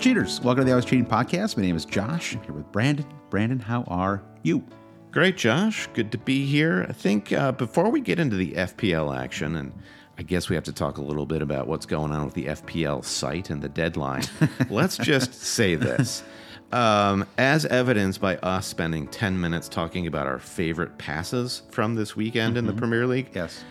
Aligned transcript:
Cheaters! 0.00 0.40
Welcome 0.42 0.62
to 0.62 0.64
the 0.66 0.70
Always 0.72 0.84
Cheating 0.84 1.06
podcast. 1.06 1.56
My 1.56 1.62
name 1.64 1.74
is 1.74 1.84
Josh. 1.84 2.34
I'm 2.36 2.42
here 2.44 2.52
with 2.52 2.70
Brandon. 2.70 3.04
Brandon, 3.30 3.58
how 3.58 3.82
are 3.88 4.22
you? 4.44 4.64
Great, 5.10 5.36
Josh. 5.36 5.88
Good 5.92 6.12
to 6.12 6.18
be 6.18 6.46
here. 6.46 6.86
I 6.88 6.92
think 6.92 7.32
uh, 7.32 7.50
before 7.52 7.90
we 7.90 8.00
get 8.00 8.20
into 8.20 8.36
the 8.36 8.52
FPL 8.52 9.16
action, 9.18 9.56
and 9.56 9.72
I 10.16 10.22
guess 10.22 10.48
we 10.48 10.54
have 10.54 10.62
to 10.64 10.72
talk 10.72 10.98
a 10.98 11.02
little 11.02 11.26
bit 11.26 11.42
about 11.42 11.66
what's 11.66 11.84
going 11.84 12.12
on 12.12 12.24
with 12.24 12.34
the 12.34 12.46
FPL 12.46 13.04
site 13.04 13.50
and 13.50 13.60
the 13.60 13.68
deadline, 13.68 14.22
let's 14.70 14.96
just 14.98 15.34
say 15.34 15.74
this. 15.74 16.22
Um, 16.70 17.26
as 17.36 17.66
evidenced 17.66 18.20
by 18.20 18.36
us 18.36 18.66
spending 18.66 19.08
10 19.08 19.40
minutes 19.40 19.68
talking 19.68 20.06
about 20.06 20.26
our 20.28 20.38
favorite 20.38 20.96
passes 20.98 21.62
from 21.70 21.96
this 21.96 22.14
weekend 22.14 22.56
in 22.56 22.66
the 22.66 22.72
Premier 22.72 23.06
League, 23.06 23.30
Yes. 23.34 23.64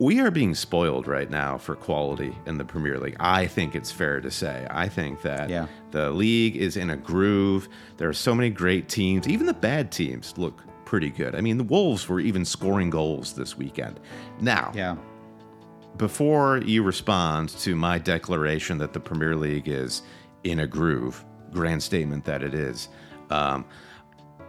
We 0.00 0.18
are 0.20 0.30
being 0.30 0.54
spoiled 0.56 1.06
right 1.06 1.30
now 1.30 1.56
for 1.56 1.76
quality 1.76 2.36
in 2.46 2.58
the 2.58 2.64
Premier 2.64 2.98
League. 2.98 3.16
I 3.20 3.46
think 3.46 3.76
it's 3.76 3.92
fair 3.92 4.20
to 4.20 4.30
say. 4.30 4.66
I 4.68 4.88
think 4.88 5.22
that 5.22 5.48
Yeah. 5.48 5.66
the 5.92 6.10
league 6.10 6.56
is 6.56 6.76
in 6.76 6.90
a 6.90 6.96
groove. 6.96 7.68
There 7.96 8.08
are 8.08 8.12
so 8.14 8.34
many 8.34 8.50
great 8.50 8.88
teams. 8.88 9.28
Even 9.28 9.46
the 9.46 9.54
bad 9.54 9.92
teams 9.92 10.34
look 10.36 10.62
pretty 10.84 11.10
good. 11.10 11.36
I 11.36 11.40
mean, 11.40 11.58
the 11.58 11.64
Wolves 11.64 12.08
were 12.08 12.18
even 12.18 12.44
scoring 12.44 12.90
goals 12.90 13.34
this 13.34 13.56
weekend. 13.56 14.00
Now, 14.40 14.72
Yeah. 14.74 14.96
before 15.96 16.58
you 16.58 16.82
respond 16.82 17.50
to 17.50 17.76
my 17.76 17.98
declaration 17.98 18.78
that 18.78 18.92
the 18.92 19.00
Premier 19.00 19.36
League 19.36 19.68
is 19.68 20.02
in 20.42 20.58
a 20.58 20.66
groove, 20.66 21.24
grand 21.52 21.80
statement 21.82 22.24
that 22.24 22.42
it 22.42 22.52
is, 22.52 22.88
um, 23.30 23.64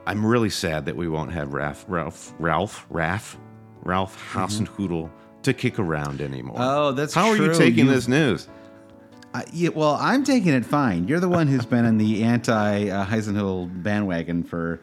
I'm 0.08 0.26
really 0.26 0.50
sad 0.50 0.86
that 0.88 0.96
we 0.96 1.08
won't 1.08 1.32
have 1.34 1.54
Ralph, 1.54 1.86
Ralph, 1.88 2.34
Ralph, 2.40 2.88
Ralph, 2.90 3.38
Ralph 3.84 4.34
Hasenhüttl 4.34 5.10
to 5.46 5.54
kick 5.54 5.80
around 5.80 6.22
anymore. 6.22 6.58
Oh, 6.60 6.92
that's 6.92 7.14
how 7.14 7.30
are 7.30 7.38
you 7.38 7.54
taking 7.54 7.86
You- 7.86 7.92
this 7.94 8.08
news? 8.08 8.48
Uh, 9.34 9.42
yeah, 9.52 9.68
well, 9.70 9.98
I'm 10.00 10.24
taking 10.24 10.54
it 10.54 10.66
fine. 10.66 11.08
You're 11.10 11.20
the 11.20 11.28
one 11.28 11.48
who's 11.48 11.66
been 11.66 11.84
in 11.84 11.98
the 11.98 12.24
anti 12.24 12.90
uh, 12.90 13.06
Hasenhüttl 13.06 13.84
bandwagon 13.84 14.44
for 14.44 14.80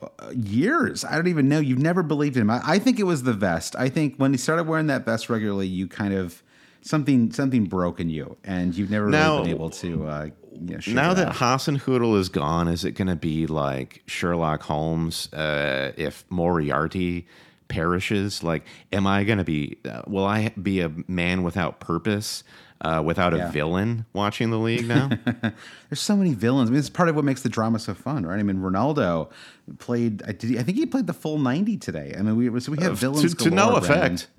uh, 0.00 0.30
years. 0.32 1.04
I 1.04 1.16
don't 1.16 1.26
even 1.26 1.48
know. 1.48 1.58
You've 1.58 1.80
never 1.80 2.04
believed 2.04 2.36
in 2.36 2.42
him. 2.42 2.50
I, 2.50 2.60
I 2.64 2.78
think 2.78 3.00
it 3.00 3.02
was 3.04 3.24
the 3.24 3.32
vest. 3.32 3.74
I 3.76 3.88
think 3.88 4.14
when 4.18 4.30
he 4.32 4.38
started 4.38 4.68
wearing 4.68 4.86
that 4.88 5.04
vest 5.04 5.28
regularly, 5.28 5.66
you 5.66 5.88
kind 5.88 6.14
of 6.14 6.40
something 6.82 7.32
something 7.32 7.64
broke 7.64 7.98
in 7.98 8.08
you, 8.08 8.36
and 8.44 8.76
you've 8.76 8.90
never 8.92 9.08
Now- 9.08 9.38
really 9.38 9.46
been 9.48 9.54
able 9.56 9.70
to. 9.70 10.06
Uh, 10.06 10.26
you 10.58 10.76
know, 10.76 10.78
Now 10.94 11.12
that 11.12 11.28
out. 11.28 11.34
Hasenhüttl 11.34 12.16
is 12.18 12.28
gone, 12.30 12.68
is 12.68 12.84
it 12.84 12.92
going 12.92 13.08
to 13.08 13.16
be 13.16 13.46
like 13.48 14.02
Sherlock 14.06 14.62
Holmes 14.62 15.30
uh, 15.34 15.92
if 15.98 16.24
Moriarty 16.30 17.26
perishes? 17.68 18.42
Like, 18.42 18.64
am 18.92 19.06
I 19.06 19.24
going 19.24 19.38
to 19.38 19.44
be, 19.44 19.78
uh, 19.84 20.02
will 20.06 20.24
I 20.26 20.50
be 20.50 20.80
a 20.80 20.90
man 21.08 21.42
without 21.42 21.80
purpose, 21.80 22.44
uh, 22.80 23.02
without 23.04 23.32
a 23.34 23.38
Yeah. 23.38 23.50
villain 23.50 24.04
watching 24.12 24.50
the 24.50 24.58
league 24.58 24.86
now? 24.86 25.10
There's 25.88 26.00
so 26.00 26.16
many 26.16 26.34
villains. 26.34 26.68
I 26.68 26.72
mean, 26.72 26.78
it's 26.78 26.90
part 26.90 27.08
of 27.08 27.16
what 27.16 27.24
makes 27.24 27.42
the 27.42 27.48
drama 27.48 27.78
so 27.78 27.94
fun, 27.94 28.24
right? 28.26 28.38
I 28.38 28.42
mean, 28.42 28.58
Ronaldo 28.58 29.30
played. 29.78 30.22
I, 30.26 30.32
did 30.32 30.50
he, 30.50 30.58
I 30.58 30.62
think 30.62 30.76
he 30.78 30.86
played 30.86 31.06
the 31.06 31.12
full 31.14 31.38
90 31.38 31.76
today. 31.78 32.14
I 32.18 32.22
mean, 32.22 32.36
we 32.36 32.60
so 32.60 32.72
we 32.72 32.78
have 32.82 32.92
Uh, 32.92 32.94
villains 32.94 33.34
to- 33.34 33.44
to 33.44 33.50
no 33.50 33.76
effect. 33.76 34.28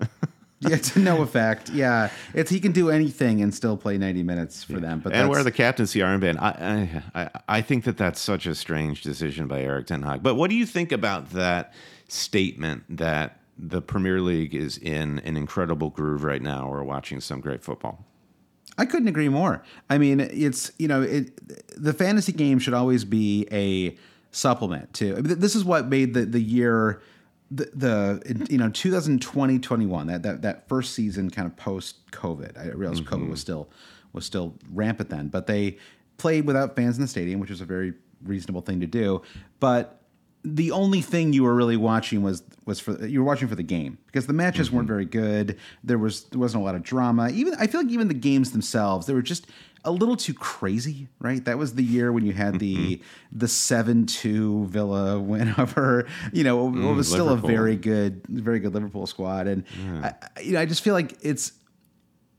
yeah, 0.60 0.76
to 0.76 0.98
no 0.98 1.22
effect. 1.22 1.70
Yeah, 1.70 2.10
it's 2.34 2.50
he 2.50 2.60
can 2.60 2.72
do 2.72 2.90
anything 2.90 3.42
and 3.42 3.54
still 3.54 3.76
play 3.76 3.96
90 3.98 4.22
minutes 4.22 4.64
for 4.64 4.80
them. 4.80 5.00
But 5.00 5.12
and 5.12 5.28
wear 5.28 5.44
the 5.44 5.52
captaincy 5.52 6.00
armband. 6.00 6.38
I, 6.40 7.02
I, 7.14 7.22
I, 7.22 7.30
I 7.48 7.60
think 7.60 7.84
that 7.84 7.96
that's 7.96 8.20
such 8.20 8.46
a 8.46 8.54
strange 8.54 9.02
decision 9.02 9.46
by 9.46 9.62
Erik 9.62 9.86
ten 9.86 10.02
Hag. 10.02 10.22
But 10.22 10.34
what 10.34 10.50
do 10.50 10.56
you 10.56 10.66
think 10.66 10.90
about 10.92 11.30
that 11.30 11.74
statement 12.08 12.84
that 12.88 13.40
the 13.56 13.80
Premier 13.80 14.20
League 14.20 14.54
is 14.54 14.78
in 14.78 15.20
an 15.20 15.36
incredible 15.36 15.90
groove 15.90 16.24
right 16.24 16.42
now? 16.42 16.68
We're 16.68 16.82
watching 16.82 17.20
some 17.20 17.40
great 17.40 17.62
football. 17.62 18.04
I 18.76 18.84
couldn't 18.84 19.08
agree 19.08 19.28
more. 19.28 19.62
I 19.90 19.98
mean, 19.98 20.20
it's 20.20 20.72
you 20.78 20.88
know, 20.88 21.02
it, 21.02 21.30
the 21.80 21.92
fantasy 21.92 22.32
game 22.32 22.58
should 22.58 22.74
always 22.74 23.04
be 23.04 23.46
a 23.52 23.96
supplement 24.30 24.92
to. 24.94 25.16
I 25.16 25.20
mean, 25.20 25.38
this 25.38 25.54
is 25.54 25.64
what 25.64 25.88
made 25.88 26.14
the 26.14 26.24
the 26.24 26.40
year 26.40 27.00
the, 27.50 27.70
the 27.74 28.22
in, 28.26 28.46
you 28.50 28.58
know 28.58 28.68
2020 28.68 29.58
21 29.58 30.06
that 30.08 30.22
that 30.22 30.42
that 30.42 30.68
first 30.68 30.94
season 30.94 31.30
kind 31.30 31.46
of 31.46 31.56
post 31.56 32.10
COVID. 32.10 32.58
I 32.58 32.68
realized 32.68 33.04
COVID 33.04 33.22
mm-hmm. 33.22 33.30
was 33.30 33.40
still 33.40 33.68
was 34.12 34.24
still 34.24 34.54
rampant 34.72 35.10
then, 35.10 35.28
but 35.28 35.46
they 35.46 35.78
played 36.18 36.46
without 36.46 36.76
fans 36.76 36.96
in 36.96 37.02
the 37.02 37.08
stadium, 37.08 37.40
which 37.40 37.50
was 37.50 37.60
a 37.60 37.64
very 37.64 37.94
reasonable 38.22 38.60
thing 38.60 38.80
to 38.80 38.86
do. 38.86 39.22
But 39.60 40.02
the 40.44 40.70
only 40.70 41.00
thing 41.00 41.32
you 41.32 41.42
were 41.42 41.54
really 41.54 41.76
watching 41.76 42.22
was 42.22 42.42
was 42.64 42.80
for 42.80 43.04
you 43.06 43.20
were 43.20 43.26
watching 43.26 43.48
for 43.48 43.54
the 43.54 43.62
game 43.62 43.98
because 44.06 44.26
the 44.26 44.32
matches 44.32 44.70
weren't 44.70 44.84
mm-hmm. 44.84 44.94
very 44.94 45.04
good. 45.04 45.58
There 45.82 45.98
was 45.98 46.24
there 46.24 46.38
wasn't 46.38 46.62
a 46.62 46.64
lot 46.64 46.74
of 46.74 46.82
drama. 46.82 47.30
Even 47.30 47.54
I 47.58 47.66
feel 47.66 47.82
like 47.82 47.90
even 47.90 48.08
the 48.08 48.14
games 48.14 48.52
themselves 48.52 49.06
they 49.06 49.14
were 49.14 49.22
just 49.22 49.46
a 49.84 49.90
little 49.90 50.16
too 50.16 50.34
crazy, 50.34 51.08
right? 51.20 51.44
That 51.44 51.58
was 51.58 51.74
the 51.74 51.82
year 51.82 52.12
when 52.12 52.24
you 52.24 52.32
had 52.32 52.58
the 52.58 52.76
mm-hmm. 52.76 53.38
the 53.38 53.48
seven 53.48 54.06
two 54.06 54.66
Villa 54.66 55.18
win 55.18 55.54
over 55.58 56.06
you 56.32 56.44
know 56.44 56.68
it 56.68 56.72
mm, 56.72 56.96
was 56.96 57.08
still 57.08 57.28
a 57.28 57.36
very 57.36 57.76
good 57.76 58.26
very 58.28 58.58
good 58.60 58.74
Liverpool 58.74 59.06
squad, 59.06 59.46
and 59.46 59.64
I, 60.02 60.14
I- 60.36 60.40
you 60.40 60.52
know 60.52 60.60
I 60.60 60.66
just 60.66 60.82
feel 60.82 60.94
like 60.94 61.16
it's 61.22 61.52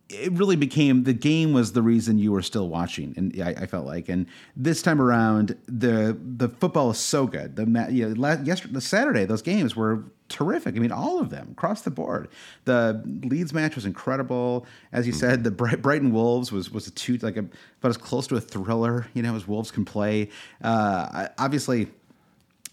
it 0.09 0.31
really 0.33 0.55
became 0.55 1.03
the 1.03 1.13
game 1.13 1.53
was 1.53 1.73
the 1.73 1.83
reason 1.83 2.17
you 2.17 2.31
were 2.31 2.41
still 2.41 2.67
watching, 2.67 3.13
and 3.15 3.41
I, 3.41 3.49
I 3.61 3.65
felt 3.67 3.85
like. 3.85 4.09
And 4.09 4.25
this 4.55 4.81
time 4.81 4.99
around, 4.99 5.55
the 5.67 6.17
the 6.19 6.49
football 6.49 6.89
is 6.89 6.97
so 6.97 7.27
good. 7.27 7.55
The 7.55 7.87
you 7.91 8.15
know, 8.15 8.31
yesterday, 8.43 8.73
the 8.73 8.81
Saturday, 8.81 9.25
those 9.25 9.43
games 9.43 9.75
were 9.75 10.03
terrific. 10.27 10.75
I 10.75 10.79
mean, 10.79 10.91
all 10.91 11.19
of 11.19 11.29
them 11.29 11.49
across 11.51 11.83
the 11.83 11.91
board. 11.91 12.27
The 12.65 13.03
Leeds 13.23 13.53
match 13.53 13.75
was 13.75 13.85
incredible, 13.85 14.65
as 14.91 15.05
you 15.05 15.13
said. 15.13 15.43
The 15.43 15.51
Bright- 15.51 15.81
Brighton 15.81 16.11
Wolves 16.11 16.51
was 16.51 16.71
was 16.71 16.87
a 16.87 16.91
two 16.91 17.17
like 17.17 17.37
a, 17.37 17.41
about 17.41 17.89
as 17.89 17.97
close 17.97 18.25
to 18.27 18.35
a 18.35 18.41
thriller, 18.41 19.05
you 19.13 19.21
know, 19.21 19.35
as 19.35 19.47
Wolves 19.47 19.69
can 19.69 19.85
play. 19.85 20.29
Uh, 20.63 21.27
obviously 21.37 21.87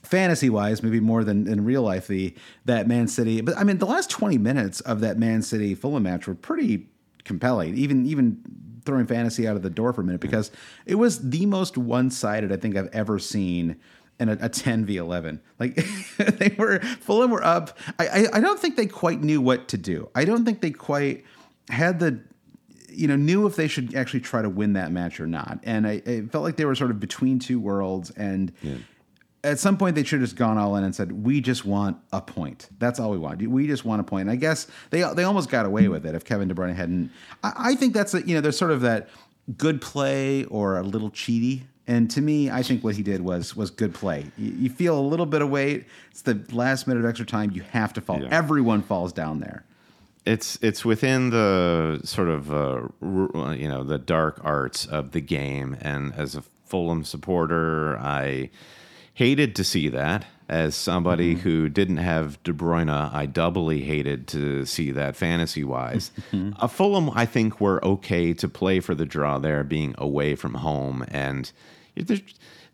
fantasy 0.03 0.49
wise, 0.49 0.83
maybe 0.83 1.01
more 1.01 1.25
than 1.25 1.49
in 1.49 1.65
real 1.65 1.83
life, 1.83 2.07
the 2.07 2.35
that 2.65 2.89
Man 2.89 3.09
City. 3.09 3.43
But 3.43 3.59
I 3.59 3.65
mean, 3.65 3.77
the 3.77 3.87
last 3.87 4.09
twenty 4.09 4.39
minutes 4.39 4.81
of 4.81 5.01
that 5.01 5.19
Man 5.19 5.43
City 5.43 5.75
Fulham 5.75 6.05
match 6.05 6.27
were 6.27 6.35
pretty 6.35 6.87
compelling. 7.27 7.77
Even 7.77 8.07
even 8.07 8.43
throwing 8.85 9.07
fantasy 9.07 9.47
out 9.47 9.57
of 9.57 9.63
the 9.63 9.71
door 9.71 9.93
for 9.93 10.01
a 10.01 10.05
minute 10.05 10.21
mm-hmm. 10.21 10.31
because 10.31 10.51
it 10.87 10.95
was 10.95 11.31
the 11.31 11.45
most 11.47 11.77
one 11.77 12.11
sided 12.11 12.53
I 12.53 12.57
think 12.57 12.77
I've 12.77 12.91
ever 12.93 13.19
seen. 13.19 13.77
In 14.19 14.31
a, 14.31 14.39
a 14.41 14.49
10 14.49 14.87
v 14.87 14.97
11 14.97 15.43
like 15.61 15.75
they 16.17 16.57
were 16.57 16.79
fulham 16.81 17.31
were 17.31 17.45
up 17.45 17.77
I, 17.99 18.07
I 18.09 18.27
i 18.33 18.41
don't 18.41 18.59
think 18.59 18.77
they 18.77 18.87
quite 18.87 19.21
knew 19.21 19.43
what 19.43 19.69
to 19.69 19.77
do 19.77 20.09
i 20.15 20.25
don't 20.25 20.47
think 20.47 20.63
they 20.63 20.71
quite 20.71 21.27
had 21.69 22.01
the 22.01 22.23
you 22.97 23.07
know, 23.07 23.17
knew 23.17 23.47
if 23.47 23.57
they 23.57 23.69
should 23.69 23.95
actually 23.95 24.21
try 24.21 24.43
to 24.43 24.49
win 24.49 24.73
that 24.73 24.91
match 24.91 25.21
or 25.21 25.27
not. 25.27 25.61
And 25.63 25.87
I, 25.87 26.03
it 26.05 26.33
felt 26.33 26.45
like 26.45 26.57
they 26.57 26.65
were 26.65 26.75
sort 26.75 26.91
of 26.91 26.99
between 26.99 27.39
two 27.39 27.61
worlds. 27.61 28.11
And 28.11 28.53
at 29.47 29.59
some 29.59 29.77
point, 29.79 29.95
they 29.95 30.03
should 30.05 30.21
have 30.21 30.29
just 30.29 30.37
gone 30.37 30.59
all 30.59 30.77
in 30.77 30.85
and 30.85 30.95
said, 30.95 31.25
"We 31.25 31.41
just 31.41 31.65
want 31.65 31.97
a 32.13 32.21
point. 32.21 32.69
That's 32.79 32.99
all 33.01 33.11
we 33.11 33.19
want. 33.19 33.41
We 33.47 33.67
just 33.67 33.85
want 33.85 34.01
a 34.01 34.05
point." 34.05 34.23
And 34.23 34.31
I 34.31 34.37
guess 34.37 34.67
they 34.91 35.03
they 35.15 35.25
almost 35.25 35.49
got 35.49 35.65
away 35.67 35.89
with 35.89 36.05
it 36.05 36.15
if 36.15 36.25
Kevin 36.25 36.49
De 36.49 36.55
Bruyne 36.55 36.75
hadn't. 36.75 37.11
I, 37.43 37.53
I 37.57 37.75
think 37.75 37.95
that's 37.95 38.13
a, 38.15 38.27
you 38.27 38.35
know, 38.35 38.41
there's 38.41 38.59
sort 38.59 38.73
of 38.73 38.81
that 38.83 39.09
good 39.57 39.81
play 39.81 40.45
or 40.45 40.77
a 40.79 40.83
little 40.83 41.11
cheaty. 41.11 41.63
And 41.89 42.11
to 42.11 42.21
me, 42.21 42.51
I 42.51 42.65
think 42.65 42.83
what 42.83 42.97
he 42.97 43.03
did 43.05 43.21
was 43.21 43.55
was 43.55 43.71
good 43.71 43.95
play. 43.95 44.27
You, 44.37 44.53
you 44.53 44.71
feel 44.71 44.99
a 44.99 45.07
little 45.07 45.27
bit 45.27 45.41
of 45.41 45.49
weight. 45.51 45.87
It's 46.11 46.23
the 46.23 46.41
last 46.51 46.89
minute 46.89 47.05
of 47.05 47.09
extra 47.09 47.25
time. 47.27 47.53
You 47.53 47.63
have 47.71 47.93
to 47.95 48.01
fall. 48.01 48.21
Yeah. 48.21 48.29
Everyone 48.33 48.83
falls 48.83 49.13
down 49.13 49.39
there. 49.41 49.65
it's 50.25 50.59
it's 50.63 50.85
within 50.85 51.31
the 51.31 52.01
sort 52.03 52.29
of 52.29 52.51
uh, 52.53 52.89
you 53.53 53.69
know 53.69 53.85
the 53.85 53.99
dark 53.99 54.41
arts 54.43 54.85
of 54.87 55.13
the 55.13 55.21
game 55.21 55.77
and 55.81 56.13
as 56.15 56.35
a 56.35 56.43
fulham 56.65 57.05
supporter 57.05 57.97
i 58.01 58.51
hated 59.17 59.57
to 59.57 59.65
see 59.65 59.89
that 59.89 60.25
As 60.49 60.77
somebody 60.77 61.35
who 61.35 61.69
didn't 61.69 61.97
have 61.97 62.41
De 62.45 62.53
Bruyne, 62.53 62.89
I 62.91 63.27
doubly 63.27 63.81
hated 63.83 64.29
to 64.29 64.65
see 64.65 64.93
that 64.93 65.17
fantasy 65.17 65.65
wise. 65.65 66.13
uh, 66.33 66.69
Fulham, 66.69 67.11
I 67.15 67.27
think, 67.27 67.61
were 67.61 67.85
okay 67.85 68.33
to 68.35 68.49
play 68.49 68.79
for 68.81 68.95
the 68.95 69.05
draw 69.07 69.39
there, 69.41 69.65
being 69.65 69.95
away 69.99 70.37
from 70.37 70.55
home. 70.55 71.05
And 71.11 71.51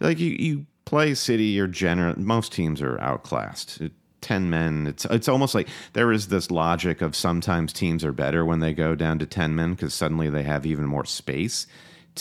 like 0.01 0.19
you, 0.19 0.31
you 0.33 0.67
play 0.85 1.15
City, 1.15 1.45
you're 1.57 1.67
general. 1.67 2.19
Most 2.19 2.53
teams 2.53 2.83
are 2.83 3.01
outclassed. 3.01 3.81
It- 3.81 3.93
Ten 4.21 4.51
men. 4.51 4.87
It's 4.87 5.05
it's 5.07 5.27
almost 5.29 5.53
like 5.53 5.67
there 5.95 6.13
is 6.13 6.29
this 6.29 6.49
logic 6.49 7.03
of 7.03 7.17
sometimes 7.17 7.73
teams 7.73 8.05
are 8.05 8.13
better 8.13 8.45
when 8.45 8.61
they 8.61 8.73
go 8.73 8.95
down 8.95 9.19
to 9.19 9.27
ten 9.27 9.57
men 9.57 9.73
because 9.75 9.95
suddenly 9.95 10.31
they 10.31 10.45
have 10.45 10.65
even 10.65 10.87
more 10.87 11.05
space 11.05 11.67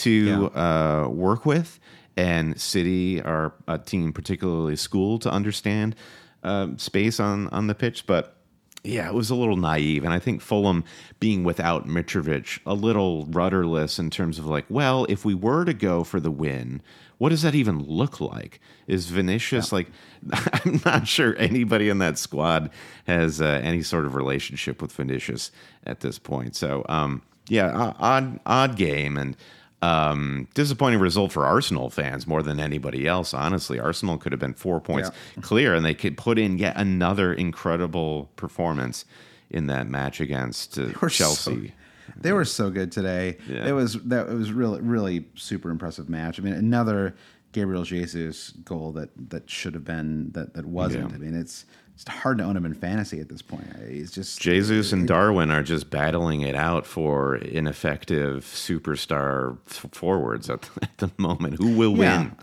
to 0.02 0.50
uh, 0.52 1.06
work 1.08 1.46
with. 1.46 1.78
And 2.16 2.60
City 2.60 3.22
are 3.22 3.54
a 3.66 3.78
team 3.78 4.12
particularly 4.12 4.76
schooled 4.76 5.22
to 5.22 5.30
understand 5.30 5.96
um, 6.42 6.78
space 6.78 7.20
on 7.20 7.48
on 7.48 7.68
the 7.68 7.74
pitch, 7.74 8.06
but 8.06 8.36
yeah, 8.84 9.06
it 9.06 9.14
was 9.14 9.30
a 9.30 9.34
little 9.34 9.56
naive. 9.56 10.04
And 10.04 10.12
I 10.12 10.18
think 10.18 10.40
Fulham 10.40 10.84
being 11.20 11.44
without 11.44 11.86
Mitrovic, 11.86 12.58
a 12.66 12.74
little 12.74 13.26
rudderless 13.26 13.98
in 13.98 14.10
terms 14.10 14.38
of 14.38 14.46
like, 14.46 14.64
well, 14.68 15.06
if 15.08 15.24
we 15.24 15.34
were 15.34 15.64
to 15.64 15.72
go 15.72 16.02
for 16.02 16.18
the 16.18 16.32
win, 16.32 16.82
what 17.18 17.28
does 17.28 17.42
that 17.42 17.54
even 17.54 17.84
look 17.84 18.20
like? 18.20 18.60
Is 18.88 19.06
Vinicius 19.06 19.70
like, 19.72 19.88
I'm 20.32 20.80
not 20.84 21.06
sure 21.06 21.36
anybody 21.38 21.88
in 21.88 21.98
that 21.98 22.18
squad 22.18 22.70
has 23.06 23.40
uh, 23.40 23.60
any 23.62 23.82
sort 23.82 24.04
of 24.04 24.16
relationship 24.16 24.82
with 24.82 24.90
Vinicius 24.90 25.52
at 25.86 26.00
this 26.00 26.18
point. 26.18 26.56
So, 26.56 26.84
um, 26.88 27.22
yeah, 27.48 27.92
odd, 28.00 28.40
odd 28.44 28.76
game. 28.76 29.16
And, 29.16 29.36
um, 29.82 30.48
disappointing 30.54 31.00
result 31.00 31.32
for 31.32 31.44
Arsenal 31.44 31.90
fans 31.90 32.26
more 32.26 32.42
than 32.42 32.60
anybody 32.60 33.06
else. 33.06 33.34
Honestly, 33.34 33.78
Arsenal 33.80 34.16
could 34.16 34.32
have 34.32 34.40
been 34.40 34.54
four 34.54 34.80
points 34.80 35.10
clear, 35.40 35.74
and 35.74 35.84
they 35.84 35.94
could 35.94 36.16
put 36.16 36.38
in 36.38 36.56
yet 36.56 36.76
another 36.76 37.32
incredible 37.34 38.30
performance 38.36 39.04
in 39.50 39.66
that 39.66 39.88
match 39.88 40.20
against 40.20 40.78
uh, 40.78 40.86
were 41.00 41.10
so- 41.10 41.24
Chelsea. 41.24 41.74
They 42.16 42.32
were 42.32 42.44
so 42.44 42.70
good 42.70 42.92
today. 42.92 43.38
Yeah. 43.48 43.68
It 43.68 43.72
was 43.72 43.94
that 43.94 44.28
it 44.28 44.34
was 44.34 44.52
really 44.52 44.80
really 44.80 45.24
super 45.34 45.70
impressive 45.70 46.08
match. 46.08 46.38
I 46.38 46.42
mean, 46.42 46.52
another 46.52 47.14
Gabriel 47.52 47.84
Jesus 47.84 48.50
goal 48.50 48.92
that 48.92 49.10
that 49.30 49.48
should 49.48 49.74
have 49.74 49.84
been 49.84 50.30
that 50.32 50.54
that 50.54 50.66
wasn't. 50.66 51.10
Yeah. 51.10 51.16
I 51.16 51.18
mean, 51.18 51.34
it's 51.34 51.64
it's 51.94 52.08
hard 52.08 52.38
to 52.38 52.44
own 52.44 52.56
him 52.56 52.64
in 52.64 52.74
fantasy 52.74 53.20
at 53.20 53.28
this 53.28 53.42
point. 53.42 53.66
He's 53.88 54.10
just 54.10 54.40
Jesus 54.40 54.92
and 54.92 55.06
Darwin 55.06 55.50
are 55.50 55.62
just 55.62 55.90
battling 55.90 56.40
it 56.40 56.54
out 56.54 56.86
for 56.86 57.36
ineffective 57.36 58.44
superstar 58.44 59.58
f- 59.68 59.86
forwards 59.92 60.50
at, 60.50 60.68
at 60.82 60.98
the 60.98 61.10
moment. 61.18 61.54
Who 61.58 61.76
will 61.76 61.96
Yeah. 61.96 62.18
win? 62.22 62.36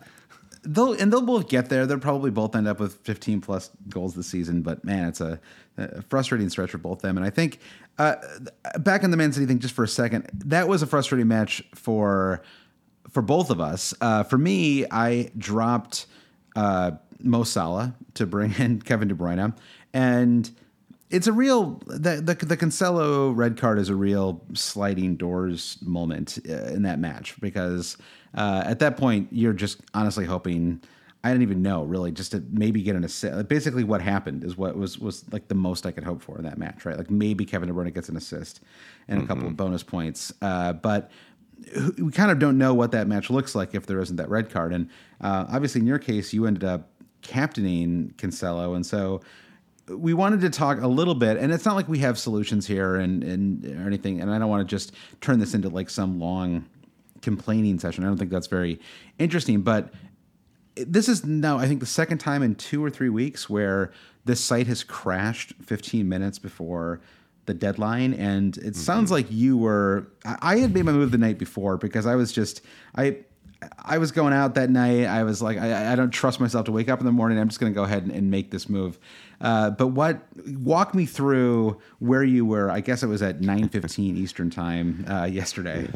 they'll 0.64 0.92
and 0.94 1.12
they'll 1.12 1.22
both 1.22 1.48
get 1.50 1.70
there. 1.70 1.86
They'll 1.86 2.00
probably 2.00 2.32
both 2.32 2.54
end 2.56 2.68
up 2.68 2.80
with 2.80 2.96
15 3.04 3.42
plus 3.42 3.70
goals 3.90 4.14
this 4.16 4.28
season. 4.28 4.62
But 4.62 4.84
man, 4.84 5.08
it's 5.08 5.22
a, 5.22 5.40
a 5.78 6.02
frustrating 6.04 6.50
stretch 6.50 6.72
for 6.72 6.78
both 6.78 7.00
them. 7.00 7.18
And 7.18 7.26
I 7.26 7.30
think 7.30 7.60
uh, 7.98 8.16
back 8.80 9.04
in 9.04 9.12
the 9.12 9.18
Man 9.18 9.32
City 9.32 9.46
thing, 9.46 9.60
just 9.60 9.74
for 9.74 9.84
a 9.84 9.88
second, 9.88 10.30
that 10.46 10.68
was 10.68 10.82
a 10.82 10.88
frustrating 10.88 11.28
match 11.28 11.64
for 11.76 12.42
for 13.10 13.22
both 13.22 13.50
of 13.50 13.60
us. 13.60 13.94
Uh, 14.02 14.24
for 14.24 14.38
me, 14.38 14.86
I 14.92 15.32
dropped 15.38 16.06
uh, 16.56 16.92
Mo 17.22 17.44
Salah 17.44 17.96
to 18.16 18.26
bring 18.26 18.54
in 18.54 18.82
Kevin 18.86 19.08
De 19.08 19.16
Bruyne, 19.16 19.54
and 19.94 20.50
it's 21.10 21.28
a 21.28 21.34
real 21.34 21.82
the 21.88 22.22
the, 22.22 22.34
the 22.46 22.58
Cancelo 22.58 23.36
red 23.36 23.58
card 23.58 23.80
is 23.80 23.90
a 23.90 23.96
real 23.96 24.42
sliding 24.54 25.16
doors 25.16 25.78
moment 25.82 26.40
uh, 26.48 26.54
in 26.66 26.84
that 26.84 27.00
match 27.00 27.40
because 27.42 27.98
uh, 28.36 28.64
at 28.66 28.80
that 28.80 28.98
point 28.98 29.28
you're 29.32 29.54
just 29.54 29.82
honestly 29.94 30.26
hoping. 30.26 30.82
I 31.22 31.32
didn't 31.32 31.42
even 31.42 31.62
know 31.62 31.84
really 31.84 32.14
just 32.14 32.32
to 32.32 32.42
maybe 32.50 32.82
get 32.82 32.96
an 32.96 33.04
assist. 33.04 33.50
Basically, 33.50 33.84
what 33.84 34.02
happened 34.02 34.46
is 34.46 34.56
what 34.56 34.78
was 34.78 34.98
was 34.98 35.26
like 35.34 35.50
the 35.50 35.56
most 35.56 35.86
I 35.86 35.92
could 35.92 36.06
hope 36.06 36.22
for 36.22 36.38
in 36.38 36.46
that 36.46 36.58
match, 36.58 36.86
right? 36.86 36.98
Like 36.98 37.12
maybe 37.12 37.44
Kevin 37.44 37.68
De 37.68 37.76
Bruyne 37.76 37.94
gets 37.94 38.08
an 38.08 38.16
assist 38.16 38.62
and 39.10 39.22
a 39.22 39.26
couple 39.26 39.46
of 39.46 39.58
bonus 39.58 39.84
points, 39.84 40.32
uh, 40.42 40.72
but 40.72 41.12
we 41.98 42.12
kind 42.12 42.32
of 42.32 42.40
don't 42.40 42.58
know 42.58 42.74
what 42.74 42.92
that 42.92 43.08
match 43.08 43.30
looks 43.30 43.56
like 43.56 43.76
if 43.76 43.86
there 43.86 44.00
isn't 44.00 44.16
that 44.16 44.30
red 44.30 44.50
card. 44.50 44.74
And 44.74 44.90
uh, 45.22 45.46
obviously, 45.50 45.82
in 45.82 45.88
your 45.88 46.00
case, 46.00 46.34
you 46.34 46.46
ended 46.46 46.64
up 46.64 46.90
captaining 47.22 48.14
Cancelo, 48.18 48.76
and 48.76 48.86
so 48.86 49.22
we 49.88 50.14
wanted 50.14 50.42
to 50.42 50.50
talk 50.50 50.82
a 50.82 50.88
little 50.88 51.16
bit. 51.16 51.38
And 51.38 51.52
it's 51.52 51.66
not 51.66 51.76
like 51.76 51.88
we 51.88 52.00
have 52.00 52.18
solutions 52.18 52.68
here 52.68 52.96
and 52.96 53.24
and 53.24 53.66
or 53.66 53.88
anything. 53.88 54.22
And 54.22 54.32
I 54.32 54.40
don't 54.40 54.50
want 54.50 54.68
to 54.68 54.76
just 54.76 54.94
turn 55.22 55.40
this 55.40 55.54
into 55.54 55.70
like 55.70 55.90
some 55.90 56.20
long 56.20 56.66
complaining 57.22 57.80
session. 57.80 58.04
I 58.04 58.08
don't 58.08 58.18
think 58.18 58.32
that's 58.32 58.48
very 58.48 58.80
interesting, 59.18 59.62
but 59.62 59.94
this 60.76 61.10
is 61.10 61.26
now 61.26 61.58
I 61.58 61.68
think 61.68 61.80
the 61.80 61.86
second 61.86 62.20
time 62.20 62.44
in 62.44 62.56
two 62.56 62.84
or 62.84 62.90
three 62.90 63.10
weeks 63.10 63.50
where 63.50 63.92
this 64.26 64.44
site 64.44 64.68
has 64.68 64.84
crashed 64.84 65.54
15 65.64 66.08
minutes 66.08 66.40
before 66.40 67.02
the 67.46 67.54
deadline, 67.54 68.14
and 68.14 68.58
it 68.58 68.76
sounds 68.76 69.06
mm-hmm. 69.06 69.16
like 69.16 69.32
you 69.32 69.58
were. 69.58 70.08
I 70.24 70.38
I 70.42 70.58
had 70.60 70.74
made 70.74 70.86
my 70.86 70.92
move 70.92 71.12
the 71.12 71.18
night 71.18 71.40
before 71.40 71.78
because 71.78 72.06
I 72.06 72.16
was 72.16 72.32
just 72.32 72.62
I. 72.96 73.18
I 73.78 73.98
was 73.98 74.12
going 74.12 74.34
out 74.34 74.56
that 74.56 74.70
night. 74.70 75.06
I 75.06 75.24
was 75.24 75.42
like, 75.42 75.58
I, 75.58 75.92
I 75.92 75.96
don't 75.96 76.12
trust 76.12 76.40
myself 76.40 76.66
to 76.66 76.72
wake 76.72 76.90
up 76.90 77.00
in 77.00 77.06
the 77.06 77.12
morning. 77.12 77.38
I'm 77.38 77.50
just 77.50 77.60
going 77.60 77.72
to 77.72 77.76
go 77.76 77.84
ahead 77.84 78.04
and, 78.04 78.12
and 78.12 78.32
make 78.32 78.52
this 78.52 78.70
move. 78.70 79.00
Uh, 79.42 79.70
but 79.72 79.88
what? 79.88 80.22
Walk 80.48 80.96
me 80.96 81.06
through 81.06 81.80
where 82.00 82.24
you 82.24 82.46
were. 82.46 82.70
I 82.72 82.80
guess 82.80 83.04
it 83.04 83.08
was 83.08 83.22
at 83.22 83.42
9:15 83.42 84.00
Eastern 84.18 84.50
time 84.50 85.06
uh, 85.10 85.26
yesterday. 85.26 85.88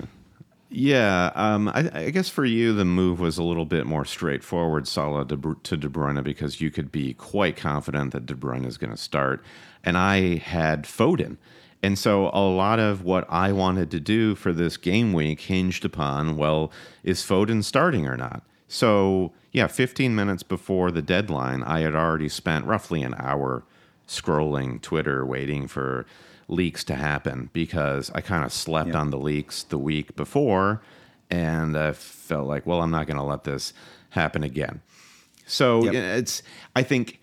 Yeah, 0.75 1.31
um, 1.35 1.67
I, 1.67 1.91
I 1.93 2.09
guess 2.09 2.29
for 2.29 2.45
you 2.45 2.73
the 2.73 2.83
move 2.83 3.19
was 3.19 3.37
a 3.37 3.43
little 3.43 3.65
bit 3.65 3.85
more 3.85 4.05
straightforward, 4.05 4.87
Salah 4.87 5.27
to, 5.27 5.57
to 5.61 5.77
De 5.77 5.87
Bruyne, 5.87 6.23
because 6.23 6.61
you 6.61 6.71
could 6.71 6.91
be 6.91 7.13
quite 7.13 7.55
confident 7.55 8.11
that 8.13 8.25
De 8.25 8.33
Bruyne 8.33 8.65
is 8.65 8.79
going 8.79 8.89
to 8.89 8.97
start, 8.97 9.45
and 9.83 9.99
I 9.99 10.37
had 10.37 10.85
Foden, 10.85 11.37
and 11.83 11.99
so 11.99 12.29
a 12.33 12.39
lot 12.39 12.79
of 12.79 13.03
what 13.03 13.25
I 13.29 13.51
wanted 13.51 13.91
to 13.91 13.99
do 13.99 14.33
for 14.35 14.53
this 14.53 14.77
game 14.77 15.11
week 15.13 15.41
hinged 15.41 15.83
upon, 15.83 16.37
well, 16.37 16.71
is 17.03 17.21
Foden 17.21 17.63
starting 17.63 18.07
or 18.07 18.15
not? 18.17 18.41
So 18.67 19.33
yeah, 19.51 19.67
15 19.67 20.15
minutes 20.15 20.41
before 20.41 20.89
the 20.89 21.01
deadline, 21.01 21.61
I 21.61 21.81
had 21.81 21.93
already 21.93 22.29
spent 22.29 22.65
roughly 22.65 23.03
an 23.03 23.13
hour 23.19 23.63
scrolling 24.07 24.81
Twitter 24.81 25.25
waiting 25.25 25.67
for 25.67 26.05
leaks 26.47 26.83
to 26.85 26.95
happen 26.95 27.49
because 27.53 28.09
I 28.15 28.21
kind 28.21 28.43
of 28.43 28.51
slept 28.51 28.95
on 28.95 29.11
the 29.11 29.17
leaks 29.17 29.63
the 29.63 29.77
week 29.77 30.15
before 30.15 30.81
and 31.29 31.77
I 31.77 31.91
felt 31.93 32.47
like, 32.47 32.65
well, 32.65 32.81
I'm 32.81 32.91
not 32.91 33.07
going 33.07 33.17
to 33.17 33.23
let 33.23 33.43
this 33.43 33.73
happen 34.11 34.43
again. 34.43 34.81
So 35.45 35.83
Yep. 35.83 35.93
yeah, 35.93 36.15
it's, 36.15 36.43
I 36.75 36.83
think 36.83 37.19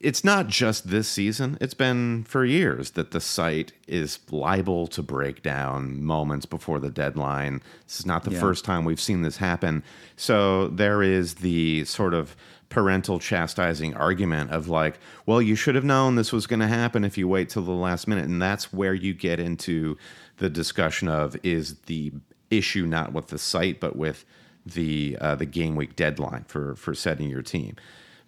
it's 0.00 0.24
not 0.24 0.48
just 0.48 0.88
this 0.88 1.08
season. 1.08 1.58
It's 1.60 1.74
been 1.74 2.24
for 2.24 2.44
years 2.44 2.92
that 2.92 3.10
the 3.10 3.20
site 3.20 3.72
is 3.86 4.18
liable 4.30 4.86
to 4.88 5.02
break 5.02 5.42
down 5.42 6.02
moments 6.02 6.46
before 6.46 6.78
the 6.80 6.90
deadline. 6.90 7.60
This 7.86 8.00
is 8.00 8.06
not 8.06 8.24
the 8.24 8.32
Yeah. 8.32 8.40
first 8.40 8.64
time 8.64 8.84
we've 8.84 9.00
seen 9.00 9.22
this 9.22 9.36
happen. 9.38 9.82
So 10.16 10.68
there 10.68 11.02
is 11.02 11.34
the 11.36 11.84
sort 11.84 12.14
of 12.14 12.36
parental 12.68 13.18
chastising 13.18 13.94
argument 13.94 14.50
of 14.50 14.68
like, 14.68 14.98
well, 15.26 15.42
you 15.42 15.54
should 15.54 15.74
have 15.74 15.84
known 15.84 16.14
this 16.14 16.32
was 16.32 16.46
going 16.46 16.60
to 16.60 16.66
happen 16.66 17.04
if 17.04 17.18
you 17.18 17.28
wait 17.28 17.50
till 17.50 17.62
the 17.62 17.70
last 17.70 18.08
minute. 18.08 18.24
And 18.24 18.40
that's 18.40 18.72
where 18.72 18.94
you 18.94 19.12
get 19.12 19.38
into 19.38 19.98
the 20.38 20.48
discussion 20.48 21.06
of 21.08 21.36
is 21.42 21.74
the 21.86 22.12
issue 22.50 22.86
not 22.86 23.12
with 23.12 23.28
the 23.28 23.38
site, 23.38 23.78
but 23.78 23.96
with 23.96 24.24
the 24.64 25.18
uh, 25.20 25.34
the 25.34 25.44
game 25.46 25.74
week 25.76 25.96
deadline 25.96 26.44
for 26.46 26.74
for 26.76 26.94
setting 26.94 27.28
your 27.28 27.42
team. 27.42 27.76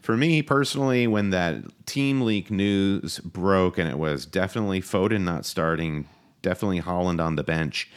For 0.04 0.18
me 0.18 0.42
personally, 0.42 1.06
when 1.06 1.30
that 1.30 1.86
team 1.86 2.20
leak 2.20 2.50
news 2.50 3.20
broke 3.20 3.78
and 3.78 3.88
it 3.88 3.98
was 3.98 4.26
definitely 4.26 4.82
Foden 4.82 5.22
not 5.22 5.46
starting, 5.46 6.06
definitely 6.42 6.82
Haaland 6.82 7.24
on 7.24 7.36
the 7.36 7.42
bench, 7.42 7.88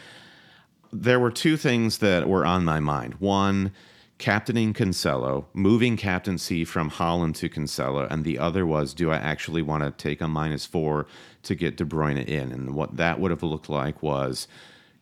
there 0.93 1.19
were 1.19 1.31
two 1.31 1.57
things 1.57 1.97
that 1.97 2.29
were 2.29 2.45
on 2.45 2.63
my 2.63 2.79
mind. 2.79 3.15
One, 3.15 3.73
captaining 4.19 4.73
Cancelo, 4.73 5.47
moving 5.53 5.97
captaincy 5.97 6.63
from 6.63 6.91
Haaland 6.91 7.35
to 7.39 7.49
Cancelo, 7.49 8.09
and 8.09 8.23
the 8.23 8.39
other 8.39 8.65
was, 8.65 8.93
do 8.93 9.11
I 9.11 9.17
actually 9.17 9.61
want 9.61 9.83
to 9.83 9.91
take 9.91 10.21
a 10.21 10.29
minus 10.29 10.65
four 10.65 11.07
to 11.43 11.55
get 11.55 11.75
De 11.75 11.83
Bruyne 11.83 12.25
in? 12.25 12.53
And 12.53 12.73
what 12.73 12.95
that 12.95 13.19
would 13.19 13.31
have 13.31 13.43
looked 13.43 13.67
like 13.67 14.01
was 14.01 14.47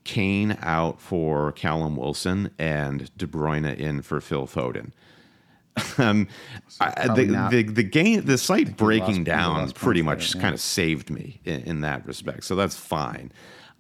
Kane 0.06 0.58
out 0.60 1.00
for 1.00 1.52
Callum 1.52 1.98
Wilson 1.98 2.50
and 2.58 3.16
De 3.16 3.28
Bruyne 3.28 3.78
in 3.78 4.02
for 4.02 4.20
Phil 4.20 4.48
Foden. 4.48 4.92
Um, 5.98 6.28
I, 6.80 7.08
the, 7.08 7.48
the 7.52 7.64
the 7.64 7.84
game 7.84 8.24
the 8.26 8.38
site 8.38 8.78
breaking 8.78 9.24
down 9.26 9.72
pretty 9.72 10.02
much 10.02 10.32
there, 10.32 10.40
yeah. 10.40 10.42
kind 10.44 10.54
of 10.54 10.62
saved 10.62 11.10
me 11.10 11.42
in, 11.44 11.62
in 11.62 11.82
that 11.82 12.06
respect. 12.06 12.46
So 12.46 12.56
that's 12.56 12.78
fine. 12.78 13.32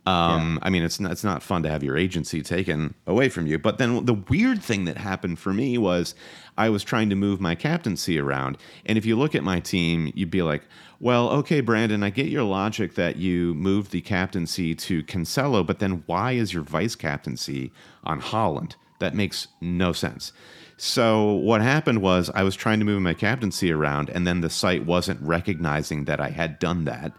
Um, 0.07 0.59
I 0.61 0.69
mean, 0.69 0.83
it's 0.83 0.99
not, 0.99 1.11
it's 1.11 1.23
not 1.23 1.41
fun 1.41 1.63
to 1.63 1.69
have 1.69 1.83
your 1.83 1.97
agency 1.97 2.43
taken 2.43 2.93
away 3.07 3.27
from 3.27 3.47
you. 3.47 3.57
But 3.57 3.79
then 3.79 4.05
the 4.05 4.13
weird 4.13 4.61
thing 4.61 4.85
that 4.85 4.97
happened 4.97 5.39
for 5.39 5.51
me 5.51 5.79
was 5.79 6.13
I 6.57 6.69
was 6.69 6.83
trying 6.83 7.09
to 7.09 7.15
move 7.15 7.41
my 7.41 7.55
captaincy 7.55 8.19
around, 8.19 8.57
and 8.85 8.97
if 8.99 9.05
you 9.05 9.15
look 9.15 9.33
at 9.33 9.43
my 9.43 9.59
team, 9.59 10.11
you'd 10.13 10.29
be 10.29 10.43
like, 10.43 10.63
"Well, 10.99 11.29
okay, 11.31 11.59
Brandon, 11.59 12.03
I 12.03 12.11
get 12.11 12.27
your 12.27 12.43
logic 12.43 12.93
that 12.95 13.15
you 13.15 13.55
moved 13.55 13.91
the 13.91 14.01
captaincy 14.01 14.75
to 14.75 15.01
Cancelo, 15.03 15.65
but 15.65 15.79
then 15.79 16.03
why 16.05 16.33
is 16.33 16.53
your 16.53 16.63
vice 16.63 16.95
captaincy 16.95 17.71
on 18.03 18.21
Haaland?" 18.21 18.75
That 18.99 19.15
makes 19.15 19.47
no 19.59 19.91
sense. 19.91 20.31
So 20.77 21.33
what 21.33 21.61
happened 21.61 22.01
was 22.01 22.29
I 22.35 22.43
was 22.43 22.55
trying 22.55 22.79
to 22.79 22.85
move 22.85 23.01
my 23.01 23.13
captaincy 23.13 23.71
around, 23.71 24.09
and 24.09 24.27
then 24.27 24.41
the 24.41 24.49
site 24.49 24.85
wasn't 24.85 25.21
recognizing 25.21 26.05
that 26.05 26.19
I 26.19 26.29
had 26.29 26.59
done 26.59 26.85
that. 26.85 27.13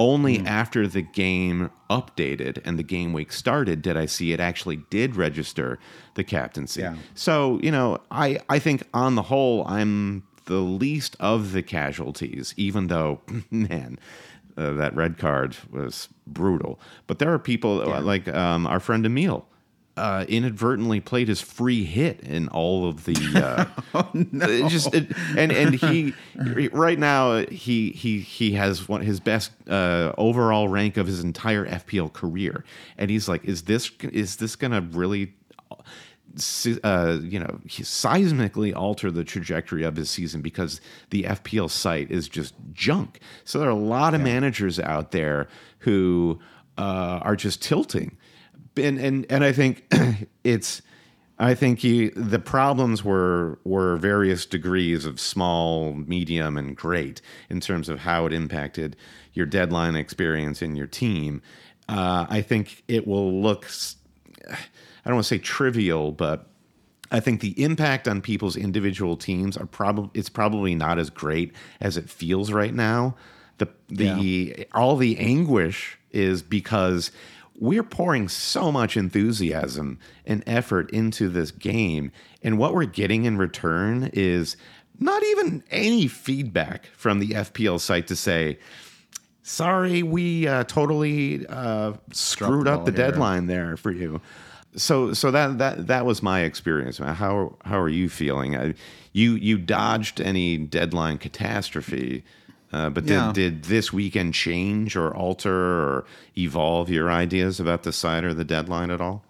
Only 0.00 0.38
Hmm. 0.38 0.46
after 0.48 0.88
the 0.88 1.02
game 1.02 1.70
updated 1.88 2.58
and 2.64 2.78
the 2.78 2.82
game 2.82 3.12
week 3.12 3.30
started 3.32 3.80
did 3.80 3.96
I 3.96 4.06
see 4.06 4.32
it 4.32 4.40
actually 4.40 4.78
did 4.90 5.14
register 5.16 5.78
the 6.14 6.24
captaincy. 6.24 6.80
Yeah. 6.80 6.96
So, 7.14 7.60
you 7.62 7.70
know, 7.70 7.98
I, 8.10 8.40
I 8.48 8.58
think 8.58 8.82
on 8.92 9.14
the 9.14 9.22
whole, 9.22 9.64
I'm 9.68 10.24
the 10.46 10.56
least 10.58 11.16
of 11.20 11.52
the 11.52 11.62
casualties, 11.62 12.52
even 12.56 12.88
though, 12.88 13.20
man, 13.50 13.98
uh, 14.56 14.72
that 14.72 14.94
red 14.96 15.16
card 15.16 15.56
was 15.70 16.08
brutal. 16.26 16.78
But 17.06 17.18
there 17.20 17.32
are 17.32 17.38
people 17.38 17.80
uh, 17.90 18.00
like 18.02 18.26
um, 18.28 18.66
our 18.66 18.80
friend 18.80 19.06
Emil. 19.06 19.46
Uh, 19.96 20.24
inadvertently 20.28 21.00
played 21.00 21.28
his 21.28 21.40
free 21.40 21.84
hit 21.84 22.18
in 22.22 22.48
all 22.48 22.88
of 22.88 23.04
the 23.04 23.14
uh, 23.36 23.64
Oh, 23.94 24.10
it 24.12 24.68
just 24.68 24.92
it, 24.92 25.12
and 25.36 25.52
and 25.52 25.72
he 25.72 26.14
right 26.72 26.98
now 26.98 27.46
he 27.46 27.90
he 27.90 28.18
he 28.18 28.52
has 28.52 28.88
one 28.88 29.02
his 29.02 29.20
best 29.20 29.52
uh, 29.68 30.12
overall 30.18 30.66
rank 30.68 30.96
of 30.96 31.06
his 31.06 31.22
entire 31.22 31.64
FPL 31.64 32.12
career, 32.12 32.64
and 32.98 33.08
he's 33.08 33.28
like, 33.28 33.44
is 33.44 33.62
this 33.62 33.92
is 34.02 34.36
this 34.36 34.56
gonna 34.56 34.80
really? 34.80 35.34
Uh, 36.82 37.18
you 37.22 37.38
know, 37.38 37.60
seismically 37.68 38.74
alter 38.74 39.12
the 39.12 39.22
trajectory 39.22 39.84
of 39.84 39.94
his 39.94 40.10
season 40.10 40.42
because 40.42 40.80
the 41.10 41.22
FPL 41.22 41.70
site 41.70 42.10
is 42.10 42.28
just 42.28 42.54
junk. 42.72 43.20
So 43.44 43.60
there 43.60 43.68
are 43.68 43.70
a 43.70 43.76
lot 43.76 44.14
of 44.14 44.20
managers 44.20 44.80
out 44.80 45.12
there 45.12 45.46
who 45.78 46.40
uh, 46.76 47.20
are 47.22 47.36
just 47.36 47.62
tilting, 47.62 48.16
and 48.76 48.98
and 48.98 49.26
and 49.30 49.44
I 49.44 49.52
think 49.52 49.84
it's 50.44 50.82
I 51.38 51.54
think 51.54 51.82
you, 51.82 52.10
the 52.10 52.38
problems 52.38 53.04
were 53.04 53.58
were 53.64 53.96
various 53.96 54.46
degrees 54.46 55.04
of 55.04 55.18
small, 55.18 55.92
medium, 55.92 56.56
and 56.56 56.76
great 56.76 57.20
in 57.50 57.60
terms 57.60 57.88
of 57.88 58.00
how 58.00 58.26
it 58.26 58.32
impacted 58.32 58.96
your 59.32 59.46
deadline 59.46 59.96
experience 59.96 60.62
in 60.62 60.76
your 60.76 60.86
team. 60.86 61.42
Uh, 61.88 62.26
I 62.28 62.40
think 62.40 62.84
it 62.86 63.06
will 63.06 63.42
look. 63.42 63.68
I 64.48 64.56
don't 65.04 65.14
want 65.14 65.24
to 65.24 65.28
say 65.28 65.38
trivial, 65.38 66.12
but 66.12 66.46
I 67.10 67.18
think 67.18 67.40
the 67.40 67.60
impact 67.62 68.06
on 68.06 68.22
people's 68.22 68.56
individual 68.56 69.16
teams 69.16 69.56
are 69.56 69.66
probably 69.66 70.10
it's 70.14 70.28
probably 70.28 70.76
not 70.76 70.98
as 70.98 71.10
great 71.10 71.52
as 71.80 71.96
it 71.96 72.08
feels 72.08 72.52
right 72.52 72.74
now. 72.74 73.16
The 73.58 73.68
the 73.88 74.68
all 74.72 74.96
the 74.96 75.18
anguish 75.18 75.98
is 76.12 76.42
because 76.42 77.10
we're 77.58 77.82
pouring 77.82 78.28
so 78.28 78.72
much 78.72 78.96
enthusiasm 78.96 79.98
and 80.26 80.42
effort 80.46 80.90
into 80.90 81.28
this 81.28 81.50
game, 81.50 82.10
and 82.42 82.58
what 82.58 82.74
we're 82.74 82.84
getting 82.84 83.24
in 83.24 83.38
return 83.38 84.10
is 84.12 84.56
not 84.98 85.22
even 85.22 85.62
any 85.70 86.06
feedback 86.08 86.86
from 86.96 87.18
the 87.18 87.30
FPL 87.30 87.80
site 87.80 88.06
to 88.08 88.16
say, 88.16 88.58
sorry, 89.42 90.02
we 90.02 90.46
uh, 90.46 90.64
totally 90.64 91.46
uh, 91.46 91.94
screwed 92.12 92.68
up 92.68 92.84
the 92.84 92.92
here." 92.92 93.10
deadline 93.10 93.46
there 93.46 93.76
for 93.76 93.92
you. 93.92 94.20
So, 94.76 95.12
so 95.12 95.30
that 95.30 95.58
that 95.58 95.86
that 95.86 96.04
was 96.04 96.22
my 96.22 96.40
experience. 96.40 96.98
How 96.98 97.56
how 97.64 97.78
are 97.78 97.88
you 97.88 98.08
feeling? 98.08 98.74
You 99.12 99.32
you 99.34 99.56
dodged 99.56 100.20
any 100.20 100.58
deadline 100.58 101.18
catastrophe, 101.18 102.24
uh, 102.74 102.90
but 102.90 103.04
did, 103.06 103.12
Yeah. 103.14 103.32
did 103.32 103.64
this 103.64 103.92
weekend 103.92 104.34
change 104.34 104.96
or 104.96 105.14
alter 105.14 105.52
or 105.54 106.04
evolve 106.36 106.90
your 106.90 107.08
ideas 107.10 107.60
about 107.60 107.82
the 107.84 107.92
site 107.92 108.24
or 108.24 108.34
the 108.34 108.44
deadline 108.44 108.90
at 108.90 109.00
all? 109.00 109.22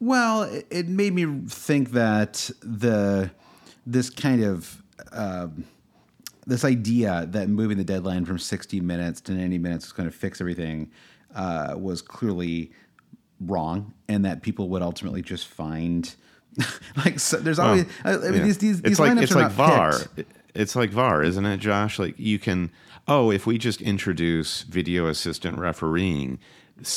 Well, 0.00 0.44
it, 0.70 0.88
made 0.88 1.12
me 1.12 1.26
think 1.48 1.90
that 1.90 2.50
the 2.62 3.30
this 3.86 4.08
kind 4.08 4.42
of 4.42 4.82
um, 5.12 5.64
this 6.46 6.64
idea 6.64 7.26
that 7.30 7.48
moving 7.48 7.76
the 7.76 7.84
deadline 7.84 8.24
from 8.24 8.38
60 8.38 8.80
minutes 8.80 9.20
to 9.22 9.32
90 9.32 9.58
minutes 9.58 9.86
is 9.86 9.92
going 9.92 10.08
to 10.08 10.16
fix 10.16 10.40
everything 10.40 10.90
uh, 11.34 11.74
was 11.76 12.00
clearly 12.00 12.72
wrong, 13.40 13.92
and 14.08 14.24
that 14.24 14.40
people 14.42 14.70
would 14.70 14.80
ultimately 14.82 15.20
just 15.22 15.46
find 15.46 16.14
like 17.04 17.18
so, 17.20 17.36
there's 17.38 17.58
always 17.58 17.84
I, 18.04 18.12
I 18.14 18.16
mean 18.16 18.34
Yeah. 18.34 18.42
these 18.44 18.58
these, 18.58 18.80
these 18.82 18.92
it's 18.92 19.00
like 19.00 19.12
lineups 19.12 19.22
it's 19.22 19.32
are 19.32 19.34
like 19.36 19.44
not 19.44 19.52
VAR. 19.52 19.98
picked. 20.16 20.32
It's 20.54 20.74
like 20.76 20.90
VAR, 20.90 21.22
isn't 21.22 21.44
it, 21.46 21.58
Josh? 21.58 21.98
Like 21.98 22.18
you 22.18 22.38
can 22.38 22.70
oh, 23.08 23.30
if 23.30 23.46
we 23.46 23.58
just 23.58 23.80
introduce 23.80 24.62
video 24.62 25.06
assistant 25.08 25.58
refereeing, 25.58 26.38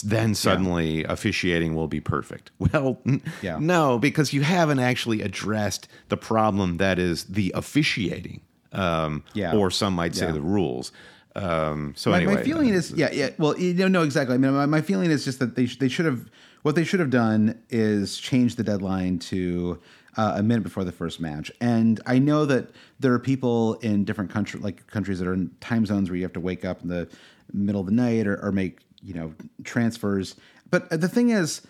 then 0.04 0.36
suddenly 0.36 1.04
officiating 1.06 1.74
will 1.76 1.88
be 1.88 2.00
perfect. 2.00 2.52
Well, 2.60 3.00
Yeah. 3.42 3.58
no, 3.60 3.98
because 3.98 4.32
you 4.34 4.42
haven't 4.42 4.80
actually 4.80 5.22
addressed 5.22 5.88
the 6.10 6.18
problem 6.18 6.78
that 6.78 7.00
is 7.00 7.24
the 7.26 7.52
officiating, 7.56 8.42
um, 8.74 9.24
Yeah. 9.34 9.54
or 9.56 9.72
some 9.72 9.94
might 9.94 10.14
say 10.16 10.28
Yeah. 10.28 10.34
the 10.34 10.42
rules. 10.42 10.92
Um, 11.36 11.94
so 11.98 12.12
my, 12.12 12.18
anyway, 12.18 12.36
my 12.36 12.44
feeling 12.44 12.70
is 12.70 12.92
yeah 12.92 13.10
yeah 13.12 13.32
well 13.40 13.58
you 13.58 13.74
know 13.74 13.88
no 13.88 14.04
exactly 14.04 14.36
i 14.36 14.38
mean 14.38 14.54
my, 14.54 14.68
my 14.68 14.82
feeling 14.82 15.10
is 15.10 15.26
just 15.26 15.40
that 15.40 15.56
they, 15.56 15.66
sh- 15.66 15.80
they 15.80 15.88
should 15.88 16.06
have 16.06 16.30
what 16.62 16.76
they 16.76 16.84
should 16.84 17.00
have 17.00 17.10
done 17.10 17.58
is 17.72 18.20
change 18.20 18.56
the 18.56 18.64
deadline 18.64 19.18
to 19.18 19.80
uh, 20.18 20.34
a 20.36 20.44
minute 20.44 20.64
before 20.64 20.84
the 20.84 20.92
first 20.92 21.20
match. 21.20 21.52
And 21.62 22.00
i 22.06 22.20
know 22.20 22.46
that 22.46 22.70
there 23.00 23.14
are 23.14 23.20
people 23.20 23.76
in 23.76 24.06
different 24.06 24.32
country 24.32 24.60
like 24.60 24.88
countries 24.88 25.20
that 25.20 25.28
are 25.28 25.34
in 25.34 25.52
time 25.60 25.86
zones 25.86 26.10
where 26.10 26.18
you 26.18 26.24
have 26.24 26.34
to 26.34 26.40
wake 26.40 26.66
up 26.66 26.82
in 26.82 26.88
the 26.90 27.08
middle 27.52 27.82
of 27.82 27.88
the 27.88 27.94
night 27.94 28.28
or, 28.28 28.44
or 28.44 28.52
make 28.52 28.80
you 29.02 29.14
know 29.14 29.34
transfers. 29.64 30.36
But 30.70 30.90
the 30.90 31.10
thing 31.10 31.30
is 31.30 31.62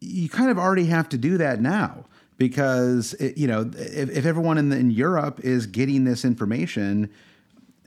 you 0.00 0.28
kind 0.28 0.50
of 0.50 0.58
already 0.58 0.86
have 0.86 1.08
to 1.10 1.18
do 1.18 1.38
that 1.38 1.60
now 1.60 2.04
because 2.36 3.14
it, 3.14 3.38
you 3.38 3.46
know 3.46 3.70
if, 3.76 4.10
if 4.10 4.26
everyone 4.26 4.58
in, 4.58 4.68
the, 4.70 4.76
in 4.76 4.90
Europe 4.90 5.40
is 5.42 5.66
getting 5.66 6.04
this 6.04 6.24
information, 6.24 7.10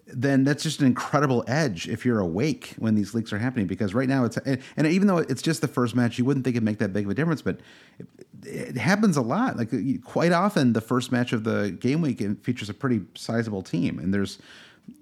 then 0.08 0.44
that's 0.44 0.64
just 0.64 0.80
an 0.80 0.88
incredible 0.88 1.44
edge 1.48 1.88
if 1.88 2.06
you're 2.06 2.20
awake 2.20 2.74
when 2.78 2.96
these 2.96 3.14
leaks 3.14 3.34
are 3.34 3.38
happening. 3.38 3.68
Because 3.68 3.94
right 3.94 4.08
now 4.08 4.26
it's 4.26 4.38
and, 4.38 4.88
even 4.88 5.08
though 5.08 5.18
it's 5.18 5.42
just 5.42 5.62
the 5.62 5.68
first 5.68 5.96
match, 5.96 6.18
you 6.18 6.26
wouldn't 6.26 6.44
think 6.44 6.56
it'd 6.56 6.64
make 6.64 6.80
that 6.80 6.94
big 6.94 7.06
of 7.06 7.12
a 7.12 7.14
difference, 7.14 7.42
but 7.42 7.60
it, 8.00 8.08
it 8.44 8.78
happens 8.78 9.18
a 9.18 9.22
lot. 9.22 9.58
Like 9.58 9.72
quite 10.04 10.32
often, 10.32 10.74
the 10.74 10.82
first 10.82 11.12
match 11.12 11.34
of 11.34 11.44
the 11.44 11.72
game 11.80 12.02
week 12.02 12.22
features 12.44 12.70
a 12.70 12.74
pretty 12.74 13.02
sizable 13.16 13.62
team, 13.62 14.00
and 14.00 14.14
there's 14.14 14.40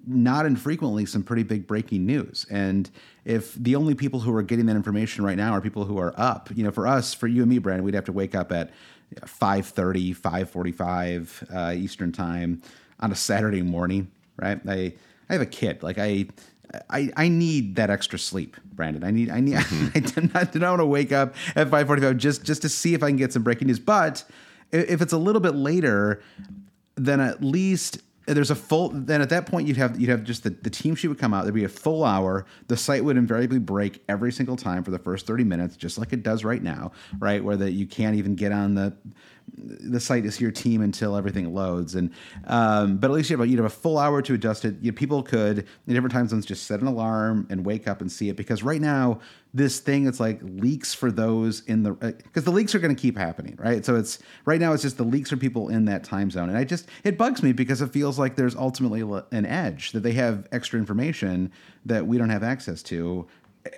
not 0.06 0.46
infrequently 0.46 1.06
some 1.06 1.22
pretty 1.22 1.42
big 1.42 1.66
breaking 1.66 2.06
news. 2.06 2.46
And 2.50 2.90
if 3.24 3.54
the 3.54 3.76
only 3.76 3.94
people 3.94 4.20
who 4.20 4.34
are 4.34 4.42
getting 4.42 4.66
that 4.66 4.76
information 4.76 5.24
right 5.24 5.36
now 5.36 5.52
are 5.52 5.60
people 5.60 5.84
who 5.84 5.98
are 5.98 6.12
up, 6.16 6.48
you 6.54 6.64
know, 6.64 6.70
for 6.70 6.86
us, 6.86 7.14
for 7.14 7.26
you 7.26 7.42
and 7.42 7.50
me, 7.50 7.58
Brandon, 7.58 7.84
we'd 7.84 7.94
have 7.94 8.04
to 8.06 8.12
wake 8.12 8.34
up 8.34 8.52
at 8.52 8.70
5.30, 9.20 10.16
5.45 10.16 11.54
uh, 11.54 11.72
Eastern 11.74 12.12
time 12.12 12.62
on 13.00 13.12
a 13.12 13.14
Saturday 13.14 13.62
morning, 13.62 14.10
right? 14.36 14.60
I, 14.68 14.94
I 15.28 15.32
have 15.32 15.42
a 15.42 15.46
kid. 15.46 15.82
Like 15.82 15.98
I, 15.98 16.26
I, 16.90 17.10
I 17.16 17.28
need 17.28 17.76
that 17.76 17.90
extra 17.90 18.18
sleep, 18.18 18.56
Brandon. 18.72 19.04
I 19.04 19.10
need, 19.10 19.30
I 19.30 19.40
need, 19.40 19.54
mm-hmm. 19.54 19.88
I 19.94 20.00
do 20.00 20.30
not, 20.34 20.52
do 20.52 20.58
not 20.58 20.70
want 20.70 20.80
to 20.80 20.86
wake 20.86 21.12
up 21.12 21.34
at 21.54 21.70
5.45 21.70 22.16
just, 22.16 22.44
just 22.44 22.62
to 22.62 22.68
see 22.68 22.94
if 22.94 23.02
I 23.02 23.08
can 23.08 23.16
get 23.16 23.32
some 23.32 23.42
breaking 23.42 23.68
news. 23.68 23.78
But 23.78 24.24
if 24.72 25.00
it's 25.00 25.12
a 25.12 25.18
little 25.18 25.40
bit 25.40 25.54
later, 25.54 26.22
then 26.96 27.20
at 27.20 27.42
least 27.42 28.00
there's 28.26 28.50
a 28.50 28.56
full 28.56 28.90
then 28.92 29.22
at 29.22 29.30
that 29.30 29.46
point 29.46 29.68
you'd 29.68 29.76
have 29.76 29.98
you'd 30.00 30.10
have 30.10 30.24
just 30.24 30.42
the, 30.42 30.50
the 30.50 30.70
team 30.70 30.94
sheet 30.94 31.08
would 31.08 31.18
come 31.18 31.32
out. 31.32 31.44
There'd 31.44 31.54
be 31.54 31.64
a 31.64 31.68
full 31.68 32.04
hour. 32.04 32.44
The 32.68 32.76
site 32.76 33.04
would 33.04 33.16
invariably 33.16 33.58
break 33.58 34.02
every 34.08 34.32
single 34.32 34.56
time 34.56 34.82
for 34.82 34.90
the 34.90 34.98
first 34.98 35.26
30 35.26 35.44
minutes 35.44 35.76
just 35.76 35.98
like 35.98 36.12
it 36.12 36.22
does 36.22 36.44
right 36.44 36.62
now 36.62 36.92
right? 37.18 37.42
Where 37.42 37.56
that 37.56 37.72
you 37.72 37.86
can't 37.86 38.16
even 38.16 38.34
get 38.34 38.52
on 38.52 38.74
the 38.74 38.96
the 39.56 40.00
site 40.00 40.24
to 40.24 40.32
see 40.32 40.42
your 40.42 40.50
team 40.50 40.82
until 40.82 41.16
everything 41.16 41.54
loads. 41.54 41.94
And 41.94 42.10
um, 42.46 42.98
but 42.98 43.10
at 43.10 43.14
least 43.14 43.30
you 43.30 43.36
have, 43.36 43.46
a, 43.46 43.48
you'd 43.48 43.58
have 43.58 43.66
a 43.66 43.70
full 43.70 43.96
hour 43.96 44.20
to 44.22 44.34
adjust 44.34 44.64
it. 44.64 44.74
You, 44.80 44.90
know, 44.90 44.96
people 44.96 45.22
could 45.22 45.58
in 45.58 45.94
different 45.94 46.12
time 46.12 46.26
zones 46.26 46.44
just 46.44 46.66
set 46.66 46.80
an 46.80 46.86
alarm 46.86 47.46
and 47.48 47.64
wake 47.64 47.86
up 47.86 48.00
and 48.00 48.10
see 48.10 48.28
it. 48.28 48.36
Because 48.36 48.62
right 48.62 48.80
now 48.80 49.20
this 49.56 49.80
thing 49.80 50.06
it's 50.06 50.20
like 50.20 50.38
leaks 50.42 50.92
for 50.92 51.10
those 51.10 51.60
in 51.62 51.82
the 51.82 51.92
uh, 52.02 52.12
because 52.18 52.44
the 52.44 52.50
leaks 52.50 52.74
are 52.74 52.78
going 52.78 52.94
to 52.94 53.00
keep 53.00 53.16
happening 53.16 53.56
right 53.58 53.86
so 53.86 53.96
it's 53.96 54.18
right 54.44 54.60
now 54.60 54.72
it's 54.74 54.82
just 54.82 54.98
the 54.98 55.04
leaks 55.04 55.30
for 55.30 55.36
people 55.36 55.70
in 55.70 55.86
that 55.86 56.04
time 56.04 56.30
zone 56.30 56.50
and 56.50 56.58
i 56.58 56.62
just 56.62 56.88
it 57.04 57.16
bugs 57.16 57.42
me 57.42 57.52
because 57.52 57.80
it 57.80 57.90
feels 57.90 58.18
like 58.18 58.36
there's 58.36 58.54
ultimately 58.54 59.00
an 59.32 59.46
edge 59.46 59.92
that 59.92 60.00
they 60.00 60.12
have 60.12 60.46
extra 60.52 60.78
information 60.78 61.50
that 61.86 62.06
we 62.06 62.18
don't 62.18 62.28
have 62.28 62.42
access 62.42 62.82
to 62.82 63.26
uh, 63.64 63.70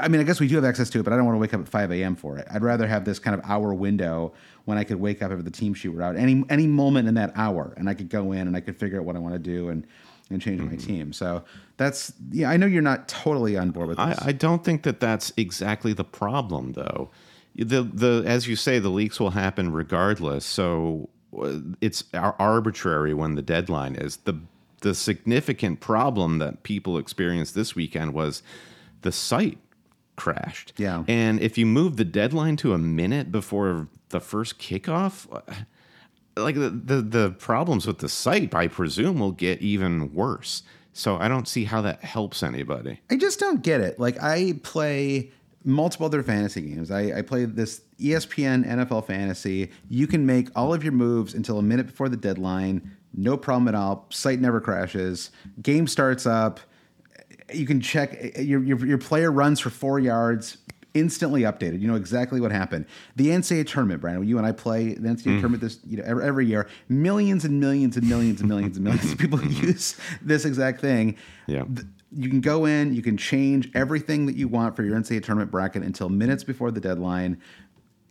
I 0.00 0.08
mean, 0.08 0.18
I 0.18 0.24
guess 0.24 0.40
we 0.40 0.48
do 0.48 0.54
have 0.54 0.64
access 0.64 0.88
to 0.88 1.00
it, 1.00 1.02
but 1.02 1.12
I 1.12 1.16
don't 1.16 1.26
want 1.26 1.36
to 1.36 1.40
wake 1.40 1.52
up 1.52 1.60
at 1.60 1.68
5 1.68 1.92
a.m. 1.92 2.16
for 2.16 2.38
it. 2.38 2.46
I'd 2.50 2.62
rather 2.62 2.86
have 2.86 3.04
this 3.04 3.18
kind 3.18 3.38
of 3.38 3.42
hour 3.44 3.74
window 3.74 4.32
when 4.64 4.78
I 4.78 4.84
could 4.84 4.98
wake 4.98 5.20
up 5.20 5.30
if 5.30 5.44
the 5.44 5.50
team 5.50 5.74
sheet 5.74 5.90
were 5.90 6.00
out 6.00 6.16
any 6.16 6.42
any 6.48 6.66
moment 6.66 7.06
in 7.06 7.12
that 7.14 7.32
hour, 7.34 7.74
and 7.76 7.86
I 7.86 7.92
could 7.92 8.08
go 8.08 8.32
in 8.32 8.46
and 8.46 8.56
I 8.56 8.60
could 8.60 8.78
figure 8.78 8.98
out 8.98 9.04
what 9.04 9.14
I 9.14 9.18
want 9.18 9.34
to 9.34 9.38
do 9.38 9.68
and 9.68 9.86
and 10.30 10.40
change 10.40 10.60
my 10.60 10.76
team. 10.76 11.12
So 11.12 11.44
that's 11.76 12.12
yeah. 12.30 12.50
I 12.50 12.56
know 12.56 12.66
you're 12.66 12.82
not 12.82 13.08
totally 13.08 13.56
on 13.56 13.70
board 13.70 13.88
with 13.88 13.98
I, 13.98 14.10
this. 14.10 14.18
I 14.22 14.32
don't 14.32 14.64
think 14.64 14.82
that 14.82 15.00
that's 15.00 15.32
exactly 15.36 15.92
the 15.92 16.04
problem, 16.04 16.72
though. 16.72 17.10
The 17.54 17.82
the 17.82 18.24
as 18.26 18.46
you 18.46 18.56
say, 18.56 18.78
the 18.78 18.90
leaks 18.90 19.18
will 19.18 19.30
happen 19.30 19.72
regardless. 19.72 20.44
So 20.44 21.08
uh, 21.38 21.58
it's 21.80 22.04
arbitrary 22.14 23.14
when 23.14 23.34
the 23.34 23.42
deadline 23.42 23.94
is. 23.94 24.18
the 24.18 24.40
The 24.80 24.94
significant 24.94 25.80
problem 25.80 26.38
that 26.38 26.62
people 26.62 26.98
experienced 26.98 27.54
this 27.54 27.74
weekend 27.74 28.14
was 28.14 28.42
the 29.02 29.10
site 29.10 29.58
crashed. 30.14 30.72
Yeah. 30.76 31.02
And 31.08 31.40
if 31.40 31.58
you 31.58 31.66
move 31.66 31.96
the 31.96 32.04
deadline 32.04 32.56
to 32.58 32.74
a 32.74 32.78
minute 32.78 33.32
before 33.32 33.88
the 34.10 34.20
first 34.20 34.60
kickoff, 34.60 35.26
like 36.40 36.54
the, 36.54 36.70
the, 36.70 37.02
the 37.02 37.30
problems 37.38 37.86
with 37.86 37.98
the 37.98 38.08
site, 38.08 38.54
I 38.54 38.68
presume, 38.68 39.20
will 39.20 39.32
get 39.32 39.60
even 39.60 40.12
worse. 40.12 40.62
So 40.92 41.16
I 41.16 41.28
don't 41.28 41.46
see 41.46 41.64
how 41.64 41.80
that 41.82 42.02
helps 42.02 42.42
anybody. 42.42 43.00
I 43.10 43.16
just 43.16 43.38
don't 43.38 43.62
get 43.62 43.80
it. 43.80 44.00
Like 44.00 44.20
I 44.22 44.54
play 44.62 45.30
multiple 45.64 46.06
other 46.06 46.22
fantasy 46.22 46.62
games. 46.62 46.90
I, 46.90 47.18
I 47.18 47.22
play 47.22 47.44
this 47.44 47.82
ESPN 48.00 48.66
NFL 48.66 49.06
fantasy. 49.06 49.70
You 49.88 50.06
can 50.06 50.24
make 50.26 50.48
all 50.56 50.72
of 50.72 50.82
your 50.82 50.92
moves 50.92 51.34
until 51.34 51.58
a 51.58 51.62
minute 51.62 51.86
before 51.86 52.08
the 52.08 52.16
deadline. 52.16 52.96
No 53.14 53.36
problem 53.36 53.68
at 53.68 53.74
all. 53.74 54.06
Site 54.10 54.40
never 54.40 54.60
crashes. 54.60 55.30
Game 55.62 55.86
starts 55.86 56.26
up. 56.26 56.60
You 57.52 57.66
can 57.66 57.80
check 57.80 58.36
your, 58.38 58.62
your 58.62 58.84
your 58.84 58.98
player 58.98 59.32
runs 59.32 59.60
for 59.60 59.70
four 59.70 59.98
yards. 59.98 60.58
Instantly 60.94 61.42
updated. 61.42 61.80
You 61.80 61.88
know 61.88 61.96
exactly 61.96 62.40
what 62.40 62.50
happened. 62.50 62.86
The 63.16 63.28
NCAA 63.28 63.66
tournament, 63.66 64.00
Brandon. 64.00 64.26
You 64.26 64.38
and 64.38 64.46
I 64.46 64.52
play 64.52 64.94
the 64.94 65.08
NCAA 65.08 65.16
mm. 65.16 65.40
tournament 65.40 65.60
this 65.60 65.78
you 65.86 65.98
know 65.98 66.04
every, 66.06 66.24
every 66.24 66.46
year. 66.46 66.68
Millions 66.88 67.44
and 67.44 67.60
millions 67.60 67.96
and 67.96 68.08
millions 68.08 68.40
and 68.40 68.48
millions 68.48 68.76
and 68.76 68.84
millions 68.84 69.12
of 69.12 69.18
people 69.18 69.38
mm-hmm. 69.38 69.66
use 69.66 69.96
this 70.22 70.44
exact 70.44 70.80
thing. 70.80 71.16
Yeah. 71.46 71.64
You 72.10 72.30
can 72.30 72.40
go 72.40 72.64
in, 72.64 72.94
you 72.94 73.02
can 73.02 73.18
change 73.18 73.70
everything 73.74 74.26
that 74.26 74.36
you 74.36 74.48
want 74.48 74.76
for 74.76 74.82
your 74.82 74.96
NCAA 74.96 75.22
tournament 75.22 75.50
bracket 75.50 75.82
until 75.82 76.08
minutes 76.08 76.42
before 76.42 76.70
the 76.70 76.80
deadline. 76.80 77.40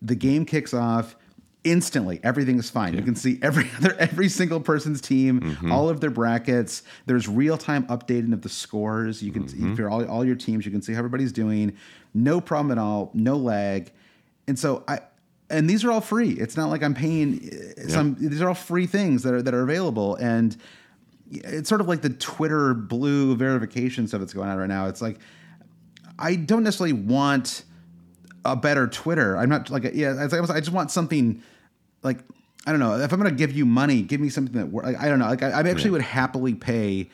The 0.01 0.15
game 0.15 0.45
kicks 0.45 0.73
off 0.73 1.15
instantly. 1.63 2.19
Everything 2.23 2.57
is 2.57 2.69
fine. 2.69 2.93
You 2.93 3.01
can 3.01 3.15
see 3.15 3.39
every 3.41 3.69
other 3.77 3.95
every 3.99 4.29
single 4.29 4.59
person's 4.59 5.01
team, 5.01 5.41
mm-hmm. 5.41 5.71
all 5.71 5.89
of 5.89 5.99
their 6.01 6.09
brackets. 6.09 6.83
There's 7.05 7.27
real 7.27 7.57
time 7.57 7.85
updating 7.87 8.33
of 8.33 8.41
the 8.41 8.49
scores. 8.49 9.21
You 9.21 9.31
can 9.31 9.47
see 9.47 9.57
for 9.57 9.83
mm-hmm. 9.83 9.91
all, 9.91 10.05
all 10.07 10.25
your 10.25 10.35
teams, 10.35 10.65
you 10.65 10.71
can 10.71 10.81
see 10.81 10.93
how 10.93 10.99
everybody's 10.99 11.31
doing. 11.31 11.77
No 12.23 12.41
problem 12.41 12.71
at 12.71 12.81
all. 12.81 13.11
No 13.13 13.37
lag. 13.37 13.91
And 14.47 14.57
so 14.57 14.83
I 14.87 14.99
and 15.49 15.69
these 15.69 15.85
are 15.85 15.91
all 15.91 16.01
free. 16.01 16.31
It's 16.31 16.57
not 16.57 16.69
like 16.69 16.83
I'm 16.83 16.93
paying 16.93 17.49
uh, 17.77 17.87
some. 17.87 18.15
These 18.19 18.41
are 18.41 18.49
all 18.49 18.55
free 18.55 18.87
things 18.87 19.23
that 19.23 19.33
are 19.33 19.41
that 19.41 19.53
are 19.53 19.61
available 19.61 20.15
and 20.15 20.57
it's 21.29 21.67
sort 21.67 21.81
of 21.81 21.87
like 21.87 22.01
the 22.01 22.09
Twitter 22.09 22.73
blue 22.73 23.35
verification 23.35 24.07
stuff 24.07 24.21
that's 24.21 24.33
going 24.33 24.49
on 24.49 24.57
right 24.57 24.67
now. 24.67 24.87
It's 24.87 25.01
like 25.01 25.19
I 26.17 26.35
don't 26.35 26.63
necessarily 26.63 26.93
want 26.93 27.63
a 28.45 28.55
better 28.55 28.87
Twitter. 28.87 29.37
I'm 29.37 29.49
not 29.49 29.69
like 29.69 29.83
yeah. 29.93 30.23
It's 30.23 30.33
like, 30.33 30.49
I 30.49 30.59
just 30.59 30.71
want 30.71 30.91
something 30.91 31.43
like 32.03 32.19
I 32.65 32.71
don't 32.71 32.79
know. 32.79 32.99
If 32.99 33.11
I'm 33.13 33.19
going 33.19 33.31
to 33.31 33.37
give 33.37 33.51
you 33.53 33.65
money, 33.65 34.01
give 34.01 34.19
me 34.19 34.29
something 34.29 34.53
that. 34.53 34.73
Like, 34.73 34.97
I 34.99 35.07
don't 35.07 35.19
know. 35.19 35.27
Like 35.27 35.43
I, 35.43 35.51
I 35.51 35.69
actually 35.69 35.91
would 35.91 36.01
happily 36.01 36.53
pay 36.53 37.09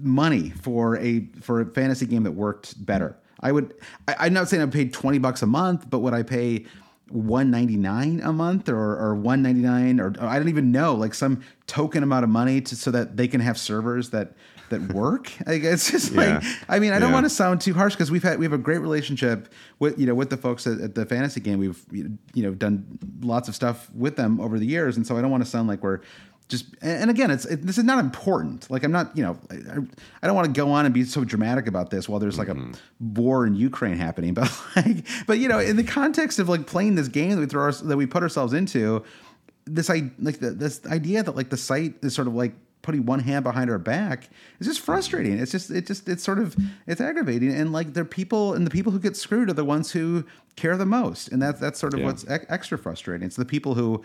money 0.00 0.50
for 0.50 0.96
a 0.98 1.26
for 1.40 1.60
a 1.60 1.66
fantasy 1.66 2.06
game 2.06 2.22
that 2.24 2.32
worked 2.32 2.84
better. 2.84 3.16
I 3.40 3.52
would. 3.52 3.74
I, 4.06 4.16
I'm 4.20 4.32
not 4.32 4.48
saying 4.48 4.62
I 4.62 4.66
paid 4.66 4.92
twenty 4.92 5.18
bucks 5.18 5.42
a 5.42 5.46
month, 5.46 5.88
but 5.90 6.00
would 6.00 6.14
I 6.14 6.22
pay? 6.22 6.66
199 7.10 8.20
a 8.22 8.32
month 8.34 8.68
or, 8.68 8.76
or 8.98 9.14
199 9.14 9.98
or, 10.00 10.08
or 10.20 10.26
I 10.28 10.38
don't 10.38 10.48
even 10.50 10.70
know 10.70 10.94
like 10.94 11.14
some 11.14 11.40
token 11.66 12.02
amount 12.02 12.24
of 12.24 12.28
money 12.30 12.60
to 12.60 12.76
so 12.76 12.90
that 12.90 13.16
they 13.16 13.26
can 13.28 13.40
have 13.40 13.58
servers 13.58 14.10
that 14.10 14.32
that 14.70 14.92
work. 14.92 15.32
Like, 15.46 15.62
it's 15.64 15.90
just 15.90 16.12
like 16.12 16.42
I 16.68 16.78
mean 16.78 16.92
I 16.92 16.98
don't 16.98 17.08
Yeah. 17.08 17.14
want 17.14 17.24
to 17.24 17.30
sound 17.30 17.62
too 17.62 17.72
harsh 17.72 17.94
because 17.94 18.10
we've 18.10 18.22
had 18.22 18.38
we 18.38 18.44
have 18.44 18.52
a 18.52 18.58
great 18.58 18.78
relationship 18.80 19.48
with 19.78 19.98
you 19.98 20.04
know 20.06 20.14
with 20.14 20.28
the 20.30 20.36
folks 20.36 20.66
at, 20.66 20.80
at 20.80 20.94
the 20.94 21.06
fantasy 21.06 21.40
game. 21.40 21.58
We've 21.58 21.82
you 21.90 22.42
know 22.42 22.52
done 22.52 22.98
lots 23.22 23.48
of 23.48 23.54
stuff 23.54 23.88
with 23.94 24.16
them 24.16 24.38
over 24.40 24.58
the 24.58 24.66
years, 24.66 24.96
and 24.98 25.06
so 25.06 25.16
I 25.16 25.22
don't 25.22 25.30
want 25.30 25.42
to 25.42 25.48
sound 25.48 25.68
like 25.68 25.82
we're 25.82 26.00
just. 26.48 26.66
And 26.80 27.10
again, 27.10 27.30
it's 27.30 27.44
it, 27.44 27.66
this 27.66 27.78
is 27.78 27.84
not 27.84 27.98
important. 27.98 28.70
Like 28.70 28.84
I'm 28.84 28.92
not 28.92 29.16
you 29.16 29.22
know 29.22 29.38
I, 29.50 29.54
I 30.22 30.26
don't 30.26 30.36
want 30.36 30.46
to 30.46 30.58
go 30.58 30.70
on 30.70 30.84
and 30.84 30.94
be 30.94 31.04
so 31.04 31.24
dramatic 31.24 31.66
about 31.66 31.90
this 31.90 32.08
while 32.08 32.18
there's 32.18 32.38
like 32.38 32.48
a 32.48 32.54
mm-hmm. 32.54 33.14
war 33.14 33.46
in 33.46 33.54
Ukraine 33.54 33.96
happening, 33.96 34.34
but 34.34 34.50
like 34.76 35.06
but 35.26 35.38
you 35.38 35.48
know 35.48 35.58
in 35.58 35.76
the 35.76 35.84
context 35.84 36.38
of 36.38 36.48
like 36.48 36.66
playing 36.66 36.94
this 36.94 37.08
game 37.08 37.30
that 37.32 37.40
we 37.40 37.46
throw 37.46 37.62
our, 37.64 37.72
that 37.72 37.96
we 37.96 38.06
put 38.06 38.22
ourselves 38.22 38.52
into, 38.52 39.04
this 39.64 39.90
I 39.90 40.10
like 40.18 40.38
the, 40.40 40.50
this 40.50 40.84
idea 40.86 41.22
that 41.22 41.36
like 41.36 41.50
the 41.50 41.56
site 41.56 41.94
is 42.02 42.14
sort 42.14 42.28
of 42.28 42.34
like 42.34 42.52
putting 42.82 43.04
one 43.04 43.20
hand 43.20 43.44
behind 43.44 43.70
our 43.70 43.78
back 43.78 44.30
is 44.60 44.66
just 44.66 44.80
frustrating. 44.80 45.38
It's 45.38 45.52
just 45.52 45.70
it 45.70 45.86
just 45.86 46.08
it's 46.08 46.22
sort 46.22 46.38
of 46.38 46.56
it's 46.86 47.00
aggravating 47.00 47.52
and 47.52 47.72
like 47.72 47.92
the 47.92 48.04
people 48.04 48.54
and 48.54 48.66
the 48.66 48.70
people 48.70 48.92
who 48.92 48.98
get 48.98 49.16
screwed 49.16 49.50
are 49.50 49.54
the 49.54 49.64
ones 49.64 49.92
who 49.92 50.24
care 50.56 50.76
the 50.76 50.86
most 50.86 51.28
and 51.28 51.42
that's 51.42 51.60
that's 51.60 51.78
sort 51.78 51.92
of 51.94 52.00
Yeah. 52.00 52.06
what's 52.06 52.26
ex- 52.28 52.46
extra 52.48 52.78
frustrating. 52.78 53.26
It's 53.26 53.36
the 53.36 53.44
people 53.44 53.74
who 53.74 54.02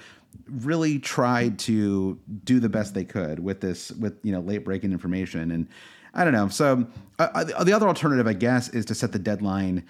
really 0.47 0.99
tried 0.99 1.57
to 1.59 2.19
do 2.43 2.59
the 2.59 2.69
best 2.69 2.93
they 2.93 3.05
could 3.05 3.39
with 3.39 3.61
this 3.61 3.91
with 3.91 4.17
you 4.23 4.31
know 4.31 4.39
late 4.41 4.63
breaking 4.65 4.91
information 4.91 5.51
and 5.51 5.67
I 6.13 6.23
don't 6.23 6.33
know. 6.33 6.47
So 6.49 6.85
uh, 7.17 7.27
uh, 7.33 7.43
the- 7.43 7.63
the 7.65 7.73
other 7.73 7.87
alternative 7.87 8.27
I 8.27 8.33
guess 8.33 8.69
is 8.69 8.85
to 8.85 8.95
set 8.95 9.11
the 9.13 9.19
deadline 9.19 9.83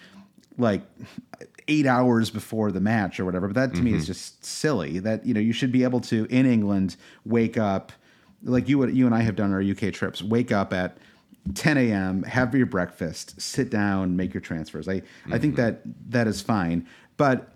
like 0.57 0.81
eight 1.67 1.85
hours 1.85 2.29
before 2.29 2.71
the 2.71 2.79
match 2.79 3.19
or 3.19 3.25
whatever. 3.25 3.47
But 3.47 3.55
that 3.55 3.75
to 3.75 3.81
me 3.81 3.93
is 3.93 4.05
just 4.07 4.45
silly. 4.45 4.99
That 4.99 5.25
you 5.25 5.33
know 5.33 5.39
you 5.39 5.53
should 5.53 5.71
be 5.71 5.83
able 5.83 5.99
to 6.01 6.25
in 6.29 6.45
England 6.45 6.95
wake 7.25 7.57
up 7.57 7.91
like 8.43 8.69
you 8.69 8.77
would 8.77 8.95
you 8.95 9.05
and 9.05 9.15
I 9.15 9.21
have 9.21 9.35
done 9.35 9.51
our 9.51 9.61
UK 9.61 9.91
trips. 9.93 10.21
Wake 10.21 10.51
up 10.51 10.71
at 10.73 10.97
10 11.55 11.77
a.m. 11.77 12.23
Have 12.23 12.53
your 12.55 12.65
breakfast, 12.67 13.41
sit 13.41 13.69
down, 13.69 14.15
make 14.15 14.33
your 14.33 14.41
transfers. 14.41 14.87
I 14.87 15.01
I 15.31 15.39
think 15.39 15.55
that 15.57 15.81
that 16.09 16.27
is 16.27 16.41
fine, 16.41 16.87
but. 17.17 17.49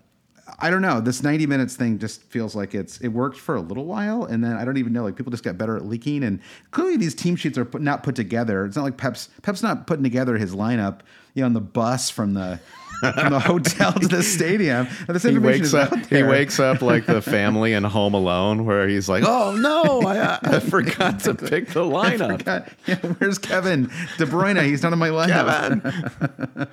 I 0.60 0.70
don't 0.70 0.82
know. 0.82 1.02
This 1.02 1.22
90 1.24 1.46
minutes 1.46 1.76
thing 1.76 2.00
just 2.00 2.22
feels 2.24 2.56
like 2.56 2.74
it's 2.74 3.00
it 3.00 3.10
worked 3.10 3.38
for 3.38 3.56
a 3.56 3.62
little 3.62 3.86
while, 3.86 4.26
and 4.26 4.44
then 4.44 4.54
I 4.54 4.66
don't 4.66 4.78
even 4.78 4.94
know. 4.94 5.04
Like 5.04 5.16
people 5.16 5.32
just 5.32 5.44
got 5.44 5.58
better 5.58 5.76
at 5.76 5.86
leaking, 5.86 6.24
and 6.24 6.40
clearly 6.72 6.98
these 6.98 7.14
team 7.14 7.36
sheets 7.36 7.58
are 7.58 7.66
put, 7.66 7.82
not 7.82 8.04
put 8.04 8.16
together. 8.16 8.66
It's 8.66 8.76
not 8.76 8.84
like 8.84 8.98
Pep's 8.98 9.30
Pep's 9.42 9.62
not 9.62 9.88
putting 9.88 10.04
together 10.04 10.38
his 10.38 10.56
lineup, 10.56 11.02
you 11.34 11.42
know, 11.42 11.48
on 11.48 11.54
the 11.54 11.62
bus 11.62 12.10
from 12.10 12.34
the 12.34 12.60
from 13.14 13.32
the 13.32 13.40
hotel 13.40 13.94
to 13.94 14.08
the 14.08 14.24
stadium. 14.24 14.88
And 15.08 15.16
this 15.16 15.24
He 15.24 15.38
wakes 15.38 15.68
is 15.68 15.74
up. 15.74 15.94
He 16.08 16.24
wakes 16.24 16.60
up 16.60 16.82
like 16.82 17.06
the 17.06 17.22
family 17.38 17.74
in 17.74 17.84
Home 17.84 18.14
Alone, 18.14 18.66
where 18.66 18.88
he's 18.88 19.08
like, 19.08 19.24
"Oh 19.26 19.56
no, 19.56 20.02
I, 20.08 20.40
I 20.42 20.60
forgot 20.72 21.20
to 21.22 21.36
pick 21.36 21.68
the 21.70 21.84
lineup." 21.84 22.68
Yeah, 22.86 22.96
where's 22.96 23.38
Kevin 23.38 23.84
De 24.18 24.26
Bruyne? 24.26 24.64
He's 24.64 24.84
not 24.84 24.94
in 24.94 25.00
my 25.00 25.10
lineup. 25.10 26.70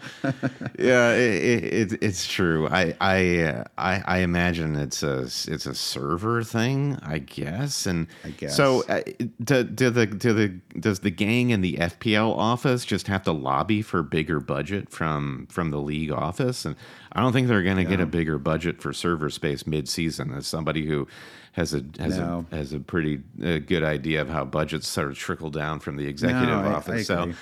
yeah, 0.79 1.13
it, 1.13 1.43
it, 1.45 1.93
it, 1.93 2.03
it's 2.03 2.27
true. 2.27 2.69
I 2.69 2.95
I, 3.01 3.39
uh, 3.41 3.65
I 3.77 4.03
I 4.07 4.19
imagine 4.19 4.77
it's 4.77 5.03
a 5.03 5.23
it's 5.23 5.67
a 5.67 5.75
server 5.75 6.43
thing, 6.43 6.99
I 7.03 7.19
guess. 7.19 7.87
And 7.87 8.07
I 8.25 8.31
guess. 8.31 8.57
so. 8.57 8.85
Uh, 8.89 9.03
do, 9.43 9.65
do 9.65 9.91
the 9.91 10.07
do 10.07 10.33
the 10.33 10.49
does 10.79 11.01
the 11.01 11.11
gang 11.11 11.51
in 11.51 11.61
the 11.61 11.75
FPL 11.77 12.37
office 12.37 12.85
just 12.85 13.07
have 13.09 13.23
to 13.25 13.33
lobby 13.33 13.83
for 13.83 14.03
bigger 14.03 14.41
budget 14.41 14.89
from 14.91 15.47
from 15.51 15.71
the 15.71 15.79
league 15.81 16.13
office? 16.15 16.65
And 16.65 16.77
I 17.13 17.21
don't 17.21 17.33
think 17.33 17.49
they're 17.49 17.63
going 17.63 17.77
to 17.77 17.85
get 17.85 18.01
a 18.01 18.07
bigger 18.07 18.39
budget 18.39 18.81
for 18.81 18.93
server 18.93 19.31
space 19.31 19.67
mid 19.67 19.89
season. 19.89 20.33
As 20.33 20.47
somebody 20.47 20.87
who 20.87 21.07
has 21.53 21.75
a 21.75 21.85
has 21.99 22.19
No. 22.19 22.47
a 22.51 22.57
has 22.57 22.73
a 22.73 22.81
pretty 22.81 23.21
uh, 23.45 23.59
good 23.59 23.85
idea 23.85 24.21
of 24.23 24.29
how 24.29 24.45
budgets 24.45 24.89
sort 24.89 25.09
of 25.09 25.17
trickle 25.19 25.51
down 25.51 25.81
from 25.81 25.97
the 25.97 26.07
executive 26.07 26.49
No, 26.49 26.61
I- 26.61 26.67
I 26.69 26.73
office. 26.75 27.07
so. 27.07 27.33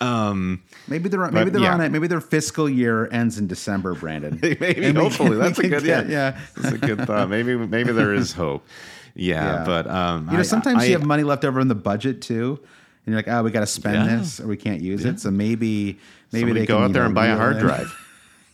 Um, 0.00 0.62
Maybe 0.88 1.08
they're 1.08 1.20
maybe 1.30 1.44
But, 1.44 1.52
they're 1.54 1.62
yeah. 1.62 1.72
on 1.74 1.80
it. 1.80 1.90
Maybe 1.92 2.08
their 2.08 2.20
fiscal 2.20 2.68
year 2.68 3.08
ends 3.12 3.38
in 3.38 3.46
December, 3.46 3.94
Brandon. 3.94 4.38
maybe 4.42 4.80
we 4.80 4.92
hopefully 4.92 5.36
that's 5.38 5.58
a 5.58 5.62
good 5.68 5.82
yeah 5.84 6.02
get- 6.02 6.08
yeah. 6.10 6.38
that's 6.56 6.74
a 6.74 6.78
good 6.78 7.06
thought 7.06 7.30
maybe 7.30 7.56
maybe 7.56 7.92
there 7.92 8.12
is 8.12 8.32
hope 8.32 8.66
yeah, 9.14 9.58
Yeah. 9.60 9.64
but 9.64 9.86
um 9.88 10.28
You 10.30 10.38
know, 10.38 10.42
sometimes 10.42 10.82
I- 10.82 10.86
you 10.86 10.92
have 10.94 11.06
money 11.06 11.22
left 11.22 11.44
over 11.44 11.60
in 11.60 11.68
the 11.68 11.74
budget 11.76 12.20
too, 12.20 12.58
and 13.06 13.12
you're 13.12 13.16
like, 13.16 13.28
oh, 13.28 13.44
we 13.44 13.52
got 13.52 13.60
to 13.60 13.66
spend 13.66 14.10
Yeah. 14.10 14.16
this 14.16 14.40
or 14.40 14.48
we 14.48 14.56
can't 14.56 14.80
use 14.82 15.04
it. 15.04 15.20
So 15.20 15.30
maybe 15.30 16.00
maybe 16.32 16.40
somebody 16.48 16.60
they 16.60 16.66
go 16.66 16.74
can, 16.78 16.84
out 16.86 16.92
there 16.92 17.02
know, 17.02 17.06
and 17.06 17.14
buy 17.14 17.28
a 17.28 17.36
hard 17.36 17.58
drive 17.60 17.86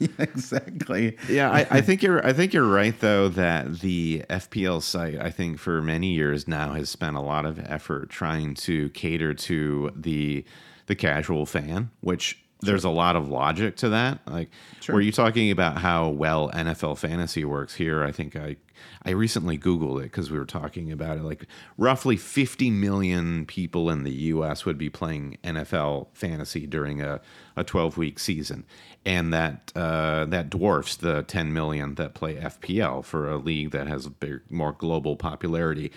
yeah, 0.09 0.09
exactly. 0.19 1.17
yeah 1.29 1.51
I, 1.51 1.67
I 1.71 1.81
think 1.83 2.03
you're 2.03 2.25
i 2.27 2.33
think 2.33 2.55
you're 2.55 2.67
right 2.67 2.99
though 3.01 3.29
that 3.29 3.81
the 3.81 4.25
fpl 4.31 4.83
site 4.83 5.19
i 5.21 5.31
think 5.31 5.59
for 5.59 5.83
many 5.83 6.15
years 6.15 6.49
now 6.49 6.73
has 6.73 6.89
spent 6.89 7.17
a 7.17 7.21
lot 7.21 7.45
of 7.45 7.59
effort 7.59 8.09
trying 8.09 8.55
to 8.55 8.89
cater 8.91 9.35
to 9.35 9.93
the 9.95 10.45
the 10.87 10.95
casual 10.95 11.45
fan 11.45 11.91
which 12.01 12.43
there's 12.63 12.85
a 12.85 12.91
lot 12.91 13.17
of 13.17 13.29
logic 13.29 13.77
to 13.77 13.89
that. 13.91 14.19
Like 14.27 14.51
were 14.89 15.01
you 15.01 15.13
talking 15.13 15.51
about 15.51 15.79
how 15.79 16.09
well 16.09 16.51
nfl 16.51 16.97
fantasy 16.97 17.45
works? 17.45 17.75
Here 17.75 18.03
i 18.05 18.13
think 18.13 18.37
i 18.37 18.57
I 19.05 19.11
recently 19.11 19.59
Googled 19.59 20.01
it 20.01 20.05
because 20.05 20.31
we 20.31 20.39
were 20.39 20.45
talking 20.45 20.93
about 20.93 21.19
it. 21.19 21.23
Like, 21.23 21.47
roughly 21.79 22.17
50 22.17 22.71
million 22.71 23.47
people 23.47 23.91
in 23.91 24.05
the 24.05 24.13
US 24.13 24.65
would 24.65 24.79
be 24.79 24.91
playing 24.91 25.39
NFL 25.43 26.09
fantasy 26.13 26.67
during 26.67 27.01
a, 27.01 27.21
a 27.57 27.65
12 27.65 27.97
week 27.97 28.19
season. 28.19 28.65
And 29.05 29.33
that, 29.33 29.73
uh, 29.75 30.27
that 30.27 30.51
dwarfs 30.51 30.97
the 30.97 31.23
10 31.23 31.53
million 31.53 31.95
that 31.95 32.15
play 32.15 32.37
FPL 32.37 33.05
for 33.05 33.31
a 33.31 33.39
league 33.39 33.71
that 33.71 33.87
has 33.87 34.07
a 34.07 34.11
big, 34.11 34.41
more 34.51 34.73
global 34.73 35.17
popularity. 35.17 35.91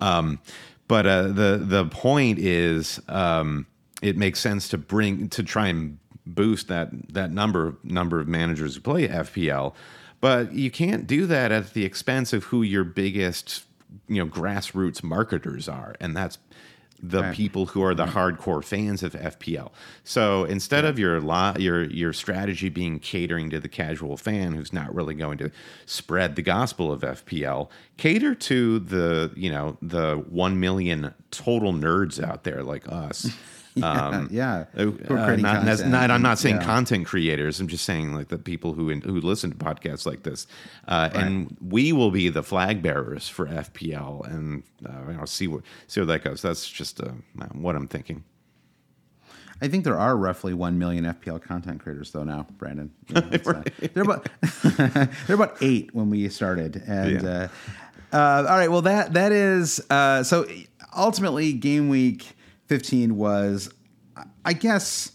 Um, 0.00 0.40
but 0.88 1.06
uh, 1.06 1.22
the, 1.28 1.60
the 1.62 1.86
point 1.86 2.38
is, 2.38 3.00
um, 3.08 3.66
it 4.02 4.16
makes 4.16 4.40
sense 4.40 4.68
to 4.68 4.78
bring, 4.78 5.28
to 5.30 5.42
try 5.42 5.68
and 5.68 5.98
boost 6.26 6.68
that, 6.68 6.90
that 7.12 7.30
number, 7.30 7.76
number 7.82 8.20
of 8.20 8.28
managers 8.28 8.74
who 8.76 8.80
play 8.80 9.08
FPL 9.08 9.74
but 10.26 10.52
you 10.52 10.72
can't 10.72 11.06
do 11.06 11.24
that 11.26 11.52
at 11.52 11.72
the 11.72 11.84
expense 11.84 12.32
of 12.32 12.42
who 12.44 12.62
your 12.62 12.82
biggest 12.82 13.62
you 14.08 14.16
know 14.16 14.26
grassroots 14.28 15.00
marketers 15.00 15.68
are 15.68 15.94
and 16.00 16.16
that's 16.16 16.38
the 17.00 17.22
Right. 17.22 17.36
people 17.36 17.66
who 17.66 17.84
are 17.84 17.94
the 17.94 18.06
mm-hmm. 18.06 18.18
hardcore 18.18 18.64
fans 18.64 19.02
of 19.02 19.12
FPL. 19.12 19.70
So 20.02 20.44
instead 20.44 20.84
of 20.84 20.98
your 20.98 21.20
lo- 21.20 21.54
your 21.58 21.84
your 21.84 22.12
strategy 22.12 22.70
being 22.70 22.98
catering 22.98 23.50
to 23.50 23.60
the 23.60 23.68
casual 23.68 24.16
fan 24.16 24.54
who's 24.54 24.72
not 24.72 24.92
really 24.92 25.14
going 25.14 25.38
to 25.38 25.50
spread 25.84 26.34
the 26.34 26.42
gospel 26.42 26.90
of 26.90 27.02
FPL, 27.02 27.68
cater 27.96 28.34
to 28.34 28.78
the 28.80 29.30
you 29.36 29.50
know 29.50 29.76
the 29.80 30.24
one 30.28 30.58
million 30.58 31.14
total 31.30 31.72
nerds 31.72 32.20
out 32.20 32.42
there 32.42 32.64
like 32.64 32.90
us. 32.90 33.30
Um, 33.82 34.28
yeah. 34.32 34.64
uh, 34.76 34.86
are 35.10 35.18
uh, 35.18 35.24
creating 35.26 35.42
not, 35.42 35.64
content. 35.64 35.90
not, 35.90 36.10
I'm 36.10 36.22
not 36.22 36.38
saying 36.38 36.56
Yeah. 36.56 36.64
content 36.64 37.06
creators. 37.06 37.60
I'm 37.60 37.68
just 37.68 37.84
saying 37.84 38.14
like 38.14 38.28
the 38.28 38.38
people 38.38 38.72
who 38.72 38.88
who 39.00 39.20
listen 39.20 39.50
to 39.50 39.56
podcasts 39.56 40.06
like 40.06 40.22
this, 40.22 40.46
uh, 40.88 41.10
and 41.12 41.54
we 41.60 41.92
will 41.92 42.10
be 42.10 42.28
the 42.30 42.42
flag 42.42 42.82
bearers 42.82 43.28
for 43.28 43.46
FPL, 43.46 44.26
and 44.32 44.62
uh, 44.88 45.10
you 45.10 45.16
know, 45.18 45.24
see 45.26 45.46
what 45.46 45.62
see 45.88 46.00
where 46.00 46.06
that 46.06 46.24
goes. 46.24 46.40
That's 46.42 46.68
just 46.68 47.00
uh, 47.02 47.08
what 47.52 47.76
I'm 47.76 47.86
thinking. 47.88 48.24
I 49.60 49.68
think 49.68 49.84
there 49.84 49.98
are 49.98 50.16
roughly 50.16 50.52
one 50.54 50.78
million 50.78 51.04
FPL 51.04 51.42
content 51.42 51.80
creators, 51.82 52.10
though. 52.12 52.24
Now, 52.24 52.46
Brandon, 52.58 52.90
You 53.08 53.14
know, 53.14 53.28
it's, 53.32 53.48
uh, 53.48 53.62
they're 53.94 54.02
about 54.02 54.28
they're 55.26 55.34
about 55.36 55.56
eight 55.62 55.94
when 55.94 56.10
we 56.10 56.28
started, 56.28 56.82
and 56.86 57.22
Yeah. 57.22 57.48
uh, 58.12 58.16
uh, 58.16 58.46
all 58.48 58.56
right. 58.56 58.70
Well, 58.70 58.82
that 58.82 59.12
that 59.14 59.32
is 59.32 59.80
uh, 59.90 60.22
so. 60.22 60.46
Ultimately, 60.96 61.52
game 61.52 61.90
week 61.90 62.35
fifteen 62.66 63.16
was, 63.16 63.72
I 64.44 64.52
guess, 64.52 65.12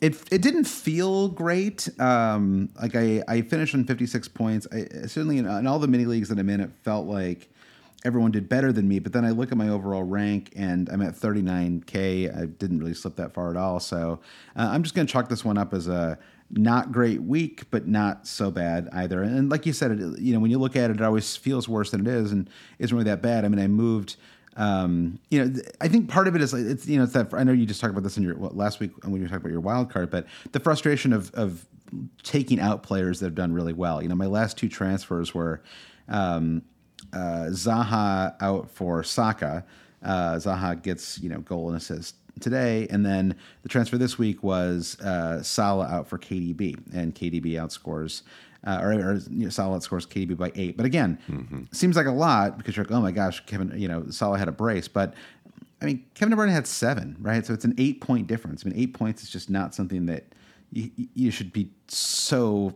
it 0.00 0.22
it 0.32 0.42
didn't 0.42 0.64
feel 0.64 1.28
great. 1.28 1.88
Um, 2.00 2.70
like 2.80 2.96
I 2.96 3.22
I 3.28 3.42
finished 3.42 3.74
on 3.74 3.84
fifty 3.84 4.06
six 4.06 4.28
points. 4.28 4.66
I 4.72 5.06
certainly 5.06 5.38
in, 5.38 5.46
in 5.46 5.66
all 5.66 5.78
the 5.78 5.88
mini 5.88 6.04
leagues 6.04 6.28
that 6.28 6.38
I'm 6.38 6.48
in, 6.48 6.60
it 6.60 6.70
felt 6.82 7.06
like 7.06 7.48
everyone 8.04 8.30
did 8.30 8.48
better 8.48 8.72
than 8.72 8.88
me. 8.88 8.98
But 8.98 9.12
then 9.12 9.24
I 9.24 9.30
look 9.30 9.52
at 9.52 9.58
my 9.58 9.68
overall 9.68 10.02
rank 10.02 10.52
and 10.56 10.88
I'm 10.88 11.02
at 11.02 11.14
39K. 11.14 12.36
I 12.36 12.46
didn't 12.46 12.80
really 12.80 12.94
slip 12.94 13.16
that 13.16 13.32
far 13.32 13.50
at 13.50 13.56
all. 13.56 13.80
So 13.80 14.20
uh, 14.56 14.68
I'm 14.72 14.82
just 14.82 14.94
going 14.94 15.06
to 15.06 15.12
chalk 15.12 15.28
this 15.28 15.44
one 15.44 15.58
up 15.58 15.72
as 15.72 15.88
a 15.88 16.18
not 16.50 16.92
great 16.92 17.22
week, 17.22 17.70
but 17.70 17.86
not 17.86 18.26
so 18.26 18.50
bad 18.50 18.88
either. 18.92 19.22
And 19.22 19.50
like 19.50 19.64
you 19.66 19.72
said, 19.72 19.92
it, 19.92 20.18
you 20.18 20.34
know, 20.34 20.40
when 20.40 20.50
you 20.50 20.58
look 20.58 20.76
at 20.76 20.90
it, 20.90 20.96
it 20.96 21.02
always 21.02 21.36
feels 21.36 21.68
worse 21.68 21.90
than 21.90 22.00
it 22.00 22.08
is 22.08 22.32
and 22.32 22.50
isn't 22.78 22.94
really 22.94 23.08
that 23.08 23.22
bad. 23.22 23.44
I 23.44 23.48
mean, 23.48 23.60
I 23.60 23.68
moved. 23.68 24.16
Um, 24.56 25.18
you 25.30 25.44
know, 25.44 25.60
I 25.80 25.88
think 25.88 26.08
part 26.08 26.28
of 26.28 26.36
it 26.36 26.42
is 26.42 26.52
it's 26.52 26.86
you 26.86 26.98
know 26.98 27.04
it's 27.04 27.14
that 27.14 27.32
I 27.32 27.42
know 27.42 27.52
you 27.52 27.66
just 27.66 27.80
talked 27.80 27.92
about 27.92 28.02
this 28.02 28.16
in 28.16 28.22
your 28.22 28.36
what, 28.36 28.56
last 28.56 28.80
week 28.80 28.90
when 29.04 29.20
you 29.20 29.26
talking 29.26 29.36
about 29.38 29.52
your 29.52 29.60
wild 29.60 29.90
card, 29.90 30.10
but 30.10 30.26
the 30.52 30.60
frustration 30.60 31.12
of 31.12 31.32
of 31.34 31.66
taking 32.22 32.60
out 32.60 32.82
players 32.82 33.20
that 33.20 33.26
have 33.26 33.34
done 33.34 33.52
really 33.52 33.72
well. 33.72 34.02
You 34.02 34.08
know, 34.08 34.14
my 34.14 34.26
last 34.26 34.56
two 34.58 34.68
transfers 34.68 35.34
were 35.34 35.62
um, 36.08 36.62
uh, 37.12 37.48
Zaha 37.50 38.34
out 38.40 38.70
for 38.70 39.02
Saka. 39.02 39.64
Uh, 40.02 40.34
Zaha 40.34 40.80
gets 40.82 41.18
you 41.20 41.28
know 41.28 41.38
goal 41.38 41.68
and 41.68 41.76
assist 41.76 42.16
today, 42.40 42.86
and 42.90 43.04
then 43.04 43.36
the 43.62 43.68
transfer 43.68 43.98
this 43.98 44.18
week 44.18 44.42
was 44.42 44.98
uh, 45.00 45.42
Salah 45.42 45.86
out 45.86 46.08
for 46.08 46.18
KDB, 46.18 46.78
and 46.94 47.14
KDB 47.14 47.52
outscores. 47.52 48.22
Uh, 48.64 48.78
or, 48.80 48.92
or 48.92 49.14
you 49.30 49.44
know, 49.44 49.48
Salah 49.48 49.76
outscores 49.76 50.06
KDB 50.06 50.36
by 50.36 50.52
eight, 50.54 50.76
but 50.76 50.86
again, 50.86 51.18
seems 51.72 51.96
like 51.96 52.06
a 52.06 52.12
lot 52.12 52.58
because 52.58 52.76
you're 52.76 52.84
like, 52.84 52.92
oh 52.92 53.00
my 53.00 53.10
gosh, 53.10 53.44
Kevin, 53.46 53.72
you 53.76 53.88
know, 53.88 54.04
Salah 54.10 54.38
had 54.38 54.46
a 54.46 54.52
brace, 54.52 54.86
but 54.86 55.14
I 55.80 55.86
mean, 55.86 56.04
Kevin 56.14 56.36
De 56.36 56.40
Bruyne 56.40 56.52
had 56.52 56.68
seven, 56.68 57.16
right? 57.20 57.44
So 57.44 57.52
it's 57.54 57.64
an 57.64 57.74
eight 57.76 58.00
point 58.00 58.28
difference. 58.28 58.64
I 58.64 58.68
mean, 58.68 58.78
eight 58.78 58.94
points 58.94 59.24
is 59.24 59.30
just 59.30 59.50
not 59.50 59.74
something 59.74 60.06
that 60.06 60.26
you, 60.70 60.90
you 61.14 61.30
should 61.32 61.52
be 61.52 61.70
so 61.88 62.72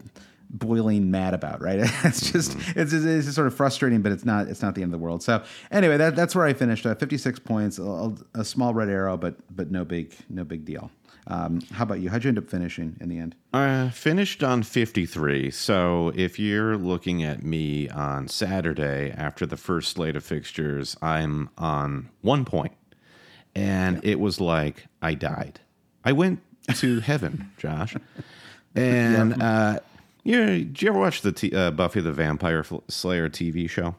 boiling 0.50 1.10
mad 1.10 1.34
about, 1.34 1.60
right? 1.62 1.78
It's 2.04 2.32
just 2.32 2.56
it's, 2.74 2.92
it's 2.92 3.24
just 3.24 3.34
sort 3.34 3.46
of 3.46 3.54
frustrating, 3.54 4.02
but 4.02 4.10
it's 4.10 4.24
not 4.24 4.48
it's 4.48 4.62
not 4.62 4.74
the 4.74 4.82
end 4.82 4.92
of 4.92 4.98
the 4.98 5.04
world. 5.04 5.22
So 5.22 5.42
anyway, 5.70 5.96
that, 5.98 6.16
that's 6.16 6.34
where 6.34 6.44
I 6.46 6.52
finished. 6.52 6.84
Uh, 6.84 6.94
Fifty 6.96 7.16
six 7.18 7.38
points, 7.38 7.78
a, 7.78 8.12
a 8.34 8.44
small 8.44 8.74
red 8.74 8.88
arrow, 8.88 9.16
but 9.16 9.36
but 9.54 9.70
no 9.70 9.84
big 9.84 10.14
no 10.28 10.42
big 10.42 10.64
deal. 10.64 10.90
Um, 11.28 11.60
how 11.72 11.82
about 11.82 12.00
you? 12.00 12.08
How'd 12.08 12.24
you 12.24 12.28
end 12.28 12.38
up 12.38 12.48
finishing 12.48 12.96
in 13.00 13.08
the 13.08 13.18
end? 13.18 13.34
I 13.52 13.90
finished 13.90 14.42
on 14.44 14.62
53. 14.62 15.50
So 15.50 16.12
if 16.14 16.38
you're 16.38 16.76
looking 16.76 17.24
at 17.24 17.42
me 17.42 17.88
on 17.88 18.28
Saturday 18.28 19.10
after 19.16 19.44
the 19.44 19.56
first 19.56 19.92
slate 19.92 20.14
of 20.14 20.24
fixtures, 20.24 20.96
I'm 21.02 21.50
on 21.58 22.10
one 22.20 22.44
point. 22.44 22.72
And 23.54 24.04
it 24.04 24.20
was 24.20 24.40
like 24.40 24.86
I 25.02 25.14
died. 25.14 25.60
I 26.04 26.12
went 26.12 26.40
to 26.76 27.00
heaven, 27.00 27.50
Josh. 27.58 27.96
And 28.74 29.42
uh, 29.42 29.80
you 30.22 30.44
did 30.44 30.82
you 30.82 30.90
ever 30.90 30.98
watch 30.98 31.22
the 31.22 31.32
t- 31.32 31.54
uh, 31.54 31.70
Buffy 31.70 32.00
the 32.00 32.12
Vampire 32.12 32.64
Slayer 32.88 33.28
TV 33.28 33.68
show? 33.68 33.96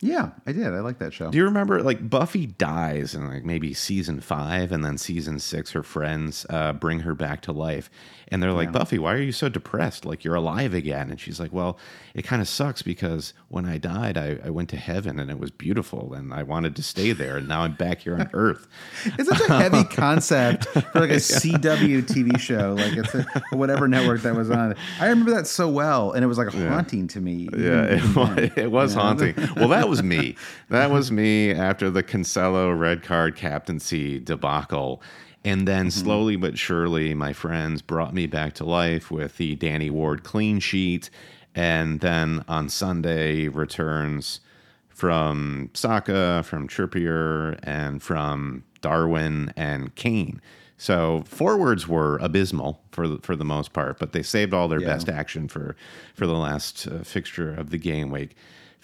Yeah, 0.00 0.30
I 0.46 0.52
did. 0.52 0.66
I 0.66 0.80
like 0.80 0.98
that 0.98 1.12
show. 1.14 1.30
Do 1.30 1.38
you 1.38 1.44
remember 1.44 1.82
like 1.82 2.08
Buffy 2.10 2.46
dies 2.46 3.14
in 3.14 3.26
like 3.28 3.44
maybe 3.44 3.72
season 3.74 4.20
five, 4.20 4.70
and 4.72 4.84
then 4.84 4.98
season 4.98 5.38
six, 5.38 5.72
her 5.72 5.82
friends 5.82 6.44
uh, 6.50 6.72
bring 6.74 7.00
her 7.00 7.14
back 7.14 7.40
to 7.42 7.52
life, 7.52 7.88
and 8.28 8.42
they're 8.42 8.52
like, 8.52 8.72
Buffy, 8.72 8.98
why 8.98 9.14
are 9.14 9.20
you 9.22 9.32
so 9.32 9.48
depressed? 9.48 10.04
Like 10.04 10.24
you're 10.24 10.34
alive 10.34 10.74
again, 10.74 11.10
and 11.10 11.18
she's 11.20 11.40
like, 11.40 11.52
Well, 11.52 11.78
it 12.14 12.22
kind 12.22 12.42
of 12.42 12.48
sucks 12.48 12.82
because 12.82 13.32
when 13.48 13.64
I 13.66 13.78
died, 13.78 14.18
I, 14.18 14.38
I 14.44 14.50
went 14.50 14.68
to 14.70 14.76
heaven 14.76 15.18
and 15.18 15.30
it 15.30 15.38
was 15.38 15.50
beautiful, 15.50 16.12
and 16.12 16.34
I 16.34 16.42
wanted 16.42 16.76
to 16.76 16.82
stay 16.82 17.12
there, 17.12 17.38
and 17.38 17.48
now 17.48 17.62
I'm 17.62 17.74
back 17.74 18.00
here 18.00 18.14
on 18.14 18.28
Earth. 18.34 18.66
It's 19.18 19.28
such 19.28 19.48
a 19.48 19.52
heavy 19.58 19.84
concept 19.94 20.66
for 20.66 21.00
like 21.00 21.10
a 21.10 21.20
CW 21.20 22.02
TV 22.02 22.38
show, 22.38 22.74
like 22.74 22.96
it's 22.96 23.14
a, 23.14 23.24
whatever 23.52 23.86
network 23.88 24.22
that 24.22 24.34
was 24.34 24.50
on. 24.50 24.74
I 25.00 25.06
remember 25.08 25.30
that 25.32 25.46
so 25.46 25.68
well, 25.68 26.12
and 26.12 26.24
it 26.24 26.26
was 26.26 26.36
like 26.38 26.48
haunting 26.52 27.06
to 27.08 27.20
me. 27.20 27.48
Yeah, 27.56 27.84
it 27.88 28.16
was, 28.16 28.50
it 28.56 28.70
was 28.70 28.94
Yeah. 28.94 29.00
haunting. 29.00 29.34
Well, 29.56 29.68
that 29.68 29.83
was 29.88 30.02
me. 30.02 30.36
That 30.68 30.90
was 30.90 31.10
me 31.12 31.52
after 31.52 31.90
the 31.90 32.02
Cancelo 32.02 32.78
red 32.78 33.02
card 33.02 33.36
captaincy 33.36 34.18
debacle. 34.20 35.00
And 35.44 35.68
then 35.68 35.88
Mm-hmm. 35.88 36.04
slowly 36.04 36.36
but 36.36 36.56
surely, 36.58 37.12
my 37.14 37.32
friends 37.32 37.82
brought 37.82 38.14
me 38.14 38.26
back 38.26 38.54
to 38.54 38.64
life 38.64 39.10
with 39.10 39.36
the 39.36 39.54
Danny 39.56 39.90
Ward 39.90 40.24
clean 40.24 40.58
sheet. 40.60 41.10
And 41.54 42.00
then 42.00 42.44
on 42.48 42.68
Sunday, 42.68 43.48
returns 43.48 44.40
from 44.88 45.70
Saka, 45.74 46.42
from 46.44 46.68
Trippier, 46.68 47.58
and 47.62 48.02
from 48.02 48.64
Darwin 48.80 49.52
and 49.56 49.94
Kane. 49.94 50.40
So 50.76 51.22
forwards 51.26 51.86
were 51.86 52.18
abysmal 52.18 52.80
for 52.90 53.06
the, 53.08 53.18
for 53.18 53.36
the 53.36 53.44
most 53.44 53.72
part, 53.72 53.98
but 53.98 54.12
they 54.12 54.22
saved 54.22 54.52
all 54.52 54.68
their 54.68 54.80
Yeah. 54.80 54.88
best 54.88 55.08
action 55.08 55.46
for 55.48 55.76
for 56.14 56.26
the 56.26 56.34
last 56.34 56.86
uh, 56.88 57.02
fixture 57.04 57.54
of 57.54 57.70
the 57.70 57.78
game 57.78 58.10
week. 58.10 58.34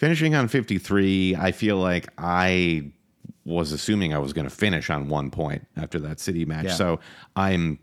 Finishing 0.01 0.33
on 0.33 0.47
53, 0.47 1.35
I 1.35 1.51
feel 1.51 1.77
like 1.77 2.07
I 2.17 2.89
was 3.45 3.71
assuming 3.71 4.15
I 4.15 4.17
was 4.17 4.33
going 4.33 4.49
to 4.49 4.55
finish 4.55 4.89
on 4.89 5.09
one 5.09 5.29
point 5.29 5.67
after 5.77 5.99
that 5.99 6.19
City 6.19 6.43
match. 6.43 6.65
Yeah. 6.65 6.73
So 6.73 6.99
I'm 7.35 7.77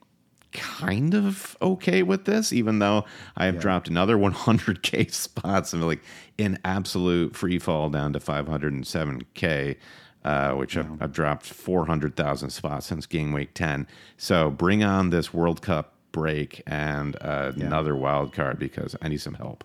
kind 0.50 1.14
of 1.14 1.56
okay 1.62 2.02
with 2.02 2.24
this, 2.24 2.52
even 2.52 2.80
though 2.80 3.04
I 3.36 3.44
have 3.44 3.60
dropped 3.60 3.86
another 3.86 4.16
100k 4.16 5.12
spots 5.12 5.72
and 5.72 5.86
like 5.86 6.02
in 6.38 6.58
absolute 6.64 7.36
free 7.36 7.60
fall 7.60 7.88
down 7.88 8.14
to 8.14 8.18
507k, 8.18 9.76
uh, 10.24 10.54
which 10.54 10.76
I've, 10.76 11.00
I've 11.00 11.12
dropped 11.12 11.46
400,000 11.46 12.50
spots 12.50 12.86
since 12.86 13.06
game 13.06 13.32
week 13.32 13.54
10. 13.54 13.86
So 14.16 14.50
bring 14.50 14.82
on 14.82 15.10
this 15.10 15.32
World 15.32 15.62
Cup 15.62 15.94
break 16.10 16.64
and 16.66 17.14
uh, 17.20 17.52
another 17.54 17.94
wild 17.94 18.32
card 18.32 18.58
because 18.58 18.96
I 19.00 19.06
need 19.06 19.20
some 19.20 19.34
help. 19.34 19.62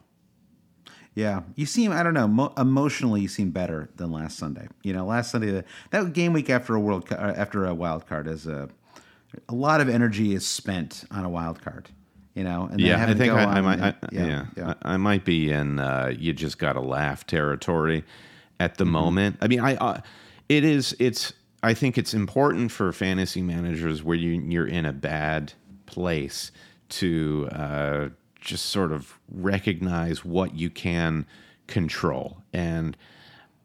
Yeah, 1.15 1.41
you 1.55 1.65
seem 1.65 1.91
I 1.91 2.01
don't 2.03 2.13
know 2.13 2.27
mo- 2.27 2.53
emotionally 2.57 3.21
you 3.21 3.27
seem 3.27 3.51
better 3.51 3.89
than 3.97 4.11
last 4.11 4.37
Sunday. 4.37 4.67
You 4.81 4.93
know, 4.93 5.05
last 5.05 5.31
Sunday 5.31 5.63
that, 5.91 6.13
game 6.13 6.33
week 6.33 6.49
after 6.49 6.75
a 6.75 6.79
world 6.79 7.07
Cu- 7.07 7.15
uh, 7.15 7.33
after 7.37 7.65
a 7.65 7.73
wild 7.73 8.07
card 8.07 8.27
is 8.27 8.47
a 8.47 8.69
a 9.49 9.53
lot 9.53 9.81
of 9.81 9.89
energy 9.89 10.33
is 10.33 10.45
spent 10.45 11.03
on 11.11 11.23
a 11.25 11.29
wild 11.29 11.61
card. 11.61 11.89
You 12.35 12.43
know, 12.43 12.63
and 12.63 12.79
then 12.79 12.87
Yeah, 12.87 13.03
I 13.03 13.05
to 13.05 13.15
think 13.15 13.31
I, 13.31 13.43
I 13.43 13.61
might. 13.61 13.79
I, 13.79 13.87
and- 14.11 14.27
yeah, 14.27 14.45
yeah. 14.57 14.73
I, 14.81 14.93
I 14.93 14.97
might 14.97 15.23
be 15.23 15.51
in. 15.51 15.79
Uh, 15.79 16.11
you 16.17 16.33
just 16.33 16.57
got 16.57 16.73
to 16.73 16.81
laugh 16.81 17.27
territory 17.27 18.03
at 18.59 18.77
the 18.77 18.85
moment. 18.85 19.37
I 19.39 19.47
mean, 19.47 19.59
I. 19.59 19.75
Uh, 19.75 20.01
it 20.49 20.63
is. 20.63 20.95
It's. 20.97 21.33
I 21.61 21.75
think 21.75 21.97
it's 21.99 22.13
important 22.15 22.71
for 22.71 22.91
fantasy 22.91 23.43
managers 23.43 24.01
where 24.03 24.17
you 24.17 24.31
you're 24.41 24.67
in 24.67 24.85
a 24.87 24.91
bad 24.91 25.53
place 25.85 26.51
to 26.89 27.49
uh, 27.51 28.09
just 28.43 28.67
sort 28.67 28.91
of 28.91 29.19
recognize 29.31 30.23
what 30.23 30.55
you 30.55 30.69
can 30.69 31.25
control 31.67 32.41
and. 32.53 32.97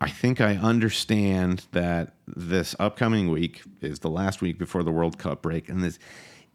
I 0.01 0.09
think 0.09 0.41
I 0.41 0.55
understand 0.55 1.67
that 1.73 2.15
this 2.25 2.77
upcoming 2.79 3.33
week 3.33 3.63
is 3.81 3.99
the 3.99 4.09
last 4.09 4.41
week 4.41 4.57
before 4.57 4.85
the 4.85 4.93
World 4.93 5.19
Cup 5.19 5.43
break, 5.43 5.69
and 5.69 5.83
this 5.83 5.99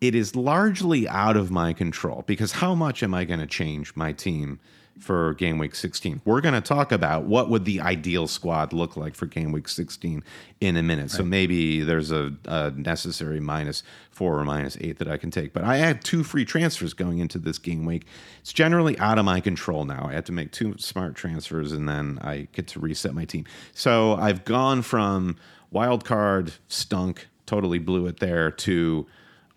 it 0.03 0.15
is 0.15 0.35
largely 0.35 1.07
out 1.07 1.37
of 1.37 1.49
my 1.49 1.71
control 1.71 2.23
because 2.27 2.53
how 2.53 2.75
much 2.75 3.01
am 3.03 3.13
I 3.13 3.23
going 3.23 3.39
to 3.39 3.45
change 3.47 3.95
my 3.95 4.11
team 4.11 4.59
for 4.99 5.33
game 5.33 5.57
week 5.57 5.75
16? 5.75 6.21
We're 6.25 6.41
going 6.41 6.53
to 6.53 6.61
talk 6.61 6.91
about 6.91 7.23
what 7.23 7.49
would 7.49 7.65
the 7.65 7.81
ideal 7.81 8.27
squad 8.27 8.73
look 8.73 8.95
like 8.95 9.15
for 9.15 9.25
game 9.25 9.51
week 9.51 9.67
16 9.67 10.23
in 10.61 10.77
a 10.77 10.83
minute. 10.83 11.11
So 11.11 11.23
maybe 11.23 11.81
there's 11.81 12.11
a, 12.11 12.33
a 12.45 12.71
necessary 12.71 13.39
minus 13.39 13.83
four 14.11 14.39
or 14.39 14.45
minus 14.45 14.77
eight 14.81 14.99
that 14.99 15.07
I 15.07 15.17
can 15.17 15.31
take. 15.31 15.53
But 15.53 15.63
I 15.63 15.77
had 15.77 16.03
two 16.03 16.23
free 16.23 16.45
transfers 16.45 16.93
going 16.93 17.19
into 17.19 17.39
this 17.39 17.57
game 17.57 17.85
week. 17.85 18.05
It's 18.41 18.53
generally 18.53 18.97
out 18.99 19.17
of 19.17 19.25
my 19.25 19.39
control 19.39 19.85
now. 19.85 20.07
I 20.09 20.13
have 20.13 20.25
to 20.25 20.31
make 20.31 20.51
two 20.51 20.75
smart 20.77 21.15
transfers 21.15 21.71
and 21.71 21.89
then 21.89 22.19
I 22.21 22.47
get 22.51 22.67
to 22.69 22.79
reset 22.79 23.13
my 23.13 23.25
team. 23.25 23.45
So 23.73 24.15
I've 24.15 24.45
gone 24.45 24.81
from 24.81 25.37
wild 25.71 26.05
card 26.05 26.53
stunk, 26.67 27.27
totally 27.45 27.79
blew 27.79 28.05
it 28.07 28.19
there. 28.19 28.51
To 28.51 29.07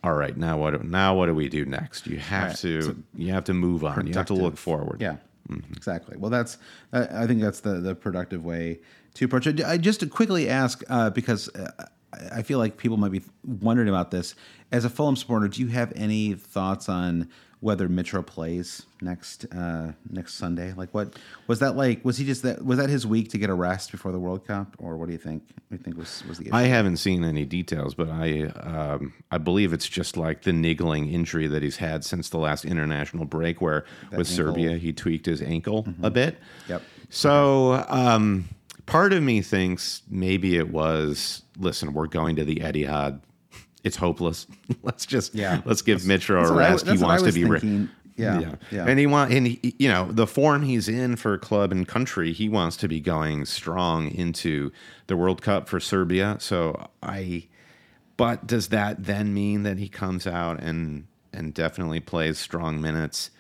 all 0.05 0.15
right, 0.15 0.37
now 0.37 0.59
what? 0.59 0.85
Now 0.85 1.17
what 1.17 1.27
do 1.27 1.35
we 1.35 1.49
do 1.49 1.65
next? 1.65 2.07
You 2.07 2.19
have 2.19 2.49
right, 2.49 2.57
to 2.59 2.83
so 2.83 2.97
you 3.15 3.33
have 3.33 3.45
to 3.45 3.55
move 3.55 3.85
on. 3.85 4.07
You 4.07 4.15
have 4.15 4.27
to 4.27 4.35
look 4.35 4.57
forward. 4.57 5.01
Yeah, 5.01 5.17
exactly. 5.73 6.17
Well, 6.17 6.31
that's 6.31 6.59
uh, 6.93 7.07
I 7.11 7.27
think 7.27 7.41
that's 7.41 7.61
the 7.61 7.81
the 7.81 7.95
productive 7.95 8.45
way 8.45 8.81
to 9.15 9.25
approach 9.25 9.47
it. 9.47 9.65
I 9.65 9.79
just 9.79 10.01
to 10.01 10.07
quickly 10.07 10.49
ask 10.49 10.83
uh, 10.89 11.11
because 11.11 11.49
uh, 11.55 11.87
I 12.33 12.43
feel 12.43 12.59
like 12.59 12.77
people 12.77 12.97
might 12.97 13.13
be 13.13 13.23
wondering 13.45 13.89
about 13.89 14.11
this. 14.11 14.35
As 14.73 14.85
a 14.85 14.91
Fulham 14.91 15.17
supporter, 15.17 15.49
do 15.49 15.61
you 15.61 15.69
have 15.69 15.93
any 15.97 16.35
thoughts 16.35 16.89
on 16.89 17.29
whether 17.61 17.89
Mitro 17.89 18.25
plays 18.25 18.85
next 19.01 19.47
uh, 19.53 19.93
next 20.11 20.35
Sunday? 20.35 20.73
Like, 20.75 20.93
what 20.93 21.17
was 21.47 21.59
that 21.61 21.77
like? 21.77 22.05
Was 22.05 22.19
he 22.19 22.25
just 22.25 22.43
that? 22.43 22.65
Was 22.65 22.79
that 22.79 22.91
his 22.91 23.07
week 23.07 23.31
to 23.31 23.39
get 23.39 23.51
a 23.51 23.55
rest 23.55 23.91
before 23.93 24.13
the 24.13 24.19
World 24.19 24.47
Cup, 24.47 24.77
or 24.79 24.97
what 24.97 25.07
do 25.07 25.13
you 25.13 25.19
think? 25.19 25.43
You 25.71 25.79
think 25.79 25.97
was 25.97 26.23
was 26.29 26.39
the 26.39 26.47
issue? 26.47 26.55
I 26.55 26.63
haven't 26.63 26.99
seen 26.99 27.25
any 27.25 27.45
details, 27.45 27.95
but 27.95 28.09
I 28.09 28.45
um, 28.61 29.15
I 29.31 29.39
believe 29.39 29.73
it's 29.73 29.89
just 29.89 30.17
like 30.17 30.43
the 30.43 30.53
niggling 30.53 31.11
injury 31.13 31.47
that 31.49 31.63
he's 31.63 31.77
had 31.77 32.05
since 32.05 32.29
the 32.29 32.39
last 32.39 32.65
international 32.65 33.25
break, 33.25 33.61
where 33.61 33.85
with 34.11 34.29
ankle. 34.29 34.55
Serbia 34.55 34.77
he 34.77 34.93
tweaked 34.93 35.27
his 35.27 35.43
ankle 35.43 35.87
a 36.03 36.11
bit. 36.11 36.39
Yep. 36.69 36.83
So 37.09 37.85
um, 37.89 38.49
part 38.85 39.13
of 39.13 39.23
me 39.23 39.41
thinks 39.43 40.03
maybe 40.09 40.57
it 40.57 40.71
was. 40.71 41.43
Listen, 41.59 41.95
we're 41.95 42.07
going 42.07 42.37
to 42.37 42.45
the 42.45 42.57
Etihad. 42.57 43.21
It's 43.87 43.97
hopeless. 43.97 44.47
let's 44.83 45.07
just 45.07 45.35
Yeah. 45.35 45.63
let's 45.65 45.81
give 45.83 46.01
Mitro 46.01 46.41
that's 46.41 46.51
a 46.51 46.55
what 46.55 46.65
I- 46.65 46.69
rest. 46.71 46.85
that's 46.87 46.99
he 47.01 47.05
I 47.05 47.09
wants 47.09 47.25
to 47.25 47.33
be 47.33 47.45
re- 47.45 47.61
thinking. 47.61 47.89
Yeah, 48.19 48.55
yeah. 48.71 48.87
and 48.89 48.99
he 48.99 49.07
want 49.07 49.31
and 49.31 49.47
he, 49.47 49.75
you 49.79 49.89
know 49.89 50.11
the 50.11 50.27
form 50.27 50.63
he's 50.63 50.89
in 50.89 51.17
for 51.17 51.37
club 51.37 51.71
and 51.71 51.87
country. 51.87 52.33
He 52.33 52.49
wants 52.49 52.77
to 52.79 52.89
be 52.89 52.99
going 52.99 53.45
strong 53.45 54.11
into 54.11 54.73
the 55.07 55.17
World 55.19 55.43
Cup 55.43 55.69
for 55.69 55.79
Serbia. 55.81 56.39
So 56.41 56.89
I, 57.03 57.47
but 58.17 58.47
does 58.47 58.69
that 58.69 59.05
then 59.05 59.35
mean 59.35 59.65
that 59.65 59.77
he 59.79 59.89
comes 59.89 60.27
out 60.27 60.61
and 60.63 61.07
and 61.35 61.53
definitely 61.53 62.01
plays 62.01 62.39
strong 62.39 62.81
minutes 62.81 63.31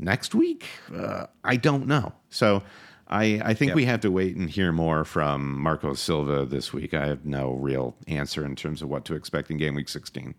next 0.00 0.34
week? 0.34 0.66
Uh, 0.92 1.26
I 1.44 1.54
don't 1.56 1.86
know. 1.86 2.12
So. 2.28 2.62
I, 3.08 3.40
I 3.44 3.54
think 3.54 3.70
Yep. 3.70 3.76
we 3.76 3.84
have 3.84 4.00
to 4.00 4.10
wait 4.10 4.36
and 4.36 4.50
hear 4.50 4.72
more 4.72 5.04
from 5.04 5.60
Marco 5.60 5.94
Silva 5.94 6.44
this 6.44 6.72
week. 6.72 6.92
I 6.92 7.06
have 7.06 7.24
no 7.24 7.52
real 7.52 7.94
answer 8.08 8.44
in 8.44 8.56
terms 8.56 8.82
of 8.82 8.88
what 8.88 9.04
to 9.06 9.14
expect 9.14 9.50
in 9.50 9.58
game 9.58 9.74
week 9.74 9.88
16. 9.88 10.34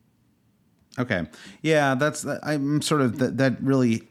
Okay. 1.00 1.28
Yeah, 1.62 1.96
that's 1.96 2.26
I'm 2.44 2.82
sort 2.82 3.02
of 3.02 3.20
that 3.20 3.38
that 3.38 3.62
really 3.62 4.08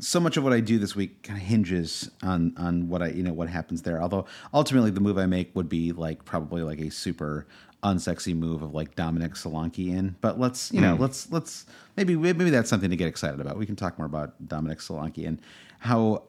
so 0.00 0.20
much 0.20 0.36
of 0.36 0.44
what 0.44 0.52
I 0.52 0.60
do 0.60 0.78
this 0.78 0.94
week 0.94 1.22
kind 1.22 1.40
of 1.40 1.46
hinges 1.46 2.10
on 2.22 2.52
on 2.56 2.88
what 2.88 3.00
I 3.00 3.08
you 3.08 3.22
know 3.22 3.32
what 3.32 3.48
happens 3.48 3.82
there. 3.82 4.02
Although 4.02 4.26
ultimately 4.52 4.90
the 4.90 5.00
move 5.00 5.18
I 5.18 5.26
make 5.26 5.54
would 5.54 5.68
be 5.68 5.92
like 5.92 6.24
probably 6.24 6.62
like 6.62 6.80
a 6.80 6.90
super 6.90 7.46
unsexy 7.82 8.34
move 8.34 8.62
of 8.62 8.74
like 8.74 8.96
Dominic 8.96 9.34
Solanke 9.34 9.88
in. 9.88 10.16
But 10.20 10.40
let's 10.40 10.72
you 10.72 10.80
know 10.80 10.96
hmm. 10.96 11.02
let's 11.02 11.30
let's 11.30 11.66
maybe 11.96 12.16
maybe 12.16 12.50
that's 12.50 12.68
something 12.68 12.90
to 12.90 12.96
get 12.96 13.08
excited 13.08 13.40
about. 13.40 13.56
We 13.56 13.66
can 13.66 13.76
talk 13.76 13.96
more 13.96 14.06
about 14.06 14.48
Dominic 14.48 14.80
Solanke 14.80 15.26
and 15.26 15.40
how 15.78 16.24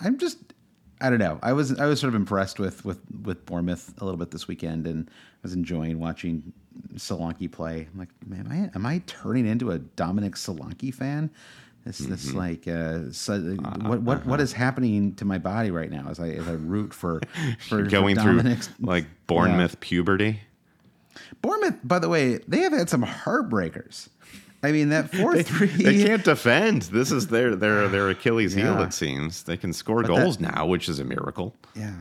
I'm 0.00 0.18
just 0.18 0.38
I 1.00 1.10
don't 1.10 1.18
know. 1.18 1.38
I 1.42 1.52
was 1.52 1.78
I 1.78 1.86
was 1.86 2.00
sort 2.00 2.08
of 2.08 2.14
impressed 2.14 2.58
with 2.58 2.84
with 2.84 3.00
with 3.22 3.44
Bournemouth 3.46 3.94
a 4.00 4.04
little 4.04 4.18
bit 4.18 4.30
this 4.30 4.48
weekend, 4.48 4.86
and 4.86 5.08
I 5.08 5.38
was 5.42 5.52
enjoying 5.52 5.98
watching 6.00 6.52
Solanke 6.94 7.50
play. 7.50 7.88
I'm 7.92 7.98
like, 7.98 8.08
man, 8.26 8.46
am 8.46 8.52
I, 8.52 8.76
am 8.76 8.86
I 8.86 9.02
turning 9.06 9.46
into 9.46 9.70
a 9.70 9.78
Dominic 9.78 10.34
Solanke 10.34 10.92
fan? 10.92 11.30
This 11.84 11.98
this 11.98 12.26
mm-hmm. 12.26 12.38
like 12.38 12.68
uh, 12.68 13.12
so, 13.12 13.34
uh, 13.34 13.68
uh, 13.68 13.88
what 13.88 14.02
what 14.02 14.26
what 14.26 14.34
uh-huh. 14.34 14.42
is 14.42 14.52
happening 14.52 15.14
to 15.14 15.24
my 15.24 15.38
body 15.38 15.70
right 15.70 15.90
now 15.90 16.08
as 16.10 16.18
I 16.18 16.30
as 16.30 16.48
I 16.48 16.52
root 16.52 16.92
for 16.92 17.20
for 17.60 17.82
Going 17.82 18.16
for 18.16 18.22
through 18.22 18.54
like 18.80 19.06
Bournemouth 19.26 19.78
puberty. 19.80 20.40
Bournemouth. 21.40 21.78
By 21.84 21.98
the 21.98 22.08
way, 22.08 22.38
they 22.48 22.60
have 22.60 22.72
had 22.72 22.90
some 22.90 23.04
heartbreakers. 23.04 24.08
I 24.62 24.72
mean 24.72 24.88
that 24.90 25.12
four 25.14 25.42
three. 25.42 25.68
They 25.68 26.04
can't 26.04 26.24
defend. 26.24 26.82
This 26.82 27.12
is 27.12 27.28
their 27.28 27.54
their 27.56 27.88
their 27.94 28.08
Achilles 28.08 28.54
heel. 28.54 28.80
It 28.82 28.92
seems 28.92 29.42
they 29.44 29.56
can 29.56 29.72
score 29.72 30.02
that- 30.02 30.08
goals 30.08 30.40
now, 30.40 30.66
which 30.66 30.88
is 30.88 30.98
a 30.98 31.04
miracle. 31.04 31.54
Yeah. 31.74 31.94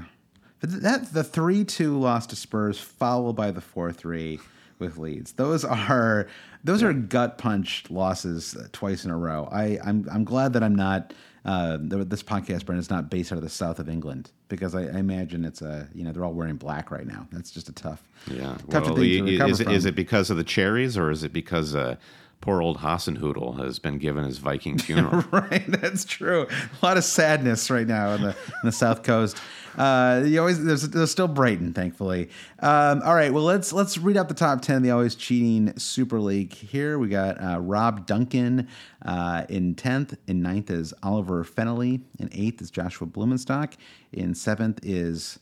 But 0.59 0.81
that 0.81 1.13
the 1.13 1.23
three 1.23 1.63
two 1.63 1.99
loss 1.99 2.25
to 2.27 2.35
Spurs, 2.35 2.79
followed 2.79 3.33
by 3.35 3.51
the 3.51 3.61
four 3.61 3.91
three 3.91 4.39
with 4.79 4.97
Leeds. 4.97 5.33
Those 5.33 5.63
are 5.63 6.27
those 6.63 6.81
are 6.83 6.93
gut 6.93 7.37
punch 7.37 7.85
losses 7.89 8.55
uh, 8.55 8.67
twice 8.71 9.05
in 9.05 9.11
a 9.11 9.17
row. 9.17 9.47
I 9.51 9.79
I'm 9.83 10.07
I'm 10.11 10.23
glad 10.23 10.53
that 10.53 10.63
I'm 10.63 10.75
not. 10.75 11.13
Uh, 11.45 11.77
this 11.79 12.23
podcast, 12.23 12.65
Brent, 12.65 12.79
is 12.79 12.89
not 12.89 13.09
based 13.09 13.31
out 13.31 13.37
of 13.37 13.43
the 13.43 13.49
south 13.49 13.79
of 13.79 13.87
England 13.87 14.31
because 14.49 14.75
I, 14.75 14.81
I 14.83 14.97
imagine 14.99 15.45
it's 15.45 15.61
a 15.61 15.87
you 15.93 16.03
know 16.03 16.11
they're 16.11 16.23
all 16.25 16.33
wearing 16.33 16.55
black 16.55 16.91
right 16.91 17.05
now. 17.07 17.27
That's 17.31 17.51
just 17.51 17.69
a 17.69 17.73
tough, 17.73 18.03
Yeah. 18.31 18.57
tough 18.69 18.85
Well, 18.87 18.95
thing 18.95 19.25
to 19.25 19.31
recover 19.31 19.51
is, 19.51 19.59
is 19.61 19.85
it 19.85 19.95
because 19.95 20.29
of 20.29 20.37
the 20.37 20.43
cherries, 20.43 20.97
or 20.97 21.11
is 21.11 21.23
it 21.23 21.33
because 21.33 21.75
uh, 21.75 21.95
poor 22.41 22.61
old 22.61 22.77
Hasenhüttl 22.79 23.59
has 23.63 23.79
been 23.79 23.97
given 23.97 24.23
his 24.23 24.37
Viking 24.37 24.77
funeral? 24.79 25.23
right, 25.31 25.63
that's 25.67 26.05
true. 26.05 26.47
A 26.81 26.85
lot 26.85 26.97
of 26.97 27.03
sadness 27.03 27.69
right 27.69 27.87
now 27.87 28.11
in 28.13 28.21
the 28.21 28.29
in 28.29 28.35
the 28.65 28.71
South 28.71 29.03
Coast. 29.03 29.37
Uh, 29.77 30.23
you 30.25 30.39
always 30.39 30.63
there's, 30.63 30.89
there's 30.89 31.11
still 31.11 31.27
Brighton, 31.27 31.71
thankfully. 31.71 32.29
Um, 32.61 32.99
all 33.05 33.13
right, 33.13 33.31
well 33.31 33.43
let's 33.43 33.71
let's 33.71 33.95
read 33.99 34.17
out 34.17 34.27
the 34.27 34.33
top 34.33 34.61
ten 34.63 34.77
of 34.77 34.81
the 34.83 34.89
always 34.89 35.13
cheating 35.13 35.71
Super 35.77 36.19
League. 36.19 36.51
Here 36.53 36.97
we 36.97 37.09
got 37.09 37.39
uh, 37.39 37.59
Rob 37.59 38.07
Duncan 38.07 38.69
uh, 39.05 39.45
in 39.49 39.75
tenth. 39.75 40.17
In 40.25 40.41
ninth 40.41 40.71
is 40.71 40.95
Oliver 41.03 41.43
Fennelly. 41.43 42.01
In 42.17 42.27
eighth 42.31 42.59
is 42.59 42.71
Joshua 42.71 43.05
Blumenstock. 43.05 43.73
In 44.13 44.33
seventh 44.33 44.79
is 44.83 45.39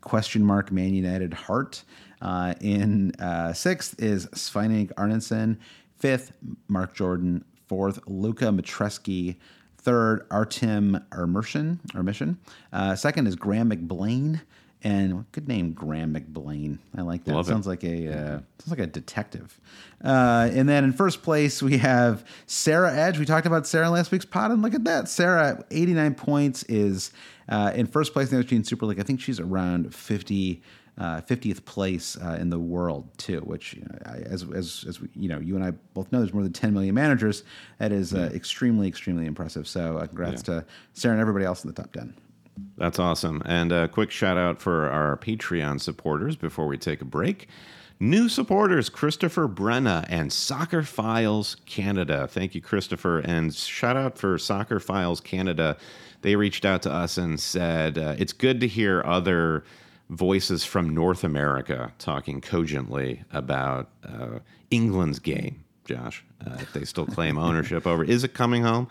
question 0.00 0.44
mark 0.44 0.70
Man 0.72 0.94
United 0.94 1.34
Heart. 1.34 1.82
Uh, 2.22 2.54
in 2.60 3.12
uh, 3.20 3.52
sixth 3.52 4.00
is 4.02 4.26
Sveinig 4.28 4.92
Arneson. 4.94 5.58
Fifth, 5.96 6.32
Mark 6.68 6.94
Jordan. 6.94 7.44
Fourth, 7.66 7.98
Luca 8.06 8.46
Matreski. 8.46 9.36
Third, 9.78 10.26
Artem. 10.30 11.04
Ermission. 11.12 12.38
Uh, 12.72 12.94
second 12.94 13.26
is 13.26 13.36
Graham 13.36 13.70
McBlain. 13.70 14.40
And 14.82 15.24
good 15.32 15.48
name, 15.48 15.72
Graham 15.72 16.14
McBlain. 16.14 16.78
I 16.96 17.02
like 17.02 17.24
that. 17.24 17.34
Love 17.34 17.46
it. 17.46 17.50
sounds 17.50 17.66
like 17.66 17.82
a 17.82 18.08
uh, 18.08 18.38
sounds 18.58 18.70
like 18.70 18.78
a 18.78 18.86
detective. 18.86 19.58
Uh, 20.04 20.48
and 20.52 20.68
then 20.68 20.84
in 20.84 20.92
first 20.92 21.22
place 21.22 21.62
we 21.62 21.78
have 21.78 22.24
Sarah 22.46 22.94
Edge. 22.94 23.18
We 23.18 23.24
talked 23.24 23.46
about 23.46 23.66
Sarah 23.66 23.86
in 23.86 23.92
last 23.92 24.12
week's 24.12 24.26
pod, 24.26 24.50
and 24.50 24.62
look 24.62 24.74
at 24.74 24.84
that. 24.84 25.08
Sarah, 25.08 25.64
89 25.70 26.14
points, 26.14 26.62
is 26.64 27.10
uh, 27.48 27.72
in 27.74 27.86
first 27.86 28.12
place 28.12 28.30
in 28.30 28.36
the 28.36 28.42
Australian 28.42 28.64
Super 28.64 28.86
League. 28.86 29.00
I 29.00 29.02
think 29.02 29.20
she's 29.20 29.40
around 29.40 29.94
50. 29.94 30.62
Uh, 30.98 31.20
50th 31.20 31.62
place 31.66 32.16
uh, 32.22 32.38
in 32.40 32.48
the 32.48 32.58
world 32.58 33.06
too, 33.18 33.40
which 33.40 33.74
you 33.74 33.82
know, 33.82 33.98
I, 34.06 34.16
as 34.20 34.46
as 34.54 34.82
as 34.88 34.98
we, 34.98 35.10
you 35.14 35.28
know, 35.28 35.38
you 35.38 35.54
and 35.54 35.62
I 35.62 35.72
both 35.92 36.10
know, 36.10 36.20
there's 36.20 36.32
more 36.32 36.42
than 36.42 36.54
10 36.54 36.72
million 36.72 36.94
managers. 36.94 37.44
That 37.76 37.92
is 37.92 38.14
uh, 38.14 38.30
extremely 38.32 38.88
extremely 38.88 39.26
impressive. 39.26 39.68
So 39.68 39.98
uh, 39.98 40.06
congrats 40.06 40.40
to 40.44 40.64
Sarah 40.94 41.12
and 41.12 41.20
everybody 41.20 41.44
else 41.44 41.64
in 41.64 41.68
the 41.70 41.74
top 41.74 41.92
10. 41.92 42.14
That's 42.76 42.98
awesome. 42.98 43.42
And 43.44 43.72
a 43.72 43.88
quick 43.88 44.10
shout 44.10 44.36
out 44.36 44.60
for 44.60 44.88
our 44.88 45.16
Patreon 45.16 45.80
supporters 45.80 46.36
before 46.36 46.66
we 46.66 46.78
take 46.78 47.00
a 47.00 47.06
break. 47.06 47.48
New 47.98 48.28
supporters, 48.28 48.90
Christopher 48.90 49.48
Brenna 49.48 50.04
and 50.10 50.30
Soccer 50.30 50.82
Files 50.82 51.56
Canada. 51.64 52.28
Thank 52.30 52.54
you, 52.54 52.60
Christopher. 52.60 53.20
And 53.20 53.54
shout 53.54 53.96
out 53.96 54.18
for 54.18 54.36
Soccer 54.36 54.80
Files 54.80 55.20
Canada. 55.20 55.78
They 56.20 56.36
reached 56.36 56.66
out 56.66 56.82
to 56.82 56.92
us 56.92 57.16
and 57.16 57.40
said, 57.40 57.96
uh, 57.96 58.14
it's 58.18 58.34
good 58.34 58.60
to 58.60 58.68
hear 58.68 59.02
other 59.04 59.64
voices 60.10 60.64
from 60.64 60.94
North 60.94 61.24
America 61.24 61.92
talking 61.98 62.42
cogently 62.42 63.24
about 63.32 63.88
uh, 64.04 64.40
England's 64.70 65.18
game, 65.18 65.64
Josh. 65.86 66.22
Uh, 66.46 66.58
they 66.74 66.84
still 66.84 67.06
claim 67.06 67.38
ownership 67.38 67.86
over, 67.86 68.04
is 68.04 68.24
it 68.24 68.34
coming 68.34 68.62
home? 68.62 68.88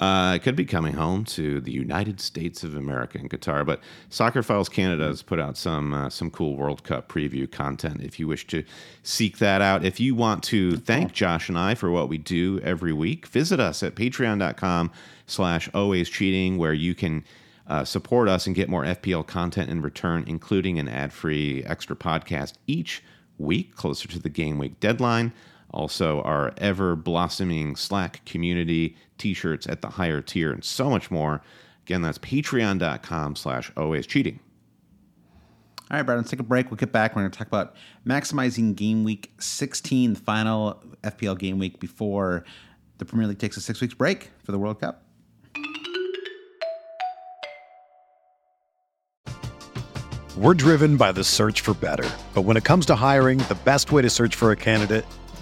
Uh, 0.00 0.34
it 0.36 0.42
could 0.42 0.56
be 0.56 0.64
coming 0.64 0.92
home 0.92 1.24
to 1.24 1.60
the 1.60 1.72
United 1.72 2.20
States 2.20 2.62
of 2.62 2.74
America 2.74 3.18
in 3.18 3.28
Qatar. 3.28 3.64
But 3.64 3.80
Soccer 4.10 4.42
Files 4.42 4.68
Canada 4.68 5.06
has 5.06 5.22
put 5.22 5.40
out 5.40 5.56
some 5.56 5.94
uh, 5.94 6.10
some 6.10 6.30
cool 6.30 6.56
World 6.56 6.84
Cup 6.84 7.08
preview 7.08 7.50
content. 7.50 8.02
If 8.02 8.20
you 8.20 8.28
wish 8.28 8.46
to 8.48 8.64
seek 9.02 9.38
that 9.38 9.62
out, 9.62 9.84
if 9.84 9.98
you 9.98 10.14
want 10.14 10.42
to 10.44 10.76
thank 10.76 11.12
Josh 11.12 11.48
and 11.48 11.58
I 11.58 11.74
for 11.74 11.90
what 11.90 12.08
we 12.08 12.18
do 12.18 12.60
every 12.60 12.92
week, 12.92 13.26
visit 13.26 13.58
us 13.58 13.82
at 13.82 13.94
Patreon.com/slash 13.94 15.70
Always 15.72 16.10
Cheating, 16.10 16.58
where 16.58 16.74
you 16.74 16.94
can 16.94 17.24
uh, 17.66 17.84
support 17.84 18.28
us 18.28 18.46
and 18.46 18.54
get 18.54 18.68
more 18.68 18.84
FPL 18.84 19.26
content 19.26 19.70
in 19.70 19.80
return, 19.80 20.24
including 20.26 20.78
an 20.78 20.88
ad 20.88 21.12
free 21.12 21.64
extra 21.64 21.96
podcast 21.96 22.54
each 22.66 23.02
week 23.38 23.74
closer 23.74 24.08
to 24.08 24.18
the 24.18 24.28
game 24.28 24.58
week 24.58 24.78
deadline. 24.80 25.32
Also, 25.70 26.22
our 26.22 26.54
ever 26.58 26.96
blossoming 26.96 27.76
Slack 27.76 28.24
community, 28.24 28.96
t 29.18 29.34
shirts 29.34 29.66
at 29.66 29.82
the 29.82 29.88
higher 29.88 30.20
tier, 30.20 30.52
and 30.52 30.64
so 30.64 30.90
much 30.90 31.10
more. 31.10 31.42
Again, 31.84 32.02
that's 32.02 32.18
patreon.com 32.18 33.36
slash 33.36 33.70
always 33.76 34.06
cheating. 34.06 34.40
All 35.88 35.96
right, 35.96 36.02
Brad, 36.02 36.18
let's 36.18 36.30
take 36.30 36.40
a 36.40 36.42
break. 36.42 36.68
We'll 36.68 36.78
get 36.78 36.90
back. 36.90 37.14
We're 37.14 37.22
going 37.22 37.30
to 37.30 37.38
talk 37.38 37.46
about 37.46 37.76
maximizing 38.04 38.74
game 38.74 39.04
week 39.04 39.32
16, 39.38 40.14
the 40.14 40.20
final 40.20 40.82
FPL 41.04 41.38
game 41.38 41.60
week 41.60 41.78
before 41.78 42.44
the 42.98 43.04
Premier 43.04 43.28
League 43.28 43.38
takes 43.38 43.56
a 43.56 43.60
six 43.60 43.80
weeks 43.80 43.94
break 43.94 44.30
for 44.42 44.50
the 44.50 44.58
World 44.58 44.80
Cup. 44.80 45.04
We're 50.36 50.54
driven 50.54 50.96
by 50.96 51.12
the 51.12 51.24
search 51.24 51.62
for 51.62 51.72
better. 51.72 52.08
But 52.34 52.42
when 52.42 52.56
it 52.56 52.64
comes 52.64 52.84
to 52.86 52.94
hiring, 52.94 53.38
the 53.38 53.56
best 53.64 53.90
way 53.90 54.02
to 54.02 54.10
search 54.10 54.34
for 54.34 54.50
a 54.50 54.56
candidate 54.56 55.06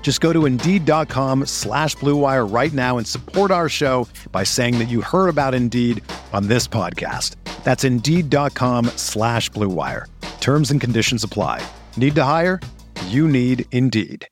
Just 0.00 0.20
go 0.20 0.32
to 0.32 0.46
Indeed.com 0.46 1.46
slash 1.46 1.96
BlueWire 1.96 2.48
right 2.48 2.72
now 2.72 2.96
and 2.96 3.04
support 3.04 3.50
our 3.50 3.68
show 3.68 4.06
by 4.30 4.44
saying 4.44 4.78
that 4.78 4.84
you 4.84 5.00
heard 5.00 5.26
about 5.28 5.52
Indeed 5.52 6.00
on 6.32 6.46
this 6.46 6.68
podcast. 6.68 7.34
That's 7.64 7.82
Indeed.com 7.82 8.84
slash 8.94 9.50
BlueWire. 9.50 10.04
Terms 10.38 10.70
and 10.70 10.80
conditions 10.80 11.24
apply. 11.24 11.66
Need 11.96 12.14
to 12.14 12.22
hire? 12.22 12.60
You 13.06 13.26
need 13.26 13.66
Indeed. 13.72 14.28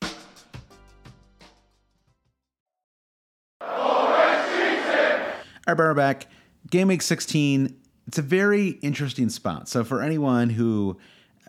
All 5.66 5.74
right, 5.74 5.79
we're 5.79 5.94
back. 5.94 6.27
Game 6.70 6.88
week 6.88 7.03
16. 7.03 7.74
It's 8.07 8.18
a 8.18 8.22
very 8.22 8.68
interesting 8.68 9.29
spot. 9.31 9.68
So, 9.68 9.83
for 9.83 10.03
anyone 10.03 10.50
who 10.50 10.98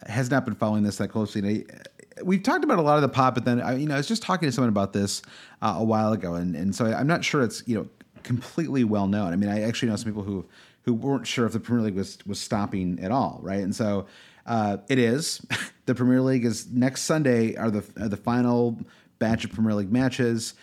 has 0.08 0.32
not 0.32 0.45
been 0.45 0.56
following 0.56 0.84
this 0.84 0.97
that 0.97 1.10
closely, 1.10 1.65
we've 2.23 2.43
talked 2.43 2.63
about 2.63 2.80
a 2.80 2.82
lot 2.82 2.95
of 2.95 3.01
the 3.01 3.10
pop, 3.10 3.34
but 3.36 3.45
then 3.45 3.62
I, 3.62 3.78
you 3.78 3.88
know, 3.88 3.95
I 3.95 3.97
was 3.97 4.08
just 4.08 4.21
talking 4.21 4.47
to 4.47 4.51
someone 4.51 4.69
about 4.69 4.93
this 4.93 5.21
uh, 5.62 5.75
a 5.78 5.84
while 5.84 6.13
ago, 6.13 6.36
and 6.36 6.56
and 6.56 6.75
so 6.75 6.86
I'm 6.86 7.08
not 7.08 7.23
sure 7.23 7.41
it's 7.41 7.63
you 7.65 7.75
know 7.78 7.88
completely 8.23 8.84
well 8.84 9.08
known. 9.08 9.34
I 9.34 9.36
mean, 9.36 9.49
I 9.49 9.62
actually 9.62 9.89
know 9.89 9.95
some 9.95 10.12
people 10.12 10.23
who 10.23 10.45
who 10.84 10.93
weren't 10.93 11.28
sure 11.28 11.45
if 11.45 11.54
the 11.54 11.60
Premier 11.60 11.86
League 11.86 11.95
was 11.95 12.17
was 12.25 12.39
stopping 12.39 12.99
at 13.01 13.12
all, 13.12 13.39
right? 13.41 13.62
And 13.62 13.75
so 13.75 14.06
uh, 14.45 14.78
it 14.88 14.99
is. 14.99 15.45
the 15.86 15.95
Premier 15.95 16.21
League 16.21 16.45
is 16.45 16.67
next 16.71 17.01
Sunday 17.04 17.56
are 17.56 17.71
the 17.71 17.84
are 17.99 18.10
the 18.10 18.17
final 18.17 18.80
batch 19.19 19.45
of 19.45 19.51
Premier 19.51 19.73
League 19.73 19.91
matches 19.91 20.54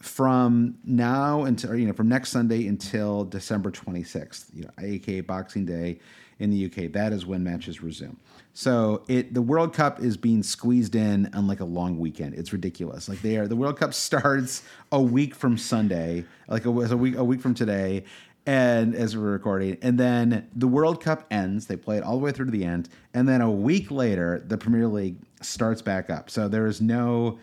from 0.00 0.78
now 0.84 1.44
until 1.44 1.74
you 1.76 1.86
know 1.86 1.92
from 1.92 2.08
next 2.08 2.30
Sunday 2.30 2.66
until 2.66 3.24
December 3.24 3.70
26th, 3.70 4.46
you 4.54 4.64
know, 4.64 4.70
aka 4.80 5.20
Boxing 5.20 5.64
Day 5.64 5.98
in 6.38 6.50
the 6.50 6.66
UK. 6.66 6.92
That 6.92 7.12
is 7.12 7.26
when 7.26 7.42
matches 7.42 7.82
resume. 7.82 8.16
So 8.58 9.04
it 9.06 9.34
the 9.34 9.40
World 9.40 9.72
Cup 9.72 10.02
is 10.02 10.16
being 10.16 10.42
squeezed 10.42 10.96
in 10.96 11.32
on 11.32 11.46
like 11.46 11.60
a 11.60 11.64
long 11.64 11.96
weekend. 11.96 12.34
It's 12.34 12.52
ridiculous. 12.52 13.08
Like 13.08 13.22
they 13.22 13.36
are 13.36 13.46
the 13.46 13.54
World 13.54 13.78
Cup 13.78 13.94
starts 14.08 14.64
a 14.90 15.00
week 15.00 15.36
from 15.36 15.56
Sunday, 15.56 16.24
like 16.48 16.64
a, 16.64 16.70
a 16.70 16.96
week 16.96 17.14
a 17.16 17.22
week 17.22 17.40
from 17.40 17.54
today, 17.54 18.02
and 18.46 18.96
as 18.96 19.16
we're 19.16 19.30
recording, 19.30 19.78
and 19.80 19.96
then 19.96 20.48
the 20.56 20.66
World 20.66 21.00
Cup 21.00 21.24
ends. 21.30 21.68
They 21.68 21.76
play 21.76 21.98
it 21.98 22.02
all 22.02 22.18
the 22.18 22.24
way 22.24 22.32
through 22.32 22.46
to 22.46 22.50
the 22.50 22.64
end, 22.64 22.88
and 23.14 23.28
then 23.28 23.42
a 23.42 23.50
week 23.50 23.92
later, 23.92 24.42
the 24.44 24.58
Premier 24.58 24.88
League 24.88 25.18
starts 25.40 25.80
back 25.80 26.10
up. 26.10 26.28
So 26.28 26.48
there 26.48 26.66
is 26.66 26.80
no 26.80 27.38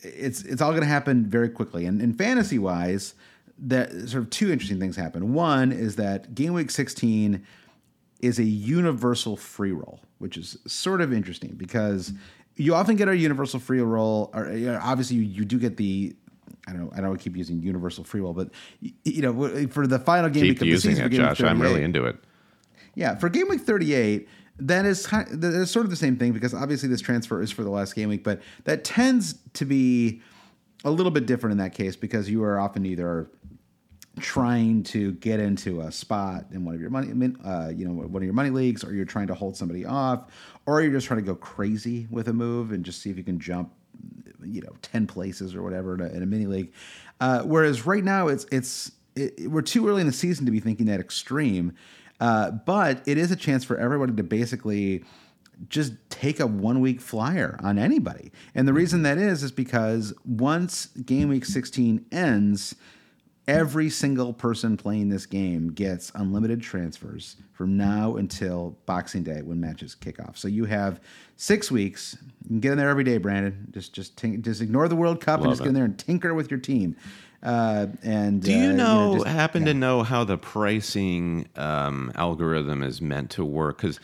it's 0.00 0.42
it's 0.42 0.60
all 0.60 0.70
going 0.70 0.82
to 0.82 0.88
happen 0.88 1.26
very 1.26 1.50
quickly. 1.50 1.86
And, 1.86 2.02
and 2.02 2.18
fantasy 2.18 2.58
wise, 2.58 3.14
that 3.60 3.92
sort 4.08 4.24
of 4.24 4.30
two 4.30 4.50
interesting 4.50 4.80
things 4.80 4.96
happen. 4.96 5.34
One 5.34 5.70
is 5.70 5.94
that 5.96 6.34
game 6.34 6.52
week 6.52 6.72
16 6.72 7.46
is 8.20 8.38
a 8.38 8.44
universal 8.44 9.36
free 9.36 9.72
roll, 9.72 10.00
which 10.18 10.36
is 10.36 10.58
sort 10.66 11.00
of 11.00 11.12
interesting 11.12 11.54
because 11.56 12.12
you 12.56 12.74
often 12.74 12.96
get 12.96 13.08
a 13.08 13.16
universal 13.16 13.60
free 13.60 13.80
roll. 13.80 14.30
Or 14.34 14.50
you 14.50 14.66
know, 14.66 14.80
obviously, 14.82 15.16
you, 15.16 15.22
you 15.22 15.44
do 15.44 15.58
get 15.58 15.76
the 15.76 16.14
I 16.66 16.72
don't 16.72 16.84
know. 16.84 16.92
I 16.94 17.00
don't 17.00 17.18
keep 17.18 17.36
using 17.36 17.62
universal 17.62 18.04
free 18.04 18.20
roll, 18.20 18.34
but 18.34 18.50
you 18.80 19.22
know, 19.22 19.68
for 19.68 19.86
the 19.86 19.98
final 19.98 20.28
game, 20.28 20.54
keep 20.54 20.62
using 20.62 20.96
it, 20.96 21.10
Josh. 21.10 21.40
I'm 21.40 21.60
really 21.60 21.82
into 21.82 22.04
it. 22.04 22.16
Yeah, 22.94 23.14
for 23.14 23.28
game 23.28 23.48
week 23.48 23.60
38, 23.60 24.28
that 24.60 24.84
is 24.84 25.06
kind 25.06 25.28
of, 25.28 25.40
that 25.40 25.54
is 25.54 25.70
sort 25.70 25.86
of 25.86 25.90
the 25.90 25.96
same 25.96 26.16
thing 26.16 26.32
because 26.32 26.52
obviously 26.52 26.88
this 26.88 27.00
transfer 27.00 27.40
is 27.40 27.50
for 27.50 27.62
the 27.62 27.70
last 27.70 27.94
game 27.94 28.08
week, 28.08 28.24
but 28.24 28.42
that 28.64 28.82
tends 28.82 29.36
to 29.54 29.64
be 29.64 30.20
a 30.84 30.90
little 30.90 31.12
bit 31.12 31.26
different 31.26 31.52
in 31.52 31.58
that 31.58 31.74
case 31.74 31.96
because 31.96 32.28
you 32.28 32.42
are 32.42 32.58
often 32.58 32.84
either 32.84 33.30
trying 34.18 34.82
to 34.84 35.12
get 35.14 35.40
into 35.40 35.80
a 35.80 35.92
spot 35.92 36.46
in 36.52 36.64
one 36.64 36.74
of 36.74 36.80
your 36.80 36.90
money, 36.90 37.32
uh, 37.44 37.72
you 37.74 37.86
know, 37.86 37.92
one 37.92 38.22
of 38.22 38.24
your 38.24 38.34
money 38.34 38.50
leagues, 38.50 38.84
or 38.84 38.94
you're 38.94 39.04
trying 39.04 39.26
to 39.28 39.34
hold 39.34 39.56
somebody 39.56 39.84
off, 39.84 40.30
or 40.66 40.82
you're 40.82 40.92
just 40.92 41.06
trying 41.06 41.20
to 41.20 41.26
go 41.26 41.34
crazy 41.34 42.06
with 42.10 42.28
a 42.28 42.32
move 42.32 42.72
and 42.72 42.84
just 42.84 43.00
see 43.00 43.10
if 43.10 43.16
you 43.16 43.24
can 43.24 43.40
jump, 43.40 43.72
you 44.44 44.60
know, 44.60 44.74
ten 44.82 45.06
places 45.06 45.54
or 45.54 45.62
whatever 45.62 45.94
in 45.94 46.00
a, 46.00 46.08
in 46.08 46.22
a 46.22 46.26
mini 46.26 46.46
league. 46.46 46.72
Uh, 47.20 47.42
whereas 47.42 47.86
right 47.86 48.04
now 48.04 48.28
it's 48.28 48.46
it's 48.52 48.92
it, 49.16 49.50
we're 49.50 49.62
too 49.62 49.88
early 49.88 50.00
in 50.00 50.06
the 50.06 50.12
season 50.12 50.46
to 50.46 50.52
be 50.52 50.60
thinking 50.60 50.86
that 50.86 51.00
extreme. 51.00 51.74
Uh, 52.20 52.50
but 52.50 53.02
it 53.06 53.16
is 53.16 53.30
a 53.30 53.36
chance 53.36 53.64
for 53.64 53.78
everybody 53.78 54.12
to 54.12 54.22
basically 54.22 55.04
just 55.68 55.92
take 56.10 56.40
a 56.40 56.46
one 56.46 56.80
week 56.80 57.00
flyer 57.00 57.58
on 57.62 57.78
anybody. 57.78 58.30
And 58.54 58.68
the 58.68 58.72
reason 58.72 59.02
that 59.02 59.18
is, 59.18 59.42
is 59.42 59.52
because 59.52 60.14
once 60.24 60.86
game 60.86 61.28
week 61.28 61.44
16 61.44 62.06
ends, 62.12 62.76
every 63.48 63.88
single 63.90 64.32
person 64.32 64.76
playing 64.76 65.08
this 65.08 65.26
game 65.26 65.72
gets 65.72 66.12
unlimited 66.14 66.60
transfers 66.62 67.36
from 67.52 67.76
now 67.76 68.16
until 68.16 68.76
Boxing 68.86 69.24
Day 69.24 69.42
when 69.42 69.58
matches 69.58 69.94
kick 69.96 70.20
off. 70.20 70.36
So 70.38 70.46
you 70.46 70.66
have 70.66 71.00
six 71.36 71.70
weeks. 71.70 72.16
You 72.44 72.48
can 72.48 72.60
get 72.60 72.72
in 72.72 72.78
there 72.78 72.90
every 72.90 73.02
day, 73.04 73.18
Brandon. 73.18 73.66
Just 73.72 73.92
just 73.94 74.16
tink, 74.16 74.42
just 74.42 74.60
ignore 74.60 74.86
the 74.86 74.94
World 74.96 75.20
Cup 75.20 75.40
Love 75.40 75.46
and 75.46 75.50
just 75.52 75.60
it. 75.62 75.64
get 75.64 75.68
in 75.70 75.74
there 75.74 75.84
and 75.84 75.98
tinker 75.98 76.34
with 76.34 76.50
your 76.50 76.60
team. 76.60 76.94
Uh, 77.42 77.86
and 78.02 78.42
Do 78.42 78.52
you 78.52 78.70
uh, 78.70 78.72
know, 78.74 79.14
just- 79.14 79.26
happen 79.28 79.62
yeah. 79.62 79.68
to 79.72 79.74
know 79.74 80.02
how 80.02 80.24
the 80.24 80.36
pricing 80.36 81.48
um, 81.56 82.12
algorithm 82.16 82.82
is 82.82 83.00
meant 83.00 83.30
to 83.30 83.44
work? 83.44 83.78
Because 83.78 83.98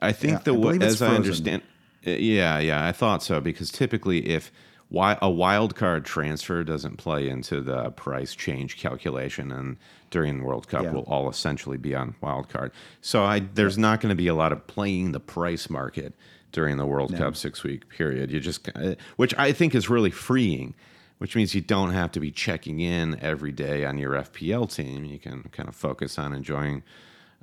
I 0.00 0.12
think 0.12 0.32
Yeah, 0.32 0.38
the 0.44 0.50
I 0.52 0.54
way, 0.56 0.60
believe 0.62 0.82
it's 0.82 0.94
as 0.94 1.02
I 1.02 1.14
understand, 1.14 1.62
uh, 2.06 2.10
yeah, 2.10 2.58
yeah, 2.58 2.84
I 2.86 2.92
thought 2.92 3.22
so. 3.22 3.40
Because 3.40 3.70
typically, 3.70 4.28
if 4.28 4.50
wi- 4.92 5.18
a 5.22 5.30
wild 5.30 5.74
card 5.74 6.04
transfer 6.04 6.62
doesn't 6.64 6.96
play 6.98 7.28
into 7.28 7.60
the 7.60 7.90
price 7.92 8.34
change 8.34 8.76
calculation, 8.76 9.50
and 9.52 9.76
during 10.10 10.38
the 10.38 10.44
World 10.44 10.68
Cup, 10.68 10.84
Yeah. 10.84 10.92
will 10.92 11.02
all 11.04 11.28
essentially 11.30 11.78
be 11.78 11.94
on 11.94 12.14
wild 12.20 12.48
card. 12.48 12.72
So 13.00 13.24
I, 13.24 13.40
there's 13.40 13.78
not 13.78 14.00
going 14.00 14.10
to 14.10 14.16
be 14.16 14.28
a 14.28 14.34
lot 14.34 14.52
of 14.52 14.66
playing 14.66 15.12
the 15.12 15.20
price 15.20 15.70
market 15.70 16.14
during 16.52 16.76
the 16.76 16.84
World 16.86 17.16
Cup 17.16 17.34
six 17.36 17.62
week 17.64 17.88
period. 17.88 18.30
You 18.30 18.38
just, 18.40 18.68
uh, 18.76 18.94
which 19.16 19.34
I 19.38 19.52
think 19.52 19.74
is 19.74 19.88
really 19.90 20.10
freeing 20.10 20.74
which 21.18 21.36
means 21.36 21.54
you 21.54 21.60
don't 21.60 21.92
have 21.92 22.10
to 22.10 22.18
be 22.18 22.32
checking 22.32 22.80
in 22.80 23.16
every 23.20 23.52
day 23.52 23.84
on 23.84 23.96
your 23.96 24.10
FPL 24.14 24.66
team. 24.74 25.04
You 25.04 25.20
can 25.20 25.44
kind 25.52 25.68
of 25.68 25.74
focus 25.76 26.18
on 26.18 26.32
enjoying. 26.32 26.82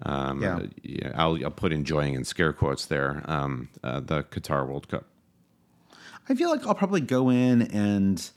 Um, 0.03 0.41
Yeah. 0.43 0.55
uh, 0.57 0.61
yeah, 0.83 1.11
I'll, 1.15 1.41
I'll 1.45 1.49
put 1.51 1.71
enjoying 1.71 2.13
in 2.13 2.25
scare 2.25 2.51
quotes 2.51 2.87
there. 2.87 3.23
Um, 3.25 3.69
uh, 3.81 4.01
the 4.01 4.23
Qatar 4.23 4.67
World 4.67 4.89
Cup. 4.89 5.05
I 6.29 6.35
feel 6.35 6.49
like 6.49 6.65
I'll 6.67 6.75
probably 6.75 7.01
go 7.01 7.29
in 7.29 7.63
and 7.63 8.29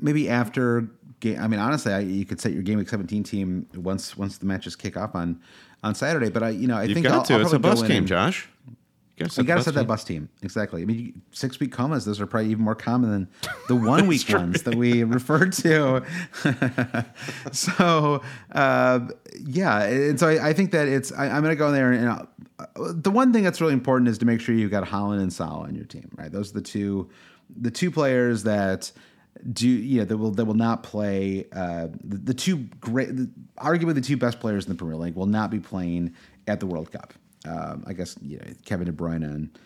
maybe 0.00 0.28
after 0.28 0.88
game. 1.20 1.38
I 1.40 1.46
mean, 1.48 1.60
honestly, 1.60 1.92
I, 1.92 2.00
you 2.00 2.24
could 2.24 2.40
set 2.40 2.52
your 2.52 2.62
game 2.62 2.78
week 2.78 2.88
seventeen 2.88 3.22
team 3.22 3.66
once 3.74 4.16
once 4.16 4.38
the 4.38 4.46
matches 4.46 4.76
kick 4.76 4.96
off 4.96 5.14
on 5.14 5.40
on 5.82 5.94
Saturday. 5.94 6.28
But 6.30 6.42
I, 6.42 6.48
you 6.50 6.66
know, 6.66 6.76
I 6.76 6.84
You've 6.84 6.94
think 6.94 7.06
got 7.06 7.14
I'll, 7.14 7.24
to. 7.24 7.34
I'll 7.34 7.40
it's 7.42 7.52
a 7.52 7.58
bus 7.58 7.82
game, 7.82 8.06
Josh. 8.06 8.48
You 9.16 9.26
gotta 9.26 9.40
You 9.42 9.46
got 9.46 9.54
to 9.56 9.62
set 9.62 9.74
that 9.74 9.80
team. 9.80 9.86
bus 9.86 10.04
team 10.04 10.28
exactly. 10.42 10.82
I 10.82 10.84
mean, 10.84 11.22
six 11.32 11.60
week 11.60 11.70
comas; 11.70 12.04
those 12.04 12.20
are 12.20 12.26
probably 12.26 12.50
even 12.50 12.64
more 12.64 12.74
common 12.74 13.10
than 13.10 13.28
the 13.68 13.76
one 13.90 14.06
week 14.06 14.28
ones 14.28 14.62
that 14.62 14.74
we 14.74 15.04
referred 15.04 15.52
to. 15.52 16.02
so, 17.52 18.22
uh, 18.52 19.00
yeah, 19.44 19.82
and 19.84 20.18
so 20.18 20.28
I, 20.28 20.48
I 20.48 20.52
think 20.54 20.72
that 20.72 20.88
it's. 20.88 21.12
I, 21.12 21.26
I'm 21.26 21.42
going 21.42 21.52
to 21.52 21.56
go 21.56 21.68
in 21.68 21.74
there 21.74 21.92
and 21.92 22.08
uh, 22.08 22.22
the 22.76 23.10
one 23.10 23.32
thing 23.32 23.44
that's 23.44 23.60
really 23.60 23.72
important 23.72 24.08
is 24.08 24.18
to 24.18 24.26
make 24.26 24.40
sure 24.40 24.54
you've 24.54 24.70
got 24.70 24.84
Haaland 24.84 25.20
and 25.20 25.32
Salah 25.32 25.64
on 25.64 25.74
your 25.74 25.84
team. 25.84 26.10
Right, 26.16 26.30
those 26.30 26.50
are 26.50 26.54
the 26.54 26.62
two, 26.62 27.10
the 27.54 27.70
two 27.70 27.90
players 27.90 28.42
that 28.44 28.92
do 29.52 29.68
you 29.68 30.00
know 30.00 30.04
that 30.04 30.16
will 30.16 30.30
that 30.32 30.44
will 30.44 30.54
not 30.54 30.82
play. 30.82 31.46
Uh, 31.52 31.88
the, 32.04 32.18
the 32.18 32.34
two 32.34 32.58
great, 32.80 33.16
the, 33.16 33.30
arguably 33.58 33.94
the 33.94 34.00
two 34.00 34.16
best 34.16 34.40
players 34.40 34.66
in 34.66 34.70
the 34.70 34.76
Premier 34.76 34.96
League 34.96 35.14
will 35.14 35.26
not 35.26 35.50
be 35.50 35.58
playing 35.58 36.14
at 36.46 36.60
the 36.60 36.66
World 36.66 36.92
Cup. 36.92 37.14
Um, 37.46 37.84
I 37.86 37.92
guess 37.92 38.16
you 38.22 38.38
know, 38.38 38.44
Kevin 38.64 38.86
De 38.86 38.92
Bruyne 38.92 39.24
and 39.24 39.58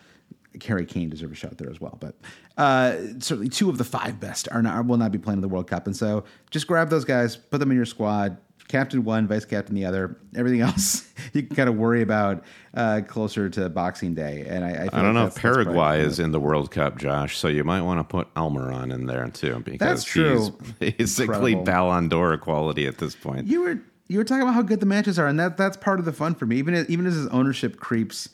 Harry 0.63 0.85
Kane 0.85 1.09
deserve 1.09 1.31
a 1.31 1.35
shot 1.35 1.57
there 1.57 1.69
as 1.69 1.79
well. 1.79 1.97
But 1.99 2.15
uh, 2.57 2.95
certainly 3.19 3.49
two 3.49 3.69
of 3.69 3.77
the 3.77 3.83
five 3.83 4.19
best 4.19 4.47
are 4.51 4.61
not 4.61 4.85
will 4.85 4.97
not 4.97 5.11
be 5.11 5.19
playing 5.19 5.37
in 5.37 5.41
the 5.41 5.49
World 5.49 5.67
Cup, 5.67 5.85
and 5.85 5.95
so 5.95 6.23
just 6.49 6.65
grab 6.65 6.89
those 6.89 7.05
guys, 7.05 7.35
put 7.35 7.59
them 7.59 7.69
in 7.69 7.77
your 7.77 7.85
squad, 7.85 8.37
captain 8.67 9.03
one, 9.03 9.27
vice 9.27 9.45
captain 9.45 9.75
the 9.75 9.85
other. 9.85 10.17
Everything 10.35 10.61
else 10.67 11.07
you 11.33 11.43
can 11.43 11.55
kind 11.55 11.69
of 11.69 11.75
worry 11.75 12.01
about 12.01 12.43
uh, 12.73 13.01
closer 13.07 13.49
to 13.49 13.69
Boxing 13.69 14.13
Day. 14.13 14.45
And 14.47 14.63
I, 14.63 14.69
I, 14.69 14.73
I 14.73 15.01
don't 15.01 15.03
like 15.05 15.13
know 15.13 15.25
if 15.27 15.35
Paraguay 15.35 16.01
is 16.01 16.19
in 16.19 16.31
the 16.31 16.39
World 16.39 16.71
Cup, 16.71 16.97
Josh. 16.97 17.37
So 17.37 17.47
you 17.47 17.63
might 17.63 17.81
want 17.81 17.99
to 17.99 18.03
put 18.03 18.33
Almiron 18.35 18.93
in 18.93 19.05
there 19.05 19.27
too, 19.29 19.61
because 19.65 19.79
That's 19.79 20.03
true. 20.03 20.39
he's 20.39 20.49
basically 20.79 21.53
Incredible. 21.53 21.63
Ballon 21.63 22.09
d'Or 22.09 22.37
quality 22.37 22.87
at 22.87 22.97
this 22.97 23.15
point. 23.15 23.47
You 23.47 23.61
were 23.61 23.79
you 24.09 24.17
were 24.17 24.23
talking 24.23 24.43
about 24.43 24.53
how 24.53 24.61
good 24.61 24.79
the 24.79 24.85
matches 24.85 25.19
are, 25.19 25.27
and 25.27 25.39
that 25.39 25.57
that's 25.57 25.77
part 25.77 25.99
of 25.99 26.05
the 26.05 26.13
fun 26.13 26.35
for 26.35 26.45
me. 26.45 26.57
Even 26.57 26.73
as, 26.73 26.89
even 26.89 27.05
as 27.05 27.15
his 27.15 27.27
ownership 27.27 27.77
creeps 27.77 28.29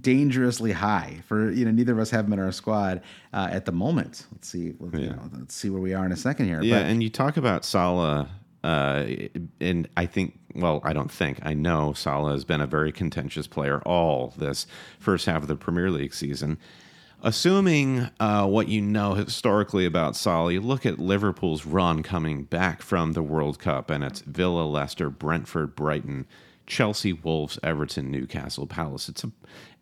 dangerously 0.00 0.72
high 0.72 1.20
for 1.26 1.50
you 1.52 1.64
know 1.64 1.70
neither 1.70 1.92
of 1.92 1.98
us 2.00 2.10
have 2.10 2.26
him 2.26 2.32
in 2.32 2.38
our 2.40 2.50
squad 2.52 3.00
uh, 3.32 3.48
at 3.50 3.64
the 3.66 3.72
moment. 3.72 4.26
Let's 4.32 4.48
see, 4.48 4.74
let's, 4.80 4.98
you 4.98 5.10
know, 5.10 5.30
let's 5.38 5.54
see 5.54 5.70
where 5.70 5.80
we 5.80 5.94
are 5.94 6.04
in 6.04 6.12
a 6.12 6.16
second 6.16 6.46
here. 6.46 6.60
Yeah, 6.62 6.80
But- 6.80 6.86
and 6.86 7.02
you 7.02 7.10
talk 7.10 7.36
about 7.36 7.64
Salah, 7.64 8.28
uh, 8.66 9.28
and 9.60 9.88
I 9.96 10.06
think, 10.06 10.40
well, 10.56 10.80
I 10.82 10.92
don't 10.92 11.10
think, 11.10 11.38
I 11.42 11.54
know 11.54 11.92
Salah 11.92 12.32
has 12.32 12.44
been 12.44 12.60
a 12.60 12.66
very 12.66 12.90
contentious 12.90 13.46
player 13.46 13.80
all 13.82 14.34
this 14.36 14.66
first 14.98 15.26
half 15.26 15.42
of 15.42 15.48
the 15.48 15.54
Premier 15.54 15.88
League 15.88 16.12
season. 16.12 16.58
Assuming 17.22 18.10
uh, 18.18 18.44
what 18.48 18.66
you 18.66 18.82
know 18.82 19.14
historically 19.14 19.86
about 19.86 20.16
Salah, 20.16 20.52
you 20.52 20.60
look 20.60 20.84
at 20.84 20.98
Liverpool's 20.98 21.64
run 21.64 22.02
coming 22.02 22.42
back 22.42 22.82
from 22.82 23.12
the 23.12 23.22
World 23.22 23.60
Cup, 23.60 23.88
and 23.88 24.02
it's 24.02 24.22
Villa, 24.22 24.64
Leicester, 24.64 25.10
Brentford, 25.10 25.76
Brighton, 25.76 26.26
Chelsea, 26.66 27.12
Wolves, 27.12 27.60
Everton, 27.62 28.10
Newcastle, 28.10 28.66
Palace. 28.66 29.08
It's 29.08 29.22
a, 29.22 29.30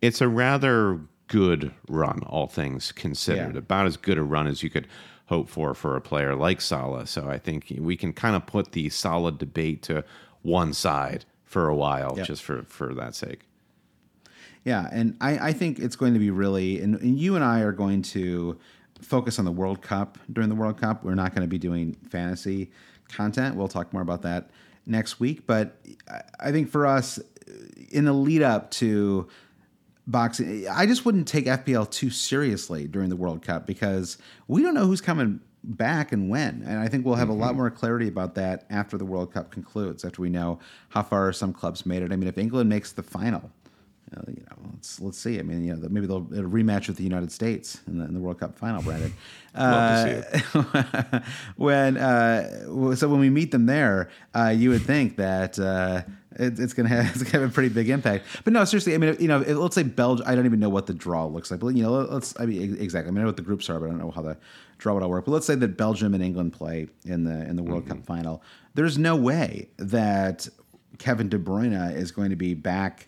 it's 0.02 0.20
a 0.20 0.28
rather 0.28 1.00
good 1.28 1.72
run, 1.88 2.22
all 2.24 2.48
things 2.48 2.92
considered. 2.92 3.54
Yeah. 3.54 3.60
About 3.60 3.86
as 3.86 3.96
good 3.96 4.18
a 4.18 4.22
run 4.22 4.46
as 4.46 4.62
you 4.62 4.68
could 4.68 4.86
hope 5.26 5.48
for 5.48 5.74
for 5.74 5.96
a 5.96 6.00
player 6.00 6.34
like 6.34 6.60
Salah. 6.60 7.06
So 7.06 7.28
I 7.28 7.38
think 7.38 7.72
we 7.78 7.96
can 7.96 8.12
kind 8.12 8.36
of 8.36 8.46
put 8.46 8.72
the 8.72 8.88
solid 8.90 9.38
debate 9.38 9.82
to 9.84 10.04
one 10.42 10.72
side 10.72 11.24
for 11.44 11.68
a 11.68 11.74
while, 11.74 12.14
Yeah. 12.16 12.24
just 12.24 12.42
for 12.42 12.62
for 12.64 12.94
that 12.94 13.14
sake. 13.14 13.40
Yeah, 14.64 14.88
and 14.90 15.16
I, 15.20 15.48
I 15.48 15.52
think 15.52 15.78
it's 15.78 15.94
going 15.96 16.14
to 16.14 16.18
be 16.18 16.30
really, 16.30 16.80
and, 16.80 16.94
and 16.96 17.18
you 17.18 17.34
and 17.36 17.44
I 17.44 17.60
are 17.60 17.72
going 17.72 18.00
to 18.02 18.58
focus 19.02 19.38
on 19.38 19.44
the 19.44 19.52
World 19.52 19.82
Cup 19.82 20.16
during 20.32 20.48
the 20.48 20.54
World 20.54 20.80
Cup. 20.80 21.04
We're 21.04 21.14
not 21.14 21.34
going 21.34 21.42
to 21.42 21.48
be 21.48 21.58
doing 21.58 21.96
fantasy 22.08 22.70
content. 23.08 23.56
We'll 23.56 23.68
talk 23.68 23.92
more 23.92 24.00
about 24.00 24.22
that 24.22 24.48
next 24.86 25.20
week. 25.20 25.46
But 25.46 25.76
I- 26.10 26.22
I 26.40 26.52
think 26.52 26.70
for 26.70 26.86
us, 26.86 27.18
in 27.90 28.06
the 28.06 28.14
lead 28.14 28.40
up 28.40 28.70
to 28.72 29.28
boxing, 30.06 30.66
I 30.68 30.86
just 30.86 31.04
wouldn't 31.04 31.28
take 31.28 31.46
FPL 31.46 31.90
too 31.90 32.10
seriously 32.10 32.86
during 32.86 33.08
the 33.08 33.16
World 33.16 33.42
Cup 33.42 33.66
because 33.66 34.18
we 34.48 34.62
don't 34.62 34.74
know 34.74 34.86
who's 34.86 35.00
coming 35.00 35.40
back 35.62 36.12
and 36.12 36.28
when. 36.28 36.62
And 36.66 36.78
I 36.78 36.88
think 36.88 37.06
we'll 37.06 37.14
have 37.14 37.28
a 37.30 37.34
lot 37.34 37.56
more 37.56 37.70
clarity 37.70 38.08
about 38.08 38.34
that 38.34 38.66
after 38.70 38.98
the 38.98 39.04
World 39.04 39.32
Cup 39.32 39.50
concludes, 39.50 40.04
after 40.04 40.20
we 40.20 40.28
know 40.28 40.58
how 40.90 41.02
far 41.02 41.32
some 41.32 41.52
clubs 41.52 41.86
made 41.86 42.02
it. 42.02 42.12
I 42.12 42.16
mean, 42.16 42.28
if 42.28 42.38
England 42.38 42.68
makes 42.68 42.92
the 42.92 43.02
final, 43.02 43.50
uh, 44.14 44.20
you 44.28 44.42
know, 44.42 44.70
let's 44.72 45.00
let's 45.00 45.18
see. 45.18 45.38
I 45.38 45.42
mean, 45.42 45.64
you 45.64 45.74
know, 45.74 45.88
maybe 45.88 46.06
they'll 46.06 46.22
rematch 46.22 46.88
with 46.88 46.98
the 46.98 47.02
United 47.02 47.32
States 47.32 47.80
in 47.86 47.98
the, 47.98 48.04
in 48.04 48.14
the 48.14 48.20
World 48.20 48.38
Cup 48.38 48.58
final, 48.58 48.82
Brandon. 48.82 49.12
Love 49.56 50.06
to 50.06 50.22
see 50.42 50.58
Uh, 50.58 51.20
when 51.56 51.96
uh, 51.96 52.94
so 52.94 53.08
when 53.08 53.20
we 53.20 53.30
meet 53.30 53.50
them 53.50 53.66
there, 53.66 54.10
uh, 54.34 54.52
you 54.54 54.70
would 54.70 54.82
think 54.82 55.16
that 55.16 55.58
uh, 55.58 56.02
it, 56.38 56.58
it's 56.58 56.72
gonna 56.74 56.88
have 56.88 57.06
it's 57.14 57.22
gonna 57.22 57.42
have 57.44 57.50
a 57.50 57.52
pretty 57.52 57.68
big 57.68 57.88
impact. 57.88 58.24
But 58.44 58.52
no, 58.52 58.64
seriously, 58.64 58.94
I 58.94 58.98
mean, 58.98 59.16
you 59.18 59.28
know, 59.28 59.40
if- 59.40 59.56
let's 59.56 59.74
say 59.74 59.82
Belgium. 59.82 60.26
I 60.28 60.34
don't 60.34 60.46
even 60.46 60.60
know 60.60 60.68
what 60.68 60.86
the 60.86 60.94
draw 60.94 61.26
looks 61.26 61.50
like, 61.50 61.60
but 61.60 61.68
you 61.68 61.82
know, 61.82 61.92
let's. 61.92 62.38
I 62.38 62.46
mean, 62.46 62.76
exactly. 62.80 63.08
I 63.08 63.10
mean, 63.12 63.18
I 63.18 63.22
know 63.22 63.28
what 63.28 63.36
the 63.36 63.42
groups 63.42 63.68
are, 63.70 63.78
but 63.78 63.86
I 63.86 63.88
don't 63.90 63.98
know 63.98 64.10
how 64.10 64.22
the 64.22 64.36
draw 64.78 64.94
would 64.94 65.02
all 65.02 65.10
work. 65.10 65.24
But 65.24 65.32
let's 65.32 65.46
say 65.46 65.54
that 65.54 65.76
Belgium 65.76 66.14
and 66.14 66.22
England 66.22 66.52
play 66.52 66.88
in 67.04 67.24
the 67.24 67.46
in 67.48 67.56
the 67.56 67.62
World 67.62 67.86
Cup 67.86 68.04
final. 68.04 68.42
There's 68.74 68.98
no 68.98 69.14
way 69.16 69.68
that 69.78 70.48
Kevin 70.98 71.28
De 71.28 71.38
Bruyne 71.38 71.94
is 71.94 72.10
going 72.12 72.30
to 72.30 72.36
be 72.36 72.54
back 72.54 73.06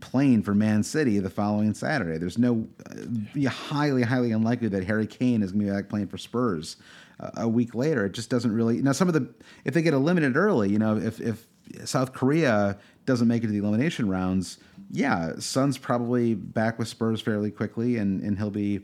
playing 0.00 0.42
for 0.42 0.54
Man 0.54 0.82
City 0.82 1.18
the 1.18 1.30
following 1.30 1.72
Saturday. 1.74 2.18
There's 2.18 2.38
no 2.38 2.66
uh, 2.90 3.48
highly, 3.48 4.02
highly 4.02 4.32
unlikely 4.32 4.68
that 4.68 4.84
Harry 4.84 5.06
Kane 5.06 5.42
is 5.42 5.52
going 5.52 5.66
to 5.66 5.72
be 5.72 5.76
back 5.76 5.88
playing 5.88 6.08
for 6.08 6.18
Spurs 6.18 6.76
uh, 7.20 7.30
a 7.36 7.48
week 7.48 7.74
later. 7.74 8.06
It 8.06 8.12
just 8.12 8.30
doesn't 8.30 8.52
really. 8.52 8.82
Now, 8.82 8.92
some 8.92 9.08
of 9.08 9.14
the 9.14 9.28
if 9.64 9.74
they 9.74 9.82
get 9.82 9.94
eliminated 9.94 10.36
early, 10.36 10.70
you 10.70 10.78
know, 10.78 10.96
if 10.96 11.20
if 11.20 11.46
South 11.84 12.12
Korea 12.12 12.78
doesn't 13.04 13.28
make 13.28 13.44
it 13.44 13.46
to 13.46 13.52
the 13.52 13.58
elimination 13.58 14.08
rounds, 14.08 14.58
yeah, 14.90 15.32
Son's 15.38 15.78
probably 15.78 16.34
back 16.34 16.78
with 16.78 16.88
Spurs 16.88 17.20
fairly 17.20 17.50
quickly, 17.50 17.96
and 17.96 18.20
and 18.22 18.38
he'll 18.38 18.50
be 18.50 18.80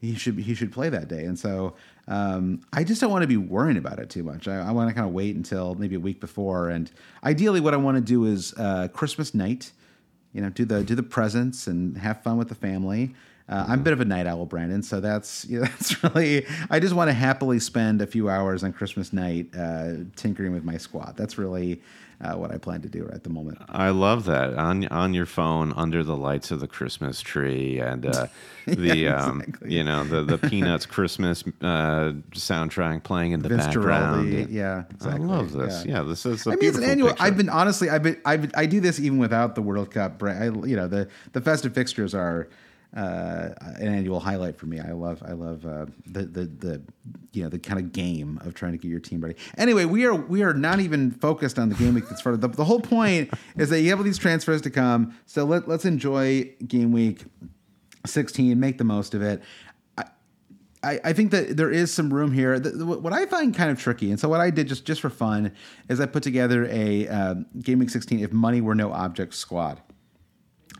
he 0.00 0.14
should 0.14 0.38
he 0.38 0.54
should 0.54 0.72
play 0.72 0.88
that 0.88 1.08
day. 1.08 1.24
And 1.24 1.38
so 1.38 1.74
um, 2.08 2.60
I 2.72 2.84
just 2.84 3.00
don't 3.00 3.10
want 3.10 3.22
to 3.22 3.28
be 3.28 3.36
worrying 3.36 3.76
about 3.76 3.98
it 3.98 4.10
too 4.10 4.22
much. 4.22 4.48
I, 4.48 4.68
I 4.68 4.70
want 4.72 4.88
to 4.88 4.94
kind 4.94 5.06
of 5.06 5.12
wait 5.12 5.36
until 5.36 5.74
maybe 5.76 5.94
a 5.94 6.00
week 6.00 6.20
before. 6.20 6.68
And 6.68 6.90
ideally, 7.22 7.60
what 7.60 7.74
I 7.74 7.76
want 7.76 7.96
to 7.96 8.00
do 8.00 8.24
is 8.24 8.52
uh, 8.58 8.88
Christmas 8.92 9.34
night. 9.34 9.72
You 10.32 10.40
know, 10.40 10.48
do 10.48 10.64
the 10.64 10.82
do 10.82 10.94
the 10.94 11.02
presents 11.02 11.66
and 11.66 11.96
have 11.98 12.22
fun 12.22 12.38
with 12.38 12.48
the 12.48 12.54
family. 12.54 13.14
Uh, 13.48 13.64
I'm 13.68 13.80
a 13.80 13.82
bit 13.82 13.92
of 13.92 14.00
a 14.00 14.04
night 14.04 14.26
owl, 14.26 14.46
Brandon, 14.46 14.82
so 14.82 15.00
that's 15.00 15.44
you 15.48 15.60
know, 15.60 15.66
that's 15.66 16.02
really. 16.04 16.46
I 16.70 16.80
just 16.80 16.94
want 16.94 17.08
to 17.08 17.14
happily 17.14 17.58
spend 17.60 18.00
a 18.02 18.06
few 18.06 18.28
hours 18.30 18.62
on 18.64 18.72
Christmas 18.72 19.12
night 19.12 19.48
uh, 19.56 19.92
tinkering 20.16 20.52
with 20.52 20.64
my 20.64 20.76
squad. 20.76 21.16
That's 21.16 21.36
really 21.38 21.82
uh, 22.20 22.34
what 22.34 22.52
I 22.52 22.58
plan 22.58 22.80
to 22.82 22.88
do 22.88 23.02
right 23.04 23.14
at 23.14 23.24
the 23.24 23.30
moment. 23.30 23.58
I 23.68 23.90
love 23.90 24.24
that 24.26 24.54
on 24.54 24.86
on 24.88 25.12
your 25.12 25.26
phone 25.26 25.72
under 25.76 26.04
the 26.04 26.16
lights 26.16 26.52
of 26.52 26.60
the 26.60 26.68
Christmas 26.68 27.20
tree 27.20 27.80
and 27.80 28.06
uh, 28.06 28.28
the 28.66 28.96
Yeah, 28.96 29.24
um, 29.24 29.40
exactly. 29.40 29.74
you 29.74 29.82
know 29.82 30.04
the 30.04 30.22
the 30.22 30.38
Peanuts 30.38 30.86
Christmas 30.94 31.42
uh, 31.62 32.12
soundtrack 32.30 33.02
playing 33.02 33.32
in 33.32 33.42
the 33.42 33.48
Vince 33.48 33.66
background. 33.66 34.28
Guaraldi, 34.32 34.46
yeah, 34.52 34.84
exactly, 34.90 35.24
I 35.24 35.26
love 35.26 35.52
this. 35.52 35.84
yeah. 35.84 35.96
Yeah, 35.98 36.02
this 36.04 36.24
is. 36.24 36.46
A 36.46 36.50
I 36.52 36.54
mean, 36.54 36.68
it's 36.68 36.78
an 36.78 36.84
annual. 36.84 37.08
picture. 37.08 37.24
I've 37.24 37.36
been 37.36 37.48
honestly, 37.48 37.90
I've 37.90 38.04
been, 38.04 38.20
I've, 38.24 38.52
I 38.54 38.66
do 38.66 38.80
this 38.80 39.00
even 39.00 39.18
without 39.18 39.56
the 39.56 39.62
World 39.62 39.90
Cup. 39.90 40.22
I, 40.22 40.44
you 40.44 40.76
know, 40.76 40.86
the 40.86 41.08
the 41.32 41.40
festive 41.40 41.74
fixtures 41.74 42.14
are 42.14 42.48
uh, 42.94 43.50
an 43.58 43.88
annual 43.94 44.20
highlight 44.20 44.56
for 44.56 44.66
me. 44.66 44.78
I 44.78 44.92
love, 44.92 45.22
I 45.26 45.32
love 45.32 45.64
uh, 45.64 45.86
the 46.06 46.24
the 46.24 46.44
the 46.44 46.82
you 47.32 47.42
know 47.42 47.48
the 47.48 47.58
kind 47.58 47.80
of 47.80 47.92
game 47.92 48.38
of 48.44 48.54
trying 48.54 48.72
to 48.72 48.78
get 48.78 48.88
your 48.88 49.00
team 49.00 49.20
ready. 49.20 49.36
Anyway, 49.56 49.84
we 49.84 50.04
are 50.04 50.14
we 50.14 50.42
are 50.42 50.52
not 50.52 50.80
even 50.80 51.10
focused 51.10 51.58
on 51.58 51.68
the 51.68 51.74
game 51.74 51.94
week 51.94 52.08
that's 52.08 52.20
started. 52.20 52.40
The, 52.40 52.48
the 52.48 52.64
whole 52.64 52.80
point 52.80 53.30
is 53.56 53.70
that 53.70 53.80
you 53.80 53.90
have 53.90 53.98
all 53.98 54.04
these 54.04 54.18
transfers 54.18 54.60
to 54.62 54.70
come. 54.70 55.16
So 55.26 55.44
let 55.44 55.68
let's 55.68 55.84
enjoy 55.84 56.50
game 56.66 56.92
week 56.92 57.24
16, 58.04 58.58
make 58.58 58.78
the 58.78 58.84
most 58.84 59.14
of 59.14 59.22
it. 59.22 59.42
I, 60.84 60.98
I 61.04 61.12
think 61.12 61.30
that 61.30 61.56
there 61.56 61.70
is 61.70 61.92
some 61.92 62.12
room 62.12 62.32
here. 62.32 62.58
What 62.58 63.12
I 63.12 63.26
find 63.26 63.54
kind 63.54 63.70
of 63.70 63.78
tricky, 63.78 64.10
and 64.10 64.18
so 64.18 64.28
what 64.28 64.40
I 64.40 64.50
did 64.50 64.66
just 64.66 64.84
just 64.84 65.00
for 65.00 65.10
fun, 65.10 65.52
is 65.88 66.00
I 66.00 66.06
put 66.06 66.22
together 66.22 66.66
a 66.66 67.06
um, 67.08 67.46
Game 67.60 67.78
Week 67.78 67.90
16 67.90 68.18
if 68.18 68.32
money 68.32 68.60
were 68.60 68.74
no 68.74 68.92
object 68.92 69.34
squad. 69.34 69.80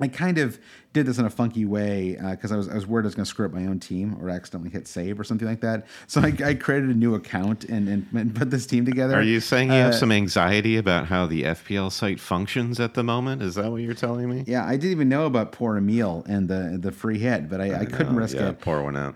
I 0.01 0.09
kind 0.09 0.39
of 0.39 0.59
did 0.93 1.07
this 1.07 1.19
in 1.19 1.25
a 1.25 1.31
funky 1.31 1.65
way 1.65 2.19
because 2.33 2.53
I 2.53 2.57
was 2.57 2.69
I 2.69 2.75
was 2.75 2.87
worried 2.87 3.05
I 3.05 3.07
was 3.07 3.15
going 3.15 3.25
to 3.25 3.29
screw 3.31 3.47
up 3.47 3.53
my 3.53 3.65
own 3.67 3.81
team 3.81 4.17
or 4.21 4.29
accidentally 4.29 4.71
hit 4.71 4.87
save 4.87 5.19
or 5.19 5.25
something 5.25 5.49
like 5.49 5.61
that. 5.63 5.87
So 6.07 6.21
I, 6.21 6.35
I 6.45 6.55
created 6.55 6.91
a 6.91 6.95
new 6.95 7.15
account 7.15 7.65
and, 7.65 7.89
and, 7.89 8.07
and 8.13 8.35
put 8.35 8.51
this 8.51 8.67
team 8.67 8.85
together. 8.85 9.15
Are 9.17 9.23
you 9.23 9.41
saying 9.41 9.69
you 9.69 9.75
have 9.75 9.95
Uh, 9.95 9.97
some 9.97 10.13
anxiety 10.13 10.77
about 10.77 11.07
how 11.07 11.27
the 11.27 11.45
FPL 11.45 11.91
site 11.91 12.21
functions 12.21 12.79
at 12.79 12.93
the 12.95 13.03
moment? 13.03 13.41
Is 13.41 13.55
that 13.55 13.71
what 13.71 13.81
you're 13.81 13.95
telling 13.95 14.29
me? 14.29 14.45
Yeah, 14.47 14.67
I 14.67 14.73
didn't 14.77 14.91
even 14.93 15.09
know 15.09 15.25
about 15.27 15.53
poor 15.53 15.77
Emil 15.79 16.25
and 16.29 16.49
the 16.49 16.77
the 16.81 16.93
free 16.93 17.19
hit, 17.19 17.49
but 17.49 17.61
I, 17.61 17.81
I, 17.81 17.85
couldn't 17.87 18.15
Oh, 18.15 18.19
risk 18.19 18.37
yeah, 18.37 18.51
it. 18.51 18.61
Pour 18.61 18.83
one 18.83 18.97
out. 18.97 19.15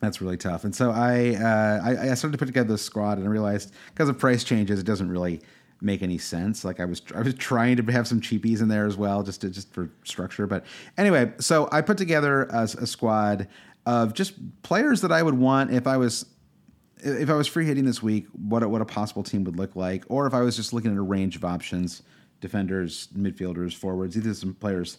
That's 0.00 0.20
really 0.20 0.36
tough. 0.36 0.64
And 0.64 0.74
so 0.76 0.90
I, 0.90 1.34
uh, 1.36 1.80
I 1.82 2.10
I 2.10 2.14
started 2.14 2.32
to 2.32 2.38
put 2.38 2.46
together 2.46 2.68
this 2.68 2.82
squad 2.82 3.16
and 3.18 3.26
I 3.26 3.30
realized 3.30 3.72
because 3.94 4.08
of 4.10 4.18
price 4.18 4.44
changes, 4.44 4.78
it 4.78 4.84
doesn't 4.86 5.08
really 5.10 5.40
make 5.80 6.02
any 6.02 6.18
sense. 6.18 6.64
Like 6.64 6.80
I 6.80 6.84
was 6.84 7.02
I 7.14 7.22
was 7.22 7.34
trying 7.34 7.76
to 7.76 7.92
have 7.92 8.06
some 8.06 8.20
cheapies 8.20 8.60
in 8.60 8.68
there 8.68 8.86
as 8.86 8.96
well, 8.96 9.22
just 9.22 9.42
to, 9.42 9.50
just 9.50 9.72
for 9.72 9.90
structure. 10.04 10.46
But 10.46 10.64
anyway, 10.96 11.32
so 11.38 11.68
I 11.72 11.80
put 11.82 11.98
together 11.98 12.44
a, 12.44 12.62
a 12.62 12.86
squad 12.86 13.48
of 13.84 14.14
just 14.14 14.34
players 14.62 15.00
that 15.02 15.12
I 15.12 15.22
would 15.22 15.34
want 15.34 15.72
if 15.72 15.86
I 15.86 15.96
was 15.96 16.26
if 16.98 17.28
I 17.28 17.34
was 17.34 17.46
free 17.46 17.66
hitting 17.66 17.84
this 17.84 18.02
week, 18.02 18.26
what 18.32 18.62
a, 18.62 18.68
what 18.68 18.80
a 18.80 18.86
possible 18.86 19.22
team 19.22 19.44
would 19.44 19.56
look 19.56 19.76
like, 19.76 20.04
or 20.08 20.26
if 20.26 20.34
I 20.34 20.40
was 20.40 20.56
just 20.56 20.72
looking 20.72 20.90
at 20.90 20.96
a 20.96 21.02
range 21.02 21.36
of 21.36 21.44
options, 21.44 22.02
defenders, 22.40 23.08
midfielders, 23.16 23.74
forwards. 23.74 24.14
These 24.14 24.26
are 24.26 24.34
some 24.34 24.54
players 24.54 24.98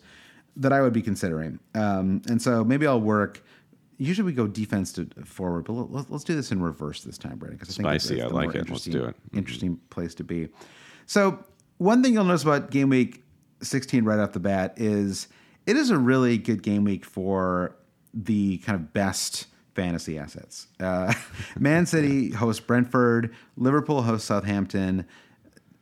that 0.55 0.71
I 0.71 0.82
would 0.82 0.93
be 0.93 1.01
considering. 1.01 1.59
Um, 1.75 2.21
and 2.28 2.41
so 2.41 2.63
maybe 2.63 2.86
I'll 2.88 3.01
work. 3.01 3.43
Usually 3.98 4.26
we 4.26 4.34
go 4.34 4.45
defense 4.48 4.93
to 4.93 5.08
forward, 5.26 5.66
but 5.66 5.74
let, 5.74 6.12
let's 6.12 6.24
do 6.24 6.36
this 6.36 6.52
in 6.52 6.62
reverse 6.62 7.02
this 7.04 7.18
time, 7.18 7.38
Brandon. 7.38 7.58
Because 7.58 7.74
I 7.80 7.84
think 7.84 8.02
Spicy, 8.02 8.22
I 8.22 8.28
the 8.28 8.34
like 8.34 8.43
more 8.45 8.52
it. 8.52 8.70
Let's 8.70 8.86
interesting- 8.88 8.93
do 8.93 9.04
it. 9.06 9.16
Mhm. 9.34 9.38
Interesting 9.38 9.78
place 9.89 10.14
to 10.16 10.24
be. 10.24 10.50
So 11.08 11.43
one 11.78 12.04
thing 12.04 12.14
you'll 12.14 12.24
notice 12.26 12.43
about 12.43 12.70
game 12.72 12.89
week 12.89 13.24
16 13.64 14.04
right 14.06 14.20
off 14.20 14.34
the 14.34 14.39
bat 14.39 14.74
is 14.78 15.28
it 15.66 15.76
is 15.76 15.89
a 15.89 15.98
really 15.98 16.38
good 16.38 16.62
game 16.64 16.84
week 16.84 17.06
for 17.06 17.76
the 18.14 18.58
kind 18.60 18.76
of 18.76 18.93
best 18.93 19.48
fantasy 19.76 20.18
assets. 20.20 20.68
Uh, 20.80 21.14
Man 21.60 21.86
City 21.88 22.32
hosts 22.32 22.60
Brentford, 22.64 23.34
Liverpool 23.56 24.04
hosts 24.04 24.28
Southampton. 24.28 25.06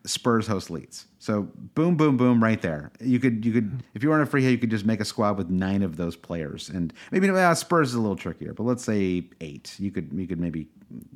Spurs 0.05 0.47
host 0.47 0.69
Leeds. 0.69 1.07
So 1.19 1.49
boom, 1.73 1.95
boom, 1.95 2.17
boom, 2.17 2.43
right 2.43 2.61
there. 2.61 2.91
You 2.99 3.19
could 3.19 3.43
you 3.45 3.51
could 3.51 3.83
if 3.93 4.03
you 4.03 4.09
were 4.09 4.15
on 4.15 4.21
a 4.21 4.25
free 4.25 4.43
hit, 4.43 4.51
you 4.51 4.57
could 4.57 4.69
just 4.69 4.85
make 4.85 4.99
a 4.99 5.05
squad 5.05 5.37
with 5.37 5.49
nine 5.49 5.81
of 5.83 5.97
those 5.97 6.15
players, 6.15 6.69
and 6.69 6.93
maybe 7.11 7.29
well, 7.29 7.55
Spurs 7.55 7.89
is 7.89 7.95
a 7.95 8.01
little 8.01 8.15
trickier, 8.15 8.53
but 8.53 8.63
let's 8.63 8.83
say 8.83 9.27
eight. 9.41 9.75
You 9.79 9.91
could 9.91 10.11
you 10.13 10.27
could 10.27 10.39
maybe 10.39 10.67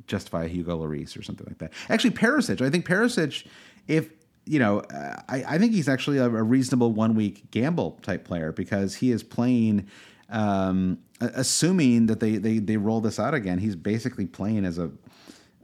justify 0.06 0.48
Hugo 0.48 0.78
Lloris 0.78 1.18
or 1.18 1.22
something 1.22 1.46
like 1.46 1.58
that. 1.58 1.72
Actually, 1.88 2.10
Perisic. 2.10 2.64
I 2.64 2.70
think 2.70 2.86
Perisic, 2.86 3.46
if 3.86 4.10
you 4.46 4.58
know, 4.58 4.82
I, 5.28 5.44
I 5.46 5.58
think 5.58 5.72
he's 5.72 5.88
actually 5.88 6.18
a, 6.18 6.24
a 6.24 6.42
reasonable 6.42 6.92
one 6.92 7.14
week 7.14 7.50
gamble 7.50 7.98
type 8.02 8.24
player 8.24 8.52
because 8.52 8.96
he 8.96 9.10
is 9.10 9.22
playing. 9.22 9.88
Um, 10.28 10.98
assuming 11.20 12.06
that 12.06 12.20
they, 12.20 12.36
they 12.36 12.60
they 12.60 12.76
roll 12.76 13.00
this 13.00 13.18
out 13.18 13.34
again, 13.34 13.58
he's 13.58 13.74
basically 13.74 14.26
playing 14.26 14.64
as 14.64 14.78
a 14.78 14.92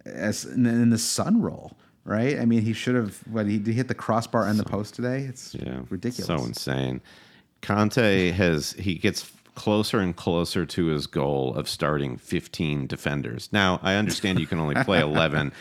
as 0.04 0.44
in, 0.44 0.66
in 0.66 0.90
the 0.90 0.98
Son 0.98 1.40
role, 1.40 1.76
right? 2.07 2.38
I 2.38 2.44
mean, 2.44 2.62
he 2.62 2.72
should 2.72 2.94
have. 2.94 3.18
What 3.30 3.46
he, 3.46 3.59
he 3.59 3.72
hit 3.72 3.88
the 3.88 3.94
crossbar 3.94 4.46
and 4.46 4.59
the 4.59 4.64
post 4.64 4.94
today. 4.94 5.20
It's 5.20 5.54
Yeah, 5.54 5.80
ridiculous. 5.90 6.26
So 6.26 6.36
insane. 6.46 7.02
Conte 7.61 8.30
has 8.30 8.72
he 8.72 8.94
gets 8.94 9.30
closer 9.54 9.98
and 9.98 10.14
closer 10.14 10.64
to 10.66 10.86
his 10.86 11.07
goal 11.07 11.54
of 11.54 11.68
starting 11.68 12.16
15 12.18 12.86
defenders. 12.86 13.48
Now, 13.52 13.80
I 13.82 13.94
understand 13.94 14.38
you 14.38 14.46
can 14.46 14.59
only 14.59 14.74
play 14.84 15.00
11 15.02 15.52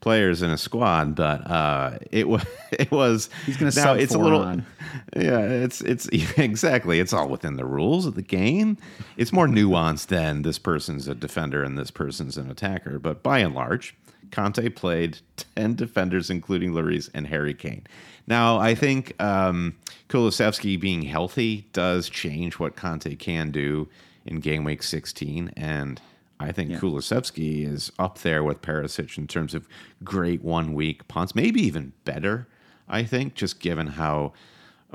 players 0.00 0.40
in 0.40 0.50
a 0.50 0.56
squad, 0.56 1.14
but 1.14 1.50
uh, 1.50 1.98
it 2.10 2.28
was 2.28 2.44
it 2.72 2.90
was 2.90 3.28
He's 3.44 3.56
gonna 3.56 3.72
now 3.74 3.82
sub 3.82 3.98
it's 3.98 4.14
a 4.14 4.18
little 4.18 4.40
on. 4.40 4.64
yeah, 5.16 5.40
it's 5.40 5.80
it's 5.82 6.06
exactly 6.38 7.00
it's 7.00 7.12
all 7.12 7.28
within 7.28 7.56
the 7.56 7.66
rules 7.66 8.06
of 8.06 8.14
the 8.14 8.22
game. 8.22 8.78
It's 9.16 9.32
more 9.32 9.46
nuanced 9.46 10.06
than 10.06 10.42
this 10.42 10.58
person's 10.58 11.06
a 11.08 11.14
defender 11.14 11.62
and 11.62 11.76
this 11.76 11.90
person's 11.90 12.38
an 12.38 12.50
attacker, 12.50 12.98
but 12.98 13.22
by 13.22 13.40
and 13.40 13.54
large, 13.54 13.94
Conte 14.30 14.68
played 14.70 15.18
10 15.56 15.74
defenders, 15.74 16.30
including 16.30 16.72
Lloris 16.72 17.10
and 17.14 17.26
Harry 17.26 17.54
Kane. 17.54 17.86
Now, 18.26 18.58
I 18.58 18.74
think 18.74 19.20
um, 19.20 19.74
Kulusevski 20.08 20.78
being 20.80 21.02
healthy 21.02 21.66
does 21.72 22.08
change 22.08 22.58
what 22.58 22.76
Conte 22.76 23.14
can 23.16 23.50
do 23.50 23.88
in 24.24 24.40
game 24.40 24.64
week 24.64 24.82
16. 24.82 25.52
And 25.56 26.00
I 26.38 26.52
think 26.52 26.70
Kulusevski 26.80 27.66
is 27.66 27.90
up 27.98 28.18
there 28.18 28.44
with 28.44 28.62
Perisic 28.62 29.18
in 29.18 29.26
terms 29.26 29.54
of 29.54 29.66
great 30.04 30.42
one 30.42 30.74
week 30.74 31.08
punts, 31.08 31.34
maybe 31.34 31.60
even 31.62 31.92
better, 32.04 32.46
I 32.88 33.02
think, 33.04 33.34
just 33.34 33.60
given 33.60 33.86
how. 33.88 34.32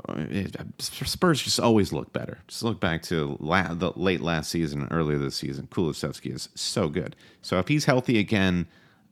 uh, 0.08 0.24
Spurs 0.78 1.40
just 1.42 1.60
always 1.60 1.92
look 1.92 2.12
better. 2.12 2.38
Just 2.48 2.62
look 2.62 2.80
back 2.80 3.02
to 3.04 3.36
la- 3.40 3.74
the 3.74 3.92
late 3.96 4.20
last 4.20 4.50
season 4.50 4.82
and 4.82 4.92
earlier 4.92 5.18
this 5.18 5.36
season. 5.36 5.68
Kulusevski 5.70 6.34
is 6.34 6.48
so 6.54 6.88
good. 6.88 7.16
So 7.42 7.58
if 7.58 7.68
he's 7.68 7.84
healthy 7.84 8.18
again, 8.18 8.66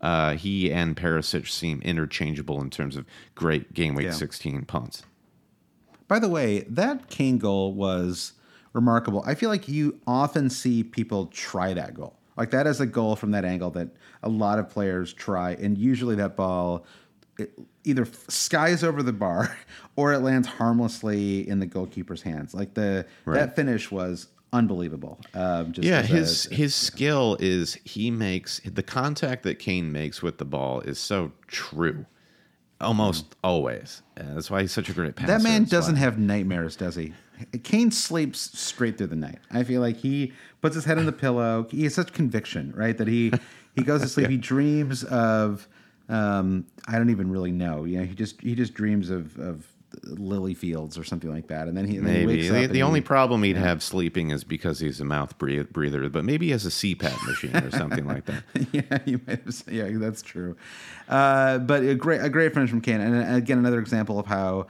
uh, 0.05 0.37
he 0.37 0.71
and 0.71 0.95
Perisic 0.95 1.49
seem 1.49 1.81
interchangeable 1.81 2.61
in 2.61 2.69
terms 2.69 2.95
of 2.95 3.07
great 3.35 3.73
game 3.73 3.95
week 3.95 4.05
Yeah. 4.05 4.13
16 4.13 4.67
punts. 4.67 5.03
By 6.09 6.19
the 6.19 6.29
way, 6.29 6.61
that 6.69 7.09
Kane 7.09 7.39
goal 7.39 7.73
was 7.73 8.35
remarkable. 8.75 9.25
I 9.27 9.35
feel 9.35 9.49
like 9.49 9.67
you 9.67 9.99
often 10.07 10.51
see 10.51 10.85
people 10.85 11.29
try 11.29 11.73
that 11.73 11.95
goal. 11.95 12.19
Like 12.37 12.51
that 12.51 12.67
is 12.67 12.81
a 12.81 12.87
goal 12.87 13.17
from 13.17 13.31
that 13.31 13.47
angle 13.47 13.71
that 13.71 13.89
a 14.23 14.29
lot 14.29 14.59
of 14.59 14.69
players 14.69 15.15
try, 15.15 15.53
and 15.53 15.79
usually 15.79 16.17
that 16.17 16.37
ball 16.37 16.85
it 17.39 17.59
either 17.85 18.07
skies 18.29 18.85
over 18.85 19.03
the 19.03 19.13
bar 19.13 19.57
or 19.97 20.13
it 20.13 20.19
lands 20.19 20.47
harmlessly 20.47 21.49
in 21.49 21.61
the 21.61 21.67
goalkeeper's 21.67 22.23
hands. 22.23 22.53
Like 22.53 22.75
the 22.75 23.07
that 23.27 23.57
finish 23.57 23.91
was 23.91 24.27
unbelievable. 24.55 25.19
Um, 25.35 25.73
just 25.73 25.87
Yeah, 25.87 25.99
as 25.99 26.05
a- 26.11 26.15
his 26.15 26.45
his 26.45 26.75
skill 26.75 27.37
is 27.41 27.75
he 27.85 28.11
makes 28.11 28.61
the 28.65 28.83
contact 28.83 29.43
that 29.43 29.59
Kane 29.59 29.93
makes 29.93 30.23
with 30.23 30.39
the 30.39 30.45
ball 30.45 30.81
is 30.81 30.99
so 30.99 31.33
true, 31.47 32.07
almost 32.81 33.35
always. 33.45 34.03
And 34.17 34.37
that's 34.37 34.51
why 34.51 34.63
he's 34.63 34.73
such 34.73 34.89
a 34.89 34.93
great 34.93 35.17
passer. 35.17 35.33
That 35.33 35.43
man 35.43 35.65
doesn't 35.65 35.97
have 35.97 36.19
nightmares, 36.19 36.77
does 36.77 36.95
he? 36.95 37.13
Kane 37.65 37.91
sleeps 37.91 38.57
straight 38.59 38.97
through 38.97 39.09
the 39.09 39.17
night. 39.17 39.39
I 39.51 39.65
feel 39.65 39.81
like 39.81 39.97
he 39.97 40.33
puts 40.63 40.75
his 40.77 40.85
head 40.85 40.99
on 40.99 41.07
the 41.07 41.13
pillow. 41.13 41.67
He 41.71 41.83
has 41.83 41.95
such 41.95 42.13
conviction, 42.13 42.73
right? 42.77 42.97
That 42.97 43.09
he 43.09 43.33
he 43.75 43.83
goes 43.83 44.03
to 44.03 44.09
sleep. 44.15 44.29
He 44.31 44.37
dreams 44.37 45.03
of 45.05 45.69
um, 46.09 46.65
I 46.87 46.97
don't 46.99 47.11
even 47.11 47.31
really 47.31 47.51
know. 47.53 47.85
You 47.85 47.99
know, 47.99 48.05
he 48.05 48.15
just 48.15 48.41
he 48.41 48.55
just 48.55 48.73
dreams 48.75 49.11
of 49.11 49.37
of 49.39 49.67
lily 50.03 50.55
fields 50.55 50.99
or 50.99 51.05
something 51.05 51.31
like 51.31 51.47
that. 51.49 51.69
And 51.69 51.77
then 51.77 51.87
he, 51.87 51.97
and 51.97 52.07
then 52.07 52.15
he 52.15 52.27
Maybe 52.27 52.43
wakes 52.43 52.53
the, 52.53 52.65
up 52.65 52.71
the 52.71 52.83
only 52.83 53.01
he- 53.01 53.05
problem 53.05 53.43
he'd 53.43 53.57
have 53.57 53.83
sleeping 53.83 54.31
is 54.31 54.45
because 54.45 54.81
he's 54.81 55.01
a 55.01 55.05
mouth 55.05 55.37
breather, 55.39 56.09
but 56.09 56.25
maybe 56.25 56.47
he 56.47 56.53
has 56.53 56.67
a 56.67 56.71
CPAP 56.71 57.27
machine 57.27 57.57
or 57.57 57.71
something 57.71 58.07
like 58.07 58.25
that. 58.27 58.43
yeah, 58.73 58.99
you 59.05 59.21
might 59.27 59.45
have. 59.45 59.63
Yeah, 59.71 59.89
that's 59.93 60.23
true. 60.23 60.57
Uh, 61.09 61.59
but 61.59 61.83
a 61.83 61.95
great, 61.95 62.21
a 62.23 62.29
great 62.29 62.55
finish 62.55 62.71
from 62.71 62.81
Kane, 62.81 63.01
and 63.01 63.37
again, 63.37 63.59
another 63.59 63.79
example 63.79 64.19
of 64.19 64.27
how. 64.27 64.67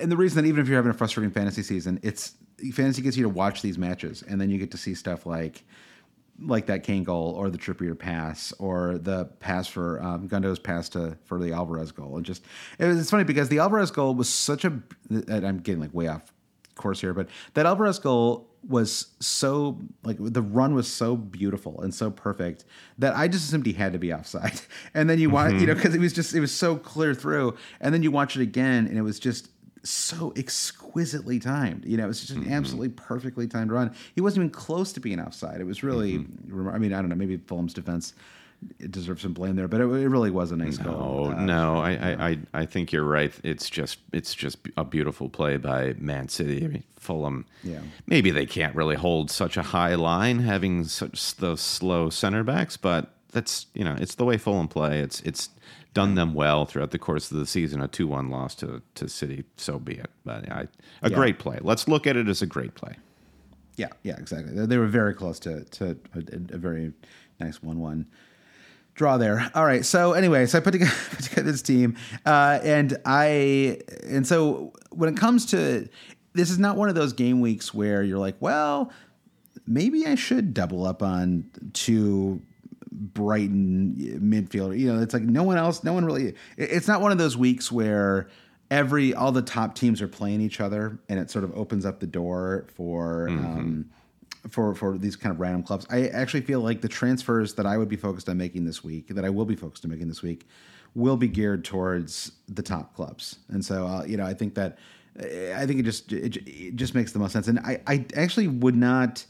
And 0.00 0.10
the 0.10 0.16
reason 0.16 0.42
that 0.42 0.48
even 0.48 0.60
if 0.62 0.68
you're 0.68 0.76
having 0.78 0.90
a 0.90 0.94
frustrating 0.94 1.30
fantasy 1.30 1.62
season, 1.62 2.00
it's 2.02 2.34
fantasy 2.72 3.02
gets 3.02 3.16
you 3.16 3.22
to 3.24 3.28
watch 3.28 3.62
these 3.62 3.76
matches, 3.78 4.22
and 4.26 4.40
then 4.40 4.50
you 4.50 4.58
get 4.58 4.70
to 4.70 4.78
see 4.78 4.94
stuff 4.94 5.26
like, 5.26 5.64
like 6.40 6.66
that 6.66 6.82
Kane 6.82 7.04
goal 7.04 7.34
or 7.36 7.50
the 7.50 7.58
Trippier 7.58 7.98
pass 7.98 8.52
or 8.58 8.98
the 8.98 9.26
pass 9.40 9.66
for 9.66 10.02
um, 10.02 10.28
Gundo's 10.28 10.58
pass 10.58 10.88
to 10.90 11.16
for 11.24 11.38
the 11.38 11.52
Alvarez 11.52 11.92
goal, 11.92 12.16
and 12.16 12.24
just 12.24 12.44
it 12.78 12.86
was, 12.86 12.98
it's 12.98 13.10
funny 13.10 13.24
because 13.24 13.48
the 13.48 13.58
Alvarez 13.58 13.90
goal 13.90 14.14
was 14.14 14.28
such 14.28 14.64
a. 14.64 14.80
and 15.10 15.46
I'm 15.46 15.58
getting 15.58 15.80
like 15.80 15.94
way 15.94 16.08
off 16.08 16.32
course 16.74 17.00
here, 17.00 17.14
but 17.14 17.28
that 17.54 17.66
Alvarez 17.66 17.98
goal 17.98 18.48
was 18.68 19.06
so 19.20 19.78
like 20.04 20.18
the 20.20 20.42
run 20.42 20.74
was 20.74 20.86
so 20.86 21.16
beautiful 21.16 21.80
and 21.80 21.94
so 21.94 22.10
perfect 22.10 22.64
that 22.98 23.16
I 23.16 23.26
just 23.26 23.46
assumed 23.48 23.64
he 23.64 23.72
had 23.72 23.92
to 23.92 23.98
be 23.98 24.12
offside. 24.12 24.60
And 24.94 25.08
then 25.08 25.18
you 25.18 25.30
watch, 25.30 25.52
you 25.52 25.66
know, 25.66 25.74
because 25.74 25.94
it 25.94 26.00
was 26.00 26.12
just 26.12 26.34
it 26.34 26.40
was 26.40 26.52
so 26.52 26.76
clear 26.76 27.14
through, 27.14 27.56
and 27.80 27.94
then 27.94 28.02
you 28.02 28.10
watch 28.10 28.36
it 28.36 28.42
again, 28.42 28.86
and 28.86 28.98
it 28.98 29.02
was 29.02 29.18
just 29.18 29.48
so 29.82 30.32
exquisitely 30.36 31.38
timed. 31.38 31.84
You 31.84 31.96
know, 31.96 32.04
it 32.04 32.08
was 32.08 32.20
just 32.20 32.32
an 32.32 32.52
absolutely 32.52 32.90
perfectly 32.90 33.46
timed 33.46 33.70
run. 33.72 33.94
He 34.14 34.20
wasn't 34.20 34.44
even 34.44 34.50
close 34.50 34.92
to 34.92 35.00
being 35.00 35.20
offside. 35.20 35.60
It 35.60 35.64
was 35.64 35.82
really, 35.82 36.18
remar- 36.48 36.74
I 36.74 36.78
mean, 36.78 36.92
I 36.92 37.00
don't 37.00 37.08
know, 37.08 37.14
maybe 37.16 37.36
Fulham's 37.38 37.74
defense 37.74 38.14
deserves 38.90 39.22
some 39.22 39.32
blame 39.32 39.56
there, 39.56 39.68
but 39.68 39.80
it, 39.80 39.84
it 39.84 40.08
really 40.08 40.30
was 40.30 40.52
a 40.52 40.56
nice 40.56 40.76
goal. 40.76 41.28
Oh 41.28 41.32
Uh, 41.32 41.40
no, 41.44 41.78
I, 41.78 41.92
I, 41.92 42.28
I, 42.28 42.38
I 42.52 42.66
think 42.66 42.92
you're 42.92 43.04
right. 43.04 43.32
It's 43.42 43.70
just 43.70 43.98
it's 44.12 44.34
just 44.34 44.58
a 44.76 44.84
beautiful 44.84 45.30
play 45.30 45.56
by 45.56 45.94
Man 45.98 46.28
City. 46.28 46.62
I 46.64 46.68
mean, 46.68 46.84
Fulham. 46.96 47.46
Yeah. 47.64 47.80
Maybe 48.06 48.30
they 48.30 48.44
can't 48.44 48.74
really 48.76 48.96
hold 48.96 49.30
such 49.30 49.56
a 49.56 49.62
high 49.62 49.94
line 49.94 50.40
having 50.40 50.84
such 50.84 51.36
those 51.36 51.62
slow 51.62 52.10
center 52.10 52.44
backs, 52.44 52.76
but 52.76 53.14
that's 53.32 53.66
you 53.72 53.82
know 53.84 53.96
it's 53.98 54.16
the 54.16 54.26
way 54.26 54.36
Fulham 54.36 54.68
play. 54.68 54.98
It's 54.98 55.22
it's 55.22 55.48
done 55.94 56.14
them 56.14 56.34
well 56.34 56.64
throughout 56.66 56.90
the 56.92 56.98
course 56.98 57.30
of 57.30 57.38
the 57.38 57.46
season. 57.46 57.80
A 57.80 57.88
two 57.88 58.06
one 58.06 58.30
loss 58.30 58.54
to 58.56 58.82
to 58.94 59.08
City, 59.08 59.44
so 59.56 59.78
be 59.78 59.94
it. 59.94 60.10
But 60.24 60.50
I, 60.50 60.68
a 61.02 61.10
Yeah. 61.10 61.16
great 61.16 61.38
play. 61.38 61.58
Let's 61.60 61.88
look 61.88 62.06
at 62.06 62.16
it 62.16 62.28
as 62.28 62.42
a 62.42 62.46
great 62.46 62.74
play. 62.74 62.94
Yeah, 63.76 63.88
yeah, 64.02 64.16
exactly. 64.18 64.54
They, 64.54 64.66
they 64.66 64.78
were 64.78 64.86
very 64.86 65.14
close 65.14 65.38
to 65.40 65.64
to 65.64 65.96
a, 66.14 66.54
a 66.54 66.58
very 66.58 66.92
nice 67.38 67.62
one-one 67.62 68.06
draw 68.94 69.16
there. 69.16 69.50
All 69.54 69.64
right. 69.64 69.84
So 69.84 70.12
anyway, 70.12 70.44
so 70.46 70.58
I 70.58 70.60
put 70.60 70.72
together, 70.72 70.92
put 71.10 71.20
together 71.24 71.50
this 71.50 71.62
team, 71.62 71.96
uh, 72.26 72.58
and 72.62 72.98
I 73.06 73.78
and 74.06 74.26
so 74.26 74.72
when 74.90 75.08
it 75.08 75.16
comes 75.16 75.46
to 75.46 75.88
this 76.34 76.50
is 76.50 76.58
not 76.58 76.76
one 76.76 76.88
of 76.88 76.94
those 76.94 77.12
game 77.12 77.40
weeks 77.40 77.72
where 77.74 78.02
you're 78.02 78.18
like, 78.18 78.36
well, 78.40 78.92
maybe 79.66 80.06
I 80.06 80.14
should 80.14 80.52
double 80.54 80.84
up 80.86 81.02
on 81.02 81.44
two 81.72 82.42
Brighton 83.00 83.96
midfielder. 84.22 84.78
You 84.78 84.92
know, 84.92 85.02
it's 85.02 85.14
like 85.14 85.22
no 85.22 85.42
one 85.42 85.56
else, 85.56 85.82
no 85.82 85.92
one 85.92 86.04
really. 86.04 86.34
It's 86.56 86.86
not 86.86 87.00
one 87.00 87.12
of 87.12 87.18
those 87.18 87.36
weeks 87.36 87.72
where 87.72 88.28
every 88.70 89.14
all 89.14 89.32
the 89.32 89.42
top 89.42 89.74
teams 89.74 90.02
are 90.02 90.08
playing 90.08 90.42
each 90.42 90.60
other, 90.60 90.98
and 91.08 91.18
it 91.18 91.30
sort 91.30 91.44
of 91.44 91.56
opens 91.56 91.84
up 91.86 92.00
the 92.00 92.06
door 92.06 92.66
for. 92.74 93.28
Um, 93.28 93.90
for 94.48 94.74
for 94.74 94.96
these 94.96 95.16
kind 95.16 95.34
of 95.34 95.38
random 95.38 95.62
clubs, 95.62 95.86
I 95.90 96.08
actually 96.08 96.40
feel 96.40 96.60
like 96.60 96.80
the 96.80 96.88
transfers 96.88 97.52
that 97.56 97.66
I 97.66 97.76
would 97.76 97.90
be 97.90 97.96
focused 97.96 98.26
on 98.26 98.38
making 98.38 98.64
this 98.64 98.82
week, 98.82 99.08
that 99.08 99.22
I 99.22 99.28
will 99.28 99.44
be 99.44 99.54
focused 99.54 99.84
on 99.84 99.90
making 99.90 100.08
this 100.08 100.22
week, 100.22 100.48
will 100.94 101.18
be 101.18 101.28
geared 101.28 101.62
towards 101.62 102.32
the 102.48 102.62
top 102.62 102.94
clubs. 102.94 103.40
And 103.50 103.62
so, 103.62 103.86
uh, 103.86 104.04
you 104.04 104.16
know, 104.16 104.24
I 104.24 104.32
think 104.32 104.54
that 104.54 104.78
I 105.18 105.66
think 105.66 105.80
it 105.80 105.82
just 105.82 106.10
it, 106.12 106.36
it 106.48 106.76
just 106.76 106.94
makes 106.94 107.12
the 107.12 107.18
most 107.18 107.32
sense. 107.32 107.48
And 107.48 107.58
I 107.58 107.80
I 107.86 108.06
actually 108.16 108.48
would 108.48 108.76
not 108.76 109.26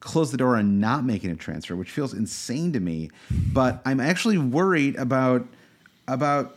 close 0.00 0.30
the 0.30 0.36
door 0.36 0.56
on 0.56 0.80
not 0.80 1.04
making 1.04 1.30
a 1.30 1.36
transfer, 1.36 1.76
which 1.76 1.90
feels 1.90 2.12
insane 2.12 2.72
to 2.72 2.80
me. 2.80 3.10
But 3.52 3.80
I'm 3.84 4.00
actually 4.00 4.38
worried 4.38 4.96
about 4.96 5.46
about 6.08 6.56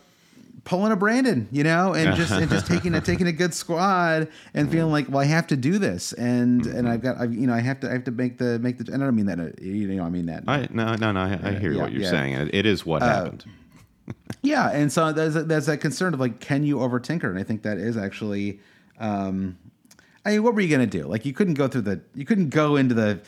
pulling 0.64 0.92
a 0.92 0.96
Brandon, 0.96 1.46
you 1.52 1.62
know, 1.62 1.92
and 1.92 2.16
just 2.16 2.32
and 2.32 2.50
just 2.50 2.66
taking 2.66 2.94
a 2.94 3.00
taking 3.00 3.26
a 3.26 3.32
good 3.32 3.52
squad 3.52 4.28
and 4.54 4.70
feeling 4.70 4.90
like, 4.90 5.08
well, 5.08 5.20
I 5.20 5.26
have 5.26 5.46
to 5.48 5.56
do 5.56 5.78
this, 5.78 6.12
and 6.14 6.64
and 6.66 6.88
I've 6.88 7.02
got, 7.02 7.18
I've, 7.18 7.34
you 7.34 7.46
know, 7.46 7.54
I 7.54 7.60
have 7.60 7.80
to 7.80 7.88
I 7.88 7.92
have 7.92 8.04
to 8.04 8.10
make 8.10 8.38
the 8.38 8.58
make 8.58 8.78
the. 8.78 8.90
And 8.92 9.02
I 9.02 9.06
don't 9.06 9.14
mean 9.14 9.26
that, 9.26 9.38
uh, 9.38 9.50
you 9.60 9.88
know, 9.88 10.04
I 10.04 10.08
mean 10.08 10.26
that. 10.26 10.44
I 10.48 10.66
no 10.70 10.94
no 10.96 11.12
no. 11.12 11.20
I, 11.20 11.50
I 11.50 11.52
hear 11.58 11.72
yeah, 11.72 11.82
what 11.82 11.92
you're 11.92 12.02
yeah. 12.02 12.10
saying. 12.10 12.32
It, 12.34 12.54
it 12.54 12.66
is 12.66 12.86
what 12.86 13.02
happened. 13.02 13.44
Yeah, 14.42 14.70
and 14.70 14.92
so 14.92 15.12
there's 15.12 15.36
a, 15.36 15.42
there's 15.42 15.66
that 15.66 15.78
concern 15.78 16.12
of 16.12 16.20
like, 16.20 16.38
can 16.40 16.64
you 16.64 16.80
over 16.80 17.00
tinker? 17.00 17.30
And 17.30 17.38
I 17.38 17.42
think 17.42 17.62
that 17.62 17.78
is 17.78 17.96
actually, 17.96 18.60
um, 18.98 19.56
I 20.24 20.30
mean, 20.30 20.42
what 20.42 20.54
were 20.54 20.60
you 20.60 20.68
gonna 20.68 20.86
do? 20.86 21.06
Like, 21.06 21.24
you 21.24 21.32
couldn't 21.32 21.54
go 21.54 21.68
through 21.68 21.82
the, 21.82 22.00
you 22.14 22.24
couldn't 22.24 22.48
go 22.48 22.76
into 22.76 22.94
the, 22.94 23.20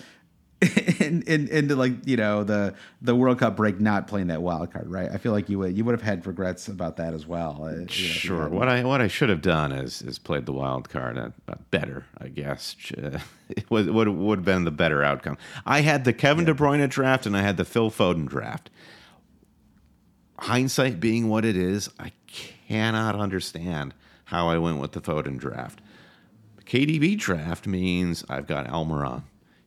in, 1.00 1.22
in, 1.26 1.48
into 1.48 1.76
like 1.76 1.92
you 2.06 2.16
know 2.16 2.42
the 2.42 2.72
the 3.02 3.14
World 3.14 3.38
Cup 3.40 3.56
break 3.56 3.78
not 3.78 4.06
playing 4.06 4.28
that 4.28 4.40
wild 4.40 4.72
card, 4.72 4.90
right? 4.90 5.10
I 5.12 5.18
feel 5.18 5.32
like 5.32 5.50
you 5.50 5.58
would 5.58 5.76
you 5.76 5.84
would 5.84 5.92
have 5.92 6.00
had 6.00 6.26
regrets 6.26 6.66
about 6.68 6.96
that 6.96 7.12
as 7.12 7.26
well. 7.26 7.62
uh, 7.62 7.72
you 7.72 7.80
know, 7.80 7.86
Sure. 7.88 8.48
What 8.48 8.66
I 8.66 8.82
what 8.82 9.02
I 9.02 9.06
should 9.06 9.28
have 9.28 9.42
done 9.42 9.70
is 9.70 10.00
is 10.00 10.18
played 10.18 10.46
the 10.46 10.54
wild 10.54 10.88
card 10.88 11.18
uh, 11.18 11.28
better, 11.70 12.06
I 12.18 12.28
guess. 12.28 12.74
It 13.48 13.70
was 13.70 13.86
would 13.86 14.08
would 14.08 14.38
have 14.38 14.44
been 14.46 14.64
the 14.64 14.70
better 14.70 15.04
outcome. 15.04 15.36
I 15.66 15.82
had 15.82 16.04
the 16.04 16.12
Kevin 16.14 16.46
De 16.46 16.54
Bruyne 16.54 16.88
draft 16.88 17.26
and 17.26 17.36
I 17.36 17.42
had 17.42 17.58
the 17.58 17.64
Phil 17.64 17.90
Foden 17.90 18.26
draft. 18.26 18.70
Hindsight 20.38 20.98
being 21.00 21.28
what 21.28 21.44
it 21.44 21.56
is, 21.56 21.88
I 21.98 22.12
cannot 22.26 23.14
understand 23.14 23.94
how 24.24 24.48
I 24.48 24.58
went 24.58 24.80
with 24.80 24.92
the 24.92 25.00
Foden 25.00 25.38
draft. 25.38 25.80
KDB 26.66 27.16
draft 27.18 27.66
means 27.66 28.24
I've 28.28 28.46
got 28.46 28.66
Almiron. 28.66 29.22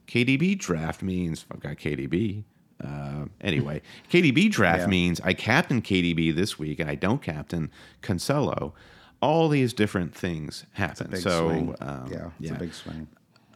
KDB 0.07 0.57
draft 0.57 1.01
means 1.01 1.45
I've 1.51 1.59
got 1.59 1.77
KDB. 1.77 2.43
Uh, 2.83 3.25
anyway, 3.41 3.81
KDB 4.11 4.49
draft 4.51 4.81
Yeah. 4.81 4.87
means 4.87 5.19
I 5.21 5.33
captain 5.33 5.81
KDB 5.81 6.33
this 6.35 6.57
week 6.57 6.79
and 6.79 6.89
I 6.89 6.95
don't 6.95 7.21
captain 7.21 7.71
Cancelo. 8.01 8.73
All 9.21 9.49
these 9.49 9.73
different 9.73 10.15
things 10.15 10.65
happen. 10.73 11.15
So 11.17 11.75
um, 11.81 12.09
yeah, 12.11 12.29
it's 12.39 12.51
a 12.51 12.53
big 12.55 12.73
swing. 12.73 13.07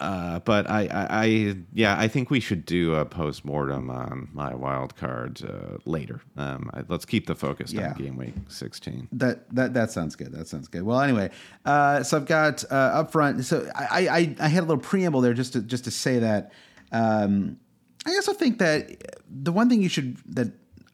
Uh, 0.03 0.39
but 0.39 0.69
I, 0.69 0.87
I, 0.87 1.07
I, 1.25 1.55
yeah, 1.73 1.95
I 1.97 2.07
think 2.09 2.29
we 2.29 2.41
should 2.41 2.65
do 2.65 2.95
a 2.95 3.05
post 3.05 3.45
mortem 3.45 3.89
on 3.89 4.27
my 4.33 4.53
wild 4.53 4.95
card 4.97 5.41
uh, 5.47 5.77
later. 5.85 6.19
Um, 6.35 6.69
I, 6.73 6.83
let's 6.89 7.05
keep 7.05 7.27
the 7.27 7.35
focus 7.35 7.71
Yeah. 7.71 7.91
on 7.91 7.93
game 7.95 8.17
week 8.17 8.33
16. 8.49 9.07
That 9.13 9.49
that 9.55 9.73
that 9.73 9.91
sounds 9.91 10.15
good. 10.15 10.33
That 10.33 10.47
sounds 10.47 10.67
good. 10.67 10.83
Well, 10.83 10.99
anyway, 10.99 11.29
uh, 11.65 12.03
so 12.03 12.17
I've 12.17 12.25
got 12.25 12.63
uh, 12.69 12.75
up 12.99 13.11
front. 13.13 13.45
So 13.45 13.69
I, 13.75 14.07
I 14.07 14.35
I 14.39 14.47
had 14.49 14.63
a 14.63 14.67
little 14.67 14.83
preamble 14.83 15.21
there 15.21 15.33
just 15.33 15.53
to 15.53 15.61
just 15.61 15.85
to 15.85 15.91
say 15.91 16.19
that. 16.19 16.51
Um, 16.91 17.57
I 18.05 18.11
also 18.15 18.33
think 18.33 18.59
that 18.59 18.89
the 19.29 19.53
one 19.53 19.69
thing 19.69 19.81
you 19.81 19.89
should 19.89 20.17
that 20.35 20.49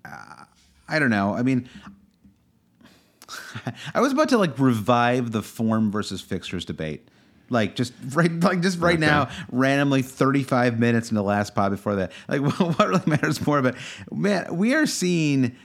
uh, 0.05 0.43
I 0.88 0.99
don't 0.99 1.10
know. 1.10 1.34
I 1.34 1.41
mean, 1.41 1.68
I 3.95 4.01
was 4.01 4.12
about 4.14 4.30
to 4.30 4.38
like 4.38 4.57
revive 4.60 5.32
the 5.32 5.41
form 5.41 5.91
versus 5.91 6.22
fixtures 6.22 6.66
debate. 6.66 7.07
Like 7.49 7.75
just 7.75 7.93
right, 8.13 8.31
like 8.31 8.61
just 8.61 8.79
right 8.79 8.95
Okay. 8.95 9.05
now, 9.05 9.29
randomly, 9.51 10.01
thirty-five 10.01 10.79
minutes 10.79 11.09
in 11.09 11.15
the 11.15 11.23
last 11.23 11.55
pod 11.55 11.71
before 11.71 11.95
that. 11.95 12.11
Like, 12.27 12.41
what 12.59 12.87
really 12.87 13.01
matters 13.05 13.45
more? 13.45 13.61
But 13.61 13.75
man, 14.11 14.55
we 14.55 14.73
are 14.75 14.85
seeing 14.85 15.55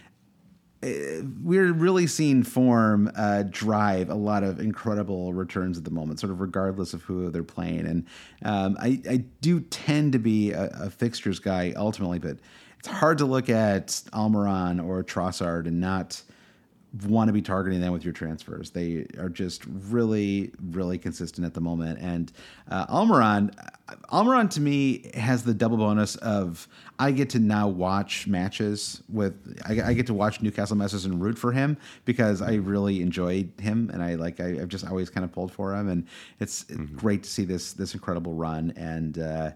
we're 1.42 1.72
really 1.72 2.06
seeing 2.06 2.42
form 2.42 3.10
uh, 3.16 3.42
drive 3.48 4.10
a 4.10 4.14
lot 4.14 4.42
of 4.44 4.60
incredible 4.60 5.32
returns 5.32 5.78
at 5.78 5.84
the 5.84 5.90
moment, 5.90 6.20
sort 6.20 6.30
of 6.30 6.40
regardless 6.42 6.92
of 6.92 7.02
who 7.02 7.30
they're 7.30 7.42
playing. 7.42 7.86
And 7.86 8.06
um, 8.42 8.76
I, 8.78 9.00
I 9.08 9.16
do 9.40 9.60
tend 9.60 10.12
to 10.12 10.18
be 10.18 10.52
a, 10.52 10.64
a 10.74 10.90
fixtures 10.90 11.38
guy 11.38 11.72
ultimately, 11.74 12.18
but 12.18 12.36
it's 12.78 12.88
hard 12.88 13.16
to 13.18 13.24
look 13.24 13.48
at 13.48 13.86
Almiron 14.12 14.84
or 14.84 15.02
Trossard 15.02 15.66
and 15.66 15.80
not 15.80 16.20
want 17.02 17.28
to 17.28 17.32
be 17.32 17.42
targeting 17.42 17.80
them 17.80 17.92
with 17.92 18.04
your 18.04 18.12
transfers. 18.12 18.70
They 18.70 19.06
are 19.18 19.28
just 19.28 19.64
really, 19.66 20.52
really 20.70 20.98
consistent 20.98 21.44
at 21.44 21.52
the 21.52 21.60
moment. 21.60 21.98
And 22.00 22.32
uh, 22.70 22.86
Almiron, 22.86 23.52
Almiron 24.12 24.48
to 24.50 24.60
me 24.60 25.10
has 25.14 25.42
the 25.42 25.54
double 25.54 25.76
bonus 25.76 26.16
of 26.16 26.68
I 26.98 27.10
get 27.10 27.30
to 27.30 27.38
now 27.40 27.66
watch 27.68 28.26
matches 28.26 29.02
with 29.08 29.34
I, 29.66 29.90
I 29.90 29.92
get 29.94 30.06
to 30.06 30.14
watch 30.14 30.40
Newcastle 30.40 30.76
matches 30.76 31.04
and 31.04 31.20
root 31.20 31.38
for 31.38 31.52
him 31.52 31.76
because 32.04 32.40
I 32.40 32.54
really 32.54 33.02
enjoyed 33.02 33.52
him 33.60 33.90
and 33.92 34.02
I 34.02 34.14
like 34.14 34.38
I, 34.40 34.60
I've 34.60 34.68
just 34.68 34.86
always 34.86 35.10
kind 35.10 35.24
of 35.24 35.32
pulled 35.32 35.52
for 35.52 35.74
him 35.74 35.88
and 35.88 36.06
it's 36.38 36.64
great 36.94 37.24
to 37.24 37.30
see 37.30 37.44
this 37.44 37.72
this 37.72 37.94
incredible 37.94 38.34
run 38.34 38.72
and. 38.76 39.18
Uh, 39.18 39.50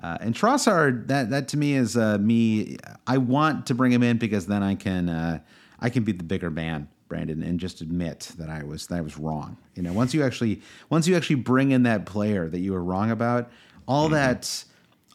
uh, 0.00 0.16
and 0.20 0.32
Trossard, 0.32 1.08
that 1.08 1.30
that 1.30 1.48
to 1.48 1.56
me 1.56 1.74
is 1.74 1.96
uh, 1.96 2.18
me. 2.18 2.76
I 3.08 3.18
want 3.18 3.66
to 3.66 3.74
bring 3.74 3.90
him 3.90 4.04
in 4.04 4.16
because 4.16 4.46
then 4.46 4.62
I 4.62 4.76
can 4.76 5.08
uh, 5.08 5.40
I 5.80 5.90
can 5.90 6.04
be 6.04 6.12
the 6.12 6.24
bigger 6.24 6.50
man, 6.50 6.88
Brandon, 7.08 7.42
and 7.42 7.60
just 7.60 7.80
admit 7.80 8.32
that 8.38 8.48
I 8.48 8.62
was 8.64 8.86
that 8.88 8.96
I 8.96 9.00
was 9.00 9.16
wrong. 9.16 9.56
You 9.74 9.82
know, 9.82 9.92
once 9.92 10.14
you 10.14 10.22
actually 10.22 10.62
once 10.90 11.06
you 11.06 11.16
actually 11.16 11.36
bring 11.36 11.70
in 11.70 11.84
that 11.84 12.06
player 12.06 12.48
that 12.48 12.58
you 12.58 12.72
were 12.72 12.82
wrong 12.82 13.10
about, 13.10 13.50
all 13.86 14.08
that 14.10 14.64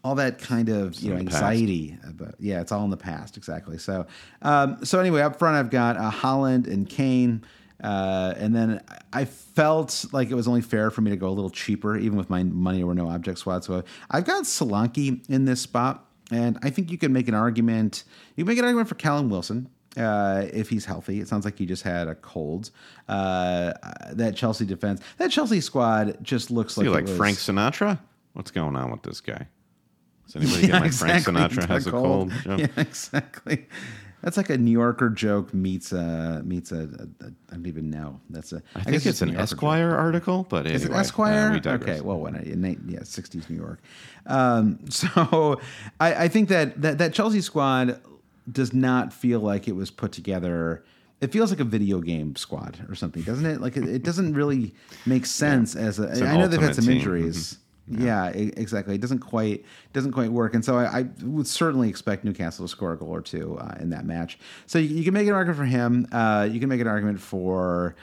all 0.03 0.15
that 0.15 0.39
kind 0.39 0.69
of 0.69 0.95
you 0.95 1.11
know 1.11 1.17
in 1.17 1.25
the 1.25 1.31
past. 1.31 1.43
anxiety 1.43 1.97
about 2.07 2.35
yeah, 2.39 2.61
it's 2.61 2.71
all 2.71 2.83
in 2.83 2.89
the 2.89 2.97
past 2.97 3.37
exactly. 3.37 3.77
So 3.77 4.05
um, 4.41 4.83
so 4.85 4.99
anyway, 4.99 5.21
up 5.21 5.39
front 5.39 5.55
I've 5.55 5.69
got 5.69 5.97
uh, 5.97 6.11
Haaland 6.11 6.67
and 6.67 6.87
Kane. 6.87 7.43
Uh, 7.83 8.33
and 8.37 8.55
then 8.55 8.81
I 9.11 9.25
felt 9.25 10.05
like 10.13 10.31
it 10.31 10.35
was 10.35 10.47
only 10.47 10.61
fair 10.61 10.89
for 10.89 11.01
me 11.01 11.11
to 11.11 11.17
go 11.17 11.27
a 11.27 11.35
little 11.35 11.49
cheaper, 11.49 11.97
even 11.97 12.17
with 12.17 12.29
my 12.29 12.41
money 12.43 12.81
or 12.81 12.95
no 12.95 13.09
object 13.09 13.39
squad. 13.39 13.65
So 13.65 13.83
I've 14.09 14.23
got 14.23 14.43
Solanke 14.43 15.29
in 15.29 15.43
this 15.43 15.59
spot, 15.59 16.05
and 16.31 16.57
I 16.63 16.69
think 16.69 16.91
you 16.91 16.97
can 16.97 17.11
make 17.11 17.27
an 17.27 17.33
argument. 17.33 18.05
You 18.37 18.45
can 18.45 18.51
make 18.51 18.57
an 18.59 18.63
argument 18.63 18.87
for 18.87 18.95
Callum 18.95 19.29
Wilson 19.29 19.67
uh, 19.97 20.45
if 20.51 20.69
he's 20.69 20.85
healthy. 20.85 21.19
It 21.19 21.27
sounds 21.27 21.45
like 21.45 21.57
he 21.57 21.65
just 21.65 21.83
had 21.83 22.07
a 22.07 22.15
cold. 22.15 22.71
Uh, 23.07 23.73
that 24.11 24.35
Chelsea 24.35 24.65
defense, 24.65 25.01
that 25.17 25.31
Chelsea 25.31 25.61
squad 25.61 26.17
just 26.21 26.51
looks 26.51 26.77
like 26.77 26.85
you 26.85 26.91
it 26.91 26.95
like 26.95 27.05
was- 27.05 27.17
Frank 27.17 27.37
Sinatra? 27.37 27.99
What's 28.33 28.51
going 28.51 28.75
on 28.75 28.89
with 28.91 29.03
this 29.03 29.21
guy? 29.21 29.47
Does 30.25 30.35
anybody 30.37 30.67
get 30.67 30.81
like 30.81 30.93
Frank 30.93 31.23
Sinatra 31.25 31.67
has 31.67 31.85
a 31.87 31.91
cold? 31.91 32.31
joke? 32.43 32.59
Yeah, 32.59 32.67
exactly. 32.77 33.67
That's 34.23 34.37
like 34.37 34.49
a 34.49 34.57
New 34.57 34.71
Yorker 34.71 35.09
joke 35.09 35.53
meets 35.53 35.91
a 35.91 36.41
meets 36.45 36.71
a, 36.71 36.77
a, 36.77 37.25
a 37.25 37.27
I 37.51 37.55
don't 37.55 37.67
even 37.67 37.89
know. 37.89 38.21
That's 38.29 38.53
a. 38.53 38.63
I 38.73 38.83
think 38.83 39.05
it's 39.05 39.21
an 39.21 39.27
Yorker 39.27 39.41
joke. 39.41 39.43
Esquire 39.43 39.95
article, 39.95 40.47
but 40.49 40.59
anyway, 40.65 40.75
Is 40.75 40.85
it 40.85 40.91
uh, 40.93 40.95
Esquire? 40.95 41.51
we 41.51 41.69
okay, 41.69 41.99
well, 41.99 42.19
when 42.19 42.37
I, 42.37 42.43
in, 42.43 42.85
yeah, 42.87 43.03
sixties 43.03 43.49
New 43.49 43.57
York. 43.57 43.81
Um, 44.25 44.79
so 44.89 45.59
I, 45.99 46.23
I 46.23 46.27
think 46.29 46.47
that, 46.49 46.81
that 46.81 46.99
that 46.99 47.13
Chelsea 47.13 47.41
squad 47.41 47.99
does 48.51 48.73
not 48.73 49.13
feel 49.13 49.39
like 49.39 49.67
it 49.67 49.75
was 49.75 49.91
put 49.91 50.11
together. 50.11 50.83
It 51.21 51.31
feels 51.31 51.49
like 51.51 51.59
a 51.59 51.65
video 51.65 52.01
game 52.01 52.35
squad 52.35 52.85
or 52.89 52.95
something, 52.95 53.23
doesn't 53.23 53.45
it? 53.45 53.61
Like 53.61 53.77
it, 53.77 53.87
it 53.87 54.03
doesn't 54.03 54.33
really 54.33 54.73
make 55.05 55.25
sense 55.25 55.75
as 55.75 55.99
a. 55.99 56.09
I 56.25 56.37
know 56.37 56.47
they've 56.47 56.61
had 56.61 56.75
some 56.75 56.85
team. 56.85 56.97
injuries. 56.97 57.57
Yeah, 57.87 58.35
e- 58.35 58.53
exactly. 58.55 58.95
It 58.95 59.01
doesn't 59.01 59.19
quite 59.19 59.65
doesn't 59.91 60.13
quite 60.13 60.31
work, 60.31 60.53
and 60.53 60.63
so 60.63 60.77
I, 60.77 60.99
I 60.99 61.05
would 61.21 61.47
certainly 61.47 61.89
expect 61.89 62.23
Newcastle 62.23 62.65
to 62.65 62.69
score 62.69 62.93
a 62.93 62.97
goal 62.97 63.09
or 63.09 63.21
two 63.21 63.57
uh, 63.59 63.75
in 63.79 63.89
that 63.89 64.05
match. 64.05 64.39
So 64.67 64.79
you, 64.79 64.95
you 64.95 65.03
can 65.03 65.13
make 65.13 65.27
an 65.27 65.33
argument 65.33 65.59
for 65.59 65.65
him. 65.65 66.07
Uh, 66.11 66.47
you 66.49 66.59
can 66.59 66.69
make 66.69 66.81
an 66.81 66.87
argument 66.87 67.19
for. 67.19 67.95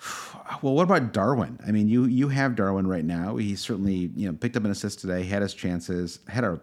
Well, 0.62 0.72
what 0.72 0.84
about 0.84 1.12
Darwin? 1.12 1.58
I 1.66 1.72
mean, 1.72 1.88
you 1.88 2.06
you 2.06 2.28
have 2.30 2.56
Darwin 2.56 2.86
right 2.86 3.04
now. 3.04 3.36
He 3.36 3.54
certainly 3.54 4.10
you 4.16 4.26
know 4.26 4.32
picked 4.32 4.56
up 4.56 4.64
an 4.64 4.70
assist 4.70 4.98
today, 4.98 5.22
had 5.24 5.42
his 5.42 5.52
chances, 5.52 6.20
had 6.26 6.42
a 6.42 6.58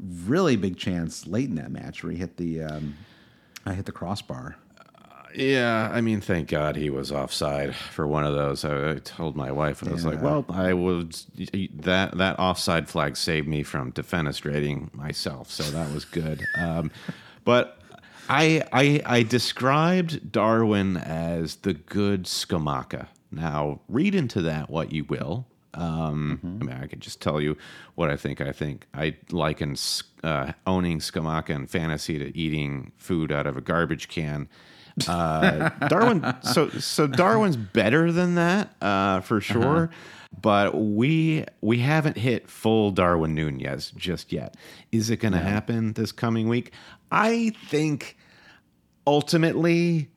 really 0.00 0.56
big 0.56 0.76
chance 0.76 1.26
late 1.26 1.48
in 1.48 1.56
that 1.56 1.70
match 1.70 2.02
where 2.02 2.12
he 2.12 2.18
hit 2.18 2.36
the 2.36 2.62
um, 2.62 2.96
I 3.66 3.74
hit 3.74 3.86
the 3.86 3.92
crossbar. 3.92 4.56
Yeah, 5.34 5.90
I 5.92 6.00
mean, 6.00 6.20
thank 6.20 6.48
God 6.48 6.76
he 6.76 6.88
was 6.88 7.12
offside 7.12 7.74
for 7.74 8.06
one 8.06 8.24
of 8.24 8.34
those. 8.34 8.64
I, 8.64 8.92
I 8.92 8.94
told 8.96 9.36
my 9.36 9.52
wife, 9.52 9.86
I 9.86 9.92
was 9.92 10.04
like, 10.04 10.22
"Well, 10.22 10.44
I 10.48 10.72
was 10.72 11.26
that 11.74 12.16
that 12.16 12.38
offside 12.38 12.88
flag 12.88 13.16
saved 13.16 13.46
me 13.46 13.62
from 13.62 13.92
defenestrating 13.92 14.92
myself, 14.94 15.50
so 15.50 15.64
that 15.64 15.92
was 15.92 16.04
good." 16.04 16.46
Um, 16.58 16.90
but 17.44 17.78
I, 18.28 18.62
I 18.72 19.02
I 19.06 19.22
described 19.22 20.32
Darwin 20.32 20.96
as 20.96 21.56
the 21.56 21.74
good 21.74 22.24
Scamacca. 22.24 23.06
Now, 23.30 23.80
read 23.88 24.14
into 24.14 24.42
that 24.42 24.70
what 24.70 24.92
you 24.92 25.04
will. 25.04 25.46
Um, 25.74 26.40
I 26.60 26.64
mean, 26.64 26.76
I 26.82 26.86
could 26.86 27.00
just 27.00 27.20
tell 27.20 27.40
you 27.40 27.56
what 27.94 28.10
I 28.10 28.16
think. 28.16 28.40
I 28.40 28.52
think 28.52 28.86
I 28.94 29.16
liken 29.30 29.76
uh, 30.24 30.52
owning 30.66 30.98
Scamacca 30.98 31.54
and 31.54 31.70
fantasy 31.70 32.18
to 32.18 32.36
eating 32.36 32.92
food 32.96 33.30
out 33.30 33.46
of 33.46 33.56
a 33.56 33.60
garbage 33.60 34.08
can. 34.08 34.48
Uh, 35.06 35.68
Darwin, 35.88 36.34
so 36.42 36.68
so 36.70 37.06
Darwin's 37.06 37.56
better 37.56 38.10
than 38.10 38.34
that 38.34 38.74
uh, 38.82 39.20
for 39.20 39.40
sure, 39.40 39.90
but 40.40 40.74
we 40.74 41.44
we 41.60 41.78
haven't 41.78 42.16
hit 42.16 42.48
full 42.50 42.90
Darwin 42.90 43.34
Nunez 43.34 43.92
just 43.96 44.32
yet. 44.32 44.56
Is 44.90 45.10
it 45.10 45.18
going 45.18 45.32
to 45.32 45.38
happen 45.38 45.92
this 45.92 46.10
coming 46.10 46.48
week? 46.48 46.72
I 47.12 47.52
think 47.68 48.16
ultimately 49.06 50.08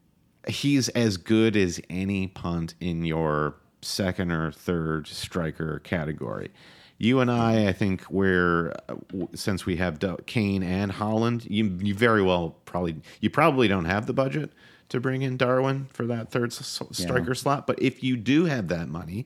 he's 0.48 0.90
as 0.90 1.18
good 1.18 1.56
as 1.56 1.80
any 1.90 2.28
punt 2.28 2.74
in 2.80 3.06
your 3.06 3.56
second 3.82 4.32
or 4.32 4.52
third 4.52 5.08
striker 5.08 5.80
category. 5.80 6.52
You 6.98 7.20
and 7.20 7.32
I, 7.32 7.68
I 7.70 7.74
think 7.74 8.04
we're 8.12 8.74
uh, 8.88 8.96
since 9.34 9.66
we 9.66 9.78
have 9.78 10.00
Kane 10.28 10.62
and 10.62 10.92
Haaland, 10.92 11.50
you 11.50 11.66
you 11.82 11.96
very 11.96 12.22
well 12.22 12.56
probably 12.66 12.96
you 13.22 13.30
probably 13.30 13.68
don't 13.68 13.86
have 13.86 14.06
the 14.06 14.14
budget 14.14 14.52
to 14.90 15.00
bring 15.00 15.22
in 15.24 15.38
Darwin 15.38 15.88
for 15.94 16.06
that 16.06 16.32
third 16.32 16.52
s- 16.52 16.82
striker 16.92 17.34
slot. 17.34 17.66
But 17.66 17.82
if 17.82 18.04
you 18.04 18.18
do 18.18 18.46
have 18.46 18.68
that 18.68 18.88
money, 18.88 19.26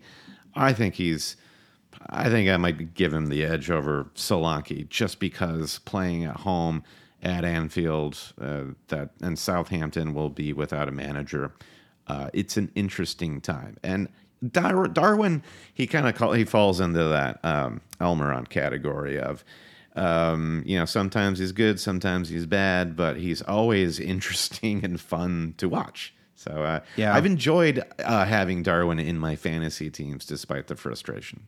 I 0.56 0.74
think 0.74 0.95
he's. 0.95 1.36
I 2.10 2.30
think 2.30 2.49
I 2.49 2.58
might 2.58 2.93
give 2.93 3.14
him 3.14 3.28
the 3.28 3.43
edge 3.43 3.72
over 3.72 4.06
Solanke 4.16 4.88
just 4.89 5.20
because 5.20 5.80
playing 5.80 6.24
at 6.24 6.38
home 6.38 6.84
at 7.24 7.43
Anfield 7.43 8.34
uh, 8.39 8.66
that 8.89 9.10
and 9.22 9.39
Southampton 9.39 10.14
will 10.14 10.30
be 10.30 10.53
without 10.53 10.88
a 10.88 10.91
manager. 10.91 11.51
Uh, 12.08 12.30
it's 12.34 12.58
an 12.58 12.72
interesting 12.76 13.41
time, 13.41 13.78
and 13.82 14.08
Dar- 14.52 14.88
Darwin 14.88 15.44
he 15.74 15.88
kind 15.88 16.08
of 16.08 16.16
call, 16.16 16.34
he 16.34 16.44
falls 16.46 16.80
into 16.80 17.04
that 17.06 17.40
um, 17.44 17.82
Almiron 18.00 18.48
category 18.50 19.20
of 19.20 19.44
Um, 19.96 20.62
you 20.66 20.78
know, 20.78 20.86
sometimes 20.86 21.40
he's 21.40 21.54
good, 21.54 21.80
sometimes 21.80 22.28
he's 22.30 22.46
bad, 22.46 22.96
but 22.98 23.16
he's 23.18 23.42
always 23.42 24.00
interesting 24.14 24.84
and 24.84 25.00
fun 25.00 25.54
to 25.58 25.70
watch. 25.70 26.14
So 26.36 26.52
uh, 26.64 26.82
Yeah. 26.98 27.16
I've 27.16 27.26
enjoyed 27.26 27.82
uh, 28.00 28.26
having 28.26 28.62
Darwin 28.62 29.00
in 29.00 29.18
my 29.18 29.36
fantasy 29.38 29.90
teams 29.90 30.26
despite 30.26 30.68
the 30.68 30.76
frustration. 30.76 31.48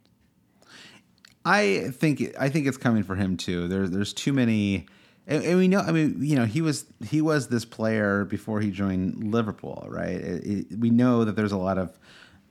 I 1.46 1.90
think 1.92 2.36
I 2.40 2.50
think 2.50 2.68
it's 2.68 2.78
coming 2.78 3.04
for 3.04 3.16
him 3.16 3.38
too. 3.38 3.68
There's 3.68 3.90
there's 3.92 4.14
too 4.14 4.34
many, 4.34 4.86
and, 5.28 5.44
and 5.44 5.58
we 5.58 5.68
know. 5.70 5.80
I 5.80 5.92
mean, 5.94 6.18
you 6.20 6.36
know, 6.36 6.44
he 6.46 6.62
was 6.62 6.86
he 7.06 7.22
was 7.22 7.48
this 7.48 7.64
player 7.64 8.26
before 8.26 8.60
he 8.60 8.70
joined 8.72 9.32
Liverpool, 9.32 9.86
right? 9.90 10.10
It, 10.10 10.46
it, 10.72 10.80
we 10.80 10.90
know 10.90 11.24
that 11.24 11.36
there's 11.38 11.54
a 11.54 11.58
lot 11.58 11.78
of 11.78 11.98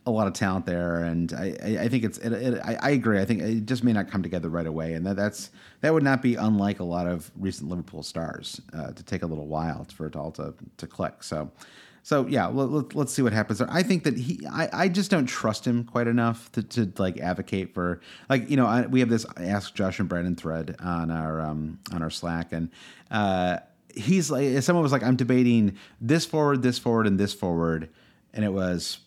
a 0.06 0.10
lot 0.10 0.28
of 0.28 0.32
talent 0.32 0.66
there, 0.66 1.02
and 1.02 1.32
I, 1.32 1.78
I, 1.80 1.88
think 1.88 2.04
it's. 2.04 2.18
It, 2.18 2.32
it, 2.32 2.60
I, 2.64 2.78
I 2.80 2.90
agree. 2.90 3.20
I 3.20 3.24
think 3.24 3.42
it 3.42 3.66
just 3.66 3.82
may 3.82 3.92
not 3.92 4.08
come 4.08 4.22
together 4.22 4.48
right 4.48 4.66
away, 4.66 4.94
and 4.94 5.04
that, 5.04 5.16
that's 5.16 5.50
that 5.80 5.92
would 5.92 6.04
not 6.04 6.22
be 6.22 6.36
unlike 6.36 6.78
a 6.78 6.84
lot 6.84 7.06
of 7.06 7.30
recent 7.36 7.68
Liverpool 7.68 8.02
stars 8.02 8.60
uh, 8.72 8.92
to 8.92 9.02
take 9.02 9.22
a 9.22 9.26
little 9.26 9.48
while 9.48 9.84
for 9.92 10.06
it 10.06 10.16
all 10.16 10.30
to 10.32 10.54
to 10.78 10.86
click. 10.86 11.22
So. 11.22 11.50
So 12.02 12.24
yeah, 12.28 12.46
let, 12.46 12.96
us 12.96 13.12
see 13.12 13.22
what 13.22 13.32
happens 13.32 13.58
there. 13.58 13.66
I 13.68 13.82
think 13.82 14.04
that 14.04 14.16
he, 14.16 14.38
I, 14.46 14.68
I 14.72 14.88
just 14.88 15.10
don't 15.10 15.26
trust 15.26 15.66
him 15.66 15.82
quite 15.82 16.06
enough 16.06 16.52
to, 16.52 16.62
to 16.62 16.92
like 16.98 17.18
advocate 17.18 17.74
for 17.74 18.00
like 18.28 18.48
you 18.48 18.56
know 18.56 18.64
I, 18.64 18.86
we 18.86 19.00
have 19.00 19.08
this 19.08 19.26
Ask 19.36 19.74
Josh 19.74 19.98
and 19.98 20.08
Brandon 20.08 20.36
thread 20.36 20.76
on 20.78 21.10
our 21.10 21.40
um, 21.40 21.80
on 21.92 22.04
our 22.04 22.10
Slack 22.10 22.52
and 22.52 22.70
uh, 23.10 23.56
he's 23.96 24.30
like 24.30 24.62
someone 24.62 24.84
was 24.84 24.92
like 24.92 25.02
I'm 25.02 25.16
debating 25.16 25.76
this 26.00 26.24
forward, 26.24 26.62
this 26.62 26.78
forward, 26.78 27.08
and 27.08 27.18
this 27.18 27.34
forward, 27.34 27.88
and 28.32 28.44
it 28.44 28.52
was 28.52 28.98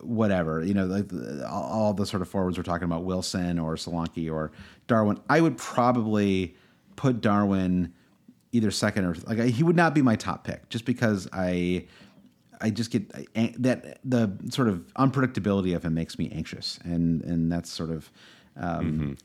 whatever 0.00 0.64
you 0.64 0.74
know 0.74 0.86
like 0.86 1.06
all, 1.48 1.92
the 1.94 2.04
sort 2.04 2.22
of 2.22 2.28
forwards 2.28 2.56
we're 2.56 2.64
talking 2.64 2.84
about 2.84 3.04
Wilson 3.04 3.58
or 3.58 3.76
Solanke 3.76 4.32
or 4.32 4.50
Darwin. 4.86 5.20
I 5.28 5.40
would 5.40 5.56
probably 5.56 6.56
put 6.96 7.20
Darwin 7.20 7.92
either 8.52 8.70
second 8.70 9.04
or 9.04 9.14
like 9.26 9.38
he 9.38 9.62
would 9.62 9.76
not 9.76 9.94
be 9.94 10.02
my 10.02 10.16
top 10.16 10.44
pick 10.44 10.68
just 10.68 10.84
because 10.84 11.28
I. 11.32 11.86
I 12.60 12.70
just 12.70 12.90
get 12.90 13.04
I- 13.36 13.54
that 13.60 14.00
the 14.04 14.36
sort 14.50 14.66
of 14.66 14.84
unpredictability 14.98 15.76
of 15.76 15.84
him 15.84 15.94
makes 15.94 16.18
me 16.18 16.28
anxious, 16.34 16.80
and 16.82 17.22
and 17.22 17.52
that's 17.52 17.70
sort 17.70 17.90
of 17.90 18.10
um, 18.56 19.16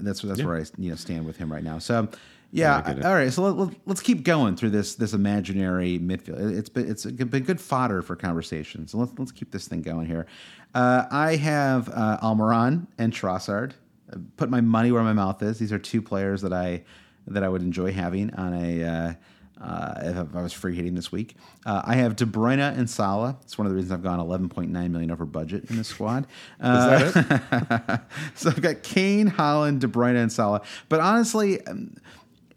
that's 0.00 0.22
that's 0.22 0.42
where 0.42 0.56
I 0.56 0.64
you 0.76 0.90
know 0.90 0.96
stand 0.96 1.24
with 1.24 1.36
him 1.36 1.52
right 1.52 1.62
now. 1.62 1.78
So 1.78 2.08
yeah, 2.54 2.82
all 3.04 3.14
right. 3.14 3.32
So 3.32 3.42
let, 3.52 3.74
let's 3.86 4.00
keep 4.00 4.22
going 4.24 4.56
through 4.56 4.70
this 4.70 4.94
this 4.94 5.12
imaginary 5.12 5.98
midfield. 5.98 6.38
It- 6.40 6.58
It's 6.58 6.68
been 6.68 6.88
it's 6.90 7.04
been 7.04 7.42
good 7.44 7.60
fodder 7.60 8.00
for 8.02 8.16
conversation. 8.16 8.86
So 8.88 8.98
let's 8.98 9.12
let's 9.18 9.32
keep 9.32 9.50
this 9.50 9.66
thing 9.68 9.82
going 9.82 10.06
here. 10.06 10.26
Uh, 10.74 11.06
I 11.10 11.36
have 11.36 11.88
uh, 11.88 12.18
Almiron 12.22 12.86
and 12.98 13.12
Trossard. 13.12 13.72
I 14.12 14.16
Put 14.36 14.50
my 14.50 14.60
money 14.60 14.92
where 14.92 15.02
my 15.02 15.12
mouth 15.12 15.42
is. 15.42 15.58
These 15.58 15.72
are 15.72 15.78
two 15.78 16.00
players 16.02 16.42
that 16.42 16.52
I 16.52 16.84
that 17.26 17.42
I 17.42 17.48
would 17.48 17.62
enjoy 17.62 17.92
having 17.92 18.32
on 18.34 18.54
a. 18.54 18.84
Uh, 18.84 19.12
uh, 19.60 19.94
if 20.02 20.34
I 20.36 20.42
was 20.42 20.52
free 20.52 20.74
hitting 20.74 20.94
this 20.94 21.12
week, 21.12 21.36
uh, 21.64 21.80
I 21.84 21.94
have 21.94 22.16
De 22.16 22.26
Bruyne 22.26 22.76
and 22.76 22.90
Salah. 22.90 23.38
It's 23.42 23.56
one 23.56 23.66
of 23.66 23.70
the 23.70 23.76
reasons 23.76 23.92
I've 23.92 24.02
gone 24.02 24.18
11.9 24.18 24.68
million 24.90 25.10
over 25.12 25.24
budget 25.24 25.70
in 25.70 25.76
this 25.76 25.88
squad. 25.88 26.26
Uh, 26.60 27.98
so 28.34 28.50
I've 28.50 28.60
got 28.60 28.82
Kane, 28.82 29.30
Haaland, 29.30 29.78
De 29.78 29.86
Bruyne, 29.86 30.16
and 30.20 30.30
Salah. 30.30 30.60
But 30.88 31.00
honestly, 31.00 31.64
um, 31.66 31.94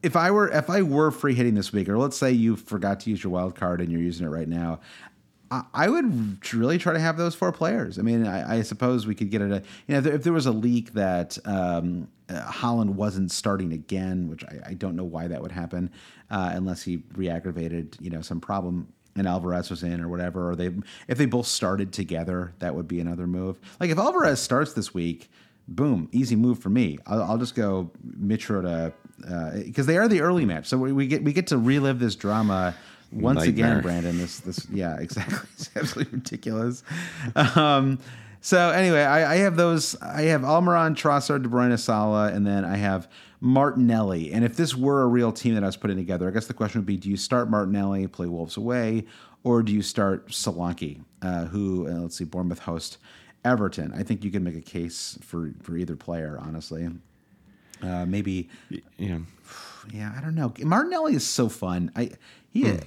if 0.03 0.15
I 0.15 0.31
were 0.31 0.49
if 0.49 0.69
I 0.69 0.81
were 0.81 1.11
free 1.11 1.33
hitting 1.33 1.55
this 1.55 1.73
week, 1.73 1.89
or 1.89 1.97
let's 1.97 2.17
say 2.17 2.31
you 2.31 2.55
forgot 2.55 2.99
to 3.01 3.09
use 3.09 3.23
your 3.23 3.31
wild 3.31 3.55
card 3.55 3.81
and 3.81 3.91
you're 3.91 4.01
using 4.01 4.25
it 4.25 4.29
right 4.29 4.47
now, 4.47 4.79
I, 5.51 5.63
I 5.73 5.89
would 5.89 6.53
really 6.53 6.77
try 6.77 6.93
to 6.93 6.99
have 6.99 7.17
those 7.17 7.35
four 7.35 7.51
players. 7.51 7.97
I 7.99 8.01
mean, 8.01 8.25
I, 8.25 8.57
I 8.57 8.61
suppose 8.61 9.07
we 9.07 9.15
could 9.15 9.31
get 9.31 9.41
it. 9.41 9.51
A, 9.51 9.63
you 9.87 9.93
know, 9.93 9.97
if 9.97 10.03
there, 10.03 10.13
if 10.13 10.23
there 10.23 10.33
was 10.33 10.45
a 10.45 10.51
leak 10.51 10.93
that 10.93 11.37
um, 11.45 12.07
uh, 12.29 12.41
Haaland 12.51 12.91
wasn't 12.91 13.31
starting 13.31 13.73
again, 13.73 14.29
which 14.29 14.43
I, 14.43 14.69
I 14.69 14.73
don't 14.73 14.95
know 14.95 15.05
why 15.05 15.27
that 15.27 15.41
would 15.41 15.51
happen, 15.51 15.89
uh, 16.29 16.51
unless 16.53 16.83
he 16.83 17.03
re-aggravated, 17.15 17.97
you 17.99 18.09
know, 18.09 18.21
some 18.21 18.39
problem 18.39 18.87
and 19.15 19.27
Alvarez 19.27 19.69
was 19.69 19.83
in 19.83 19.99
or 19.99 20.09
whatever, 20.09 20.51
or 20.51 20.55
they 20.55 20.69
if 21.07 21.17
they 21.17 21.25
both 21.25 21.47
started 21.47 21.91
together, 21.91 22.53
that 22.59 22.75
would 22.75 22.87
be 22.87 22.99
another 22.99 23.27
move. 23.27 23.59
Like 23.79 23.89
if 23.89 23.97
Alvarez 23.97 24.39
starts 24.39 24.73
this 24.73 24.93
week, 24.93 25.29
boom, 25.67 26.07
easy 26.11 26.35
move 26.35 26.59
for 26.59 26.69
me. 26.69 26.99
I'll, 27.07 27.23
I'll 27.23 27.37
just 27.37 27.55
go 27.55 27.89
Mitro 28.21 28.61
to 28.61 28.93
because 29.19 29.85
they 29.85 29.97
are 29.97 30.07
the 30.07 30.21
early 30.21 30.45
match, 30.45 30.67
so 30.67 30.77
we, 30.77 30.91
we 30.91 31.07
get 31.07 31.23
we 31.23 31.33
get 31.33 31.47
to 31.47 31.57
relive 31.57 31.99
this 31.99 32.15
drama 32.15 32.75
once 33.11 33.39
Nightmare. 33.39 33.71
again, 33.71 33.81
Brandon. 33.81 34.17
This 34.17 34.39
this 34.39 34.67
yeah, 34.71 34.97
exactly. 34.99 35.49
It's 35.53 35.69
absolutely 35.75 36.13
ridiculous. 36.13 36.83
Um, 37.35 37.99
so 38.41 38.69
anyway, 38.69 39.03
I, 39.03 39.33
I 39.33 39.35
have 39.37 39.55
those. 39.55 39.99
I 40.01 40.23
have 40.23 40.41
Almiron, 40.41 40.95
Trossard, 40.95 41.43
De 41.43 41.49
Bruyne, 41.49 41.77
Salah, 41.77 42.31
and 42.31 42.45
then 42.45 42.63
I 42.65 42.77
have 42.77 43.09
Martinelli. 43.41 44.31
And 44.31 44.45
if 44.45 44.55
this 44.55 44.75
were 44.75 45.01
a 45.01 45.07
real 45.07 45.31
team 45.31 45.55
that 45.55 45.63
I 45.63 45.67
was 45.67 45.77
putting 45.77 45.97
together, 45.97 46.27
I 46.27 46.31
guess 46.31 46.47
the 46.47 46.53
question 46.53 46.81
would 46.81 46.85
be: 46.85 46.97
Do 46.97 47.09
you 47.09 47.17
start 47.17 47.49
Martinelli, 47.49 48.07
play 48.07 48.27
Wolves 48.27 48.57
away, 48.57 49.05
or 49.43 49.63
do 49.63 49.73
you 49.73 49.81
start 49.81 50.29
Solanke, 50.29 51.01
uh, 51.21 51.45
who 51.45 51.87
uh, 51.87 52.01
let's 52.01 52.17
see, 52.17 52.23
Bournemouth 52.23 52.59
host 52.59 52.97
Everton? 53.43 53.93
I 53.93 54.03
think 54.03 54.23
you 54.23 54.31
can 54.31 54.43
make 54.43 54.55
a 54.55 54.61
case 54.61 55.17
for 55.21 55.53
for 55.61 55.75
either 55.75 55.95
player, 55.95 56.37
honestly. 56.41 56.87
Uh, 57.81 58.05
maybe 58.05 58.49
Yeah. 58.97 59.19
yeah, 59.93 60.13
I 60.17 60.21
don't 60.21 60.35
know. 60.35 60.53
Martinelli 60.63 61.15
is 61.15 61.25
so 61.25 61.49
fun. 61.49 61.91
I 61.95 62.11
he 62.49 62.77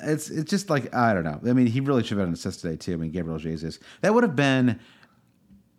it's 0.00 0.30
it's 0.30 0.50
just 0.50 0.70
like 0.70 0.94
I 0.94 1.14
don't 1.14 1.24
know. 1.24 1.40
I 1.48 1.52
mean, 1.52 1.66
he 1.66 1.80
really 1.80 2.02
should 2.02 2.18
have 2.18 2.20
had 2.20 2.28
an 2.28 2.34
assist 2.34 2.60
today 2.60 2.76
too. 2.76 2.94
I 2.94 2.96
mean, 2.96 3.10
Gabriel 3.10 3.38
Jesus. 3.38 3.78
That 4.02 4.14
would 4.14 4.24
have 4.24 4.36
been 4.36 4.78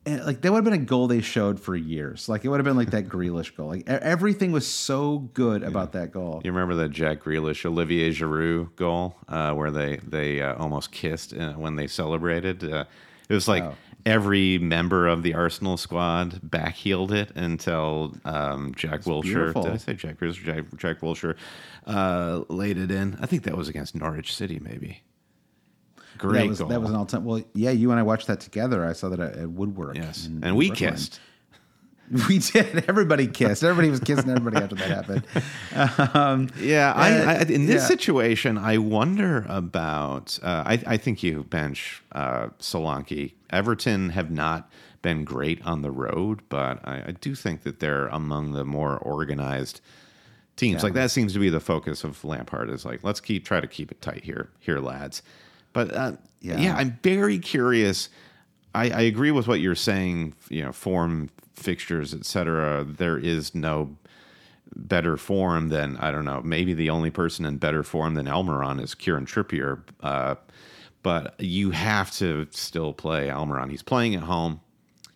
eh, 0.06 0.20
like 0.24 0.42
that 0.42 0.52
would 0.52 0.58
have 0.58 0.64
been 0.64 0.74
a 0.82 0.86
goal 0.86 1.08
they 1.08 1.22
showed 1.22 1.60
for 1.60 1.76
years. 1.76 2.28
Like 2.30 2.46
it 2.46 2.50
would 2.50 2.60
have 2.60 2.66
been 2.66 2.78
like 2.78 2.92
that 2.92 3.06
Grealish 3.10 3.56
goal. 3.56 3.68
Like 3.68 3.88
everything 3.88 4.52
was 4.52 4.68
so 4.68 5.20
good 5.34 5.64
about 5.64 5.92
that 5.94 6.12
goal. 6.12 6.42
You 6.44 6.52
remember 6.52 6.76
that 6.76 6.90
Jack 6.90 7.24
Grealish, 7.24 7.66
Olivier 7.66 8.10
Giroud 8.12 8.76
goal 8.76 9.16
uh, 9.28 9.54
where 9.54 9.72
they 9.72 9.98
they 9.98 10.42
uh, 10.42 10.56
almost 10.56 10.92
kissed 10.92 11.34
uh, 11.36 11.54
when 11.54 11.76
they 11.76 11.88
celebrated. 11.88 12.64
Uh, 12.64 12.86
it 13.30 13.34
was 13.34 13.48
like 13.48 13.64
Oh. 13.64 13.76
Every 14.08 14.58
member 14.58 15.08
of 15.08 15.22
the 15.24 15.34
Arsenal 15.34 15.78
squad 15.78 16.40
backheeled 16.42 17.12
it 17.12 17.32
until 17.36 18.16
um, 18.26 18.74
Jack 18.76 19.02
Wilshere. 19.02 19.22
beautiful. 19.24 19.64
Did 19.64 19.74
I 19.74 19.78
say 19.78 19.94
Jack 19.94 20.20
Grealish? 20.20 20.44
Jack, 20.44 20.64
Jack 20.78 21.02
Wilshere 21.02 21.36
uh, 21.86 22.44
laid 22.50 22.78
it 22.78 22.90
in. 22.92 23.18
I 23.22 23.26
think 23.26 23.44
that 23.44 23.56
was 23.58 23.68
against 23.70 23.96
Norwich 23.96 24.34
City, 24.34 24.60
maybe. 24.60 25.02
Great 26.18 26.40
that 26.44 26.48
was 26.48 26.60
goal. 26.60 26.70
that 26.70 26.82
was 26.82 26.90
an 26.90 26.96
all 26.96 27.06
time. 27.06 27.26
Well, 27.26 27.44
yeah, 27.54 27.70
you 27.72 27.92
and 27.92 28.00
I 28.00 28.04
watched 28.04 28.28
that 28.28 28.40
together. 28.40 28.84
I 28.86 28.94
saw 28.94 29.10
that 29.10 29.20
at, 29.20 29.36
at 29.38 29.50
Woodwork. 29.52 29.96
yes, 29.98 30.26
in- 30.26 30.36
and 30.38 30.46
in 30.46 30.56
we 30.56 30.70
Brooklyn. 30.70 30.94
kissed. 30.94 31.20
We 32.30 32.40
did. 32.40 32.86
Everybody 32.88 33.28
kissed. 33.28 33.66
Everybody 33.66 33.90
was 33.90 34.00
kissing 34.00 34.30
everybody 34.30 34.64
after 34.64 34.76
that 34.76 34.90
happened. 34.90 35.28
Um, 36.16 36.48
Yeah, 36.58 36.94
I, 36.96 37.12
Uh, 37.12 37.32
I, 37.32 37.36
in 37.42 37.66
this 37.66 37.82
yeah. 37.82 37.88
situation, 37.88 38.58
I 38.58 38.78
wonder 38.78 39.46
about. 39.50 40.40
Uh, 40.42 40.64
I, 40.66 40.82
I 40.88 40.96
think 40.98 41.22
you 41.22 41.44
bench 41.44 42.02
uh, 42.14 42.48
Solanke. 42.60 43.34
Everton 43.50 44.10
have 44.10 44.32
not 44.32 44.70
been 45.02 45.24
great 45.24 45.62
on 45.66 45.82
the 45.82 45.92
road, 45.92 46.42
but 46.50 46.80
I, 46.88 47.04
I 47.08 47.12
do 47.12 47.36
think 47.36 47.64
that 47.64 47.80
they're 47.80 48.08
among 48.08 48.54
the 48.54 48.66
more 48.66 48.98
organized 48.98 49.82
teams. 50.56 50.84
Like 50.84 50.94
that 50.94 51.12
seems 51.12 51.34
to 51.34 51.40
be 51.40 51.50
the 51.50 51.60
focus 51.60 52.04
of 52.04 52.24
Lampard. 52.26 52.70
Is 52.70 52.84
like 52.86 53.04
let's 53.04 53.20
keep 53.20 53.46
try 53.46 53.62
to 53.62 53.68
keep 53.68 53.92
it 53.92 54.02
tight 54.02 54.24
here, 54.24 54.50
here, 54.60 54.80
lads. 54.80 55.22
But 55.74 55.94
uh, 55.94 56.14
Yeah. 56.42 56.60
yeah. 56.60 56.76
I'm 56.76 57.00
very 57.04 57.40
curious. 57.40 58.10
I, 58.76 58.90
I 58.90 59.02
agree 59.02 59.32
with 59.32 59.48
what 59.48 59.60
you're 59.60 59.76
saying. 59.76 60.34
You 60.50 60.64
know, 60.66 60.72
form 60.72 61.30
fixtures, 61.56 62.14
etc. 62.14 62.84
There 62.84 63.18
is 63.18 63.56
no 63.56 63.96
better 64.76 65.18
form 65.18 65.70
than 65.70 65.98
I 65.98 66.12
don't 66.12 66.26
know. 66.26 66.42
Maybe 66.44 66.74
the 66.74 66.90
only 66.90 67.10
person 67.10 67.46
in 67.46 67.58
better 67.58 67.84
form 67.84 68.16
than 68.16 68.26
Almiron 68.26 68.82
is 68.82 68.94
Kieran 68.96 69.26
Trippier. 69.26 69.82
Uh, 70.02 70.36
but 71.08 71.36
you 71.40 71.72
have 71.72 72.12
to 72.12 72.48
still 72.52 72.92
play 72.92 73.28
Almiron. 73.30 73.70
He's 73.72 73.82
playing 73.84 74.14
at 74.16 74.24
home, 74.24 74.60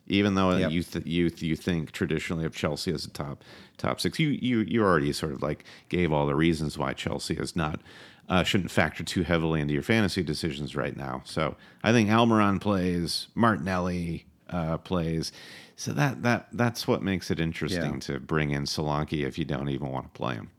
even 0.07 0.35
though 0.35 0.55
Yep. 0.55 0.71
you 0.71 0.83
th- 0.83 1.05
you 1.05 1.31
you 1.49 1.55
think 1.57 1.91
traditionally 1.91 2.45
of 2.45 2.55
Chelsea 2.55 2.93
as 2.93 3.03
a 3.05 3.09
top 3.09 3.43
top 3.77 3.99
six. 3.99 4.17
You 4.19 4.29
you 4.29 4.59
you 4.61 4.81
already 4.83 5.11
sort 5.11 5.33
of 5.33 5.41
like 5.41 5.65
gave 5.89 6.13
all 6.13 6.25
the 6.27 6.35
reasons 6.35 6.77
why 6.77 6.93
Chelsea 6.93 7.35
is 7.35 7.55
not. 7.55 7.81
Uh, 8.29 8.43
shouldn't 8.43 8.71
factor 8.71 9.03
too 9.03 9.23
heavily 9.23 9.59
into 9.59 9.73
your 9.73 9.83
fantasy 9.83 10.23
decisions 10.23 10.73
right 10.73 10.95
now. 10.95 11.21
So 11.25 11.57
I 11.83 11.91
think 11.91 12.09
Almiron 12.09 12.61
plays, 12.61 13.27
Martinelli 13.35 14.25
uh, 14.49 14.77
plays. 14.77 15.33
So 15.75 15.91
that 15.91 16.23
that 16.23 16.47
that's 16.53 16.87
what 16.87 17.01
makes 17.03 17.29
it 17.29 17.39
interesting 17.41 17.95
Yeah. 17.95 17.99
to 18.07 18.19
bring 18.21 18.51
in 18.51 18.63
Solanke 18.63 19.25
if 19.27 19.37
you 19.37 19.43
don't 19.43 19.67
even 19.67 19.87
want 19.91 20.05
to 20.05 20.17
play 20.17 20.35
him. 20.35 20.49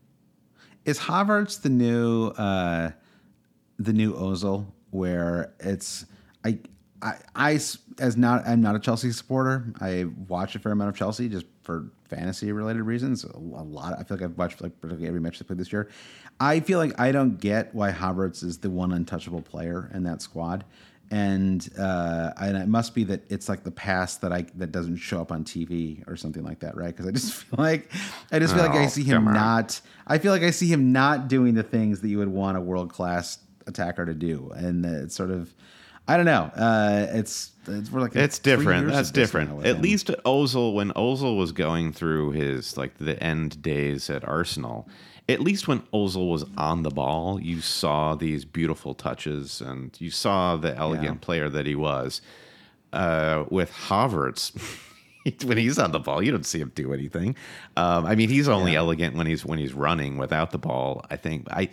is 0.85 0.99
Havertz 0.99 1.59
the 1.63 1.69
new 1.69 2.27
uh, 2.37 2.91
the 3.79 3.93
new 3.93 4.13
Ozil, 4.13 4.67
where 4.93 5.53
it's 5.59 6.05
I, 6.45 6.59
I 7.01 7.15
I 7.35 7.51
as 7.99 8.17
not 8.17 8.47
I'm 8.47 8.61
not 8.61 8.75
a 8.75 8.79
Chelsea 8.79 9.11
supporter. 9.11 9.73
I 9.81 10.05
watch 10.27 10.55
a 10.55 10.59
fair 10.59 10.71
amount 10.71 10.89
of 10.89 10.95
Chelsea 10.95 11.27
just 11.29 11.45
for 11.63 11.91
fantasy 12.09 12.51
related 12.51 12.83
reasons. 12.83 13.23
A 13.23 13.37
lot. 13.37 13.93
I 13.99 14.03
feel 14.03 14.17
like 14.17 14.23
I've 14.25 14.37
watched 14.37 14.61
like 14.61 14.79
practically 14.81 15.07
every 15.07 15.19
match 15.19 15.39
they 15.39 15.45
played 15.45 15.59
this 15.59 15.71
year. 15.73 15.89
I 16.39 16.59
feel 16.59 16.79
like 16.79 16.99
I 16.99 17.11
don't 17.11 17.39
get 17.39 17.73
why 17.75 17.91
Havertz 17.91 18.43
is 18.43 18.57
the 18.59 18.69
one 18.69 18.91
untouchable 18.93 19.41
player 19.41 19.89
in 19.93 20.03
that 20.03 20.21
squad. 20.21 20.65
and 21.11 21.69
uh, 21.77 22.31
and 22.41 22.57
it 22.57 22.67
must 22.67 22.95
be 22.95 23.03
that 23.05 23.21
it's 23.29 23.47
like 23.49 23.63
the 23.63 23.71
past 23.71 24.21
that 24.21 24.31
I 24.33 24.45
that 24.55 24.71
doesn't 24.71 24.97
show 24.97 25.21
up 25.21 25.31
on 25.31 25.43
TV 25.43 26.03
or 26.07 26.15
something 26.15 26.43
like 26.43 26.59
that, 26.61 26.75
right? 26.75 26.87
Because 26.87 27.07
I 27.07 27.11
just 27.11 27.33
feel 27.43 27.59
like 27.63 27.91
I 28.31 28.39
just 28.39 28.53
feel 28.53 28.63
like 28.63 28.71
I 28.75 28.85
Oh, 28.85 28.87
see 28.87 29.03
him 29.03 29.25
not. 29.25 29.79
I 30.07 30.17
feel 30.17 30.31
like 30.31 30.43
I 30.43 30.51
see 30.51 30.67
him 30.67 30.91
not 30.91 31.27
doing 31.27 31.53
the 31.53 31.63
things 31.63 32.01
that 32.01 32.07
you 32.09 32.17
would 32.19 32.29
want 32.29 32.57
a 32.57 32.61
world 32.61 32.89
class 32.91 33.37
attacker 33.67 34.05
to 34.05 34.13
do, 34.13 34.51
and 34.55 34.85
it's 34.85 35.15
sort 35.15 35.31
of. 35.31 35.53
I 36.05 36.17
don't 36.17 36.25
know. 36.25 36.51
Uh, 36.55 37.07
it's 37.11 37.51
it's 37.65 37.89
we're 37.89 38.01
like 38.01 38.13
It's 38.15 38.37
different. 38.37 38.87
That's 38.87 39.09
different. 39.09 39.65
At 39.65 39.77
him. 39.77 39.81
least 39.81 40.07
Ozil, 40.25 40.73
when 40.73 40.91
Ozil 40.91 41.37
was 41.37 41.53
going 41.53 41.93
through 41.93 42.31
his 42.31 42.75
like 42.75 42.97
the 42.97 43.21
end 43.23 43.61
days 43.61 44.09
at 44.09 44.27
Arsenal, 44.27 44.89
at 45.29 45.39
least 45.39 45.69
when 45.69 45.79
Ozil 45.93 46.29
was 46.29 46.43
on 46.57 46.83
the 46.83 46.89
ball, 46.89 47.39
you 47.41 47.61
saw 47.61 48.15
these 48.15 48.43
beautiful 48.43 48.93
touches 48.93 49.61
and 49.61 49.95
you 50.01 50.09
saw 50.11 50.57
the 50.57 50.75
elegant 50.75 51.19
Yeah. 51.21 51.25
player 51.25 51.47
that 51.49 51.65
he 51.65 51.75
was. 51.75 52.21
Uh, 52.91 53.45
with 53.49 53.71
Havertz, 53.71 54.51
when 55.45 55.57
he's 55.57 55.79
on 55.79 55.93
the 55.93 55.99
ball, 55.99 56.21
you 56.21 56.31
don't 56.31 56.45
see 56.45 56.59
him 56.59 56.71
do 56.75 56.93
anything. 56.93 57.35
Um, 57.77 58.05
I 58.05 58.15
mean, 58.15 58.27
he's 58.27 58.49
only 58.49 58.75
elegant 58.75 59.15
when 59.15 59.25
he's 59.25 59.45
when 59.45 59.57
he's 59.57 59.73
running 59.73 60.17
without 60.17 60.51
the 60.51 60.57
ball. 60.59 61.05
I 61.09 61.15
think 61.15 61.47
I 61.49 61.69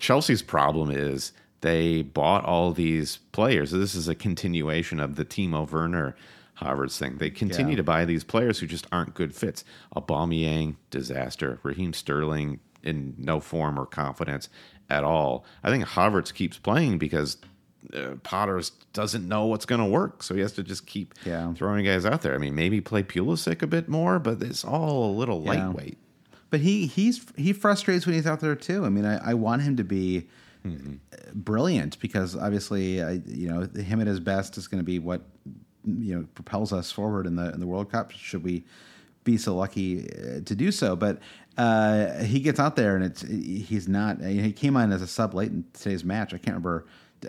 Chelsea's 0.00 0.42
problem 0.42 0.90
is 0.90 1.32
they 1.60 2.02
bought 2.02 2.44
all 2.44 2.72
these 2.72 3.18
players. 3.32 3.70
This 3.70 3.94
is 3.94 4.08
a 4.08 4.14
continuation 4.14 4.98
of 4.98 5.16
the 5.16 5.24
Timo 5.24 5.70
Werner 5.70 6.16
Havertz 6.60 6.98
thing. 6.98 7.18
They 7.18 7.30
continue 7.30 7.72
Yeah. 7.72 7.76
to 7.78 7.82
buy 7.84 8.04
these 8.04 8.24
players 8.24 8.58
who 8.58 8.66
just 8.66 8.86
aren't 8.90 9.14
good 9.14 9.34
fits. 9.34 9.64
Aubameyang, 9.94 10.76
disaster. 10.90 11.58
Raheem 11.62 11.92
Sterling 11.92 12.60
in 12.82 13.14
no 13.18 13.40
form 13.40 13.78
or 13.78 13.84
confidence 13.86 14.48
at 14.88 15.04
all. 15.04 15.44
I 15.62 15.70
think 15.70 15.84
Havertz 15.84 16.32
keeps 16.32 16.56
playing 16.58 16.98
because 16.98 17.36
uh, 17.94 18.14
Potters 18.22 18.72
doesn't 18.92 19.26
know 19.26 19.46
what's 19.46 19.64
going 19.64 19.80
to 19.80 19.86
work, 19.86 20.22
so 20.22 20.34
he 20.34 20.40
has 20.42 20.52
to 20.52 20.62
just 20.62 20.86
keep 20.86 21.14
Yeah. 21.24 21.52
throwing 21.54 21.84
guys 21.86 22.04
out 22.04 22.20
there. 22.20 22.34
I 22.34 22.38
mean, 22.38 22.54
maybe 22.54 22.80
play 22.82 23.02
Pulisic 23.02 23.62
a 23.62 23.66
bit 23.66 23.88
more, 23.88 24.18
but 24.18 24.42
it's 24.42 24.64
all 24.64 25.10
a 25.10 25.12
little 25.16 25.42
Yeah. 25.44 25.66
lightweight. 25.68 25.98
But 26.50 26.60
he 26.60 26.86
he's 26.86 27.24
he 27.36 27.52
frustrates 27.52 28.06
when 28.06 28.14
he's 28.14 28.26
out 28.26 28.40
there 28.40 28.54
too. 28.56 28.84
I 28.84 28.88
mean, 28.88 29.04
I, 29.04 29.30
I 29.30 29.34
want 29.34 29.62
him 29.62 29.76
to 29.76 29.84
be 29.84 30.28
Mm-hmm. 30.62 30.96
uh, 31.14 31.16
brilliant 31.32 31.98
because 32.00 32.36
obviously, 32.36 33.02
I, 33.02 33.12
you 33.24 33.48
know, 33.48 33.62
him 33.80 33.98
at 34.02 34.06
his 34.06 34.20
best 34.20 34.58
is 34.58 34.68
going 34.68 34.80
to 34.80 34.84
be 34.84 34.98
what 34.98 35.22
you 35.86 36.14
know 36.14 36.26
propels 36.34 36.70
us 36.70 36.92
forward 36.92 37.26
in 37.26 37.34
the 37.36 37.50
in 37.54 37.60
the 37.60 37.66
World 37.66 37.90
Cup. 37.90 38.10
Should 38.10 38.44
we 38.44 38.64
be 39.24 39.38
so 39.38 39.56
lucky 39.56 40.06
uh, 40.10 40.40
to 40.44 40.54
do 40.54 40.70
so? 40.70 40.96
But 40.96 41.18
uh, 41.56 42.22
he 42.24 42.40
gets 42.40 42.60
out 42.60 42.76
there 42.76 42.94
and 42.94 43.02
it's 43.06 43.22
he's 43.22 43.88
not. 43.88 44.20
He 44.20 44.52
came 44.52 44.76
on 44.76 44.92
as 44.92 45.00
a 45.00 45.06
sub 45.06 45.32
late 45.32 45.50
in 45.50 45.64
today's 45.72 46.04
match. 46.04 46.34
I 46.34 46.36
can't 46.36 46.48
remember 46.48 46.84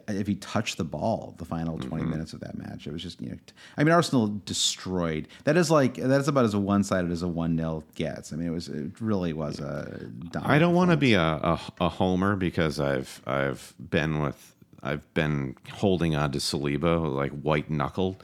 if 0.08 0.26
he 0.28 0.36
touched 0.36 0.78
the 0.78 0.84
ball 0.84 1.36
the 1.38 1.46
final 1.46 1.78
20 1.78 2.04
Mm-hmm. 2.04 2.12
minutes 2.12 2.34
of 2.34 2.40
that 2.40 2.58
match 2.58 2.88
it 2.88 2.94
was 2.94 3.02
just 3.04 3.22
you 3.22 3.30
know 3.32 3.38
I 3.78 3.84
mean 3.84 3.94
arsenal 3.94 4.40
destroyed 4.46 5.28
that 5.44 5.58
is 5.58 5.70
like 5.70 5.96
that 5.96 6.22
is 6.22 6.28
about 6.28 6.46
as 6.46 6.56
one-sided 6.56 7.12
as 7.12 7.24
a 7.24 7.28
1-0 7.28 7.84
gets 7.96 8.32
i 8.32 8.36
mean 8.38 8.48
it 8.48 8.52
was 8.52 8.68
it 8.70 8.92
really 9.02 9.34
was 9.34 9.60
a 9.60 10.10
I 10.44 10.60
don't 10.60 10.74
want 10.74 10.92
to 10.92 10.98
be 10.98 11.14
a, 11.14 11.22
a, 11.22 11.60
a 11.82 11.90
homer 11.90 12.36
because 12.36 12.80
I've 12.80 13.22
I've 13.28 13.74
been 13.80 14.22
with 14.22 14.56
I've 14.84 15.14
been 15.14 15.56
holding 15.72 16.16
on 16.16 16.32
to 16.32 16.40
Saliba 16.40 17.14
like 17.14 17.32
white 17.32 17.70
knuckled. 17.70 18.24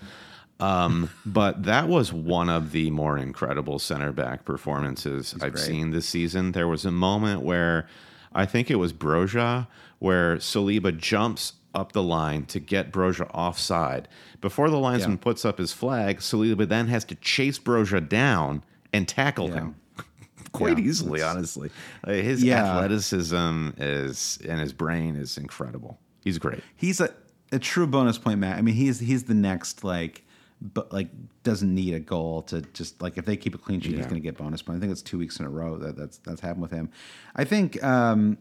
Um, 0.59 1.09
but 1.25 1.63
that 1.63 1.87
was 1.87 2.11
one 2.11 2.49
of 2.49 2.71
the 2.71 2.89
more 2.89 3.17
incredible 3.17 3.77
center 3.77 4.11
back 4.11 4.43
performances 4.43 5.35
I've 5.41 5.53
great. 5.53 5.65
seen 5.65 5.91
this 5.91 6.07
season. 6.07 6.53
There 6.53 6.67
was 6.67 6.83
a 6.85 6.91
moment 6.91 7.41
where 7.43 7.87
I 8.33 8.45
think 8.47 8.71
it 8.71 8.75
was 8.77 8.91
Broja 8.93 9.67
where 9.99 10.37
Saliba 10.37 10.97
jumps 10.97 11.53
up 11.73 11.91
the 11.91 12.03
line 12.03 12.45
to 12.45 12.59
get 12.59 12.91
Broja 12.91 13.29
offside. 13.33 14.07
Before 14.41 14.69
the 14.69 14.79
linesman 14.79 15.11
Yeah. 15.17 15.23
puts 15.23 15.45
up 15.45 15.57
his 15.57 15.71
flag, 15.73 16.19
Saliba 16.19 16.67
then 16.67 16.87
has 16.87 17.03
to 17.05 17.15
chase 17.15 17.59
Broja 17.59 18.07
down 18.07 18.63
and 18.93 19.07
tackle 19.07 19.49
Yeah. 19.49 19.55
him 19.55 19.75
quite 20.53 20.77
Yeah, 20.79 20.85
easily, 20.85 21.21
honestly. 21.21 21.69
Uh, 22.03 22.11
his 22.13 22.43
Yeah. 22.43 22.63
athleticism 22.71 23.69
is 23.77 24.39
and 24.47 24.59
his 24.59 24.73
brain 24.73 25.15
is 25.15 25.37
incredible. 25.37 25.99
He's 26.23 26.37
great. 26.39 26.61
he's 26.75 26.99
a, 26.99 27.09
a 27.51 27.59
true 27.59 27.87
bonus 27.87 28.17
point 28.17 28.39
man 28.39 28.57
i 28.57 28.61
mean 28.61 28.75
he's 28.75 28.99
he's 28.99 29.23
the 29.23 29.33
next 29.33 29.85
like 29.85 30.25
but 30.61 30.91
like 30.91 31.07
doesn't 31.43 31.73
need 31.73 31.93
a 31.93 31.99
goal 32.01 32.41
to 32.41 32.59
just 32.73 33.01
like 33.01 33.17
if 33.17 33.23
they 33.23 33.37
keep 33.37 33.55
a 33.55 33.57
clean 33.57 33.79
sheet 33.79 33.95
he's 33.95 34.05
going 34.05 34.15
to 34.15 34.19
get 34.19 34.35
bonus 34.37 34.61
point 34.61 34.75
i 34.75 34.79
think 34.81 34.91
it's 34.91 35.01
two 35.01 35.17
weeks 35.17 35.39
in 35.39 35.45
a 35.45 35.49
row 35.49 35.77
that 35.77 35.95
that's 35.95 36.17
that's 36.17 36.41
happened 36.41 36.61
with 36.63 36.71
him 36.71 36.89
i 37.37 37.45
think 37.45 37.81
um 37.81 38.37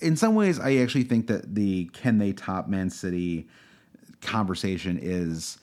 in 0.00 0.16
some 0.16 0.34
ways 0.34 0.58
i 0.58 0.76
actually 0.76 1.04
think 1.04 1.26
that 1.26 1.54
the 1.54 1.84
can 1.92 2.18
they 2.18 2.32
top 2.32 2.68
man 2.68 2.90
city 2.90 3.46
conversation 4.20 4.98
is 5.00 5.58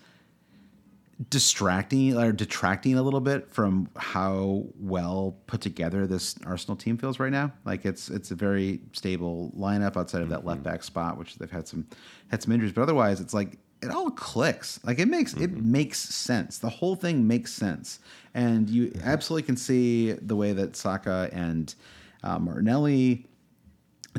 distracting 1.29 2.15
or 2.15 2.31
detracting 2.31 2.95
a 2.95 3.01
little 3.01 3.19
bit 3.19 3.51
from 3.51 3.89
how 3.95 4.63
well 4.79 5.35
put 5.47 5.61
together 5.61 6.05
this 6.05 6.35
Arsenal 6.45 6.75
team 6.75 6.97
feels 6.97 7.19
right 7.19 7.31
now. 7.31 7.51
Like 7.65 7.85
it's 7.85 8.09
it's 8.09 8.31
a 8.31 8.35
very 8.35 8.81
stable 8.93 9.51
lineup 9.57 9.97
outside 9.97 10.21
of 10.21 10.29
that 10.29 10.39
mm-hmm. 10.39 10.49
left 10.49 10.63
back 10.63 10.83
spot, 10.83 11.17
which 11.17 11.35
they've 11.35 11.49
had 11.49 11.67
some 11.67 11.87
had 12.29 12.43
some 12.43 12.53
injuries, 12.53 12.71
but 12.71 12.83
otherwise 12.83 13.19
it's 13.19 13.33
like 13.33 13.57
it 13.81 13.89
all 13.89 14.11
clicks. 14.11 14.79
Like 14.83 14.99
it 14.99 15.07
makes 15.07 15.33
it 15.33 15.55
mm-hmm. 15.55 15.71
makes 15.71 15.99
sense. 15.99 16.59
The 16.59 16.69
whole 16.69 16.95
thing 16.95 17.25
makes 17.27 17.51
sense, 17.51 17.99
and 18.35 18.69
you 18.69 18.87
mm-hmm. 18.87 19.07
absolutely 19.07 19.47
can 19.47 19.57
see 19.57 20.11
the 20.13 20.35
way 20.35 20.53
that 20.53 20.75
Saka 20.75 21.29
and 21.33 21.73
uh, 22.23 22.37
Martinelli 22.37 23.25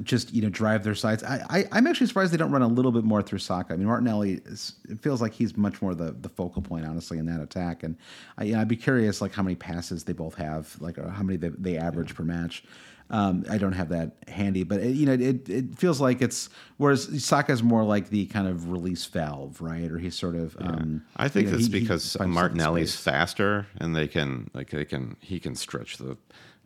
just 0.04 0.32
you 0.34 0.42
know 0.42 0.48
drive 0.48 0.84
their 0.84 0.94
sides. 0.94 1.22
I, 1.24 1.44
I 1.48 1.64
I'm 1.72 1.86
actually 1.86 2.06
surprised 2.06 2.32
they 2.32 2.36
don't 2.36 2.50
run 2.52 2.62
a 2.62 2.68
little 2.68 2.92
bit 2.92 3.04
more 3.04 3.22
through 3.22 3.38
Saka. 3.40 3.74
I 3.74 3.76
mean 3.76 3.86
Martinelli 3.86 4.40
is, 4.46 4.74
it 4.88 5.00
feels 5.00 5.20
like 5.20 5.32
he's 5.32 5.56
much 5.56 5.80
more 5.82 5.94
the 5.94 6.12
the 6.12 6.28
focal 6.28 6.62
point 6.62 6.86
honestly 6.86 7.18
in 7.18 7.26
that 7.26 7.40
attack. 7.40 7.82
And 7.82 7.96
I, 8.36 8.44
you 8.44 8.52
know, 8.54 8.60
I'd 8.60 8.68
be 8.68 8.76
curious 8.76 9.20
like 9.20 9.32
how 9.32 9.42
many 9.42 9.56
passes 9.56 10.04
they 10.04 10.12
both 10.12 10.34
have, 10.34 10.76
like 10.80 10.98
or 10.98 11.08
how 11.08 11.22
many 11.22 11.36
they, 11.36 11.48
they 11.48 11.76
average 11.78 12.14
per 12.14 12.24
match. 12.24 12.64
Um, 13.10 13.44
I 13.48 13.56
don't 13.56 13.72
have 13.72 13.88
that 13.88 14.16
handy, 14.28 14.64
but 14.64 14.80
it, 14.80 14.94
you 14.94 15.06
know 15.06 15.14
it 15.14 15.48
it 15.48 15.78
feels 15.78 15.98
like 15.98 16.20
it's 16.20 16.50
whereas 16.76 17.24
Saka 17.24 17.52
is 17.52 17.62
more 17.62 17.82
like 17.82 18.10
the 18.10 18.26
kind 18.26 18.46
of 18.46 18.70
release 18.70 19.06
valve, 19.06 19.62
right? 19.62 19.90
Or 19.90 19.98
he's 19.98 20.14
sort 20.14 20.36
of 20.36 20.54
um, 20.60 21.02
I 21.16 21.28
think 21.28 21.46
you 21.46 21.52
know, 21.52 21.56
that's 21.56 21.68
he- 21.68 21.78
he 21.78 21.80
because 21.80 22.16
in 22.16 22.30
Martinelli's 22.30 22.96
faster 22.96 23.66
and 23.78 23.96
they 23.96 24.08
can 24.08 24.50
like 24.52 24.68
they 24.68 24.84
can 24.84 25.16
he 25.20 25.40
can 25.40 25.54
stretch 25.54 25.96
the 25.96 26.18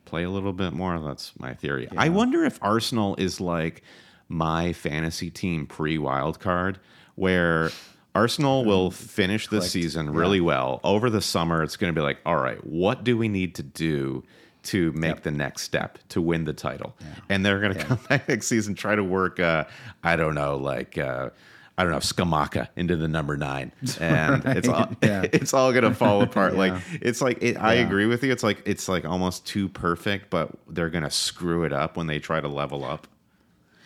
play 0.05 0.23
a 0.23 0.29
little 0.29 0.53
bit 0.53 0.73
more. 0.73 0.99
That's 0.99 1.31
my 1.39 1.53
theory. 1.53 1.87
I 1.97 2.09
wonder 2.09 2.43
if 2.43 2.59
Arsenal 2.61 3.15
is 3.17 3.39
like 3.41 3.83
my 4.29 4.73
fantasy 4.73 5.29
team 5.29 5.65
pre 5.67 5.97
wild 5.97 6.39
card 6.39 6.79
where 7.15 7.71
Arsenal 8.15 8.63
will 8.65 8.91
finish 8.91 9.47
the 9.47 9.61
season 9.61 10.09
really 10.11 10.41
well. 10.41 10.79
Over 10.83 11.09
the 11.09 11.21
summer, 11.21 11.63
it's 11.63 11.77
going 11.77 11.93
to 11.93 11.99
be 11.99 12.03
like, 12.03 12.19
all 12.25 12.37
right, 12.37 12.63
what 12.65 13.03
do 13.03 13.17
we 13.17 13.27
need 13.27 13.55
to 13.55 13.63
do 13.63 14.23
to 14.63 14.91
make 14.93 15.23
the 15.23 15.31
next 15.31 15.63
step 15.63 15.97
to 16.09 16.21
win 16.21 16.45
the 16.45 16.53
title? 16.53 16.95
And 17.29 17.45
they're 17.45 17.59
going 17.59 17.73
to 17.73 17.83
come 17.83 17.99
back 18.09 18.29
next 18.29 18.47
season, 18.47 18.75
try 18.75 18.95
to 18.95 19.03
work, 19.03 19.39
uh, 19.39 19.65
I 20.03 20.15
don't 20.15 20.35
know, 20.35 20.57
like, 20.57 20.97
uh, 20.97 21.31
I 21.77 21.83
don't 21.83 21.91
know, 21.91 21.97
Scamacca 21.97 22.67
into 22.75 22.95
the 22.95 23.07
number 23.07 23.35
nine, 23.35 23.71
and 23.99 24.45
it's 24.45 24.67
all 24.69 24.89
Yeah. 25.01 25.23
it's 25.33 25.53
all 25.53 25.73
gonna 25.73 25.93
fall 25.95 26.21
apart. 26.21 26.53
Like 26.57 26.73
it's 27.01 27.19
like 27.21 27.41
it, 27.41 27.57
I 27.57 27.75
Yeah. 27.75 27.85
agree 27.87 28.05
with 28.05 28.23
you. 28.23 28.31
It's 28.31 28.43
like 28.43 28.61
it's 28.65 28.87
like 28.87 29.05
almost 29.05 29.45
too 29.47 29.69
perfect, 29.69 30.29
but 30.29 30.51
they're 30.67 30.89
gonna 30.91 31.09
screw 31.09 31.63
it 31.63 31.73
up 31.73 31.97
when 31.97 32.07
they 32.07 32.19
try 32.19 32.39
to 32.39 32.47
level 32.47 32.83
up. 32.85 33.07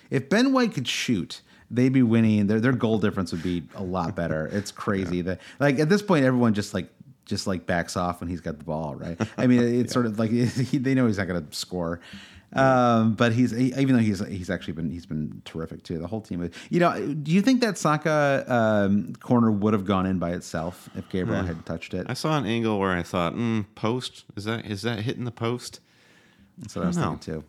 If 0.09 0.29
Ben 0.29 0.51
White 0.53 0.73
could 0.73 0.87
shoot, 0.87 1.41
they'd 1.71 1.93
be 1.93 2.03
winning. 2.03 2.47
Their 2.47 2.59
their 2.59 2.73
goal 2.73 2.99
difference 2.99 3.31
would 3.31 3.43
be 3.43 3.63
a 3.75 3.83
lot 3.83 4.15
better. 4.15 4.47
It's 4.47 4.71
crazy 4.71 5.21
that 5.21 5.39
like 5.59 5.79
at 5.79 5.87
this 5.89 6.01
point 6.01 6.25
everyone 6.25 6.53
just 6.53 6.73
like 6.73 6.89
just 7.25 7.45
like 7.47 7.65
backs 7.65 7.97
off 7.97 8.21
when 8.21 8.29
he's 8.29 8.39
got 8.41 8.57
the 8.57 8.63
ball, 8.63 8.95
right? 8.95 9.19
I 9.37 9.47
mean, 9.47 9.61
it's 9.61 9.91
sort 9.91 10.05
of 10.05 10.17
like 10.17 10.31
he, 10.31 10.77
they 10.77 10.93
know 10.93 11.07
he's 11.07 11.17
not 11.17 11.27
going 11.27 11.45
to 11.45 11.53
score. 11.55 11.99
Um, 12.53 13.15
but 13.15 13.33
he's 13.33 13.51
he, 13.51 13.73
even 13.77 13.95
though 13.95 14.01
he's 14.01 14.19
he's 14.27 14.49
actually 14.49 14.73
been 14.73 14.89
he's 14.89 15.05
been 15.05 15.41
terrific 15.43 15.83
too. 15.83 15.97
The 15.97 16.07
whole 16.07 16.21
team, 16.21 16.49
you 16.69 16.79
know. 16.79 17.13
Do 17.13 17.31
you 17.31 17.41
think 17.41 17.61
that 17.61 17.77
Saka 17.77 18.45
um, 18.47 19.13
corner 19.15 19.51
would 19.51 19.73
have 19.73 19.85
gone 19.85 20.05
in 20.05 20.17
by 20.17 20.31
itself 20.31 20.89
if 20.95 21.09
Gabriel 21.09 21.43
had 21.43 21.65
touched 21.65 21.93
it? 21.93 22.07
I 22.09 22.13
saw 22.13 22.37
an 22.37 22.45
angle 22.45 22.79
where 22.79 22.91
I 22.91 23.03
thought, 23.03 23.35
mm, 23.35 23.65
post 23.75 24.23
is 24.37 24.45
that 24.45 24.65
is 24.65 24.83
that 24.83 24.99
hitting 24.99 25.25
the 25.25 25.31
post? 25.31 25.81
That's 26.57 26.75
what 26.75 26.85
I 26.85 26.87
was 26.87 26.97
I 26.97 27.01
thinking 27.01 27.19
too. 27.19 27.43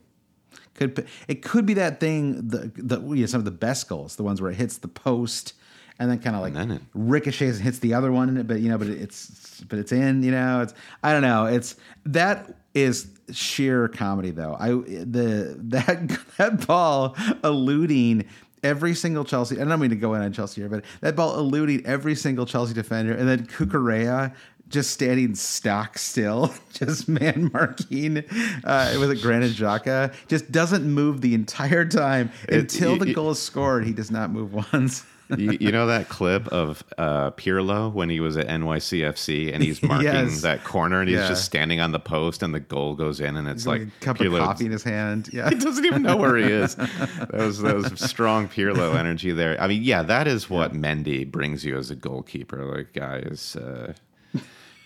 Could 0.74 1.06
it 1.28 1.42
could 1.42 1.64
be 1.64 1.74
that 1.74 2.00
thing 2.00 2.48
the 2.48 2.70
the 2.76 3.00
you 3.00 3.20
know, 3.20 3.26
some 3.26 3.40
of 3.40 3.44
the 3.44 3.50
best 3.52 3.88
goals, 3.88 4.16
the 4.16 4.24
ones 4.24 4.42
where 4.42 4.50
it 4.50 4.56
hits 4.56 4.78
the 4.78 4.88
post 4.88 5.54
and 5.98 6.10
then 6.10 6.18
kind 6.20 6.36
of 6.36 6.42
like 6.42 6.54
it- 6.54 6.82
ricochets 6.94 7.56
and 7.56 7.64
hits 7.64 7.80
the 7.80 7.94
other 7.94 8.12
one, 8.12 8.28
in 8.28 8.36
it, 8.36 8.46
but 8.46 8.60
you 8.60 8.68
know, 8.68 8.78
but 8.78 8.88
it's 8.88 9.62
but 9.68 9.78
it's 9.78 9.92
in, 9.92 10.22
you 10.22 10.30
know, 10.30 10.62
it's 10.62 10.74
I 11.02 11.12
don't 11.12 11.22
know, 11.22 11.46
it's 11.46 11.76
that 12.06 12.54
is 12.78 13.08
sheer 13.32 13.88
comedy 13.88 14.30
though. 14.30 14.56
I 14.58 14.68
the 14.70 15.56
that 15.68 16.18
that 16.38 16.66
ball 16.66 17.16
eluding 17.44 18.24
every 18.62 18.94
single 18.94 19.24
Chelsea. 19.24 19.60
I 19.60 19.64
don't 19.64 19.80
mean 19.80 19.90
to 19.90 19.96
go 19.96 20.14
in 20.14 20.22
on 20.22 20.32
Chelsea 20.32 20.60
here, 20.60 20.68
but 20.70 20.84
that 21.00 21.14
ball 21.16 21.38
eluding 21.38 21.84
every 21.86 22.14
single 22.14 22.46
Chelsea 22.46 22.74
defender, 22.74 23.12
and 23.12 23.28
then 23.28 23.46
Cucurella 23.46 24.34
just 24.68 24.90
standing 24.90 25.34
stock 25.34 25.96
still, 25.96 26.52
just 26.74 27.08
man 27.08 27.50
marking 27.54 28.18
uh, 28.64 28.96
with 29.00 29.10
a 29.10 29.16
Granit 29.16 29.52
Xhaka, 29.52 30.12
just 30.28 30.52
doesn't 30.52 30.84
move 30.84 31.20
the 31.22 31.32
entire 31.34 31.86
time 31.86 32.30
until 32.50 32.92
you- 32.94 32.98
the 32.98 33.14
goal 33.14 33.30
is 33.30 33.38
scored. 33.40 33.84
He 33.86 33.92
does 33.92 34.10
not 34.10 34.30
move 34.30 34.52
once. 34.72 35.04
you, 35.36 35.58
you 35.60 35.70
know 35.72 35.86
that 35.86 36.08
clip 36.08 36.46
of 36.48 36.82
uh, 36.96 37.30
Pirlo 37.32 37.92
when 37.92 38.08
he 38.08 38.20
was 38.20 38.36
at 38.36 38.46
NYCFC 38.48 39.52
and 39.52 39.62
he's 39.62 39.82
marking 39.82 40.06
Yes. 40.06 40.40
that 40.42 40.64
corner 40.64 41.00
and 41.00 41.08
he's 41.08 41.18
Yeah. 41.18 41.28
just 41.28 41.44
standing 41.44 41.80
on 41.80 41.92
the 41.92 42.00
post 42.00 42.42
and 42.42 42.54
the 42.54 42.60
goal 42.60 42.94
goes 42.94 43.20
in 43.20 43.36
and 43.36 43.46
it's 43.48 43.66
like, 43.66 43.80
like, 43.82 43.88
a 43.88 44.04
cup 44.04 44.18
Pirlo- 44.18 44.38
of 44.38 44.44
coffee 44.44 44.66
in 44.66 44.72
his 44.72 44.82
hand. 44.82 45.28
Yeah. 45.32 45.48
He 45.50 45.56
doesn't 45.56 45.84
even 45.84 46.02
know 46.02 46.16
where 46.16 46.36
he 46.36 46.44
is. 46.44 46.74
That 46.76 47.30
was 47.34 47.60
that 47.60 47.74
was 47.76 48.00
strong 48.00 48.48
Pirlo 48.48 48.94
energy 48.96 49.30
there. 49.32 49.60
I 49.60 49.68
mean, 49.68 49.82
yeah, 49.82 50.02
that 50.02 50.26
is 50.26 50.48
what 50.48 50.72
Mendy 50.72 51.30
brings 51.30 51.64
you 51.64 51.76
as 51.76 51.90
a 51.90 51.94
goalkeeper. 51.96 52.64
Like, 52.64 52.92
guy 52.94 53.18
is 53.18 53.56
uh, 53.56 53.92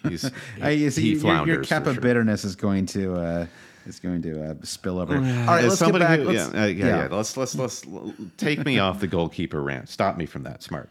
he's 0.08 0.30
I, 0.60 0.70
you 0.70 0.90
see, 0.90 1.14
he 1.14 1.20
your, 1.26 1.46
your 1.46 1.64
cup 1.64 1.86
of 1.86 1.94
sure. 1.94 2.02
bitterness 2.02 2.44
is 2.44 2.56
going 2.56 2.86
to 2.86 3.14
uh, 3.14 3.46
is 3.86 4.00
going 4.00 4.22
to 4.22 4.50
uh, 4.50 4.54
spill 4.62 4.98
over. 4.98 5.14
All 5.16 5.20
right, 5.22 5.64
let's 5.64 5.80
get 5.82 5.92
back. 5.98 6.18
who- 6.20 6.30
let's- 6.30 6.52
yeah, 6.54 6.62
uh, 6.62 6.66
yeah, 6.66 6.86
yeah, 6.86 7.08
Let's 7.10 7.36
let's 7.36 7.54
let's 7.54 7.82
take 8.36 8.64
me 8.64 8.78
off 8.78 9.00
the 9.00 9.06
goalkeeper 9.06 9.62
rant. 9.62 9.88
Stop 9.88 10.16
me 10.16 10.26
from 10.26 10.42
that. 10.44 10.62
Smart. 10.62 10.88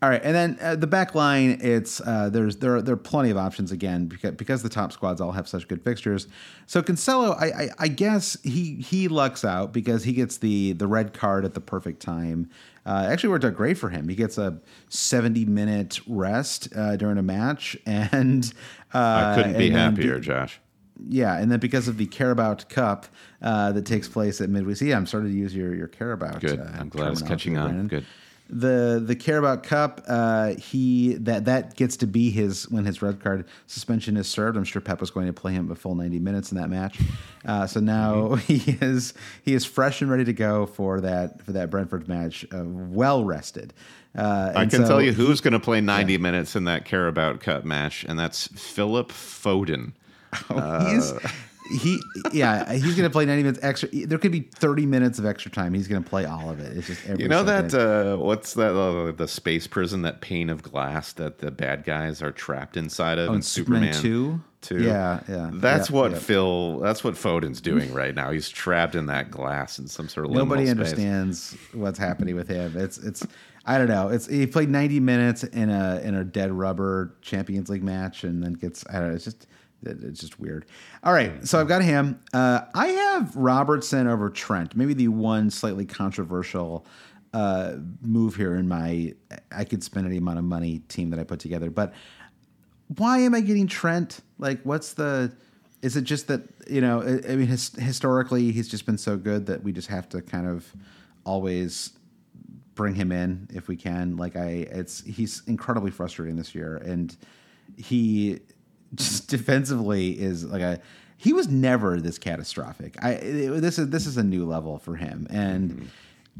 All 0.00 0.08
right, 0.08 0.20
and 0.22 0.32
then 0.32 0.58
uh, 0.60 0.76
the 0.76 0.86
back 0.86 1.16
line, 1.16 1.58
it's 1.60 2.00
uh, 2.00 2.28
there's 2.30 2.58
there 2.58 2.76
are, 2.76 2.82
there 2.82 2.92
are 2.94 2.96
plenty 2.96 3.30
of 3.30 3.36
options 3.36 3.72
again 3.72 4.06
because 4.06 4.36
because 4.36 4.62
the 4.62 4.68
top 4.68 4.92
squads 4.92 5.20
all 5.20 5.32
have 5.32 5.48
such 5.48 5.66
good 5.66 5.82
fixtures. 5.82 6.28
So 6.66 6.82
Cancelo, 6.82 7.36
I, 7.36 7.46
I 7.64 7.68
I 7.80 7.88
guess 7.88 8.36
he 8.44 8.74
he 8.76 9.08
lucks 9.08 9.44
out 9.44 9.72
because 9.72 10.04
he 10.04 10.12
gets 10.12 10.36
the 10.36 10.72
the 10.74 10.86
red 10.86 11.14
card 11.14 11.44
at 11.44 11.54
the 11.54 11.60
perfect 11.60 12.00
time. 12.00 12.48
Uh, 12.86 13.06
it 13.08 13.12
actually 13.12 13.30
worked 13.30 13.44
out 13.44 13.54
great 13.56 13.76
for 13.76 13.90
him. 13.90 14.08
He 14.08 14.14
gets 14.14 14.38
a 14.38 14.58
70 14.88 15.44
minute 15.46 16.00
rest 16.06 16.68
uh, 16.76 16.94
during 16.96 17.18
a 17.18 17.22
match, 17.22 17.76
and 17.86 18.44
uh, 18.94 18.98
I 18.98 19.32
couldn't 19.34 19.58
be 19.58 19.66
and 19.66 19.74
then 19.76 19.90
happier, 19.96 20.18
be- 20.20 20.24
Josh. 20.26 20.60
Yeah, 21.06 21.36
and 21.38 21.50
then 21.50 21.58
because 21.58 21.88
of 21.88 21.96
the 21.96 22.06
Carabao 22.06 22.54
Cup 22.68 23.06
uh, 23.42 23.72
that 23.72 23.86
takes 23.86 24.08
place 24.08 24.40
at 24.40 24.50
midweek, 24.50 24.76
see, 24.76 24.92
I'm 24.92 25.06
starting 25.06 25.30
to 25.30 25.36
use 25.36 25.54
your 25.54 25.74
your 25.74 25.88
Carabao. 25.88 26.38
Good. 26.38 26.60
Uh, 26.60 26.68
I'm 26.78 26.88
glad 26.88 27.12
it's 27.12 27.22
catching 27.22 27.56
on. 27.56 27.68
Brandon. 27.68 27.88
Good. 27.88 28.06
The 28.50 29.02
the 29.04 29.14
Carabao 29.14 29.56
Cup, 29.56 30.02
uh, 30.08 30.54
he 30.54 31.14
that 31.16 31.44
that 31.44 31.76
gets 31.76 31.98
to 31.98 32.06
be 32.06 32.30
his 32.30 32.66
when 32.70 32.86
his 32.86 33.02
red 33.02 33.20
card 33.22 33.44
suspension 33.66 34.16
is 34.16 34.26
served. 34.26 34.56
I'm 34.56 34.64
sure 34.64 34.80
Pep 34.80 35.00
was 35.00 35.10
going 35.10 35.26
to 35.26 35.34
play 35.34 35.52
him 35.52 35.70
a 35.70 35.74
full 35.74 35.94
90 35.94 36.18
minutes 36.18 36.50
in 36.50 36.56
that 36.56 36.70
match. 36.70 36.98
Uh, 37.44 37.66
so 37.66 37.80
now 37.80 38.14
Mm-hmm. 38.14 38.36
he 38.54 38.78
is 38.80 39.12
he 39.44 39.52
is 39.52 39.66
fresh 39.66 40.00
and 40.00 40.10
ready 40.10 40.24
to 40.24 40.32
go 40.32 40.64
for 40.64 41.00
that 41.02 41.42
for 41.42 41.52
that 41.52 41.68
Brentford 41.68 42.08
match, 42.08 42.46
uh, 42.50 42.64
well 42.64 43.22
rested. 43.22 43.74
Uh, 44.16 44.52
I 44.56 44.64
can 44.64 44.82
so 44.82 44.88
tell 44.88 45.02
you 45.02 45.12
who's 45.12 45.40
going 45.42 45.52
to 45.52 45.60
play 45.60 45.80
90 45.80 46.16
minutes 46.18 46.56
in 46.56 46.64
that 46.64 46.84
Carabao 46.86 47.36
Cup 47.36 47.64
match, 47.64 48.04
and 48.08 48.18
that's 48.18 48.46
Philip 48.48 49.12
Foden. 49.12 49.92
he's 50.88 51.12
he 51.70 52.00
yeah 52.32 52.72
he's 52.72 52.96
gonna 52.96 53.10
play 53.10 53.26
90 53.26 53.42
minutes 53.42 53.58
extra 53.62 53.88
there 54.06 54.18
could 54.18 54.32
be 54.32 54.40
30 54.40 54.86
minutes 54.86 55.18
of 55.18 55.26
extra 55.26 55.50
time 55.50 55.74
he's 55.74 55.86
gonna 55.88 56.00
play 56.00 56.24
all 56.24 56.48
of 56.48 56.60
it 56.60 56.76
it's 56.76 56.86
just 56.86 57.06
You 57.06 57.28
know 57.28 57.44
second. 57.44 57.70
that 57.72 58.14
uh, 58.14 58.16
what's 58.16 58.54
that 58.54 58.74
uh, 58.74 59.12
the 59.12 59.28
space 59.28 59.66
prison 59.66 60.02
that 60.02 60.20
pane 60.20 60.48
of 60.48 60.62
glass 60.62 61.12
that 61.14 61.38
the 61.38 61.50
bad 61.50 61.84
guys 61.84 62.22
are 62.22 62.32
trapped 62.32 62.76
inside 62.76 63.18
of 63.18 63.30
oh, 63.30 63.34
in 63.34 63.42
Superman, 63.42 63.92
Superman 63.92 64.42
2 64.62 64.78
2? 64.78 64.82
yeah 64.82 65.20
yeah 65.28 65.50
That's 65.52 65.90
yeah, 65.90 65.96
what 65.96 66.12
yeah. 66.12 66.18
Phil. 66.18 66.78
That's 66.80 67.04
what 67.04 67.14
Foden's 67.16 67.60
doing 67.60 67.92
right 67.92 68.14
now. 68.14 68.30
He's 68.30 68.48
trapped 68.48 68.94
in 68.94 69.06
that 69.06 69.30
glass 69.30 69.78
in 69.78 69.86
some 69.88 70.08
sort 70.08 70.26
of 70.26 70.32
nobody 70.32 70.64
space. 70.64 70.70
understands 70.70 71.56
what's 71.74 71.98
happening 71.98 72.34
with 72.34 72.48
him 72.48 72.76
it's 72.76 72.98
it's 72.98 73.26
I 73.66 73.76
don't 73.76 73.88
know. 73.88 74.08
It's 74.08 74.26
he 74.26 74.46
played 74.46 74.70
90 74.70 74.98
minutes 75.00 75.44
in 75.44 75.68
a 75.68 76.00
in 76.02 76.14
a 76.14 76.24
dead 76.24 76.50
rubber 76.50 77.12
Champions 77.20 77.68
League 77.68 77.82
match 77.84 78.24
and 78.24 78.42
then 78.42 78.54
gets 78.54 78.82
I 78.88 78.94
don't 78.94 79.08
know. 79.10 79.14
It's 79.14 79.24
just 79.24 79.46
it's 79.82 80.20
just 80.20 80.40
weird. 80.40 80.66
All 81.04 81.12
right, 81.12 81.46
so 81.46 81.60
I've 81.60 81.68
got 81.68 81.82
him. 81.82 82.20
Uh, 82.32 82.62
I 82.74 82.88
have 82.88 83.34
Robertson 83.36 84.06
over 84.06 84.30
Trent. 84.30 84.76
Maybe 84.76 84.94
the 84.94 85.08
one 85.08 85.50
slightly 85.50 85.86
controversial 85.86 86.86
uh, 87.32 87.76
move 88.00 88.34
here 88.34 88.54
in 88.54 88.66
my 88.66 89.14
I 89.52 89.64
could 89.64 89.84
spend 89.84 90.06
any 90.06 90.16
amount 90.16 90.38
of 90.38 90.44
money 90.44 90.80
team 90.88 91.10
that 91.10 91.18
I 91.18 91.24
put 91.24 91.40
together, 91.40 91.70
but 91.70 91.92
why 92.96 93.18
am 93.18 93.34
I 93.34 93.40
getting 93.40 93.66
Trent? 93.66 94.20
Like, 94.38 94.62
what's 94.62 94.94
the? 94.94 95.32
Is 95.82 95.96
it 95.96 96.02
just 96.02 96.26
that 96.28 96.42
you 96.66 96.80
know? 96.80 97.02
I, 97.02 97.36
mean, 97.36 97.46
his, 97.46 97.70
historically, 97.74 98.50
he's 98.50 98.68
just 98.68 98.86
been 98.86 98.98
so 98.98 99.16
good 99.16 99.46
that 99.46 99.62
we 99.62 99.72
just 99.72 99.88
have 99.88 100.08
to 100.10 100.22
kind 100.22 100.48
of 100.48 100.72
always 101.24 101.92
bring 102.74 102.94
him 102.94 103.12
in 103.12 103.48
if 103.52 103.68
we 103.68 103.76
can. 103.76 104.16
Like, 104.16 104.36
I, 104.36 104.66
it's 104.70 105.04
he's 105.04 105.42
incredibly 105.46 105.90
frustrating 105.90 106.36
this 106.36 106.54
year, 106.54 106.78
and 106.78 107.14
he 107.76 108.40
just 108.94 109.28
defensively 109.28 110.10
is 110.18 110.44
like 110.44 110.62
a. 110.62 110.80
He 111.16 111.32
was 111.32 111.48
never 111.48 112.00
this 112.00 112.18
catastrophic. 112.18 112.96
I 113.02 113.10
it- 113.12 113.60
this 113.60 113.78
is 113.78 113.88
this 113.90 114.06
is 114.06 114.16
a 114.16 114.22
new 114.24 114.44
level 114.46 114.78
for 114.78 114.96
him, 114.96 115.26
and. 115.30 115.90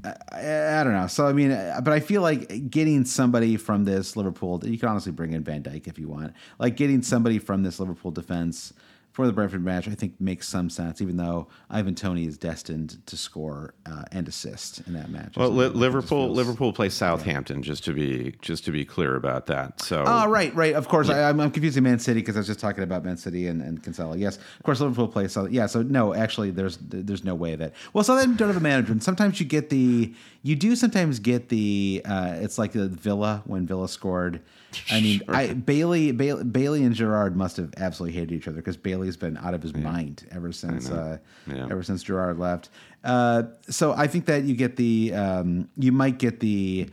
I, 0.04 0.80
I 0.80 0.84
don't 0.84 0.92
know. 0.92 1.08
So 1.08 1.26
I 1.26 1.32
mean, 1.32 1.50
uh, 1.50 1.80
but 1.82 1.92
I 1.92 1.98
feel 1.98 2.22
like 2.22 2.70
getting 2.70 3.04
somebody 3.04 3.56
from 3.56 3.84
this 3.84 4.14
Liverpool. 4.16 4.62
You 4.64 4.78
can 4.78 4.88
honestly 4.88 5.10
bring 5.10 5.32
in 5.32 5.42
Van 5.42 5.60
Dijk 5.60 5.88
if 5.88 5.98
you 5.98 6.06
want. 6.06 6.34
Like 6.60 6.76
getting 6.76 7.02
somebody 7.02 7.40
from 7.40 7.64
this 7.64 7.80
Liverpool 7.80 8.12
defense 8.12 8.72
for 9.18 9.26
the 9.26 9.32
Brentford 9.32 9.64
match, 9.64 9.88
I 9.88 9.96
think 9.96 10.20
makes 10.20 10.46
some 10.46 10.70
sense. 10.70 11.02
Even 11.02 11.16
though 11.16 11.48
Ivan 11.68 11.96
Toney 11.96 12.24
is 12.24 12.38
destined 12.38 13.04
to 13.06 13.16
score 13.16 13.74
uh, 13.84 14.04
and 14.12 14.28
assist 14.28 14.86
in 14.86 14.92
that 14.92 15.10
match. 15.10 15.36
Well, 15.36 15.50
Li- 15.50 15.66
Liverpool 15.66 16.30
Liverpool 16.32 16.72
plays 16.72 16.94
Southampton 16.94 17.64
just 17.64 17.84
to 17.86 17.92
be 17.92 18.36
just 18.42 18.64
to 18.66 18.70
be 18.70 18.84
clear 18.84 19.16
about 19.16 19.46
that. 19.46 19.82
So 19.82 20.04
Oh, 20.06 20.28
right, 20.28 20.54
right. 20.54 20.72
Of 20.72 20.86
course, 20.86 21.08
I, 21.08 21.28
I'm, 21.28 21.40
I'm 21.40 21.50
confusing 21.50 21.82
Man 21.82 21.98
City 21.98 22.20
because 22.20 22.36
I 22.36 22.38
was 22.38 22.46
just 22.46 22.60
talking 22.60 22.84
about 22.84 23.04
Man 23.04 23.16
City 23.16 23.48
and, 23.48 23.60
and 23.60 23.82
Cancelo. 23.82 24.16
Yes, 24.16 24.36
of 24.36 24.62
course, 24.62 24.80
Liverpool 24.80 25.08
plays. 25.08 25.32
So 25.32 25.46
yeah, 25.46 25.66
so 25.66 25.82
no, 25.82 26.14
actually, 26.14 26.52
there's 26.52 26.78
there's 26.80 27.24
no 27.24 27.34
way 27.34 27.56
that. 27.56 27.72
Well, 27.92 28.04
so 28.04 28.14
then 28.14 28.36
don't 28.36 28.46
have 28.46 28.56
a 28.56 28.60
manager, 28.60 28.92
and 28.92 29.02
sometimes 29.02 29.40
you 29.40 29.46
get 29.46 29.68
the 29.68 30.14
you 30.44 30.54
do 30.54 30.76
sometimes 30.76 31.18
get 31.18 31.48
the. 31.48 32.02
Uh, 32.04 32.36
it's 32.36 32.56
like 32.56 32.70
the 32.70 32.88
Villa 32.88 33.42
when 33.46 33.66
Villa 33.66 33.88
scored. 33.88 34.42
I 34.90 35.00
mean, 35.00 35.22
I, 35.28 35.54
Bailey, 35.54 36.12
Bailey 36.12 36.44
Bailey 36.44 36.84
and 36.84 36.94
Gerrard 36.94 37.36
must 37.36 37.56
have 37.56 37.74
absolutely 37.76 38.18
hated 38.18 38.32
each 38.32 38.46
other 38.46 38.56
because 38.58 38.76
Bailey's 39.08 39.16
been 39.16 39.36
out 39.38 39.54
of 39.54 39.62
his 39.62 39.74
mind 39.74 40.26
ever 40.30 40.52
since 40.52 40.90
uh, 40.90 41.18
Yeah. 41.46 41.66
ever 41.70 41.82
since 41.82 42.02
Gerrard 42.02 42.38
left. 42.38 42.68
Uh, 43.02 43.44
so 43.68 43.92
I 43.92 44.06
think 44.06 44.26
that 44.26 44.44
you 44.44 44.54
get 44.54 44.76
the 44.76 45.14
um, 45.14 45.68
you 45.76 45.92
might 45.92 46.18
get 46.18 46.40
the 46.40 46.88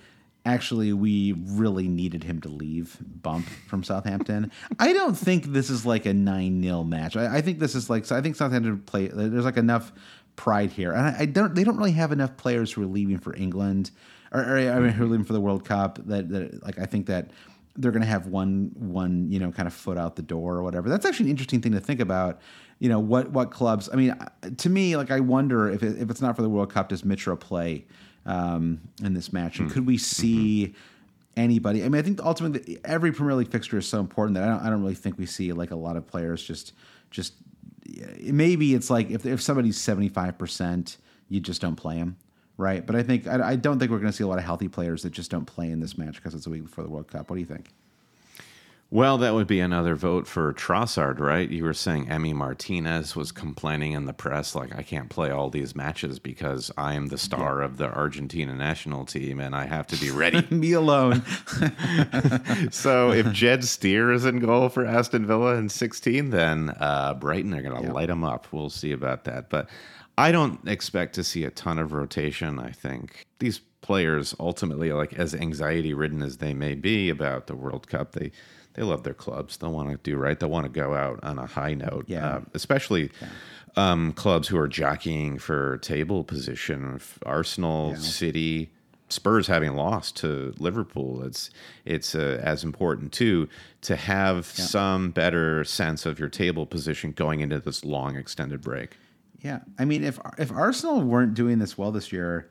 actually 0.46 0.94
we 0.94 1.34
really 1.34 1.88
needed 1.88 2.24
him 2.24 2.40
to 2.42 2.50
leave 2.50 2.98
bump 3.22 3.48
from 3.68 3.84
Southampton. 3.84 4.52
I 4.80 4.94
don't 4.94 5.16
think 5.16 5.46
this 5.48 5.70
is 5.70 5.86
like 5.86 6.06
a 6.06 6.12
9-0 6.14 6.88
match. 6.88 7.18
I, 7.18 7.38
I 7.38 7.42
think 7.42 7.60
this 7.60 7.76
is 7.76 7.90
like 7.90 8.06
so 8.06 8.16
I 8.16 8.22
think 8.22 8.36
Southampton 8.36 8.80
play 8.80 9.08
there's 9.08 9.46
like 9.46 9.58
enough 9.58 9.92
pride 10.36 10.72
here. 10.72 10.92
And 10.94 11.02
I, 11.08 11.16
I 11.22 11.26
don't 11.26 11.54
they 11.54 11.64
don't 11.64 11.78
really 11.78 11.94
have 11.94 12.12
enough 12.12 12.38
players 12.38 12.72
who 12.72 12.84
are 12.84 12.88
leaving 12.88 13.18
for 13.18 13.36
England 13.36 13.92
or, 14.32 14.42
or 14.42 14.58
I 14.58 14.80
mean 14.80 14.92
who 14.92 15.04
are 15.04 15.08
leaving 15.08 15.26
for 15.26 15.34
the 15.34 15.42
World 15.42 15.66
Cup 15.66 16.00
that, 16.08 16.30
that 16.30 16.64
like 16.64 16.80
I 16.80 16.86
think 16.86 17.08
that 17.08 17.32
they're 17.78 17.92
going 17.92 18.02
to 18.02 18.08
have 18.08 18.28
one 18.28 18.72
one 18.76 19.30
you 19.30 19.40
know 19.40 19.52
kind 19.52 19.68
of 19.68 19.74
foot 19.74 19.98
out 19.98 20.16
the 20.16 20.22
door 20.22 20.56
or 20.56 20.64
whatever. 20.64 20.90
That's 20.90 21.06
actually 21.06 21.26
an 21.26 21.32
interesting 21.32 21.62
thing 21.62 21.74
to 21.74 21.80
think 21.80 22.00
about. 22.00 22.40
You 22.80 22.90
know 22.90 23.00
what 23.00 23.32
what 23.32 23.52
clubs? 23.52 23.90
I 23.92 23.96
mean, 23.96 24.12
uh, 24.12 24.30
to 24.58 24.70
me, 24.70 24.98
like 24.98 25.12
I 25.12 25.20
wonder 25.20 25.70
if 25.70 25.84
it, 25.84 26.02
if 26.02 26.10
it's 26.10 26.22
not 26.22 26.36
for 26.36 26.42
the 26.42 26.50
World 26.50 26.72
Cup, 26.74 26.90
does 26.90 27.06
Mitra 27.06 27.38
play 27.38 27.86
um, 28.26 28.82
in 29.04 29.14
this 29.14 29.32
match? 29.32 29.60
And 29.60 29.68
mm-hmm. 29.68 29.74
could 29.74 29.88
we 29.88 29.96
mm-hmm. 29.96 30.04
see 30.04 30.76
anybody? 31.38 31.84
I 31.84 31.90
mean, 31.90 32.00
I 32.00 32.04
think 32.04 32.22
ultimately 32.24 32.80
every 32.84 33.12
Premier 33.12 33.36
League 33.36 33.52
fixture 33.52 33.78
is 33.78 33.88
so 33.88 34.00
important 34.00 34.36
that 34.36 34.44
I 34.44 34.48
don't 34.48 34.60
I 34.60 34.70
don't 34.70 34.82
really 34.82 34.96
think 34.96 35.18
we 35.18 35.26
see 35.26 35.54
like 35.54 35.72
a 35.72 35.76
lot 35.76 35.96
of 35.96 36.08
players 36.08 36.44
just 36.44 36.74
just 37.12 37.34
maybe 38.22 38.74
it's 38.74 38.90
like 38.90 39.10
if 39.10 39.26
if 39.26 39.42
somebody's 39.42 39.80
seventy 39.80 40.10
five 40.10 40.38
percent, 40.38 40.98
you 41.30 41.40
just 41.40 41.62
don't 41.62 41.76
play 41.76 41.96
them. 41.96 42.18
Right, 42.58 42.86
but 42.86 42.96
I 42.96 43.04
think 43.04 43.28
I, 43.28 43.50
I 43.50 43.56
don't 43.58 43.80
think 43.80 43.92
we're 43.92 44.00
going 44.00 44.12
to 44.12 44.16
see 44.16 44.24
a 44.24 44.28
lot 44.28 44.38
of 44.38 44.46
healthy 44.46 44.70
players 44.70 45.04
that 45.04 45.12
just 45.12 45.30
don't 45.30 45.46
play 45.46 45.70
in 45.70 45.82
this 45.82 45.98
match 45.98 46.16
because 46.16 46.34
it's 46.34 46.48
a 46.48 46.50
week 46.50 46.64
before 46.64 46.86
the 46.86 46.90
World 46.90 47.10
Cup. 47.10 47.30
What 47.30 47.36
do 47.36 47.42
you 47.42 47.46
think? 47.46 47.70
Well, 48.92 49.18
that 49.18 49.34
would 49.34 49.48
be 49.48 49.60
another 49.60 49.96
vote 49.96 50.28
for 50.28 50.54
Trossard, 50.54 51.20
right? 51.20 51.50
You 51.50 51.64
were 51.64 51.74
saying 51.74 52.08
Emmy 52.08 52.34
Martinez 52.34 53.16
was 53.16 53.32
complaining 53.32 53.94
in 53.94 54.06
the 54.06 54.14
press, 54.14 54.54
like, 54.54 54.76
I 54.76 54.84
can't 54.84 55.10
play 55.10 55.32
all 55.32 55.50
these 55.50 55.76
matches 55.76 56.20
because 56.20 56.72
I 56.78 56.94
am 56.94 57.08
the 57.08 57.18
star 57.18 57.64
of 57.64 57.78
the 57.78 57.90
Argentina 57.90 58.54
national 58.54 59.06
team 59.06 59.40
and 59.40 59.56
I 59.56 59.66
have 59.66 59.88
to 59.88 59.98
be 59.98 60.12
ready. 60.12 60.46
Me 60.56 60.74
alone. 60.74 61.24
so 62.72 63.12
if 63.12 63.32
Jed 63.34 63.66
Steer 63.66 64.12
is 64.12 64.24
in 64.24 64.40
goal 64.40 64.70
for 64.70 64.86
Aston 64.86 65.26
Villa 65.26 65.56
in 65.56 65.68
16, 65.68 66.30
then 66.30 66.74
uh, 66.80 67.16
Brighton 67.16 67.56
are 67.56 67.64
going 67.64 67.84
to 67.84 67.92
light 67.92 68.10
him 68.10 68.24
up. 68.24 68.48
We'll 68.52 68.70
see 68.70 68.92
about 68.92 69.24
that. 69.24 69.50
But 69.50 69.68
I 70.18 70.32
don't 70.32 70.66
expect 70.68 71.16
to 71.16 71.24
see 71.24 71.44
a 71.44 71.52
ton 71.52 71.80
of 71.80 71.92
rotation. 71.92 72.60
I 72.60 72.72
think 72.72 73.26
these 73.40 73.60
players 73.82 74.34
ultimately, 74.40 74.92
like 74.92 75.14
as 75.14 75.36
anxiety 75.36 75.94
ridden 75.94 76.22
as 76.22 76.38
they 76.38 76.54
may 76.54 76.74
be 76.74 77.10
about 77.10 77.48
the 77.48 77.56
World 77.56 77.88
Cup, 77.88 78.14
they 78.14 78.32
they 78.74 78.84
love 78.84 79.04
their 79.04 79.14
clubs. 79.14 79.58
They'll 79.58 79.72
want 79.72 79.90
to 79.90 79.98
do 79.98 80.18
right. 80.18 80.40
They'll 80.40 80.50
want 80.50 80.66
to 80.66 80.72
go 80.72 80.94
out 80.94 81.20
on 81.24 81.40
a 81.40 81.46
high 81.46 81.74
note. 81.74 82.06
Yeah. 82.08 82.36
Um, 82.36 82.50
especially 82.54 83.10
um, 83.78 84.14
clubs 84.14 84.48
who 84.48 84.58
are 84.58 84.68
jockeying 84.68 85.40
for 85.40 85.78
table 85.78 86.24
position. 86.24 87.00
Arsenal, 87.26 87.96
City, 87.96 88.72
Spurs 89.10 89.48
having 89.48 89.76
lost 89.76 90.18
to 90.18 90.54
Liverpool, 90.58 91.24
it's 91.24 91.50
it's 91.86 92.16
uh, 92.16 92.40
as 92.44 92.64
important 92.64 93.12
too 93.12 93.48
to 93.82 93.96
have 93.96 94.46
some 94.46 95.12
better 95.12 95.64
sense 95.64 96.06
of 96.06 96.20
your 96.20 96.30
table 96.30 96.66
position 96.66 97.12
going 97.12 97.42
into 97.42 97.60
this 97.60 97.86
long 97.86 98.16
extended 98.16 98.62
break. 98.62 98.98
Yeah, 99.42 99.60
I 99.78 99.86
mean, 99.86 100.04
if 100.04 100.20
if 100.38 100.52
Arsenal 100.52 101.02
weren't 101.02 101.34
doing 101.34 101.60
this 101.60 101.78
well 101.78 101.92
this 101.92 102.12
year, 102.12 102.50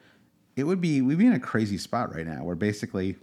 it 0.57 0.65
would 0.65 0.81
be 0.81 1.01
we'd 1.03 1.19
be 1.19 1.27
in 1.27 1.33
a 1.33 1.41
crazy 1.41 1.79
spot 1.79 2.15
right 2.15 2.27
now 2.27 2.45
where 2.45 2.55
basically 2.57 3.17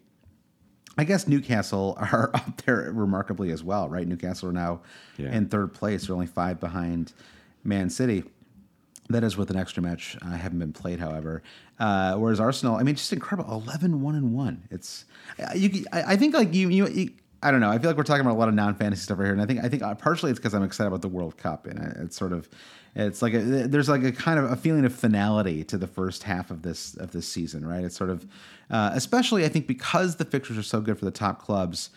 I 0.97 1.03
guess 1.05 1.28
Newcastle 1.28 1.95
are 2.12 2.32
up 2.34 2.62
there 2.66 2.91
remarkably 2.93 3.51
as 3.51 3.64
well, 3.64 3.88
right? 3.89 4.05
Newcastle 4.07 4.49
are 4.49 4.53
now 4.53 4.82
Yeah. 5.18 5.32
in 5.32 5.47
third 5.47 5.74
place. 5.74 6.05
They're 6.07 6.16
only 6.16 6.28
five 6.28 6.59
behind 6.59 7.14
Man 7.64 7.89
City. 7.89 8.24
That 9.09 9.24
is 9.24 9.36
with 9.36 9.49
an 9.49 9.57
extra 9.57 9.84
match. 9.84 10.18
I 10.22 10.38
haven't 10.38 10.59
been 10.59 10.72
played, 10.74 10.99
however. 10.99 11.43
Uh, 11.80 12.16
whereas 12.16 12.39
Arsenal, 12.39 12.76
I 12.78 12.84
mean, 12.84 12.95
just 12.95 13.12
incredible. 13.12 13.51
11 13.53 14.01
1 14.01 14.16
and 14.16 14.34
1. 14.34 14.68
It's, 14.72 15.05
uh, 15.39 15.53
you, 15.53 15.86
I, 15.91 16.14
I 16.14 16.16
think 16.16 16.34
like 16.34 16.53
you, 16.53 16.70
you, 16.70 16.88
you, 16.88 17.09
I 17.43 17.49
don't 17.49 17.59
know. 17.59 17.69
I 17.69 17.79
feel 17.79 17.89
like 17.89 17.97
we're 17.97 18.03
talking 18.03 18.21
about 18.21 18.35
a 18.35 18.39
lot 18.39 18.49
of 18.49 18.53
non 18.53 18.75
fantasy 18.75 19.01
stuff 19.01 19.17
right 19.17 19.25
here. 19.25 19.33
And 19.33 19.41
I 19.41 19.45
think, 19.45 19.63
I 19.63 19.69
think 19.69 19.81
uh, 19.81 19.95
partially 19.95 20.29
it's 20.29 20.39
because 20.39 20.53
I'm 20.53 20.63
excited 20.63 20.87
about 20.87 21.01
the 21.01 21.07
World 21.07 21.37
Cup. 21.37 21.65
And 21.65 21.79
uh, 21.79 22.03
it's 22.03 22.15
sort 22.15 22.33
of, 22.33 22.47
it's 22.95 23.21
like 23.21 23.33
a, 23.33 23.39
there's 23.39 23.89
like 23.89 24.03
a 24.03 24.11
kind 24.11 24.37
of 24.37 24.51
a 24.51 24.55
feeling 24.55 24.85
of 24.85 24.93
finality 24.93 25.63
to 25.65 25.77
the 25.77 25.87
first 25.87 26.23
half 26.23 26.51
of 26.51 26.61
this 26.61 26.95
of 26.97 27.11
this 27.11 27.27
season, 27.27 27.65
right? 27.65 27.83
It's 27.83 27.95
sort 27.95 28.09
of, 28.09 28.27
uh, 28.69 28.91
especially 28.93 29.45
I 29.45 29.49
think 29.49 29.65
because 29.65 30.17
the 30.17 30.25
fixtures 30.25 30.57
are 30.57 30.63
so 30.63 30.81
good 30.81 30.99
for 30.99 31.05
the 31.05 31.11
top 31.11 31.41
clubs, 31.41 31.89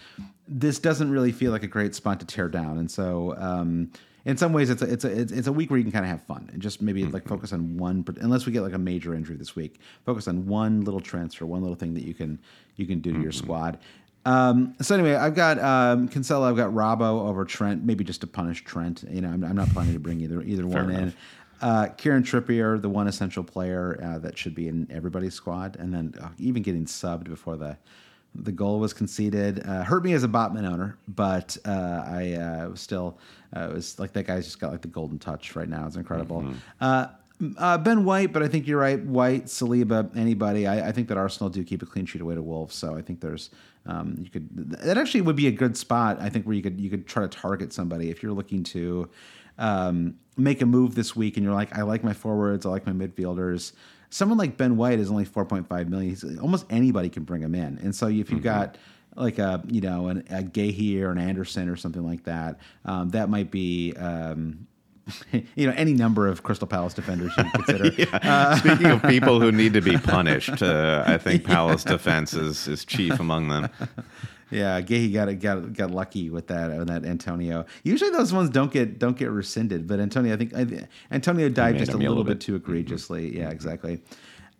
this 0.47 0.78
doesn't 0.78 1.11
really 1.11 1.32
feel 1.32 1.53
like 1.53 1.62
a 1.62 1.68
great 1.68 1.95
spot 1.95 2.20
to 2.20 2.26
tear 2.26 2.49
down. 2.49 2.78
And 2.78 2.90
so, 2.90 3.34
um, 3.38 3.90
in 4.24 4.38
some 4.38 4.55
ways, 4.55 4.70
it's 4.70 4.80
a, 4.80 4.90
it's 4.90 5.05
a 5.05 5.20
it's, 5.20 5.32
it's 5.32 5.47
a 5.49 5.53
week 5.53 5.68
where 5.68 5.76
you 5.76 5.84
can 5.84 5.92
kind 5.92 6.05
of 6.05 6.11
have 6.11 6.22
fun 6.22 6.49
and 6.53 6.62
just 6.62 6.80
maybe 6.80 7.05
like 7.05 7.28
focus 7.28 7.53
on 7.53 7.76
one. 7.76 8.05
Unless 8.20 8.47
we 8.47 8.53
get 8.53 8.62
like 8.62 8.72
a 8.72 8.78
major 8.78 9.14
injury 9.14 9.36
this 9.36 9.55
week, 9.55 9.80
focus 10.07 10.28
on 10.28 10.47
one 10.47 10.82
little 10.82 11.01
transfer, 11.01 11.45
one 11.45 11.61
little 11.61 11.76
thing 11.76 11.92
that 11.95 12.05
you 12.05 12.14
can 12.14 12.38
you 12.76 12.86
can 12.86 13.01
do 13.01 13.12
to 13.12 13.20
your 13.20 13.32
squad. 13.32 13.78
Um, 14.25 14.75
so 14.81 14.95
anyway, 14.95 15.14
I've 15.14 15.35
got 15.35 15.59
um, 15.59 16.09
Cancelo, 16.09 16.49
I've 16.49 16.57
got 16.57 16.70
Robbo 16.70 17.29
over 17.29 17.45
Trent, 17.45 17.85
maybe 17.85 18.05
just 18.05 18.22
to 18.22 18.27
punish 18.27 18.64
Trent. 18.64 19.05
You 19.11 19.20
know, 19.20 19.29
I'm, 19.29 19.45
I'm 19.45 19.57
not 19.57 19.68
planning 19.70 19.93
to 19.95 20.01
bring 20.01 20.20
either 20.20 20.43
either 20.43 20.66
one 20.66 20.91
in. 20.91 21.14
Uh, 21.61 21.89
Kieran 21.97 22.22
Trippier, 22.22 22.81
the 22.81 22.89
one 22.89 23.07
essential 23.07 23.45
player 23.45 23.99
uh, 24.03 24.18
that 24.18 24.37
should 24.37 24.55
be 24.55 24.68
in 24.68 24.89
everybody's 24.91 25.35
squad, 25.35 25.77
and 25.77 25.95
then 25.95 26.14
uh, 26.20 26.29
even 26.39 26.62
getting 26.62 26.85
subbed 26.85 27.25
before 27.25 27.57
the 27.57 27.77
the 28.35 28.53
goal 28.53 28.81
was 28.81 28.93
conceded. 28.93 29.64
Uh, 29.66 29.85
hurt 29.85 30.05
me 30.05 30.12
as 30.12 30.25
a 30.25 30.29
Botman 30.29 30.68
owner, 30.68 30.99
but 31.09 31.57
uh, 31.64 32.03
I 32.05 32.33
uh, 32.33 32.68
was 32.70 32.81
still 32.81 33.18
uh, 33.57 33.68
it 33.70 33.75
was 33.75 33.99
like 33.99 34.12
that 34.14 34.27
guy's 34.27 34.45
just 34.45 34.59
got 34.59 34.72
like 34.72 34.83
the 34.83 34.89
golden 34.89 35.18
touch 35.18 35.55
right 35.55 35.68
now. 35.68 35.87
It's 35.87 35.97
incredible. 35.97 36.45
Uh, 36.81 37.07
uh, 37.59 37.79
ben 37.79 38.05
White, 38.05 38.33
but 38.33 38.43
I 38.43 38.49
think 38.49 38.66
you're 38.66 38.79
right. 38.79 39.03
White, 39.05 39.47
Saliba, 39.47 40.16
anybody. 40.16 40.66
I, 40.66 40.89
I 40.89 40.93
think 40.93 41.09
that 41.09 41.16
Arsenal 41.16 41.51
do 41.51 41.64
keep 41.64 41.83
a 41.83 41.87
clean 41.87 42.07
sheet 42.07 42.20
away 42.20 42.35
to 42.35 42.43
Wolves, 42.43 42.75
so 42.75 42.97
I 42.97 43.03
think 43.03 43.20
there's 43.20 43.51
um, 43.87 44.16
you 44.18 44.30
could 44.30 44.49
that 44.80 44.97
actually 44.97 45.20
would 45.20 45.37
be 45.37 45.47
a 45.47 45.53
good 45.53 45.76
spot. 45.76 46.20
I 46.20 46.28
think 46.28 46.47
where 46.47 46.55
you 46.55 46.62
could 46.62 46.80
you 46.80 46.91
could 46.91 47.07
try 47.07 47.22
to 47.22 47.28
target 47.28 47.72
somebody 47.72 48.11
if 48.11 48.22
you're 48.22 48.32
looking 48.32 48.62
to 48.64 49.11
um, 49.59 50.14
make 50.37 50.62
a 50.62 50.66
move 50.66 50.95
this 50.95 51.14
week 51.14 51.37
and 51.37 51.45
you're 51.45 51.55
like, 51.55 51.76
I 51.76 51.82
like 51.82 52.03
my 52.03 52.12
forwards, 52.12 52.66
I 52.66 52.70
like 52.70 52.87
my 52.87 52.93
midfielders. 52.93 53.72
Someone 54.11 54.39
like 54.39 54.57
Ben 54.57 54.76
White 54.76 54.99
is 54.99 55.11
only 55.11 55.26
4.5 55.26 55.89
million. 55.89 56.11
He's, 56.11 56.39
almost 56.39 56.66
anybody 56.70 57.09
can 57.09 57.24
bring 57.24 57.43
him 57.43 57.55
in. 57.55 57.78
And 57.78 57.95
so 57.95 58.09
if 58.09 58.30
you've 58.30 58.43
got 58.43 58.78
like 59.16 59.39
a 59.39 59.62
you 59.68 59.80
know 59.80 60.09
an, 60.09 60.24
a 60.30 60.43
Guéhi 60.43 61.01
or 61.03 61.11
an 61.11 61.18
Andersen 61.18 61.68
or 61.68 61.76
something 61.76 62.05
like 62.05 62.24
that, 62.24 62.59
um, 62.85 63.11
that 63.11 63.28
might 63.28 63.51
be. 63.51 63.93
Um, 63.95 64.66
you 65.55 65.66
know, 65.66 65.74
any 65.76 65.92
number 65.92 66.26
of 66.26 66.42
Crystal 66.42 66.66
Palace 66.66 66.94
defenders 66.94 67.32
you 67.36 67.44
consider. 67.52 67.90
Speaking 68.59 68.86
of 68.86 69.02
people 69.02 69.40
who 69.40 69.52
need 69.52 69.74
to 69.74 69.80
be 69.80 69.96
punished, 69.96 70.62
uh, 70.62 71.05
I 71.07 71.18
think 71.18 71.44
Palace 71.46 71.84
defense 71.84 72.34
is, 72.34 72.66
is 72.68 72.84
chief 72.84 73.20
among 73.20 73.48
them. 73.48 73.68
Yeah, 74.50 74.80
Guéhi 74.80 75.12
got 75.12 75.38
got 75.40 75.72
got 75.72 75.90
lucky 75.90 76.30
with 76.30 76.46
that 76.46 76.76
with 76.78 76.88
that 76.88 77.05
Antonio. 77.05 77.66
Usually 77.82 78.11
those 78.11 78.32
ones 78.32 78.50
don't 78.50 78.70
get 78.70 78.98
don't 78.98 79.16
get 79.16 79.30
rescinded, 79.30 79.86
but 79.86 80.00
Antonio, 80.00 80.34
I 80.34 80.36
think 80.36 80.55
I, 80.55 80.86
Antonio 81.11 81.48
died 81.48 81.78
just 81.78 81.92
a 81.92 81.96
little 81.96 82.22
bit 82.24 82.38
bit. 82.38 82.40
too 82.40 82.55
egregiously. 82.55 83.36
Yeah, 83.36 83.50
exactly. 83.50 84.00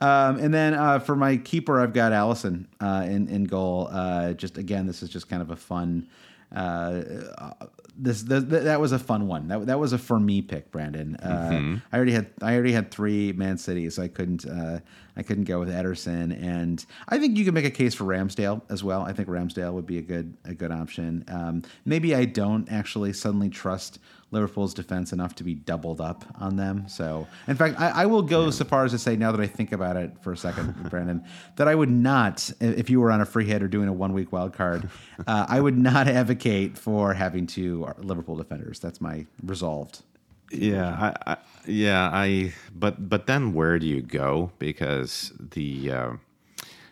Um, 0.01 0.39
and 0.39 0.53
then 0.53 0.75
uh, 0.75 0.99
for 0.99 1.15
my 1.15 1.37
keeper, 1.37 1.81
I've 1.81 1.93
got 1.93 2.13
Alisson 2.13 2.67
uh, 2.81 3.07
in 3.09 3.29
in 3.29 3.45
goal. 3.45 3.89
Uh, 3.91 4.33
just 4.33 4.59
again, 4.59 4.87
this 4.87 5.03
is 5.03 5.09
just 5.09 5.29
kind 5.29 5.41
of 5.41 5.51
a 5.51 5.57
fun. 5.57 6.09
Uh, 6.55 7.03
uh, 7.39 7.67
this, 7.97 8.23
this 8.23 8.45
that 8.45 8.81
was 8.81 8.93
a 8.93 8.99
fun 8.99 9.29
one. 9.29 9.49
That 9.49 9.67
that 9.67 9.79
was 9.79 9.93
a 9.93 9.99
for 9.99 10.19
me 10.19 10.43
pick, 10.43 10.71
Brandon. 10.73 11.17
Uh, 11.17 11.79
I 11.93 11.97
already 11.97 12.13
had 12.13 12.31
I 12.43 12.55
already 12.55 12.73
had 12.73 12.91
three 12.91 13.33
Man 13.33 13.57
City, 13.57 13.89
so 13.91 14.03
I 14.03 14.09
couldn't 14.09 14.45
uh, 14.47 14.81
I 15.17 15.23
couldn't 15.23 15.45
go 15.45 15.61
with 15.61 15.69
Ederson, 15.69 16.33
and 16.43 16.85
I 17.09 17.19
think 17.19 17.39
you 17.39 17.45
can 17.45 17.55
make 17.55 17.65
a 17.65 17.71
case 17.71 17.95
for 17.95 18.05
Ramsdale 18.05 18.63
as 18.69 18.83
well. 18.83 19.03
I 19.03 19.13
think 19.13 19.29
Ramsdale 19.29 19.73
would 19.73 19.87
be 19.87 19.99
a 19.99 20.03
good 20.03 20.37
a 20.45 20.55
good 20.55 20.73
option. 20.73 21.25
Um, 21.29 21.63
maybe 21.85 22.15
I 22.15 22.25
don't 22.25 22.71
actually 22.71 23.13
suddenly 23.13 23.49
trust 23.49 24.01
Liverpool's 24.31 24.75
defense 24.75 25.13
enough 25.13 25.35
to 25.37 25.45
be 25.45 25.55
doubled 25.55 26.01
up 26.01 26.25
on 26.41 26.57
them. 26.57 26.89
So, 26.89 27.27
in 27.47 27.57
fact, 27.57 27.79
I, 27.81 28.03
I 28.03 28.07
will 28.07 28.23
go 28.23 28.51
so 28.51 28.65
far 28.65 28.85
as 28.85 28.93
to 28.93 28.99
say, 28.99 29.17
now 29.17 29.33
that 29.33 29.41
I 29.41 29.47
think 29.47 29.73
about 29.73 29.97
it 29.97 30.13
for 30.23 30.33
a 30.33 30.37
second, 30.37 30.75
Brandon, 30.91 31.25
that 31.57 31.69
I 31.69 31.75
would 31.75 31.91
not, 31.91 32.51
if 32.61 32.91
you 32.91 33.01
were 33.01 33.11
on 33.11 33.21
a 33.21 33.27
free 33.27 33.45
hit 33.45 33.63
or 33.63 33.69
doing 33.69 33.89
a 33.89 33.93
one 33.93 34.13
week 34.13 34.33
wild 34.33 34.53
card, 34.53 34.89
uh, 35.27 35.47
I 35.49 35.61
would 35.61 35.79
not 35.79 36.09
advocate 36.09 36.77
for 36.77 37.15
having 37.15 37.47
two 37.47 37.89
Liverpool 37.99 38.37
defenders. 38.37 38.81
That's 38.81 39.01
my 39.01 39.27
resolved. 39.43 40.03
Yeah, 40.51 41.13
I, 41.27 41.33
I, 41.33 41.37
yeah, 41.67 42.11
I. 42.13 42.53
But 42.75 43.09
but 43.09 43.27
then 43.27 43.55
where 43.55 43.79
do 43.79 43.87
you 43.87 44.03
go? 44.03 44.53
Because 44.59 45.33
the 45.39 45.91
uh, 45.91 46.13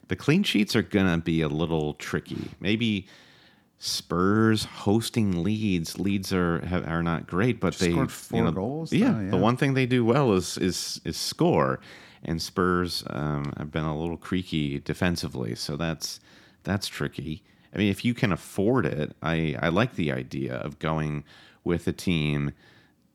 the 0.09 0.17
clean 0.17 0.43
sheets 0.43 0.75
are 0.75 0.83
gonna 0.83 1.19
be 1.19 1.43
a 1.43 1.49
little 1.49 1.95
tricky. 1.95 2.51
Maybe 2.61 3.07
Spurs 3.85 4.65
hosting 4.65 5.43
Leeds. 5.43 5.99
Leeds 5.99 6.33
are 6.33 6.65
have, 6.65 6.87
are 6.87 7.03
not 7.03 7.27
great, 7.27 7.59
but 7.59 7.75
they 7.79 7.91
scored 7.91 8.13
four 8.13 8.39
you 8.39 8.45
know, 8.45 8.53
goals, 8.53 8.93
Yeah, 8.93 9.21
yeah. 9.21 9.31
the 9.31 9.37
one 9.37 9.57
thing 9.57 9.75
they 9.75 9.87
do 9.87 10.05
well 10.05 10.35
is 10.35 10.57
is 10.59 11.01
is 11.05 11.17
score, 11.17 11.81
and 12.23 12.41
Spurs 12.41 13.03
um, 13.11 13.53
have 13.57 13.73
been 13.73 13.83
a 13.85 13.99
little 13.99 14.17
creaky 14.17 14.79
defensively, 14.79 15.57
so 15.57 15.77
that's 15.77 16.21
that's 16.63 16.87
tricky. 16.87 17.43
I 17.75 17.79
mean, 17.79 17.89
if 17.91 18.05
you 18.05 18.15
can 18.15 18.31
afford 18.31 18.87
it, 18.87 19.17
I 19.21 19.57
I 19.61 19.69
like 19.71 19.97
the 19.97 20.13
idea 20.13 20.55
of 20.59 20.79
going 20.79 21.25
with 21.65 21.89
a 21.89 21.93
team 21.93 22.53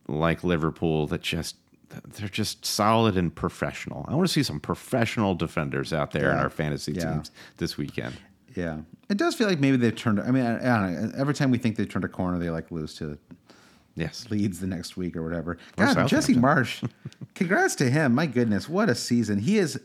like 0.10 0.44
Liverpool 0.44 1.08
that 1.08 1.22
just 1.22 1.56
they're 2.18 2.28
just 2.28 2.66
solid 2.66 3.16
and 3.18 3.34
professional. 3.34 4.04
I 4.10 4.16
want 4.16 4.28
to 4.28 4.34
see 4.34 4.44
some 4.44 4.60
professional 4.60 5.34
defenders 5.34 5.94
out 5.94 6.12
there 6.12 6.30
in 6.34 6.40
our 6.40 6.50
fantasy 6.50 6.92
Yeah. 6.92 7.14
teams 7.14 7.32
this 7.56 7.78
weekend. 7.78 8.16
Yeah, 8.58 8.80
it 9.08 9.18
does 9.18 9.36
feel 9.36 9.48
like 9.48 9.60
maybe 9.60 9.78
they've 9.78 9.96
turned. 9.96 10.20
I 10.20 10.32
mean, 10.32 10.44
I, 10.44 10.56
I 10.56 10.82
don't 10.82 11.12
know. 11.12 11.12
Every 11.16 11.36
time 11.36 11.52
we 11.52 11.60
think 11.60 11.76
they've 11.76 11.88
turned 11.88 12.06
a 12.06 12.10
corner, 12.10 12.40
they 12.40 12.50
like 12.50 12.72
lose 12.72 12.96
to 12.96 13.20
Yes. 13.96 14.28
Leeds 14.30 14.60
the 14.60 14.68
next 14.68 14.96
week 14.98 15.16
or 15.16 15.24
whatever. 15.24 15.58
God, 15.76 15.88
Southampton. 15.88 16.08
Jesse 16.08 16.36
Marsch, 16.36 16.88
congrats 17.36 17.76
to 17.76 17.90
him. 17.90 18.14
My 18.16 18.26
goodness, 18.28 18.68
what 18.68 18.90
a 18.90 18.96
season. 18.96 19.40
He 19.40 19.58
is 19.58 19.80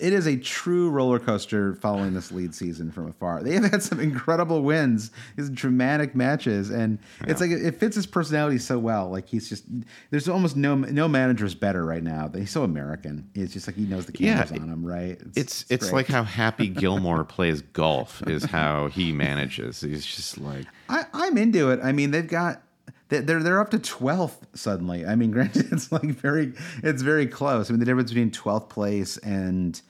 it 0.00 0.12
is 0.12 0.26
a 0.26 0.36
true 0.36 0.90
roller 0.90 1.18
coaster 1.18 1.74
following 1.74 2.14
this 2.14 2.32
lead 2.32 2.54
season 2.54 2.90
from 2.90 3.08
afar. 3.08 3.42
They 3.42 3.54
have 3.54 3.70
had 3.70 3.82
some 3.82 4.00
incredible 4.00 4.62
wins, 4.62 5.10
these 5.36 5.50
dramatic 5.50 6.14
matches, 6.14 6.70
and 6.70 6.98
it's 7.26 7.40
like 7.40 7.50
it 7.50 7.78
fits 7.78 7.96
his 7.96 8.06
personality 8.06 8.58
so 8.58 8.78
well. 8.78 9.10
Like 9.10 9.28
he's 9.28 9.48
just 9.48 9.64
there's 10.10 10.28
almost 10.28 10.56
no 10.56 10.74
no 10.74 11.06
manager 11.08 11.44
is 11.44 11.54
better 11.54 11.84
right 11.84 12.02
now. 12.02 12.30
He's 12.34 12.50
so 12.50 12.64
American. 12.64 13.28
It's 13.34 13.52
just 13.52 13.66
like 13.66 13.76
he 13.76 13.84
knows 13.84 14.06
the 14.06 14.14
Yeah, 14.18 14.42
cameras 14.42 14.52
on 14.62 14.68
him, 14.68 14.84
right? 14.86 15.20
It's 15.36 15.64
it's 15.70 15.84
great. 15.84 15.92
like 15.92 16.06
how 16.08 16.24
Happy 16.24 16.68
Gilmore 16.80 17.24
plays 17.24 17.60
golf 17.62 18.22
is 18.26 18.44
how 18.44 18.88
he 18.88 19.12
manages. 19.12 19.80
He's 19.80 20.06
just 20.06 20.38
like 20.38 20.66
I, 20.88 21.04
I'm 21.12 21.36
into 21.38 21.70
it. 21.70 21.80
I 21.82 21.92
mean, 21.92 22.10
they've 22.10 22.26
got 22.26 22.62
they- 23.08 23.20
they're 23.20 23.42
they're 23.42 23.60
up 23.60 23.70
to 23.70 23.78
twelfth 23.78 24.46
suddenly. 24.54 25.04
I 25.04 25.14
mean, 25.16 25.30
granted, 25.32 25.72
it's 25.72 25.90
like 25.92 26.04
very 26.04 26.52
it's 26.82 27.02
very 27.02 27.26
close. 27.26 27.68
I 27.68 27.72
mean, 27.72 27.80
the 27.80 27.86
difference 27.86 28.10
between 28.10 28.30
twelfth 28.30 28.68
place 28.68 29.16
and 29.18 29.80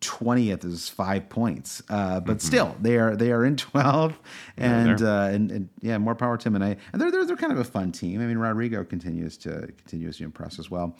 twentieth 0.00 0.64
is 0.64 0.88
five 0.88 1.28
points, 1.28 1.82
uh, 1.88 2.20
but 2.20 2.40
still 2.40 2.76
they 2.80 2.96
are 2.96 3.16
they 3.16 3.32
are 3.32 3.44
in 3.44 3.56
twelfth, 3.56 4.18
and, 4.56 5.02
uh, 5.02 5.28
and 5.32 5.50
and 5.50 5.68
yeah, 5.80 5.98
more 5.98 6.14
power 6.14 6.36
to 6.36 6.44
them. 6.44 6.54
And 6.54 6.64
I 6.64 6.76
and 6.92 7.00
they're, 7.00 7.10
they're 7.10 7.24
they're 7.26 7.36
kind 7.36 7.52
of 7.52 7.58
a 7.58 7.64
fun 7.64 7.90
team. 7.92 8.20
I 8.20 8.26
mean, 8.26 8.38
Rodrigo 8.38 8.84
continues 8.84 9.36
to 9.38 9.68
continues 9.78 10.18
to 10.18 10.24
impress 10.24 10.58
as 10.58 10.70
well. 10.70 10.96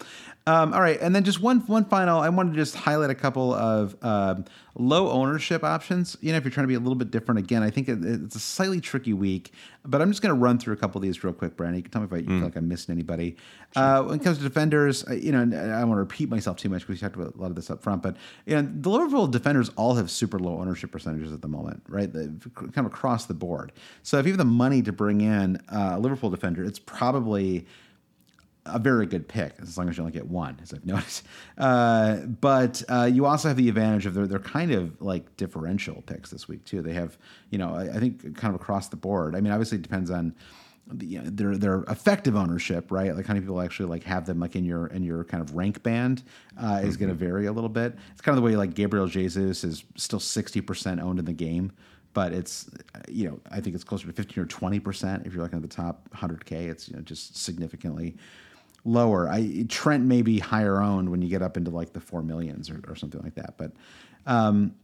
Um, 0.46 0.72
all 0.74 0.80
right, 0.80 1.00
and 1.00 1.14
then 1.14 1.24
just 1.24 1.40
one 1.40 1.60
one 1.60 1.84
final. 1.84 2.20
I 2.20 2.28
wanted 2.28 2.52
to 2.52 2.56
just 2.56 2.74
highlight 2.74 3.10
a 3.10 3.14
couple 3.14 3.54
of 3.54 3.96
um, 4.02 4.44
low 4.78 5.10
ownership 5.10 5.64
options. 5.64 6.16
You 6.20 6.32
know, 6.32 6.38
if 6.38 6.44
you're 6.44 6.52
trying 6.52 6.64
to 6.64 6.68
be 6.68 6.74
a 6.74 6.80
little 6.80 6.94
bit 6.94 7.10
different, 7.10 7.40
again, 7.40 7.62
I 7.62 7.70
think 7.70 7.88
it, 7.88 7.98
it's 8.02 8.36
a 8.36 8.40
slightly 8.40 8.80
tricky 8.80 9.12
week, 9.12 9.52
but 9.84 10.00
I'm 10.00 10.10
just 10.10 10.22
going 10.22 10.34
to 10.34 10.40
run 10.40 10.58
through 10.58 10.74
a 10.74 10.76
couple 10.76 10.98
of 10.98 11.02
these 11.02 11.22
real 11.24 11.32
quick, 11.32 11.56
Brandon. 11.56 11.76
You 11.76 11.82
can 11.82 11.90
tell 11.90 12.00
me 12.00 12.06
if 12.06 12.12
I 12.12 12.26
feel 12.26 12.38
like 12.44 12.56
I'm 12.56 12.68
missing 12.68 12.92
anybody. 12.92 13.36
Uh, 13.76 14.02
when 14.04 14.20
it 14.20 14.24
comes 14.24 14.38
to 14.38 14.44
defenders, 14.44 15.04
you 15.10 15.32
know, 15.32 15.40
and 15.40 15.54
I 15.54 15.80
don't 15.80 15.88
want 15.88 15.98
to 15.98 16.02
repeat 16.02 16.28
myself 16.28 16.56
too 16.56 16.68
much 16.68 16.82
because 16.86 17.00
we 17.00 17.06
talked 17.06 17.16
about 17.16 17.34
a 17.34 17.38
lot 17.38 17.50
of 17.50 17.56
this 17.56 17.70
up 17.70 17.82
front, 17.82 18.02
but 18.02 18.16
you 18.46 18.54
know, 18.54 18.68
the 18.80 18.88
Liverpool 18.88 19.26
defenders 19.26 19.70
all 19.76 19.94
have 19.96 20.10
super 20.10 20.38
low 20.38 20.58
ownership 20.58 20.92
percentages 20.92 21.32
at 21.32 21.42
the 21.42 21.48
moment, 21.48 21.82
right? 21.88 22.12
The, 22.12 22.32
kind 22.54 22.78
of 22.78 22.86
across 22.86 23.26
the 23.26 23.34
board. 23.34 23.72
So 24.02 24.18
if 24.18 24.26
you 24.26 24.32
have 24.32 24.38
the 24.38 24.44
money 24.44 24.80
to 24.82 24.92
bring 24.92 25.20
in 25.20 25.56
uh, 25.68 25.94
a 25.96 25.98
Liverpool 25.98 26.30
defender, 26.30 26.64
it's 26.64 26.78
probably 26.78 27.66
a 28.72 28.78
very 28.78 29.06
good 29.06 29.28
pick 29.28 29.54
as 29.60 29.76
long 29.76 29.88
as 29.88 29.96
you 29.96 30.02
only 30.02 30.12
get 30.12 30.26
one, 30.26 30.58
as 30.62 30.72
I've 30.72 30.86
noticed. 30.86 31.26
Uh, 31.56 32.16
but 32.16 32.82
uh, 32.88 33.08
you 33.10 33.26
also 33.26 33.48
have 33.48 33.56
the 33.56 33.68
advantage 33.68 34.06
of 34.06 34.14
they're, 34.14 34.26
they're 34.26 34.38
kind 34.38 34.72
of 34.72 35.00
like 35.00 35.36
differential 35.36 36.02
picks 36.02 36.30
this 36.30 36.48
week 36.48 36.64
too. 36.64 36.82
They 36.82 36.94
have, 36.94 37.18
you 37.50 37.58
know, 37.58 37.74
I, 37.74 37.96
I 37.96 37.98
think 38.00 38.36
kind 38.36 38.54
of 38.54 38.60
across 38.60 38.88
the 38.88 38.96
board. 38.96 39.34
I 39.34 39.40
mean, 39.40 39.52
obviously 39.52 39.78
it 39.78 39.82
depends 39.82 40.10
on 40.10 40.34
the, 40.90 41.06
you 41.06 41.22
know, 41.22 41.30
their 41.30 41.56
their 41.56 41.82
effective 41.84 42.36
ownership, 42.36 42.90
right? 42.90 43.14
Like 43.14 43.26
how 43.26 43.34
many 43.34 43.44
people 43.44 43.60
actually 43.60 43.88
like 43.88 44.04
have 44.04 44.26
them 44.26 44.40
like 44.40 44.56
in 44.56 44.64
your 44.64 44.86
in 44.88 45.02
your 45.02 45.24
kind 45.24 45.42
of 45.42 45.54
rank 45.54 45.82
band 45.82 46.22
uh, 46.60 46.80
is 46.82 46.96
going 46.96 47.10
to 47.10 47.14
vary 47.14 47.46
a 47.46 47.52
little 47.52 47.68
bit. 47.68 47.94
It's 48.12 48.20
kind 48.20 48.36
of 48.36 48.42
the 48.42 48.46
way 48.46 48.56
like 48.56 48.74
Gabriel 48.74 49.06
Jesus 49.06 49.64
is 49.64 49.84
still 49.96 50.20
sixty 50.20 50.60
percent 50.60 51.00
owned 51.00 51.18
in 51.18 51.24
the 51.24 51.32
game, 51.32 51.72
but 52.14 52.32
it's 52.32 52.70
you 53.08 53.28
know 53.28 53.40
I 53.50 53.60
think 53.60 53.74
it's 53.74 53.84
closer 53.84 54.06
to 54.06 54.12
fifteen 54.12 54.42
or 54.42 54.46
twenty 54.46 54.80
percent 54.80 55.26
if 55.26 55.34
you're 55.34 55.42
looking 55.42 55.58
at 55.58 55.62
the 55.62 55.68
top 55.68 56.12
hundred 56.14 56.44
k. 56.44 56.66
It's 56.66 56.88
you 56.88 56.96
know 56.96 57.02
just 57.02 57.36
significantly 57.36 58.16
lower. 58.84 59.28
I 59.28 59.64
Trent 59.68 60.04
may 60.04 60.22
be 60.22 60.38
higher 60.38 60.80
owned 60.80 61.10
when 61.10 61.22
you 61.22 61.28
get 61.28 61.42
up 61.42 61.56
into 61.56 61.70
like 61.70 61.92
the 61.92 62.00
four 62.00 62.22
millions 62.22 62.70
or, 62.70 62.80
or 62.88 62.96
something 62.96 63.20
like 63.22 63.34
that, 63.36 63.56
but. 63.56 63.72
Um, 64.26 64.74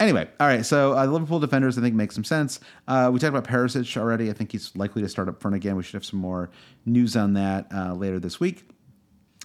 Anyway, 0.00 0.28
all 0.38 0.46
right. 0.46 0.64
So 0.64 0.96
uh, 0.96 1.06
Liverpool 1.06 1.40
defenders, 1.40 1.76
I 1.76 1.80
think, 1.80 1.96
make 1.96 2.12
some 2.12 2.22
sense. 2.22 2.60
Uh, 2.86 3.10
we 3.12 3.18
talked 3.18 3.34
about 3.34 3.48
Perisic 3.48 3.96
already. 3.96 4.30
I 4.30 4.32
think 4.32 4.52
he's 4.52 4.74
likely 4.76 5.02
to 5.02 5.08
start 5.08 5.28
up 5.28 5.40
front 5.40 5.56
again. 5.56 5.74
We 5.74 5.82
should 5.82 5.94
have 5.94 6.04
some 6.04 6.20
more 6.20 6.50
news 6.86 7.16
on 7.16 7.32
that 7.32 7.66
uh, 7.74 7.94
later 7.94 8.20
this 8.20 8.38
week. 8.38 8.70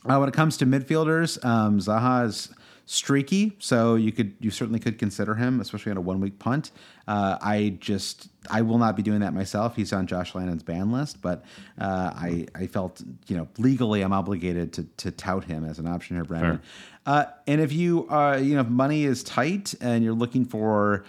Uh, 0.08 0.18
when 0.20 0.30
it 0.30 0.36
comes 0.36 0.58
to 0.58 0.66
midfielders, 0.68 1.44
um, 1.44 1.80
Zaha 1.80 2.28
is 2.28 2.54
streaky, 2.86 3.56
so 3.60 3.96
you 3.96 4.12
could 4.12 4.34
you 4.40 4.52
certainly 4.52 4.80
could 4.80 4.98
consider 4.98 5.36
him, 5.36 5.62
especially 5.62 5.92
on 5.92 5.98
a 5.98 6.02
one 6.02 6.20
week 6.20 6.40
punt. 6.40 6.72
Uh, 7.08 7.38
I 7.42 7.78
just 7.80 8.30
I 8.50 8.62
will 8.62 8.78
not 8.78 8.96
be 8.96 9.04
doing 9.04 9.22
that 9.22 9.34
myself. 9.34 9.76
He's 9.76 9.94
on 9.94 10.08
Josh 10.08 10.36
Lannon's 10.36 10.64
ban 10.64 10.92
list, 10.92 11.22
but 11.22 11.44
uh, 11.80 12.12
I 12.16 12.46
I 12.56 12.68
felt 12.68 13.02
you 13.28 13.38
know 13.38 13.48
legally 13.58 14.02
I'm 14.02 14.14
obligated 14.14 14.74
to 14.74 14.84
to 14.98 15.12
tout 15.12 15.46
him 15.46 15.66
as 15.66 15.80
an 15.80 15.88
option 15.88 16.18
here, 16.18 16.26
Brandon. 16.26 16.62
Uh, 17.06 17.26
and 17.48 17.60
if 17.60 17.74
you 17.74 18.08
uh 18.10 18.40
you 18.42 18.56
know 18.56 18.62
if 18.62 18.68
money 18.68 19.04
is 19.04 19.24
tight 19.24 19.74
and 19.82 20.04
you're 20.04 20.14
looking 20.14 20.46
for 20.46 21.04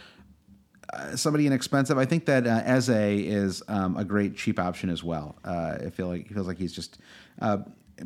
uh, 0.92 1.16
somebody 1.16 1.46
inexpensive. 1.46 1.98
I 1.98 2.04
think 2.04 2.26
that 2.26 2.46
uh, 2.46 2.62
Eze 2.64 2.88
is 2.88 3.62
um, 3.68 3.96
a 3.96 4.04
great 4.04 4.36
cheap 4.36 4.60
option 4.60 4.90
as 4.90 5.02
well. 5.02 5.36
Uh, 5.44 5.78
I 5.86 5.90
feel 5.90 6.06
like 6.08 6.28
he 6.28 6.34
feels 6.34 6.46
like 6.46 6.58
he's 6.58 6.72
just 6.72 6.98
uh, 7.40 7.58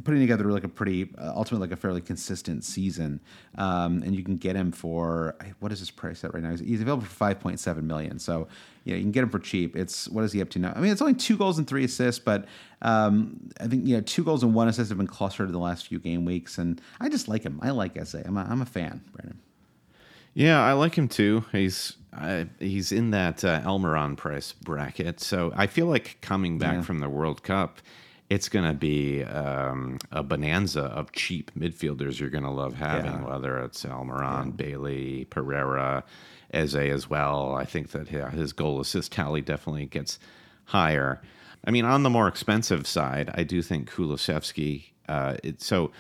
putting 0.05 0.21
together 0.21 0.45
like 0.53 0.65
a 0.65 0.69
pretty, 0.69 1.09
uh, 1.19 1.33
ultimately 1.35 1.67
like 1.67 1.73
a 1.73 1.81
fairly 1.81 2.01
consistent 2.01 2.65
season, 2.65 3.21
um, 3.57 4.03
and 4.03 4.15
you 4.15 4.23
can 4.23 4.37
get 4.37 4.55
him 4.57 4.71
for 4.73 5.37
what 5.61 5.73
is 5.73 5.79
his 5.79 5.91
price 5.91 6.23
at 6.25 6.35
right 6.35 6.43
now? 6.43 6.51
He's, 6.51 6.61
he's 6.61 6.81
available 6.83 7.05
for 7.05 7.11
five 7.15 7.41
point 7.41 7.59
seven 7.61 7.87
million. 7.87 8.19
So 8.19 8.49
you 8.85 8.93
know 8.93 8.97
you 8.99 9.03
can 9.05 9.13
get 9.13 9.23
him 9.23 9.31
for 9.31 9.39
cheap. 9.39 9.77
It's 9.77 10.09
what 10.09 10.25
is 10.25 10.33
he 10.33 10.41
up 10.43 10.51
to 10.51 10.59
now? 10.59 10.73
I 10.77 10.81
mean, 10.81 10.93
it's 10.93 11.01
only 11.03 11.15
two 11.15 11.37
goals 11.37 11.59
and 11.59 11.67
three 11.67 11.85
assists, 11.85 12.19
but 12.23 12.47
um, 12.83 13.51
I 13.61 13.67
think 13.67 13.87
you 13.87 13.97
know 13.97 14.03
two 14.03 14.25
goals 14.25 14.43
and 14.43 14.55
one 14.55 14.69
assist 14.69 14.89
have 14.91 14.99
been 14.99 15.07
clustered 15.07 15.47
in 15.47 15.53
the 15.53 15.59
last 15.59 15.87
few 15.87 15.99
game 15.99 16.25
weeks, 16.25 16.59
and 16.59 16.81
I 17.01 17.09
just 17.09 17.29
like 17.29 17.43
him. 17.45 17.59
I 17.63 17.71
like 17.71 17.97
Eze. 17.97 18.15
I'm 18.15 18.37
a, 18.37 18.47
I'm 18.49 18.63
a 18.63 18.67
fan, 18.67 19.03
Brandon. 19.13 19.39
Yeah, 20.35 20.63
I 20.63 20.75
like 20.75 20.95
him 20.97 21.09
too. 21.09 21.45
He's 21.53 21.97
uh, 22.17 22.45
he's 22.61 22.93
in 22.93 23.11
that 23.11 23.45
uh, 23.45 23.61
Almiron 23.63 24.17
price 24.17 24.53
bracket, 24.53 25.21
so 25.21 25.53
I 25.57 25.67
feel 25.67 25.87
like 25.87 26.19
coming 26.21 26.59
back 26.59 26.75
Yeah. 26.75 26.83
from 26.83 27.01
the 27.01 27.09
World 27.09 27.43
Cup, 27.43 27.81
it's 28.31 28.49
going 28.49 28.65
to 28.67 28.75
be 28.75 29.23
um, 29.25 29.99
a 30.13 30.23
bonanza 30.23 30.83
of 30.83 31.13
cheap 31.13 31.51
midfielders 31.59 32.21
you're 32.21 32.31
going 32.31 32.45
to 32.45 32.51
love 32.51 32.75
having, 32.75 33.11
Yeah. 33.13 33.25
whether 33.25 33.59
it's 33.61 33.85
Almiron, 33.85 34.57
Bailey, 34.57 35.25
Pereira, 35.31 36.05
Eze 36.53 36.75
as 36.77 37.09
well. 37.09 37.55
I 37.55 37.65
think 37.65 37.91
that 37.93 38.09
his 38.09 38.53
goal 38.53 38.81
assist 38.81 39.13
tally 39.13 39.41
definitely 39.41 39.87
gets 39.87 40.19
higher. 40.67 41.21
I 41.65 41.71
mean, 41.71 41.85
on 41.85 42.03
the 42.03 42.11
more 42.11 42.29
expensive 42.29 42.87
side, 42.87 43.31
I 43.35 43.45
do 43.45 43.63
think 43.63 43.91
Kulusevski. 43.91 44.85
Uh, 45.09 45.37
it, 45.43 45.63
so 45.63 45.91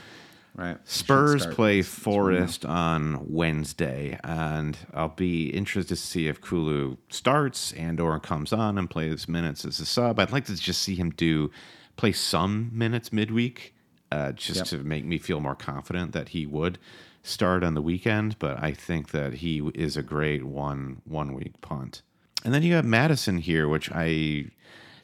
Right. 0.55 0.77
Spurs 0.89 1.47
play 1.47 1.83
Forest 1.83 2.65
on 2.65 3.33
Wednesday, 3.33 4.19
and 4.25 4.77
I'll 4.93 5.11
be 5.11 5.51
interested 5.51 5.95
to 5.95 5.97
see 5.97 6.27
if 6.27 6.41
Kulu 6.41 6.97
starts 7.11 7.73
and 7.75 8.01
or 8.01 8.19
comes 8.19 8.53
on 8.53 8.77
and 8.77 8.91
plays 8.91 9.29
minutes 9.29 9.65
as 9.65 9.79
a 9.79 9.87
sub. 9.87 10.19
I'd 10.19 10.33
like 10.33 10.47
to 10.47 10.57
just 10.57 10.83
see 10.83 10.97
him 10.97 11.11
do 11.11 11.53
play 11.99 12.13
some 12.13 12.71
minutes 12.73 13.13
midweek, 13.13 13.75
uh, 14.11 14.33
just 14.33 14.57
Yep. 14.61 14.67
to 14.69 14.77
make 14.79 15.05
me 15.05 15.19
feel 15.19 15.41
more 15.41 15.55
confident 15.55 16.13
that 16.13 16.31
he 16.31 16.47
would 16.47 16.79
start 17.23 17.63
on 17.63 17.75
the 17.75 17.83
weekend. 17.83 18.39
But 18.39 18.63
I 18.63 18.73
think 18.73 19.11
that 19.11 19.35
he 19.35 19.61
is 19.75 19.99
a 19.99 20.03
great 20.03 20.45
one 20.45 21.03
one 21.05 21.35
week 21.35 21.61
punt. 21.61 22.01
And 22.45 22.55
then 22.55 22.63
you 22.63 22.73
have 22.75 22.87
Maddison 22.87 23.39
here, 23.39 23.69
which 23.69 23.91
I 23.93 24.47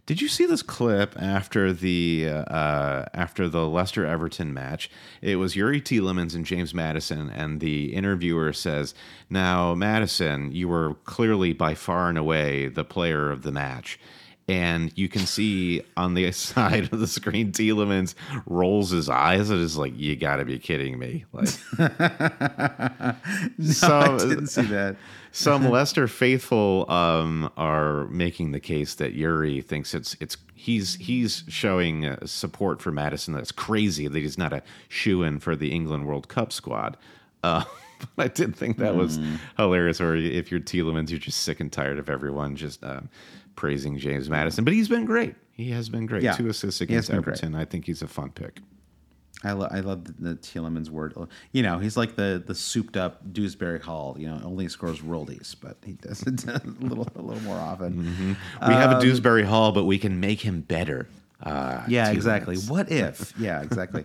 did 0.07 0.21
you 0.21 0.29
see 0.29 0.45
this 0.45 0.63
clip 0.63 1.17
after 1.21 1.73
the 1.73 2.29
uh, 2.29 3.07
after 3.15 3.49
the 3.49 3.67
Leicester 3.67 4.05
Everton 4.07 4.53
match? 4.55 4.91
It 5.23 5.37
was 5.37 5.55
Youri 5.55 5.83
Tielemans 5.83 6.35
and 6.35 6.45
James 6.45 6.75
Maddison, 6.75 7.31
and 7.31 7.61
the 7.61 7.95
interviewer 7.95 8.53
says, 8.53 8.95
"Now, 9.31 9.75
Maddison, 9.75 10.53
you 10.53 10.69
were 10.69 10.95
clearly 11.05 11.53
by 11.55 11.75
far 11.75 12.09
and 12.09 12.19
away 12.19 12.69
the 12.69 12.85
player 12.85 13.31
of 13.31 13.43
the 13.43 13.53
match." 13.53 13.99
And 14.47 14.93
you 14.95 15.09
can 15.09 15.25
see 15.25 15.81
on 15.97 16.13
the 16.13 16.31
side 16.33 16.93
of 16.93 17.01
the 17.01 17.07
screen, 17.07 17.51
Tielemans 17.53 18.15
rolls 18.45 18.91
his 18.91 19.09
eyes 19.09 19.49
and 19.49 19.59
is 19.61 19.79
like, 19.79 19.97
"You 19.97 20.17
got 20.17 20.37
to 20.37 20.45
be 20.45 20.59
kidding 20.59 20.99
me!" 20.99 21.25
Like, 21.33 21.49
No, 21.79 21.89
I 23.83 24.17
didn't 24.19 24.47
see 24.49 24.63
that. 24.63 24.97
some 25.33 25.69
Leicester 25.71 26.07
faithful 26.09 26.91
um, 26.91 27.51
are 27.57 28.07
making 28.09 28.53
the 28.53 28.61
case 28.61 28.95
that 28.97 29.17
Youri 29.17 29.65
thinks 29.65 29.95
it's 29.95 30.17
it's 30.21 30.37
he's 30.55 30.95
he's 30.97 31.45
showing 31.49 32.05
uh, 32.07 32.27
support 32.27 32.81
for 32.83 32.93
Maddison. 32.93 33.35
That's 33.35 33.53
crazy 33.53 34.09
that 34.09 34.19
he's 34.19 34.39
not 34.39 34.53
a 34.53 34.63
shoe 34.89 35.23
in 35.23 35.39
for 35.41 35.57
the 35.57 35.73
England 35.73 36.07
World 36.07 36.29
Cup 36.29 36.53
squad. 36.53 36.97
Uh, 37.43 37.65
but 38.17 38.25
I 38.25 38.29
did 38.29 38.55
think 38.57 38.77
that 38.79 38.97
was 38.97 39.19
hilarious. 39.57 40.01
Or 40.01 40.15
if 40.17 40.51
you're 40.51 40.61
Tielemans, 40.61 41.11
you're 41.11 41.19
just 41.19 41.41
sick 41.41 41.61
and 41.61 41.73
tired 41.73 41.99
of 41.99 42.09
everyone 42.11 42.57
just 42.57 42.83
um, 42.85 43.09
praising 43.57 43.99
James 43.99 44.29
Maddison. 44.31 44.65
But 44.65 44.75
he's 44.75 44.89
been 44.89 45.05
great. 45.05 45.35
He 45.53 45.71
has 45.71 45.89
been 45.89 46.07
great. 46.07 46.23
Yeah. 46.23 46.33
Two 46.33 46.49
assists 46.49 46.81
against 46.81 47.11
been 47.11 47.21
great. 47.21 47.35
Everton. 47.39 47.55
I 47.55 47.65
think 47.65 47.87
he's 47.87 48.03
a 48.03 48.09
fun 48.09 48.31
pick. 48.31 48.59
I, 49.43 49.53
lo- 49.53 49.69
I 49.71 49.81
love 49.81 50.05
the, 50.05 50.13
the 50.31 50.35
Tielemans 50.37 50.89
word. 50.89 51.15
You 51.53 51.63
know, 51.63 51.79
he's 51.79 51.97
like 51.99 52.17
the 52.17 52.43
the 52.45 52.55
souped 52.55 52.97
up 52.97 53.31
Dewsbury 53.33 53.79
Hall. 53.79 54.17
You 54.19 54.29
know, 54.29 54.41
only 54.43 54.69
scores 54.69 55.01
rollies, 55.01 55.55
but 55.61 55.77
he 55.85 55.93
does 55.93 56.23
it 56.23 56.45
a 56.49 56.63
little 56.81 57.07
a 57.15 57.21
little 57.21 57.43
more 57.43 57.59
often. 57.59 58.37
We 58.67 58.73
have 58.75 58.99
a 58.99 59.01
Dewsbury 59.01 59.43
Hall, 59.45 59.71
but 59.73 59.85
we 59.85 59.99
can 59.99 60.19
make 60.19 60.41
him 60.41 60.63
better. 60.63 61.09
Uh, 61.43 61.83
Yeah, 61.89 62.11
exactly. 62.11 62.57
What 62.57 62.91
if? 62.93 63.35
Yeah, 63.39 63.61
exactly. 63.63 64.05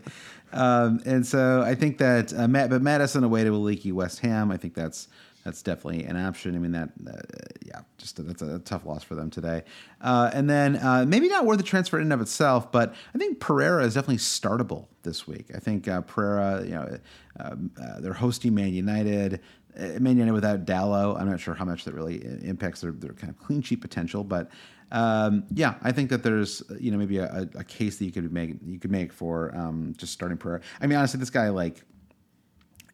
um, 0.52 1.00
and 1.06 1.26
so 1.26 1.62
I 1.62 1.74
think 1.74 2.00
that, 2.00 2.34
uh, 2.34 2.48
Matt, 2.50 2.70
but 2.70 2.82
Maddison 2.82 3.24
away 3.24 3.44
to 3.46 3.52
a 3.52 3.56
leaky 3.56 3.92
West 3.94 4.20
Ham. 4.20 4.52
I 4.52 4.58
think 4.58 4.74
that's 4.74 5.08
that's 5.44 5.62
definitely 5.62 6.04
an 6.06 6.18
option. 6.18 6.56
I 6.56 6.60
mean 6.60 6.72
that, 6.74 6.90
uh, 7.08 7.18
yeah, 7.66 7.82
just 7.98 8.20
a, 8.20 8.24
that's 8.24 8.42
a 8.42 8.60
tough 8.60 8.86
loss 8.86 9.04
for 9.04 9.16
them 9.16 9.30
today. 9.30 9.64
Uh, 10.02 10.30
and 10.34 10.50
then 10.50 10.76
uh, 10.78 11.06
maybe 11.08 11.28
not 11.28 11.46
worth 11.46 11.58
the 11.58 11.64
transfer 11.64 11.98
in 11.98 12.04
and 12.04 12.14
of 12.14 12.22
itself, 12.22 12.72
but 12.72 12.94
I 13.14 13.18
think 13.18 13.40
Pereira 13.40 13.84
is 13.84 13.94
definitely 13.94 14.18
startable 14.18 14.88
this 15.04 15.28
week. 15.28 15.48
I 15.56 15.60
think 15.60 15.88
uh, 15.88 16.02
Pereira, 16.02 16.64
you 16.64 16.72
know, 16.72 16.98
um, 17.40 17.72
uh, 17.82 18.00
they're 18.00 18.14
hosting 18.14 18.54
Man 18.54 18.74
United. 18.74 19.42
Uh, 19.78 20.00
Man 20.00 20.18
United 20.18 20.34
without 20.34 20.66
Dalot, 20.66 21.20
I'm 21.20 21.30
not 21.30 21.40
sure 21.40 21.54
how 21.54 21.66
much 21.66 21.86
that 21.86 21.94
really 21.94 22.18
impacts 22.44 22.82
their, 22.82 22.92
their 22.92 23.14
kind 23.14 23.30
of 23.30 23.38
clean 23.38 23.62
sheet 23.62 23.82
potential, 23.82 24.24
but 24.24 24.50
um, 24.92 25.44
yeah, 25.54 25.76
I 25.84 25.92
think 25.92 26.10
that 26.10 26.24
there's 26.24 26.64
you 26.80 26.92
know 26.92 26.98
maybe 26.98 27.20
a, 27.20 27.32
a, 27.32 27.60
a 27.60 27.64
case 27.64 27.98
that 27.98 28.06
you 28.06 28.12
could 28.12 28.32
make 28.34 28.56
you 28.66 28.80
could 28.80 28.92
make 28.92 29.14
for 29.14 29.56
um, 29.56 29.94
just 29.98 30.14
starting 30.14 30.38
Pereira. 30.38 30.62
I 30.82 30.88
mean, 30.88 30.98
honestly, 30.98 31.20
this 31.20 31.30
guy 31.30 31.50
like 31.50 31.84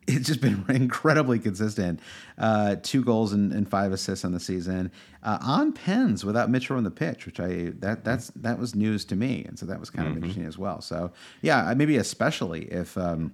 it's 0.08 0.28
just 0.28 0.42
been 0.42 0.64
incredibly 0.70 1.40
consistent. 1.40 2.00
Uh, 2.38 2.76
two 2.82 3.04
goals 3.04 3.34
and, 3.34 3.52
and 3.52 3.70
five 3.70 3.92
assists 3.92 4.26
on 4.26 4.32
the 4.32 4.40
season 4.40 4.92
uh, 5.24 5.38
on 5.42 5.74
pens 5.74 6.24
without 6.24 6.50
Mitchell 6.50 6.78
on 6.78 6.84
the 6.84 6.92
pitch, 6.92 7.26
which 7.26 7.40
I 7.40 7.72
that 7.80 8.04
that's 8.04 8.28
that 8.36 8.60
was 8.60 8.76
news 8.76 9.06
to 9.06 9.16
me, 9.16 9.44
and 9.48 9.58
so 9.58 9.66
that 9.66 9.80
was 9.80 9.90
kind 9.90 10.08
of 10.08 10.16
interesting 10.16 10.46
as 10.46 10.58
well. 10.58 10.82
So 10.82 11.12
yeah, 11.42 11.74
maybe 11.76 11.98
especially 11.98 12.66
if. 12.66 12.98
Um, 12.98 13.34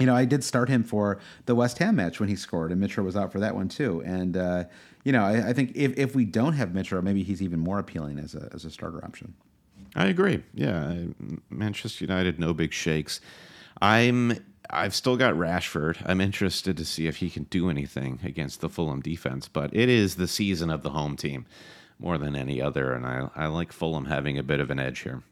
you 0.00 0.06
know, 0.06 0.16
I 0.16 0.24
did 0.24 0.42
start 0.42 0.68
him 0.68 0.82
for 0.82 1.20
the 1.46 1.54
West 1.54 1.78
Ham 1.78 1.94
match 1.94 2.18
when 2.18 2.28
he 2.28 2.34
scored, 2.34 2.72
and 2.72 2.80
Mitchell 2.80 3.04
was 3.04 3.14
out 3.14 3.30
for 3.30 3.38
that 3.38 3.54
one 3.54 3.68
too. 3.68 4.02
And 4.04 4.36
uh, 4.36 4.64
you 5.04 5.12
know, 5.12 5.22
I, 5.22 5.50
I 5.50 5.52
think 5.52 5.70
if, 5.76 5.96
if 5.96 6.16
we 6.16 6.24
don't 6.24 6.54
have 6.54 6.74
Mitchell, 6.74 7.00
maybe 7.00 7.22
he's 7.22 7.40
even 7.40 7.60
more 7.60 7.78
appealing 7.78 8.18
as 8.18 8.34
a 8.34 8.48
as 8.52 8.64
a 8.64 8.72
starter 8.72 9.04
option. 9.04 9.34
I 9.94 10.06
agree. 10.06 10.42
Yeah, 10.52 10.96
Manchester 11.48 12.04
United, 12.04 12.40
no 12.40 12.52
big 12.54 12.72
shakes. 12.72 13.20
I'm. 13.80 14.44
I've 14.70 14.94
still 14.94 15.16
got 15.16 15.34
Rashford. 15.34 16.02
I'm 16.06 16.20
interested 16.20 16.76
to 16.76 16.84
see 16.84 17.06
if 17.06 17.16
he 17.16 17.30
can 17.30 17.44
do 17.44 17.70
anything 17.70 18.20
against 18.24 18.60
the 18.60 18.68
Fulham 18.68 19.00
defense, 19.00 19.48
but 19.48 19.74
it 19.74 19.88
is 19.88 20.16
the 20.16 20.28
season 20.28 20.70
of 20.70 20.82
the 20.82 20.90
home 20.90 21.16
team 21.16 21.46
more 21.98 22.18
than 22.18 22.34
any 22.34 22.60
other, 22.60 22.92
and 22.92 23.06
I, 23.06 23.28
I 23.36 23.46
like 23.46 23.72
Fulham 23.72 24.06
having 24.06 24.36
a 24.36 24.42
bit 24.42 24.60
of 24.60 24.70
an 24.70 24.78
edge 24.78 25.00
here. 25.00 25.22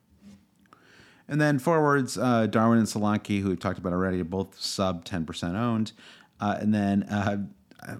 And 1.28 1.40
then 1.40 1.58
forwards, 1.58 2.18
uh, 2.18 2.46
Darwin 2.46 2.78
and 2.78 2.86
Solanke, 2.86 3.40
who 3.40 3.48
we've 3.48 3.58
talked 3.58 3.78
about 3.78 3.92
already, 3.92 4.20
are 4.20 4.24
both 4.24 4.60
sub 4.60 5.04
ten 5.04 5.24
percent 5.24 5.56
owned. 5.56 5.92
Uh, 6.40 6.58
and 6.60 6.74
then 6.74 7.04
uh, 7.04 7.38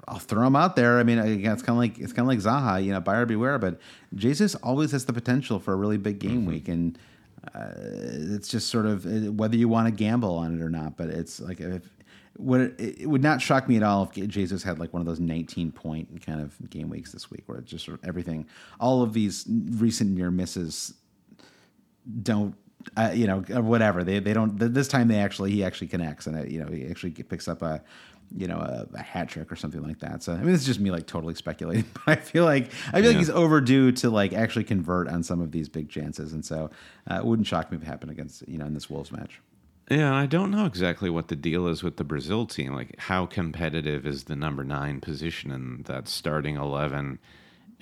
I'll 0.06 0.18
throw 0.18 0.44
them 0.44 0.56
out 0.56 0.76
there. 0.76 0.98
I 0.98 1.02
mean, 1.02 1.18
again, 1.18 1.52
it's 1.52 1.62
kind 1.62 1.76
of 1.76 1.78
like 1.78 1.98
it's 1.98 2.12
kind 2.12 2.20
of 2.20 2.28
like 2.28 2.40
Zaha, 2.40 2.84
you 2.84 2.92
know, 2.92 3.00
buyer 3.00 3.24
beware. 3.24 3.58
But 3.58 3.80
Jesus 4.14 4.54
always 4.56 4.90
has 4.92 5.06
the 5.06 5.12
potential 5.12 5.58
for 5.58 5.72
a 5.72 5.76
really 5.76 5.96
big 5.96 6.18
game 6.18 6.44
week, 6.44 6.68
and 6.68 6.98
uh, 7.54 7.72
it's 7.76 8.48
just 8.48 8.68
sort 8.68 8.86
of 8.86 9.04
uh, 9.06 9.32
whether 9.32 9.56
you 9.56 9.68
want 9.68 9.86
to 9.86 9.92
gamble 9.92 10.36
on 10.36 10.58
it 10.58 10.62
or 10.62 10.70
not. 10.70 10.96
But 10.96 11.08
it's 11.08 11.40
like 11.40 11.60
if 11.60 11.82
would 12.38 12.80
it, 12.80 13.00
it 13.02 13.06
would 13.06 13.22
not 13.22 13.40
shock 13.40 13.68
me 13.68 13.76
at 13.76 13.82
all 13.82 14.10
if 14.14 14.28
Jesus 14.28 14.62
had 14.62 14.78
like 14.78 14.92
one 14.92 15.00
of 15.00 15.06
those 15.06 15.20
19 15.20 15.72
point 15.72 16.24
kind 16.24 16.40
of 16.40 16.70
game 16.70 16.88
weeks 16.88 17.12
this 17.12 17.30
week, 17.30 17.42
where 17.46 17.58
it's 17.58 17.70
just 17.70 17.84
sort 17.84 17.98
of 18.00 18.08
everything, 18.08 18.46
all 18.80 19.02
of 19.02 19.12
these 19.12 19.44
recent 19.48 20.10
near 20.10 20.30
misses 20.30 20.94
don't. 22.22 22.54
Uh, 22.96 23.10
you 23.14 23.26
know, 23.26 23.40
whatever 23.60 24.04
they 24.04 24.18
they 24.18 24.32
don't. 24.32 24.56
This 24.56 24.88
time 24.88 25.08
they 25.08 25.18
actually 25.18 25.50
he 25.50 25.64
actually 25.64 25.88
connects 25.88 26.26
and 26.26 26.36
it, 26.36 26.50
you 26.50 26.62
know 26.62 26.70
he 26.70 26.86
actually 26.88 27.10
picks 27.10 27.48
up 27.48 27.62
a 27.62 27.82
you 28.36 28.46
know, 28.46 28.58
a, 28.58 28.86
a, 28.94 29.02
hat 29.02 29.28
trick 29.28 29.50
or 29.50 29.56
something 29.56 29.82
like 29.82 29.98
that. 30.00 30.22
So 30.22 30.32
I 30.32 30.38
mean, 30.38 30.54
it's 30.54 30.64
just 30.64 30.80
me 30.80 30.90
like 30.90 31.06
totally 31.06 31.34
speculating, 31.34 31.84
but 32.06 32.18
I 32.18 32.20
feel 32.20 32.44
like 32.44 32.70
I 32.88 32.92
feel 32.92 33.02
yeah. 33.02 33.08
like 33.08 33.16
he's 33.18 33.30
overdue 33.30 33.92
to 33.92 34.10
like 34.10 34.32
actually 34.32 34.64
convert 34.64 35.08
on 35.08 35.22
some 35.22 35.40
of 35.40 35.52
these 35.52 35.68
big 35.68 35.88
chances, 35.88 36.32
and 36.32 36.44
so 36.44 36.70
uh, 37.10 37.16
it 37.16 37.24
wouldn't 37.24 37.46
shock 37.46 37.70
me 37.70 37.76
if 37.76 37.82
it 37.82 37.86
happened 37.86 38.10
against 38.10 38.46
you 38.48 38.58
know 38.58 38.66
in 38.66 38.74
this 38.74 38.88
Wolves 38.88 39.12
match. 39.12 39.40
Yeah, 39.90 40.14
I 40.14 40.26
don't 40.26 40.50
know 40.50 40.64
exactly 40.64 41.10
what 41.10 41.28
the 41.28 41.36
deal 41.36 41.66
is 41.66 41.82
with 41.82 41.96
the 41.96 42.04
Brazil 42.04 42.46
team. 42.46 42.72
Like, 42.72 42.98
how 42.98 43.26
competitive 43.26 44.06
is 44.06 44.24
the 44.24 44.36
number 44.36 44.64
nine 44.64 45.00
position 45.00 45.50
in 45.50 45.82
that 45.84 46.08
starting 46.08 46.56
eleven? 46.56 47.18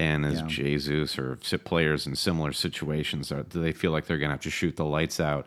And 0.01 0.24
as 0.24 0.40
yeah. 0.40 0.47
Jesus 0.47 1.18
or 1.18 1.36
players 1.62 2.06
in 2.06 2.16
similar 2.16 2.52
situations? 2.52 3.31
Are, 3.31 3.43
do 3.43 3.60
they 3.60 3.72
feel 3.72 3.93
like 3.93 4.06
they're 4.06 4.16
going 4.16 4.31
to 4.31 4.35
have 4.35 4.40
to 4.40 4.51
shoot 4.51 4.77
the 4.77 4.85
lights 4.86 5.20
out 5.20 5.47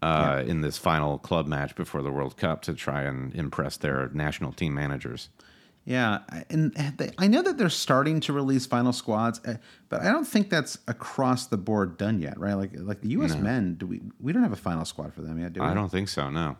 uh, 0.00 0.42
yeah. 0.44 0.48
in 0.48 0.60
this 0.60 0.78
final 0.78 1.18
club 1.18 1.48
match 1.48 1.74
before 1.74 2.00
the 2.00 2.12
World 2.12 2.36
Cup 2.36 2.62
to 2.62 2.74
try 2.74 3.02
and 3.02 3.34
impress 3.34 3.76
their 3.76 4.08
national 4.14 4.52
team 4.52 4.74
managers? 4.74 5.28
Yeah, 5.84 6.20
and 6.48 6.72
they, 6.98 7.10
I 7.18 7.26
know 7.26 7.42
that 7.42 7.58
they're 7.58 7.68
starting 7.68 8.20
to 8.20 8.32
release 8.32 8.64
final 8.64 8.92
squads, 8.92 9.40
eh, 9.44 9.56
but 9.88 10.02
I 10.02 10.12
don't 10.12 10.26
think 10.26 10.50
that's 10.50 10.78
across 10.86 11.48
the 11.48 11.56
board 11.56 11.98
done 11.98 12.20
yet, 12.20 12.38
right? 12.38 12.54
Like 12.54 12.70
like 12.74 13.00
the 13.00 13.08
U.S. 13.08 13.34
No. 13.34 13.40
men, 13.40 13.74
do 13.74 13.88
we 13.88 14.00
we 14.20 14.32
don't 14.32 14.44
have 14.44 14.52
a 14.52 14.56
final 14.56 14.84
squad 14.84 15.12
for 15.14 15.22
them 15.22 15.40
yet? 15.40 15.52
Do 15.52 15.62
we? 15.62 15.66
I 15.66 15.74
don't 15.74 15.88
think 15.88 16.08
so. 16.08 16.30
No. 16.30 16.56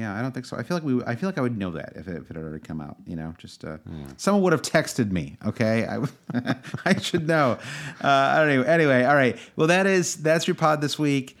Yeah, 0.00 0.18
I 0.18 0.22
don't 0.22 0.32
think 0.32 0.46
so. 0.46 0.56
I 0.56 0.62
feel 0.62 0.76
like 0.78 0.84
we. 0.84 1.02
I 1.04 1.14
feel 1.14 1.28
like 1.28 1.36
I 1.36 1.42
would 1.42 1.58
know 1.58 1.72
that 1.72 1.92
if 1.94 2.08
it, 2.08 2.16
if 2.16 2.30
it 2.30 2.36
had 2.36 2.44
already 2.44 2.58
come 2.58 2.80
out. 2.80 2.96
You 3.06 3.16
know, 3.16 3.34
just 3.36 3.64
uh, 3.64 3.76
yeah. 3.86 4.06
someone 4.16 4.42
would 4.44 4.52
have 4.52 4.62
texted 4.62 5.10
me. 5.10 5.36
Okay, 5.44 5.86
I 5.86 6.54
I 6.86 6.98
should 6.98 7.28
know. 7.28 7.58
Uh, 8.02 8.08
I 8.08 8.38
don't 8.38 8.56
know. 8.56 8.62
Anyway, 8.62 9.04
all 9.04 9.14
right. 9.14 9.38
Well, 9.56 9.66
that 9.66 9.86
is 9.86 10.16
that's 10.16 10.48
your 10.48 10.54
pod 10.54 10.80
this 10.80 10.98
week 10.98 11.36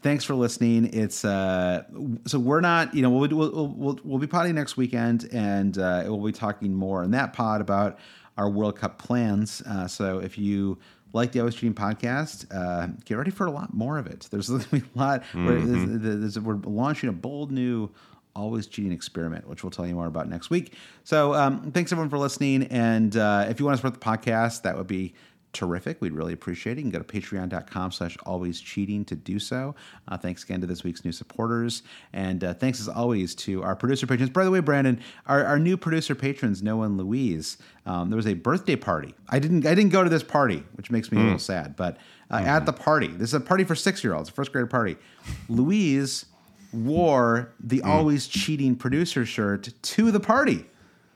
thanks 0.00 0.24
for 0.24 0.34
listening. 0.34 0.92
It's 0.92 1.24
uh, 1.24 1.82
so 2.24 2.38
we're 2.38 2.60
not, 2.60 2.94
you 2.94 3.02
know, 3.02 3.10
we'll 3.10 3.28
we'll 3.28 3.68
we'll, 3.68 4.00
we'll 4.04 4.18
be 4.18 4.26
potting 4.26 4.54
next 4.54 4.76
weekend, 4.76 5.28
and 5.32 5.76
uh, 5.76 6.04
we'll 6.06 6.24
be 6.24 6.32
talking 6.32 6.72
more 6.72 7.02
in 7.02 7.10
that 7.12 7.32
pod 7.32 7.60
about 7.60 7.98
our 8.36 8.48
World 8.48 8.76
Cup 8.76 8.98
plans. 8.98 9.60
Uh, 9.62 9.88
so 9.88 10.20
if 10.20 10.38
you 10.38 10.78
like 11.12 11.32
the 11.32 11.40
Always 11.40 11.54
Cheating 11.54 11.74
podcast, 11.74 12.46
uh, 12.54 12.88
get 13.04 13.16
ready 13.16 13.30
for 13.30 13.46
a 13.46 13.50
lot 13.50 13.72
more 13.74 13.98
of 13.98 14.06
it. 14.06 14.28
There's 14.30 14.48
going 14.48 14.62
to 14.62 14.68
be 14.70 14.78
a 14.78 14.98
lot. 14.98 15.22
Mm-hmm. 15.24 15.46
We're, 15.46 15.60
there's, 15.60 16.20
there's, 16.20 16.40
we're 16.40 16.56
launching 16.64 17.08
a 17.08 17.12
bold 17.12 17.52
new 17.52 17.90
always 18.34 18.66
cheating 18.66 18.92
experiment, 18.92 19.48
which 19.48 19.64
we'll 19.64 19.70
tell 19.70 19.86
you 19.86 19.94
more 19.94 20.06
about 20.06 20.28
next 20.28 20.48
week. 20.48 20.74
So 21.04 21.34
um, 21.34 21.72
thanks 21.72 21.90
everyone 21.92 22.10
for 22.10 22.18
listening. 22.18 22.64
And 22.64 23.16
uh, 23.16 23.46
if 23.48 23.58
you 23.58 23.66
want 23.66 23.74
to 23.74 23.78
support 23.78 24.00
the 24.00 24.30
podcast, 24.30 24.62
that 24.62 24.76
would 24.76 24.86
be 24.86 25.14
terrific. 25.52 26.00
We'd 26.00 26.12
really 26.12 26.32
appreciate 26.32 26.78
it. 26.78 26.84
You 26.84 26.90
can 26.90 26.90
go 26.90 26.98
to 26.98 27.04
patreon.com 27.04 27.92
slash 27.92 28.16
always 28.24 28.60
cheating 28.60 29.04
to 29.06 29.16
do 29.16 29.38
so. 29.38 29.74
Uh, 30.06 30.16
thanks 30.16 30.44
again 30.44 30.60
to 30.60 30.66
this 30.66 30.84
week's 30.84 31.04
new 31.04 31.12
supporters. 31.12 31.82
And 32.12 32.44
uh, 32.44 32.54
thanks 32.54 32.80
as 32.80 32.88
always 32.88 33.34
to 33.36 33.62
our 33.62 33.74
producer 33.74 34.06
patrons. 34.06 34.30
By 34.30 34.44
the 34.44 34.50
way, 34.50 34.60
Brandon, 34.60 35.00
our, 35.26 35.44
our 35.44 35.58
new 35.58 35.76
producer 35.76 36.14
patrons, 36.14 36.62
Noah 36.62 36.86
and 36.86 36.98
Louise, 36.98 37.58
um, 37.86 38.10
there 38.10 38.16
was 38.16 38.26
a 38.26 38.34
birthday 38.34 38.76
party. 38.76 39.14
I 39.28 39.38
didn't 39.38 39.66
I 39.66 39.74
didn't 39.74 39.90
go 39.90 40.04
to 40.04 40.10
this 40.10 40.22
party, 40.22 40.62
which 40.74 40.90
makes 40.90 41.10
me 41.10 41.18
mm. 41.18 41.22
a 41.22 41.24
little 41.24 41.38
sad. 41.38 41.76
But 41.76 41.96
uh, 42.30 42.38
mm-hmm. 42.38 42.46
at 42.46 42.66
the 42.66 42.72
party, 42.72 43.08
this 43.08 43.30
is 43.30 43.34
a 43.34 43.40
party 43.40 43.64
for 43.64 43.74
six 43.74 44.04
year 44.04 44.14
olds, 44.14 44.28
first 44.28 44.52
grade 44.52 44.68
party. 44.70 44.96
Louise 45.48 46.26
wore 46.72 47.54
the 47.60 47.80
mm. 47.80 47.86
always 47.86 48.26
cheating 48.26 48.76
producer 48.76 49.24
shirt 49.24 49.70
to 49.82 50.10
the 50.10 50.20
party. 50.20 50.66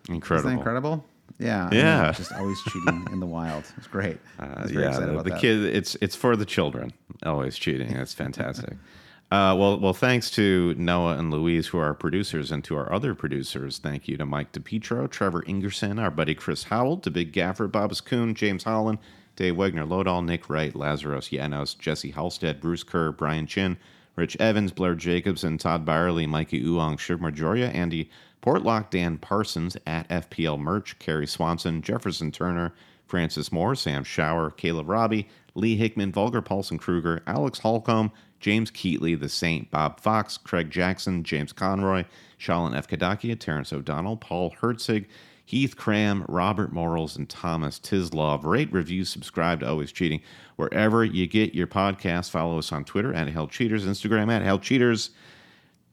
Incredible. 0.08 0.48
Isn't 0.48 0.56
that 0.56 0.58
incredible? 0.58 1.06
Yeah, 1.42 1.68
yeah. 1.72 2.12
Just 2.12 2.32
always 2.32 2.60
cheating 2.62 3.06
in 3.12 3.20
the 3.20 3.26
wild. 3.26 3.64
It's 3.76 3.86
great. 3.86 4.18
Uh, 4.38 4.66
yeah, 4.68 4.98
the, 4.98 5.22
the 5.22 5.38
kid. 5.38 5.62
It's 5.64 5.96
it's 6.00 6.16
for 6.16 6.34
the 6.34 6.44
children. 6.44 6.92
Always 7.24 7.56
cheating. 7.56 7.92
That's 7.92 8.14
fantastic. 8.14 8.74
Uh, 9.32 9.56
well, 9.56 9.80
well, 9.80 9.94
thanks 9.94 10.30
to 10.30 10.74
Noah 10.74 11.16
and 11.16 11.30
Louise, 11.30 11.68
who 11.68 11.78
are 11.78 11.86
our 11.86 11.94
producers, 11.94 12.52
and 12.52 12.62
to 12.64 12.76
our 12.76 12.92
other 12.92 13.14
producers. 13.14 13.78
Thank 13.78 14.06
you 14.06 14.18
to 14.18 14.26
Mike 14.26 14.52
DePietro, 14.52 15.08
Trevor 15.10 15.40
Ingerson, 15.44 15.98
our 15.98 16.10
buddy 16.10 16.34
Chris 16.34 16.64
Howell, 16.64 16.98
to 16.98 17.10
Big 17.10 17.32
Gaffer, 17.32 17.66
Babas 17.66 18.02
Kuhn, 18.02 18.34
James 18.34 18.64
Holland, 18.64 18.98
Dave 19.36 19.54
Wegner, 19.54 19.88
Lodal, 19.88 20.22
Nick 20.22 20.50
Wright, 20.50 20.76
Lazarus 20.76 21.30
Yanos, 21.30 21.78
Jesse 21.78 22.10
Halstead, 22.10 22.60
Bruce 22.60 22.82
Kerr, 22.82 23.10
Brian 23.10 23.46
Chin, 23.46 23.78
Rich 24.16 24.36
Evans, 24.38 24.70
Blair 24.70 24.94
Jacobson, 24.94 25.56
Todd 25.56 25.86
Byerly, 25.86 26.26
Mikey 26.26 26.62
Uong, 26.64 26.98
Shiv 26.98 27.20
Marjoria, 27.20 27.74
Andy 27.74 28.10
Portlock, 28.42 28.90
Dan 28.90 29.18
Parsons 29.18 29.76
at 29.86 30.08
FPL 30.08 30.58
Merch, 30.58 30.98
Kerry 30.98 31.26
Swanson, 31.26 31.80
Jefferson 31.80 32.32
Turner, 32.32 32.74
Francis 33.06 33.52
Moore, 33.52 33.74
Sam 33.74 34.04
Shower, 34.04 34.50
Caleb 34.50 34.88
Robbie, 34.88 35.28
Lee 35.54 35.76
Hickman, 35.76 36.12
Vulgar 36.12 36.42
Paulson 36.42 36.78
Kruger, 36.78 37.22
Alex 37.26 37.58
Holcomb, 37.60 38.10
James 38.40 38.70
Keatley, 38.70 39.18
The 39.18 39.28
Saint, 39.28 39.70
Bob 39.70 40.00
Fox, 40.00 40.36
Craig 40.36 40.70
Jackson, 40.70 41.22
James 41.22 41.52
Conroy, 41.52 42.04
Shalin 42.40 42.76
F. 42.76 42.88
Kadakia, 42.88 43.38
Terrence 43.38 43.72
O'Donnell, 43.72 44.16
Paul 44.16 44.50
Hertzig, 44.60 45.06
Heath 45.44 45.76
Cram, 45.76 46.24
Robert 46.28 46.72
Morals, 46.72 47.16
and 47.16 47.28
Thomas 47.28 47.78
Tislov. 47.78 48.44
Rate, 48.44 48.72
review, 48.72 49.04
subscribe 49.04 49.60
to 49.60 49.68
Always 49.68 49.92
Cheating 49.92 50.22
wherever 50.56 51.04
you 51.04 51.26
get 51.26 51.54
your 51.54 51.66
podcast. 51.66 52.30
Follow 52.30 52.58
us 52.58 52.72
on 52.72 52.84
Twitter 52.84 53.12
at 53.12 53.28
Hell 53.28 53.46
Cheaters, 53.46 53.86
Instagram 53.86 54.30
at 54.32 54.42
Hell 54.42 54.58
Cheaters. 54.58 55.10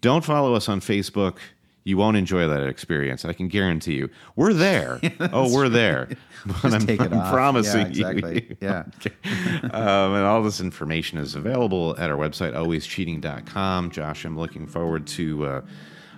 Don't 0.02 0.24
follow 0.24 0.56
us 0.56 0.70
on 0.70 0.80
Facebook 0.80 1.38
you 1.84 1.98
won't 1.98 2.18
enjoy 2.18 2.48
that 2.48 2.64
experience. 2.68 3.26
I 3.26 3.34
can 3.34 3.48
guarantee 3.48 3.96
you. 3.96 4.10
We're 4.36 4.54
there. 4.54 5.00
oh, 5.20 5.54
we're 5.54 5.70
there. 5.70 6.10
But 6.64 6.74
I'm, 6.74 7.02
I'm 7.02 7.34
promising 7.34 7.82
yeah, 7.82 8.12
exactly. 8.12 8.48
you. 8.50 8.58
Yeah. 8.62 8.84
um, 9.64 10.14
and 10.14 10.26
all 10.26 10.42
this 10.42 10.62
information 10.62 11.20
is 11.20 11.36
available 11.36 11.98
at 12.00 12.10
our 12.10 12.16
website, 12.16 12.54
alwayscheating.com. 12.54 13.92
Josh, 13.92 14.24
I'm 14.24 14.40
looking 14.40 14.66
forward 14.66 15.06
to 15.08 15.46
uh, 15.46 15.62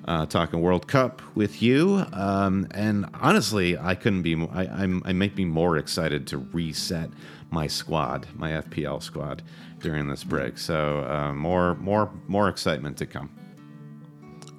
uh, 0.05 0.27
talking 0.27 0.61
World 0.61 0.87
Cup 0.87 1.23
with 1.33 1.63
you. 1.63 2.05
Um, 2.13 2.67
and 2.69 3.07
honestly, 3.15 3.79
I 3.79 3.95
couldn't 3.95 4.21
be. 4.21 4.35
I, 4.53 4.67
I'm, 4.67 5.01
I 5.05 5.13
might 5.13 5.35
be 5.35 5.43
more 5.43 5.77
excited 5.77 6.27
to 6.27 6.37
reset 6.37 7.09
my 7.49 7.65
squad, 7.65 8.27
my 8.35 8.51
FPL 8.51 9.01
squad, 9.01 9.41
during 9.79 10.07
this 10.07 10.23
break. 10.23 10.59
So 10.59 10.99
uh, 10.99 11.33
more, 11.33 11.73
more, 11.77 12.11
more 12.27 12.47
excitement 12.47 12.97
to 12.97 13.07
come 13.07 13.31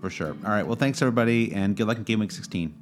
for 0.03 0.11
sure. 0.11 0.37
All 0.45 0.51
right. 0.51 0.66
Well, 0.66 0.74
thanks 0.74 1.01
everybody, 1.01 1.55
and 1.55 1.77
good 1.77 1.87
luck 1.87 1.97
in 1.97 2.03
Game 2.03 2.19
Week 2.19 2.33
16. 2.33 2.81